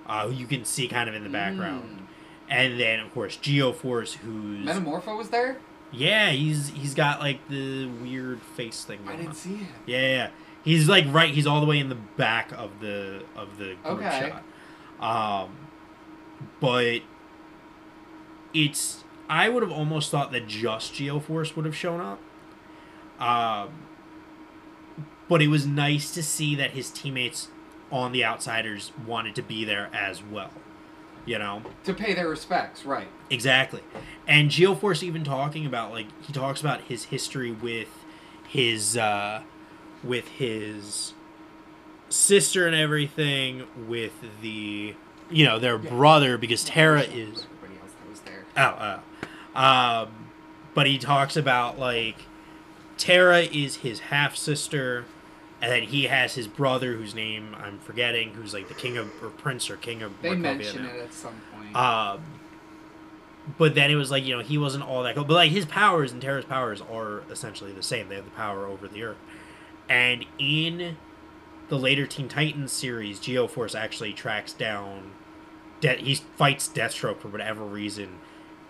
uh, 0.06 0.26
who 0.26 0.32
you 0.34 0.46
can 0.46 0.64
see 0.64 0.88
kind 0.88 1.08
of 1.08 1.14
in 1.14 1.22
the 1.22 1.30
background. 1.30 2.06
And 2.48 2.78
then, 2.80 2.98
of 3.00 3.14
course, 3.14 3.36
Geoforce, 3.36 4.14
who's 4.14 4.66
Metamorpho 4.66 5.16
was 5.16 5.28
there? 5.30 5.58
yeah, 5.92 6.30
he's 6.30 6.68
he's 6.70 6.94
got 6.94 7.20
like 7.20 7.46
the 7.48 7.86
weird 7.86 8.42
face 8.42 8.84
thing. 8.84 8.98
I 9.06 9.12
didn't 9.12 9.28
on. 9.28 9.34
see 9.34 9.56
him. 9.56 9.68
Yeah, 9.86 9.98
yeah, 10.00 10.08
yeah. 10.08 10.30
he's 10.64 10.88
like 10.88 11.04
right. 11.08 11.32
He's 11.32 11.46
all 11.46 11.60
the 11.60 11.66
way 11.66 11.78
in 11.78 11.88
the 11.88 11.94
back 12.16 12.50
of 12.52 12.80
the 12.80 13.22
of 13.36 13.56
the 13.58 13.76
group 13.84 13.98
Okay. 14.00 14.32
shot. 15.00 15.44
Um, 15.44 15.56
but 16.60 17.00
it's 18.52 19.04
I 19.30 19.48
would 19.48 19.62
have 19.62 19.70
almost 19.72 20.10
thought 20.10 20.32
that 20.32 20.48
just 20.48 20.92
Geoforce 20.92 21.54
would 21.54 21.64
have 21.64 21.76
shown 21.76 22.00
up. 22.00 22.20
Um, 23.20 23.70
but 25.28 25.40
it 25.40 25.46
was 25.46 25.64
nice 25.66 26.12
to 26.14 26.22
see 26.22 26.56
that 26.56 26.72
his 26.72 26.90
teammates 26.90 27.48
on 27.92 28.10
the 28.10 28.24
Outsiders 28.24 28.90
wanted 29.06 29.36
to 29.36 29.42
be 29.42 29.64
there 29.64 29.88
as 29.92 30.20
well. 30.22 30.50
You 31.26 31.38
know. 31.38 31.62
To 31.84 31.94
pay 31.94 32.12
their 32.12 32.28
respects, 32.28 32.84
right. 32.84 33.06
Exactly. 33.30 33.82
And 34.26 34.50
Geoforce 34.50 35.02
even 35.04 35.22
talking 35.22 35.64
about 35.64 35.92
like 35.92 36.06
he 36.22 36.32
talks 36.32 36.60
about 36.60 36.80
his 36.82 37.04
history 37.04 37.52
with 37.52 37.88
his 38.48 38.96
uh 38.96 39.42
with 40.02 40.26
his 40.26 41.12
sister 42.08 42.66
and 42.66 42.74
everything 42.74 43.64
with 43.86 44.14
the 44.42 44.96
you 45.30 45.44
know 45.44 45.58
their 45.60 45.78
brother 45.78 46.36
because 46.36 46.64
Tara 46.64 47.02
is 47.02 47.44
Everybody 47.44 47.74
else 47.80 47.92
that 48.02 48.10
was 48.10 48.20
there. 48.22 48.44
oh 48.56 48.76
oh 48.80 49.00
um 49.54 50.08
but 50.74 50.86
he 50.86 50.98
talks 50.98 51.36
about 51.36 51.78
like 51.78 52.16
Tara 52.96 53.40
is 53.40 53.76
his 53.76 54.00
half 54.00 54.36
sister 54.36 55.04
and 55.62 55.70
then 55.72 55.82
he 55.84 56.04
has 56.04 56.34
his 56.34 56.46
brother 56.48 56.94
whose 56.94 57.14
name 57.14 57.54
I'm 57.58 57.78
forgetting 57.80 58.30
who's 58.34 58.54
like 58.54 58.68
the 58.68 58.74
king 58.74 58.96
of 58.96 59.10
or 59.22 59.30
prince 59.30 59.68
or 59.70 59.76
king 59.76 60.02
of 60.02 60.12
They 60.22 60.34
mention 60.34 60.84
now. 60.84 60.90
it 60.94 61.00
at 61.02 61.12
some 61.12 61.34
point. 61.54 61.74
Um, 61.76 62.20
but 63.58 63.74
then 63.74 63.90
it 63.90 63.94
was 63.96 64.10
like 64.10 64.24
you 64.24 64.36
know 64.36 64.42
he 64.42 64.58
wasn't 64.58 64.84
all 64.84 65.02
that 65.02 65.14
cool. 65.16 65.24
But 65.24 65.34
like 65.34 65.50
his 65.50 65.66
powers 65.66 66.12
and 66.12 66.20
Terra's 66.22 66.44
powers 66.44 66.80
are 66.82 67.22
essentially 67.30 67.72
the 67.72 67.82
same. 67.82 68.08
They 68.08 68.14
have 68.16 68.24
the 68.24 68.30
power 68.30 68.66
over 68.66 68.86
the 68.86 69.02
Earth. 69.02 69.16
And 69.88 70.24
in 70.38 70.96
the 71.68 71.78
later 71.78 72.06
Teen 72.06 72.28
Titans 72.28 72.70
series, 72.72 73.18
Geoforce 73.18 73.74
actually 73.78 74.12
tracks 74.12 74.52
down. 74.52 75.10
De- 75.80 75.96
he 75.96 76.14
fights 76.14 76.68
Deathstroke 76.68 77.18
for 77.18 77.28
whatever 77.28 77.64
reason, 77.64 78.18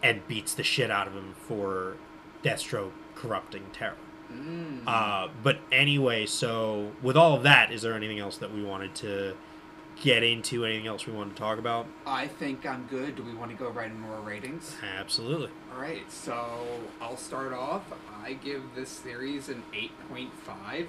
and 0.03 0.27
beats 0.27 0.55
the 0.55 0.63
shit 0.63 0.91
out 0.91 1.07
of 1.07 1.15
him 1.15 1.35
for 1.47 1.97
Deathstroke 2.43 2.93
corrupting 3.15 3.67
Terra. 3.73 3.97
Mm. 4.33 4.83
Uh, 4.87 5.29
but 5.43 5.59
anyway, 5.73 6.27
so 6.27 6.93
with 7.03 7.17
all 7.17 7.37
of 7.37 7.43
that, 7.43 7.73
is 7.73 7.83
there 7.83 7.95
anything 7.95 8.19
else 8.19 8.37
that 8.39 8.53
we 8.53 8.63
wanted 8.63 8.95
to 8.97 9.37
get 10.01 10.23
into 10.23 10.65
anything 10.65 10.87
else 10.87 11.07
we 11.07 11.13
want 11.13 11.35
to 11.35 11.41
talk 11.41 11.59
about? 11.59 11.87
I 12.07 12.27
think 12.27 12.65
I'm 12.65 12.87
good. 12.87 13.17
Do 13.17 13.23
we 13.23 13.35
want 13.35 13.51
to 13.51 13.57
go 13.57 13.71
right 13.71 13.91
into 13.91 14.09
our 14.09 14.21
ratings? 14.21 14.77
Absolutely. 14.99 15.51
All 15.75 15.81
right, 15.81 16.11
so 16.11 16.65
I'll 17.01 17.17
start 17.17 17.53
off. 17.53 17.83
I 18.25 18.35
give 18.35 18.63
this 18.75 18.89
series 18.89 19.49
an 19.49 19.63
8.5. 19.75 20.87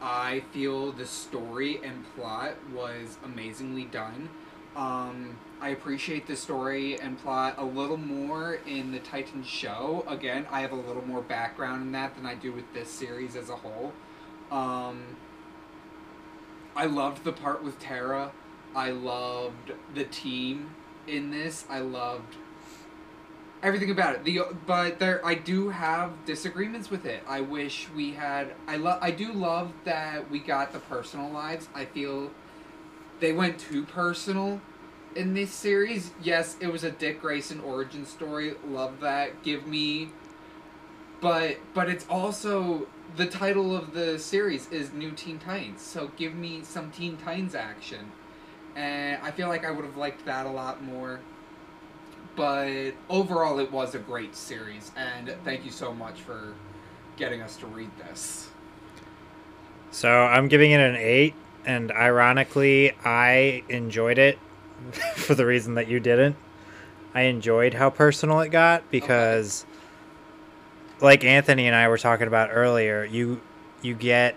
I 0.00 0.44
feel 0.52 0.92
the 0.92 1.06
story 1.06 1.80
and 1.82 2.04
plot 2.14 2.54
was 2.72 3.18
amazingly 3.24 3.84
done. 3.84 4.28
Um, 4.76 5.36
I 5.60 5.70
appreciate 5.70 6.26
the 6.26 6.36
story 6.36 7.00
and 7.00 7.18
plot 7.18 7.56
a 7.58 7.64
little 7.64 7.96
more 7.96 8.58
in 8.66 8.92
the 8.92 9.00
Titan 9.00 9.42
show. 9.42 10.04
Again, 10.06 10.46
I 10.50 10.60
have 10.60 10.70
a 10.70 10.76
little 10.76 11.04
more 11.04 11.20
background 11.20 11.82
in 11.82 11.92
that 11.92 12.14
than 12.14 12.26
I 12.26 12.34
do 12.34 12.52
with 12.52 12.72
this 12.72 12.88
series 12.88 13.34
as 13.34 13.50
a 13.50 13.56
whole. 13.56 13.92
Um, 14.52 15.16
I 16.76 16.86
loved 16.86 17.24
the 17.24 17.32
part 17.32 17.64
with 17.64 17.80
Tara. 17.80 18.30
I 18.76 18.90
loved 18.90 19.72
the 19.94 20.04
team 20.04 20.74
in 21.08 21.30
this. 21.30 21.64
I 21.68 21.80
loved 21.80 22.36
everything 23.62 23.90
about 23.90 24.14
it. 24.14 24.24
The 24.24 24.42
but 24.66 25.00
there 25.00 25.24
I 25.26 25.34
do 25.34 25.70
have 25.70 26.24
disagreements 26.24 26.90
with 26.90 27.04
it. 27.04 27.22
I 27.26 27.40
wish 27.40 27.88
we 27.96 28.12
had 28.12 28.54
I 28.68 28.76
love 28.76 28.98
I 29.02 29.10
do 29.10 29.32
love 29.32 29.72
that 29.84 30.30
we 30.30 30.38
got 30.38 30.72
the 30.72 30.78
personal 30.78 31.30
lives. 31.30 31.68
I 31.74 31.84
feel 31.84 32.30
they 33.18 33.32
went 33.32 33.58
too 33.58 33.84
personal 33.84 34.60
in 35.14 35.34
this 35.34 35.50
series. 35.52 36.12
Yes, 36.22 36.56
it 36.60 36.68
was 36.68 36.84
a 36.84 36.90
Dick 36.90 37.20
Grayson 37.20 37.60
origin 37.60 38.06
story. 38.06 38.54
Love 38.66 39.00
that. 39.00 39.42
Give 39.42 39.66
me 39.66 40.10
but 41.20 41.56
but 41.74 41.88
it's 41.88 42.06
also 42.08 42.86
the 43.16 43.26
title 43.26 43.74
of 43.76 43.92
the 43.92 44.18
series 44.18 44.68
is 44.70 44.92
New 44.92 45.10
Teen 45.12 45.38
Titans. 45.38 45.82
So 45.82 46.10
give 46.16 46.34
me 46.34 46.62
some 46.62 46.90
Teen 46.90 47.16
Titans 47.16 47.54
action. 47.54 48.12
And 48.76 49.20
I 49.22 49.30
feel 49.32 49.48
like 49.48 49.64
I 49.64 49.70
would 49.70 49.84
have 49.84 49.96
liked 49.96 50.24
that 50.26 50.46
a 50.46 50.50
lot 50.50 50.82
more 50.82 51.20
but 52.36 52.92
overall 53.10 53.58
it 53.58 53.70
was 53.72 53.94
a 53.96 53.98
great 53.98 54.36
series 54.36 54.92
and 54.96 55.34
thank 55.44 55.64
you 55.64 55.72
so 55.72 55.92
much 55.92 56.20
for 56.20 56.54
getting 57.16 57.42
us 57.42 57.56
to 57.56 57.66
read 57.66 57.90
this 57.98 58.48
So 59.90 60.08
I'm 60.08 60.48
giving 60.48 60.70
it 60.70 60.80
an 60.80 60.96
eight, 60.96 61.34
and 61.64 61.90
ironically, 61.90 62.92
I 63.04 63.64
enjoyed 63.68 64.18
it 64.18 64.38
for 65.16 65.34
the 65.34 65.46
reason 65.46 65.74
that 65.74 65.88
you 65.88 66.00
didn't. 66.00 66.36
I 67.14 67.22
enjoyed 67.22 67.74
how 67.74 67.90
personal 67.90 68.40
it 68.40 68.50
got 68.50 68.90
because, 68.90 69.66
like 71.00 71.24
Anthony 71.24 71.66
and 71.66 71.74
I 71.74 71.88
were 71.88 71.98
talking 71.98 72.26
about 72.26 72.50
earlier, 72.52 73.04
you 73.04 73.40
you 73.82 73.94
get 73.94 74.36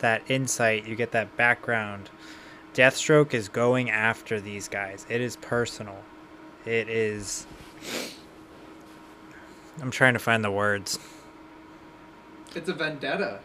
that 0.00 0.22
insight, 0.28 0.86
you 0.86 0.96
get 0.96 1.12
that 1.12 1.36
background. 1.36 2.10
Deathstroke 2.74 3.34
is 3.34 3.48
going 3.48 3.90
after 3.90 4.40
these 4.40 4.68
guys. 4.68 5.06
It 5.08 5.20
is 5.20 5.36
personal. 5.36 5.96
It 6.64 6.88
is. 6.88 7.46
I'm 9.80 9.90
trying 9.90 10.14
to 10.14 10.18
find 10.18 10.44
the 10.44 10.50
words. 10.50 10.98
it's 12.54 12.68
a 12.68 12.74
vendetta 12.74 13.40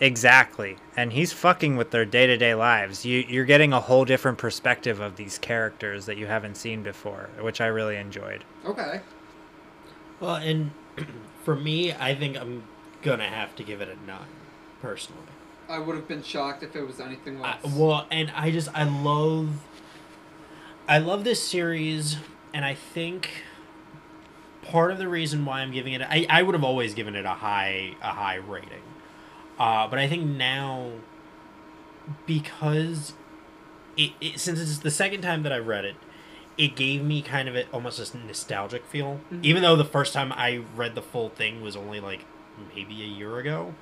Exactly. 0.00 0.76
And 0.96 1.12
he's 1.12 1.32
fucking 1.32 1.76
with 1.76 1.90
their 1.90 2.04
day 2.04 2.26
to 2.26 2.36
day 2.36 2.54
lives. 2.54 3.04
You 3.04 3.24
you're 3.28 3.44
getting 3.44 3.72
a 3.72 3.80
whole 3.80 4.04
different 4.04 4.38
perspective 4.38 5.00
of 5.00 5.16
these 5.16 5.38
characters 5.38 6.06
that 6.06 6.16
you 6.16 6.26
haven't 6.26 6.56
seen 6.56 6.82
before, 6.82 7.30
which 7.40 7.60
I 7.60 7.66
really 7.66 7.96
enjoyed. 7.96 8.44
okay 8.64 9.00
Well, 10.20 10.36
and 10.36 10.72
for 11.44 11.54
me, 11.54 11.92
I 11.92 12.14
think 12.14 12.36
I'm 12.36 12.64
gonna 13.02 13.28
have 13.28 13.54
to 13.56 13.62
give 13.62 13.80
it 13.80 13.88
a 13.88 14.06
nine, 14.06 14.26
personally. 14.80 15.22
i 15.68 15.78
would 15.78 15.94
have 15.96 16.08
been 16.08 16.22
shocked 16.22 16.62
if 16.62 16.74
it 16.74 16.86
was 16.86 17.00
anything 17.00 17.42
I, 17.42 17.58
less 17.62 17.72
well, 17.74 18.06
and 18.10 18.30
I 18.34 18.50
just 18.50 18.68
I 18.74 18.84
love, 18.84 19.48
I 20.88 20.98
love 20.98 21.22
this 21.24 21.42
series, 21.42 22.16
and 22.52 22.64
I 22.64 22.74
think 22.74 23.30
part 24.62 24.90
of 24.90 24.98
the 24.98 25.08
reason 25.08 25.44
why 25.44 25.60
I'm 25.60 25.70
giving 25.72 25.92
it, 25.92 26.02
I 26.02 26.26
I 26.28 26.42
would 26.42 26.54
have 26.54 26.64
always 26.64 26.94
given 26.94 27.14
it 27.14 27.24
a 27.26 27.30
high 27.30 27.94
a 28.02 28.10
high 28.10 28.36
rating, 28.36 28.82
uh, 29.58 29.86
but 29.88 29.98
I 29.98 30.08
think 30.08 30.24
now, 30.24 30.90
because 32.26 33.12
it, 33.96 34.12
it 34.20 34.40
since 34.40 34.60
it's 34.60 34.78
the 34.78 34.90
second 34.90 35.22
time 35.22 35.42
that 35.42 35.52
I've 35.52 35.66
read 35.66 35.84
it, 35.84 35.96
it 36.56 36.76
gave 36.76 37.02
me 37.02 37.22
kind 37.22 37.48
of 37.48 37.56
a, 37.56 37.68
almost 37.70 38.14
a 38.14 38.18
nostalgic 38.18 38.84
feel. 38.86 39.20
Mhm. 39.32 39.44
Even 39.44 39.62
though 39.62 39.76
the 39.76 39.84
first 39.84 40.12
time 40.12 40.32
I 40.32 40.62
read 40.76 40.94
the 40.94 41.02
full 41.02 41.28
thing 41.28 41.62
was 41.62 41.76
only 41.76 42.00
like 42.00 42.24
maybe 42.74 43.02
a 43.02 43.06
year 43.06 43.38
ago, 43.38 43.74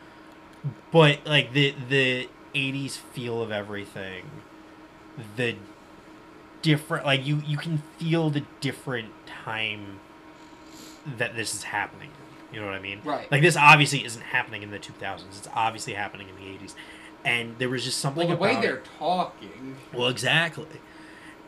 but 0.90 1.18
like 1.26 1.52
the 1.52 1.74
the 1.88 2.28
80s 2.54 2.96
feel 2.96 3.40
of 3.42 3.50
everything, 3.50 4.30
the 5.36 5.56
different 6.62 7.04
like 7.04 7.26
you 7.26 7.42
you 7.46 7.56
can 7.56 7.82
feel 7.98 8.30
the 8.30 8.44
different 8.60 9.10
time 9.26 10.00
that 11.18 11.34
this 11.34 11.54
is 11.54 11.64
happening. 11.64 12.10
You 12.52 12.60
know 12.60 12.66
what 12.66 12.74
I 12.74 12.80
mean? 12.80 13.00
Right. 13.04 13.30
Like 13.30 13.42
this 13.42 13.56
obviously 13.56 14.04
isn't 14.04 14.22
happening 14.22 14.62
in 14.62 14.70
the 14.70 14.78
2000s. 14.78 15.24
It's 15.38 15.48
obviously 15.54 15.94
happening 15.94 16.28
in 16.28 16.36
the 16.36 16.64
80s. 16.64 16.74
And 17.24 17.56
there 17.58 17.68
was 17.68 17.84
just 17.84 17.98
something 17.98 18.28
well 18.28 18.36
the 18.36 18.42
way 18.42 18.60
they're 18.60 18.82
talking 18.98 19.76
well, 19.92 20.08
exactly. 20.08 20.66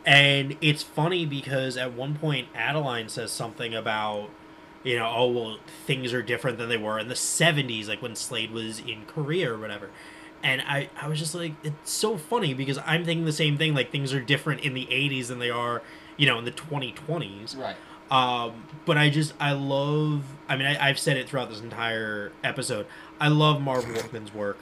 And 0.07 0.57
it's 0.61 0.83
funny 0.83 1.27
because 1.27 1.77
at 1.77 1.95
one 1.95 2.15
point 2.15 2.49
Adeline 2.55 3.09
says 3.09 3.33
something 3.33 3.75
about, 3.75 4.29
you 4.83 4.97
know, 4.99 5.11
oh 5.13 5.29
well, 5.29 5.59
things 5.87 6.13
are 6.13 6.23
different 6.23 6.59
than 6.59 6.69
they 6.69 6.77
were 6.77 6.99
in 6.99 7.09
the 7.09 7.15
'70s, 7.15 7.89
like 7.89 8.03
when 8.03 8.15
Slade 8.15 8.51
was 8.51 8.81
in 8.81 9.05
Korea 9.07 9.53
or 9.53 9.59
whatever. 9.59 9.91
And 10.43 10.61
I, 10.61 10.91
I 11.01 11.09
was 11.09 11.19
just 11.19 11.35
like, 11.35 11.55
it's 11.65 11.91
so 11.91 12.19
funny 12.19 12.53
because 12.53 12.79
I'm 12.85 13.05
thinking 13.05 13.25
the 13.25 13.33
same 13.33 13.57
thing. 13.57 13.75
Like 13.75 13.91
things 13.91 14.13
are 14.13 14.21
different 14.21 14.61
in 14.61 14.75
the 14.75 14.87
'80s 14.87 15.29
than 15.29 15.39
they 15.39 15.51
are, 15.51 15.83
you 16.19 16.27
know, 16.27 16.39
in 16.39 16.45
the 16.45 16.53
2020s. 16.53 17.59
right 17.59 17.77
Um, 18.11 18.65
but 18.85 18.99
I 18.99 19.11
just 19.11 19.35
I 19.41 19.53
love. 19.53 20.25
I 20.49 20.57
mean, 20.57 20.67
I, 20.67 20.89
I've 20.89 20.99
said 20.99 21.17
it 21.17 21.29
throughout 21.29 21.49
this 21.51 21.61
entire 21.61 22.33
episode. 22.43 22.87
I 23.21 23.29
love 23.29 23.61
Marv 23.63 23.87
Wolfman's 23.87 24.33
work. 24.35 24.59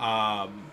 Um, 0.00 0.64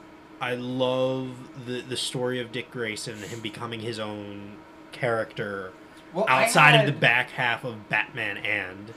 I 0.41 0.55
love 0.55 1.35
the 1.65 1.81
the 1.81 1.97
story 1.97 2.39
of 2.39 2.51
Dick 2.51 2.71
Grayson 2.71 3.15
and 3.15 3.23
him 3.25 3.41
becoming 3.41 3.81
his 3.81 3.99
own 3.99 4.55
character 4.91 5.71
well 6.13 6.25
outside 6.27 6.79
of 6.79 6.85
the 6.87 6.91
back 6.99 7.29
half 7.31 7.63
of 7.63 7.89
Batman 7.89 8.37
and. 8.37 8.91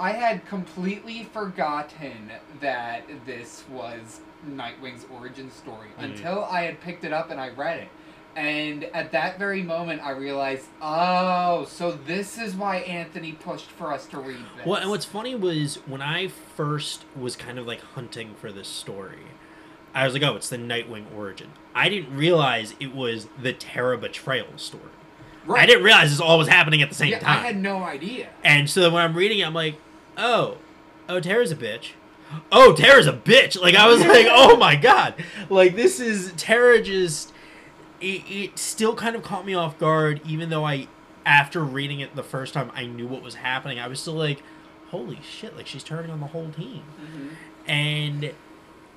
i 0.00 0.12
had 0.12 0.46
completely 0.46 1.24
forgotten 1.24 2.30
that 2.60 3.02
this 3.26 3.64
was 3.70 4.20
nightwing's 4.46 5.04
origin 5.12 5.50
story 5.50 5.88
Mhm. 5.98 6.04
until 6.04 6.44
i 6.44 6.62
had 6.62 6.80
picked 6.80 7.04
it 7.04 7.12
up 7.12 7.30
and 7.30 7.38
i 7.38 7.50
read 7.50 7.80
it 7.80 7.88
and 8.38 8.84
at 8.94 9.10
that 9.10 9.36
very 9.36 9.62
moment 9.62 10.00
i 10.02 10.10
realized 10.10 10.66
oh 10.80 11.64
so 11.64 11.92
this 12.06 12.38
is 12.38 12.54
why 12.54 12.76
anthony 12.78 13.32
pushed 13.32 13.68
for 13.72 13.92
us 13.92 14.06
to 14.06 14.18
read 14.18 14.38
this 14.56 14.64
Well, 14.64 14.80
and 14.80 14.90
what's 14.90 15.04
funny 15.04 15.34
was 15.34 15.76
when 15.86 16.00
I 16.00 16.28
first 16.28 17.04
was 17.18 17.34
kind 17.34 17.58
of 17.58 17.66
like 17.66 17.80
hunting 17.80 18.34
for 18.40 18.52
this 18.52 18.68
story, 18.68 19.18
I 19.94 20.04
was 20.04 20.14
like, 20.14 20.22
oh, 20.22 20.36
it's 20.36 20.48
the 20.48 20.56
Nightwing 20.56 21.04
origin. 21.14 21.50
I 21.74 21.88
didn't 21.88 22.14
realize 22.16 22.74
it 22.78 22.94
was 22.94 23.26
the 23.40 23.52
Terra 23.52 23.98
betrayal 23.98 24.56
story. 24.56 24.84
right. 25.46 25.62
I 25.62 25.66
didn't 25.66 25.82
realize 25.82 26.10
this 26.10 26.20
all 26.20 26.38
was 26.38 26.48
happening 26.48 26.82
at 26.82 26.88
the 26.88 26.94
same 26.94 27.10
yeah, 27.10 27.18
time. 27.18 27.38
i 27.40 27.46
had 27.46 27.56
no 27.56 27.82
idea 27.82 28.28
And 28.44 28.70
so 28.70 28.90
when 28.90 29.02
I'm 29.02 29.14
reading 29.16 29.40
it, 29.40 29.46
I'm 29.46 29.54
like, 29.54 29.76
oh, 30.16 30.58
oh, 31.08 31.18
Tara's 31.20 31.50
a 31.50 31.56
bitch. 31.56 31.90
Oh, 32.52 32.72
Tara's 32.74 33.06
a 33.06 33.12
bitch. 33.12 33.60
Like, 33.60 33.74
I 33.74 33.88
was 33.88 34.00
like, 34.14 34.26
oh 34.30 34.56
my 34.56 34.76
god. 34.76 35.14
Like, 35.48 35.74
this 35.74 35.98
is, 35.98 36.32
Tara 36.36 36.80
just, 36.82 37.32
it, 38.00 38.22
it 38.28 38.58
still 38.58 38.94
kind 38.94 39.16
of 39.16 39.22
caught 39.22 39.44
me 39.46 39.54
off 39.54 39.78
guard, 39.78 40.20
even 40.26 40.50
though 40.50 40.64
I, 40.64 40.88
after 41.26 41.62
reading 41.62 42.00
it 42.00 42.14
the 42.16 42.22
first 42.22 42.54
time, 42.54 42.70
I 42.74 42.86
knew 42.86 43.06
what 43.06 43.22
was 43.22 43.36
happening. 43.36 43.78
I 43.78 43.88
was 43.88 44.00
still 44.00 44.14
like, 44.14 44.42
holy 44.88 45.18
shit, 45.22 45.56
like, 45.56 45.66
she's 45.66 45.84
turning 45.84 46.10
on 46.10 46.20
the 46.20 46.26
whole 46.28 46.50
team. 46.50 46.82
And, 47.66 48.32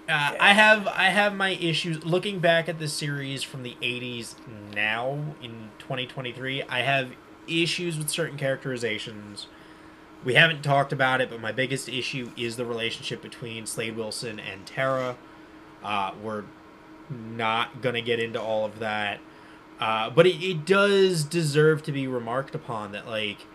uh, 0.09 0.35
I 0.39 0.53
have 0.53 0.87
I 0.87 1.05
have 1.05 1.35
my 1.35 1.51
issues. 1.51 2.03
Looking 2.03 2.39
back 2.39 2.67
at 2.67 2.79
the 2.79 2.87
series 2.87 3.43
from 3.43 3.63
the 3.63 3.77
80s 3.81 4.35
now 4.73 5.35
in 5.41 5.69
2023 5.79 6.63
I 6.63 6.81
have 6.81 7.11
issues 7.47 7.97
with 7.97 8.09
certain 8.09 8.37
characterizations. 8.37 9.47
We 10.25 10.33
haven't 10.33 10.63
talked 10.63 10.91
about 10.91 11.21
it 11.21 11.29
but 11.29 11.39
my 11.39 11.51
biggest 11.51 11.87
issue 11.87 12.31
is 12.35 12.57
the 12.57 12.65
relationship 12.65 13.21
between 13.21 13.65
Slade 13.65 13.95
Wilson 13.95 14.39
and 14.39 14.65
Tara 14.65 15.17
uh, 15.83 16.11
we're 16.21 16.43
not 17.11 17.81
gonna 17.81 18.01
get 18.01 18.19
into 18.19 18.41
all 18.41 18.65
of 18.65 18.79
that 18.79 19.19
uh, 19.79 20.09
but 20.09 20.27
it, 20.27 20.43
it 20.43 20.65
does 20.65 21.23
deserve 21.23 21.81
to 21.83 21.91
be 21.91 22.07
remarked 22.07 22.55
upon 22.55 22.91
that 22.91 23.07
like 23.07 23.45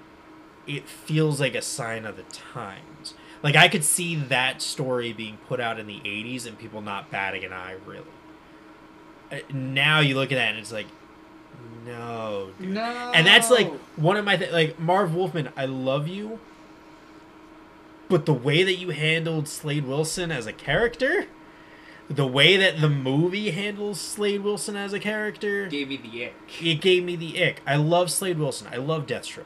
it 0.67 0.89
feels 0.89 1.41
like 1.41 1.55
a 1.55 1.63
sign 1.63 2.05
of 2.05 2.17
the 2.17 2.25
times 2.25 3.15
like 3.43 3.55
I 3.55 3.69
could 3.69 3.85
see 3.85 4.17
that 4.17 4.61
story 4.61 5.13
being 5.13 5.39
put 5.47 5.61
out 5.61 5.79
in 5.79 5.87
the 5.87 6.01
80s 6.01 6.47
and 6.47 6.59
people 6.59 6.81
not 6.81 7.11
batting 7.11 7.45
an 7.45 7.53
eye 7.53 7.77
really. 7.87 8.05
Uh, 9.31 9.39
Now 9.53 10.01
you 10.01 10.15
look 10.17 10.33
at 10.33 10.37
that 10.37 10.51
and 10.51 10.59
it's 10.59 10.73
like 10.73 10.87
no. 11.85 12.51
dude. 12.59 12.71
no 12.71 13.13
And 13.15 13.27
that's 13.27 13.51
like 13.51 13.73
one 13.97 14.17
of 14.17 14.25
my 14.25 14.37
th- 14.37 14.53
like 14.53 14.79
Marv 14.81 15.15
Wolfman, 15.15 15.51
I 15.57 15.67
love 15.67 16.09
you. 16.09 16.41
But 18.09 18.27
the 18.27 18.35
way 18.35 18.63
that 18.63 18.75
you 18.75 18.91
handled 18.91 19.49
Slade 19.49 19.85
Wilson 19.87 20.31
as 20.31 20.47
a 20.47 20.53
character, 20.53 21.27
the 22.09 22.27
way 22.27 22.57
that 22.57 22.81
the 22.81 22.89
movie 22.89 23.51
handles 23.51 24.01
Slade 24.01 24.43
Wilson 24.43 24.77
as 24.77 24.93
a 24.93 25.01
character, 25.01 25.67
Gave 25.67 25.89
me 25.89 25.97
the 25.97 26.27
ick. 26.27 26.35
it 26.63 26.81
gave 26.81 27.05
me 27.05 27.17
the 27.17 27.43
ick. 27.43 27.63
I 27.67 27.77
love 27.77 28.11
Slade 28.11 28.39
Wilson. 28.39 28.69
I 28.73 28.77
love 28.77 29.07
Deathstroke. 29.07 29.45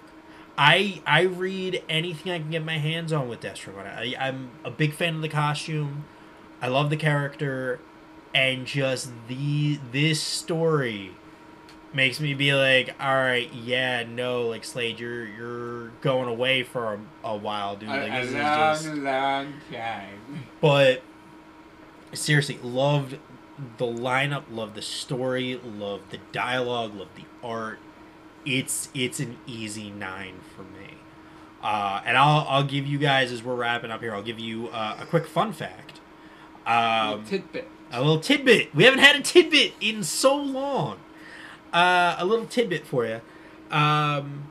I 0.59 1.01
I 1.07 1.23
read 1.23 1.82
anything 1.89 2.31
I 2.32 2.39
can 2.39 2.51
get 2.51 2.65
my 2.65 2.78
hands 2.78 3.12
on 3.12 3.28
with 3.28 3.41
Deathstroke. 3.41 3.78
I, 3.78 4.15
I'm 4.20 4.51
a 4.65 4.70
big 4.70 4.93
fan 4.93 5.15
of 5.16 5.23
the 5.23 5.28
costume. 5.28 6.05
I 6.61 6.69
love 6.69 6.91
the 6.91 6.97
character, 6.99 7.81
and 8.35 8.66
just 8.66 9.11
the 9.28 9.78
this 9.93 10.20
story 10.23 11.12
makes 11.95 12.20
me 12.20 12.35
be 12.35 12.53
like, 12.55 12.95
all 13.01 13.15
right, 13.15 13.51
yeah, 13.55 14.05
no, 14.07 14.47
like 14.49 14.65
Slade, 14.65 15.01
you're 15.01 15.24
you're 15.27 15.89
going 16.03 16.28
away 16.28 16.62
for 16.62 16.93
a, 16.95 17.01
a 17.28 17.37
while, 17.37 17.77
dude. 17.77 17.89
Like 17.89 18.12
this 18.12 18.27
is 18.28 18.35
just 18.35 18.87
long 18.97 19.55
time. 19.73 20.45
but 20.61 21.03
seriously, 22.12 22.59
loved 22.62 23.19
the 23.78 23.87
lineup, 23.87 24.45
loved 24.51 24.74
the 24.74 24.82
story, 24.82 25.61
loved 25.65 26.11
the 26.11 26.19
dialogue, 26.32 26.95
loved 26.95 27.16
the 27.16 27.24
art. 27.43 27.78
It's 28.47 28.89
it's 28.95 29.20
an 29.20 29.39
easy 29.47 29.91
nine 29.91 30.37
for 30.57 30.62
me. 30.62 30.95
Uh, 31.62 32.01
and 32.05 32.16
I'll 32.16 32.47
I'll 32.49 32.65
give 32.65 32.87
you 32.87 32.99
guys 32.99 33.32
as 33.32 33.43
we're 33.43 33.55
wrapping 33.55 33.91
up 33.91 34.01
here. 34.01 34.15
I'll 34.15 34.23
give 34.23 34.39
you 34.39 34.69
uh, 34.69 34.99
a 35.01 35.07
quick 35.07 35.27
fun 35.27 35.53
fact. 35.53 36.01
Um, 36.66 37.24
tidbit. 37.24 37.69
a 37.91 38.01
little 38.01 38.20
tidbit. 38.20 38.74
We 38.74 38.85
haven't 38.85 39.01
had 39.01 39.16
a 39.16 39.20
tidbit 39.20 39.74
in 39.81 40.05
so 40.05 40.37
long. 40.37 40.99
Uh, 41.73 42.16
a 42.19 42.24
little 42.24 42.47
tidbit 42.47 42.87
for 42.87 43.07
you. 43.07 43.20
Um, 43.70 44.51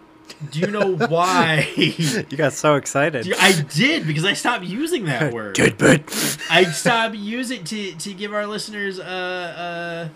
do 0.51 0.60
you 0.60 0.68
know 0.68 0.95
why? 0.95 1.68
You 1.77 2.38
got 2.38 2.53
so 2.53 2.76
excited. 2.76 3.26
You- 3.26 3.35
I 3.39 3.53
did 3.73 4.06
because 4.07 4.26
I 4.26 4.34
stopped 4.34 4.64
using 4.65 5.06
that 5.06 5.34
word. 5.34 5.56
Tidbit. 5.56 6.38
I 6.49 6.65
stopped 6.65 7.15
using 7.15 7.64
to 7.65 7.93
to 7.93 8.14
give 8.14 8.34
our 8.34 8.45
listeners 8.47 8.99
uh, 8.99 9.03
uh 9.03 10.10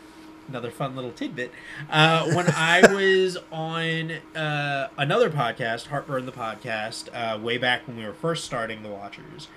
another 0.47 0.71
fun 0.71 0.95
little 0.95 1.11
tidbit. 1.11 1.51
Uh, 1.89 2.31
when 2.33 2.49
I 2.49 2.81
was 2.93 3.37
on 3.51 4.11
uh, 4.35 4.89
another 4.97 5.29
podcast, 5.29 5.87
Heartburn 5.87 6.25
the 6.25 6.31
podcast, 6.31 7.09
uh, 7.13 7.39
way 7.39 7.57
back 7.57 7.87
when 7.87 7.97
we 7.97 8.05
were 8.05 8.13
first 8.13 8.43
starting 8.43 8.83
the 8.83 8.89
Watchers, 8.89 9.47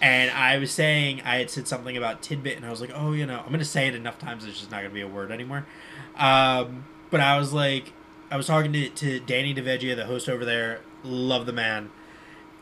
and 0.00 0.30
I 0.30 0.58
was 0.58 0.70
saying 0.70 1.22
I 1.24 1.36
had 1.36 1.50
said 1.50 1.68
something 1.68 1.96
about 1.96 2.22
tidbit, 2.22 2.56
and 2.56 2.64
I 2.64 2.70
was 2.70 2.80
like, 2.80 2.92
oh, 2.94 3.12
you 3.12 3.26
know, 3.26 3.42
I'm 3.44 3.50
gonna 3.50 3.64
say 3.64 3.88
it 3.88 3.94
enough 3.94 4.18
times, 4.18 4.44
it's 4.44 4.58
just 4.58 4.70
not 4.70 4.82
gonna 4.82 4.94
be 4.94 5.00
a 5.02 5.08
word 5.08 5.30
anymore. 5.30 5.66
Um, 6.16 6.84
but 7.10 7.20
I 7.20 7.36
was 7.38 7.52
like, 7.52 7.92
I 8.32 8.36
was 8.36 8.46
talking 8.46 8.72
to 8.72 8.88
to 8.88 9.20
Danny 9.20 9.54
DeVeggia, 9.54 9.94
the 9.94 10.06
host 10.06 10.26
over 10.26 10.46
there, 10.46 10.80
love 11.04 11.44
the 11.44 11.52
man. 11.52 11.90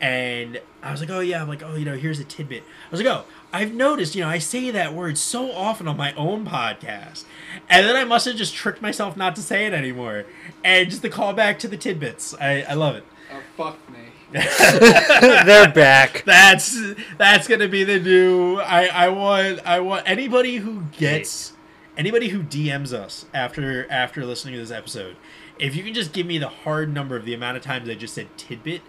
And 0.01 0.59
I 0.83 0.91
was 0.91 0.99
like, 0.99 1.09
oh 1.09 1.21
yeah, 1.21 1.41
I'm 1.41 1.47
like, 1.47 1.63
oh, 1.63 1.75
you 1.75 1.85
know, 1.85 1.95
here's 1.95 2.19
a 2.19 2.25
tidbit. 2.25 2.63
I 2.63 2.91
was 2.91 3.01
like, 3.01 3.07
oh, 3.07 3.23
I've 3.53 3.73
noticed, 3.73 4.13
you 4.15 4.21
know, 4.21 4.29
I 4.29 4.39
say 4.39 4.69
that 4.71 4.93
word 4.93 5.17
so 5.17 5.51
often 5.51 5.87
on 5.87 5.95
my 5.95 6.11
own 6.15 6.45
podcast. 6.45 7.23
And 7.69 7.85
then 7.85 7.95
I 7.95 8.03
must 8.03 8.25
have 8.25 8.35
just 8.35 8.53
tricked 8.53 8.81
myself 8.81 9.15
not 9.15 9.35
to 9.37 9.41
say 9.41 9.65
it 9.65 9.73
anymore. 9.73 10.25
And 10.63 10.89
just 10.89 11.03
the 11.03 11.09
callback 11.09 11.59
to 11.59 11.67
the 11.67 11.77
tidbits. 11.77 12.33
I, 12.41 12.63
I 12.63 12.73
love 12.73 12.95
it. 12.95 13.05
Oh 13.31 13.41
fuck 13.55 13.77
me. 13.89 13.99
They're 14.31 15.71
back. 15.71 16.23
That's 16.25 16.77
that's 17.17 17.47
gonna 17.47 17.69
be 17.69 17.85
the 17.85 17.99
new 17.99 18.59
I, 18.59 18.87
I 18.87 19.09
want 19.09 19.65
I 19.65 19.79
want 19.79 20.09
anybody 20.09 20.57
who 20.57 20.83
gets 20.97 21.53
anybody 21.97 22.29
who 22.29 22.41
DMs 22.41 22.93
us 22.93 23.25
after 23.33 23.89
after 23.91 24.25
listening 24.25 24.55
to 24.55 24.59
this 24.59 24.71
episode, 24.71 25.15
if 25.61 25.75
you 25.75 25.83
can 25.83 25.93
just 25.93 26.11
give 26.11 26.25
me 26.25 26.39
the 26.39 26.49
hard 26.49 26.93
number 26.93 27.15
of 27.15 27.23
the 27.23 27.33
amount 27.33 27.55
of 27.55 27.63
times 27.63 27.87
I 27.87 27.93
just 27.93 28.15
said 28.15 28.35
tidbit, 28.35 28.81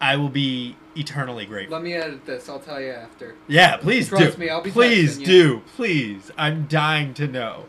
I 0.00 0.16
will 0.16 0.30
be 0.30 0.76
eternally 0.96 1.46
grateful. 1.46 1.76
Let 1.76 1.84
me 1.84 1.92
edit 1.92 2.24
this. 2.24 2.48
I'll 2.48 2.58
tell 2.58 2.80
you 2.80 2.90
after. 2.90 3.36
Yeah, 3.46 3.76
please 3.76 4.08
Trust 4.08 4.34
do. 4.34 4.40
me, 4.40 4.48
I'll 4.48 4.62
be 4.62 4.70
please 4.70 5.18
do. 5.18 5.62
Please. 5.76 6.30
I'm 6.36 6.66
dying 6.66 7.14
to 7.14 7.28
know. 7.28 7.66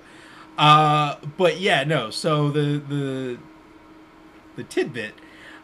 Uh, 0.58 1.18
but 1.38 1.60
yeah, 1.60 1.84
no. 1.84 2.10
So 2.10 2.50
the 2.50 2.82
the 2.88 3.38
the 4.56 4.64
tidbit. 4.64 5.14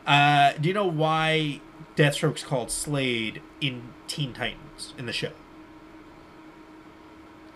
Uh, 0.06 0.54
do 0.60 0.68
you 0.68 0.74
know 0.74 0.88
why 0.88 1.62
Deathstroke's 1.96 2.44
called 2.44 2.72
Slade 2.72 3.42
in 3.62 3.94
Teen 4.08 4.34
Titans 4.34 4.94
in 4.98 5.06
the 5.06 5.14
show? 5.14 5.32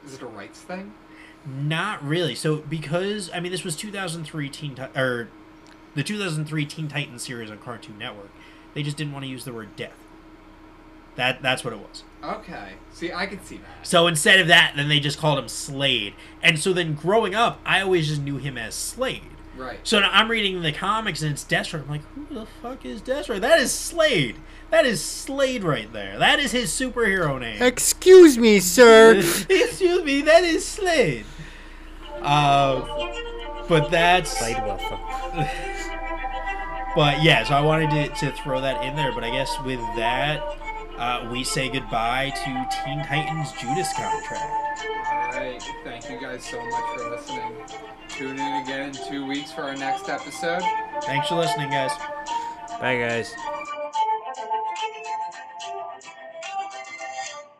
Is 0.05 0.13
it 0.13 0.21
a 0.21 0.27
rights 0.27 0.61
thing? 0.61 0.93
Not 1.45 2.03
really. 2.03 2.35
So 2.35 2.57
because 2.57 3.29
I 3.33 3.39
mean 3.39 3.51
this 3.51 3.63
was 3.63 3.75
2003 3.75 4.49
Teen 4.49 4.75
Ti- 4.75 4.99
or 4.99 5.29
the 5.93 6.03
2003 6.03 6.65
Teen 6.65 6.87
Titans 6.87 7.23
series 7.23 7.51
on 7.51 7.57
Cartoon 7.59 7.97
Network. 7.97 8.29
They 8.73 8.83
just 8.83 8.97
didn't 8.97 9.13
want 9.13 9.23
to 9.23 9.29
use 9.29 9.45
the 9.45 9.53
word 9.53 9.75
death. 9.75 9.95
That 11.15 11.41
that's 11.41 11.63
what 11.63 11.73
it 11.73 11.79
was. 11.79 12.03
Okay. 12.23 12.73
See, 12.91 13.13
I 13.13 13.25
can 13.25 13.43
see 13.43 13.57
that. 13.57 13.87
So 13.87 14.07
instead 14.07 14.39
of 14.39 14.47
that, 14.47 14.73
then 14.75 14.89
they 14.89 14.99
just 14.99 15.17
called 15.19 15.39
him 15.39 15.47
Slade. 15.47 16.13
And 16.41 16.59
so 16.59 16.73
then 16.73 16.93
growing 16.93 17.35
up, 17.35 17.59
I 17.65 17.81
always 17.81 18.07
just 18.07 18.21
knew 18.21 18.37
him 18.37 18.57
as 18.57 18.73
Slade. 18.75 19.21
Right. 19.55 19.79
So 19.83 19.99
now 20.01 20.09
I'm 20.11 20.29
reading 20.29 20.61
the 20.61 20.73
comics 20.73 21.21
and 21.21 21.31
it's 21.31 21.43
Deathstroke. 21.45 21.83
I'm 21.83 21.89
like, 21.89 22.03
who 22.13 22.25
the 22.33 22.45
fuck 22.61 22.85
is 22.85 23.01
Deathstroke? 23.01 23.39
That 23.39 23.59
is 23.59 23.73
Slade. 23.73 24.35
That 24.69 24.85
is 24.85 25.01
Slade 25.01 25.63
right 25.63 25.91
there. 25.93 26.19
That 26.19 26.39
is 26.39 26.51
his 26.51 26.71
superhero 26.71 27.39
name. 27.39 27.61
Excuse 27.61 28.37
me, 28.37 28.59
sir. 28.59 29.15
Excuse 29.49 30.03
me, 30.03 30.21
that 30.23 30.43
is 30.43 30.67
Slade. 30.67 31.25
Uh, 32.21 32.81
but 33.67 33.89
that's. 33.91 34.37
Slade 34.37 34.61
Wilson. 34.63 34.97
But 36.95 37.21
yeah, 37.21 37.43
so 37.43 37.55
I 37.55 37.61
wanted 37.61 37.89
to, 37.89 38.07
to 38.25 38.31
throw 38.31 38.61
that 38.61 38.83
in 38.83 38.95
there. 38.95 39.11
But 39.11 39.25
I 39.25 39.29
guess 39.29 39.53
with 39.65 39.81
that, 39.97 40.41
uh, 40.97 41.27
we 41.29 41.43
say 41.43 41.69
goodbye 41.69 42.29
to 42.29 42.67
Teen 42.85 43.03
Titans 43.03 43.51
Judas 43.59 43.91
contract. 43.93 44.85
Alright. 45.11 45.61
Thank 45.83 46.09
you 46.09 46.19
guys 46.21 46.45
so 46.45 46.63
much 46.65 46.97
for 46.97 47.09
listening. 47.09 47.53
Tune 48.07 48.39
in 48.39 48.63
again 48.63 48.89
in 48.89 48.95
two 49.09 49.25
weeks 49.25 49.51
for 49.51 49.63
our 49.63 49.75
next 49.75 50.07
episode. 50.07 50.61
Thanks 51.03 51.27
for 51.27 51.35
listening, 51.35 51.69
guys. 51.69 51.91
Bye, 52.79 52.97
guys. 52.97 53.33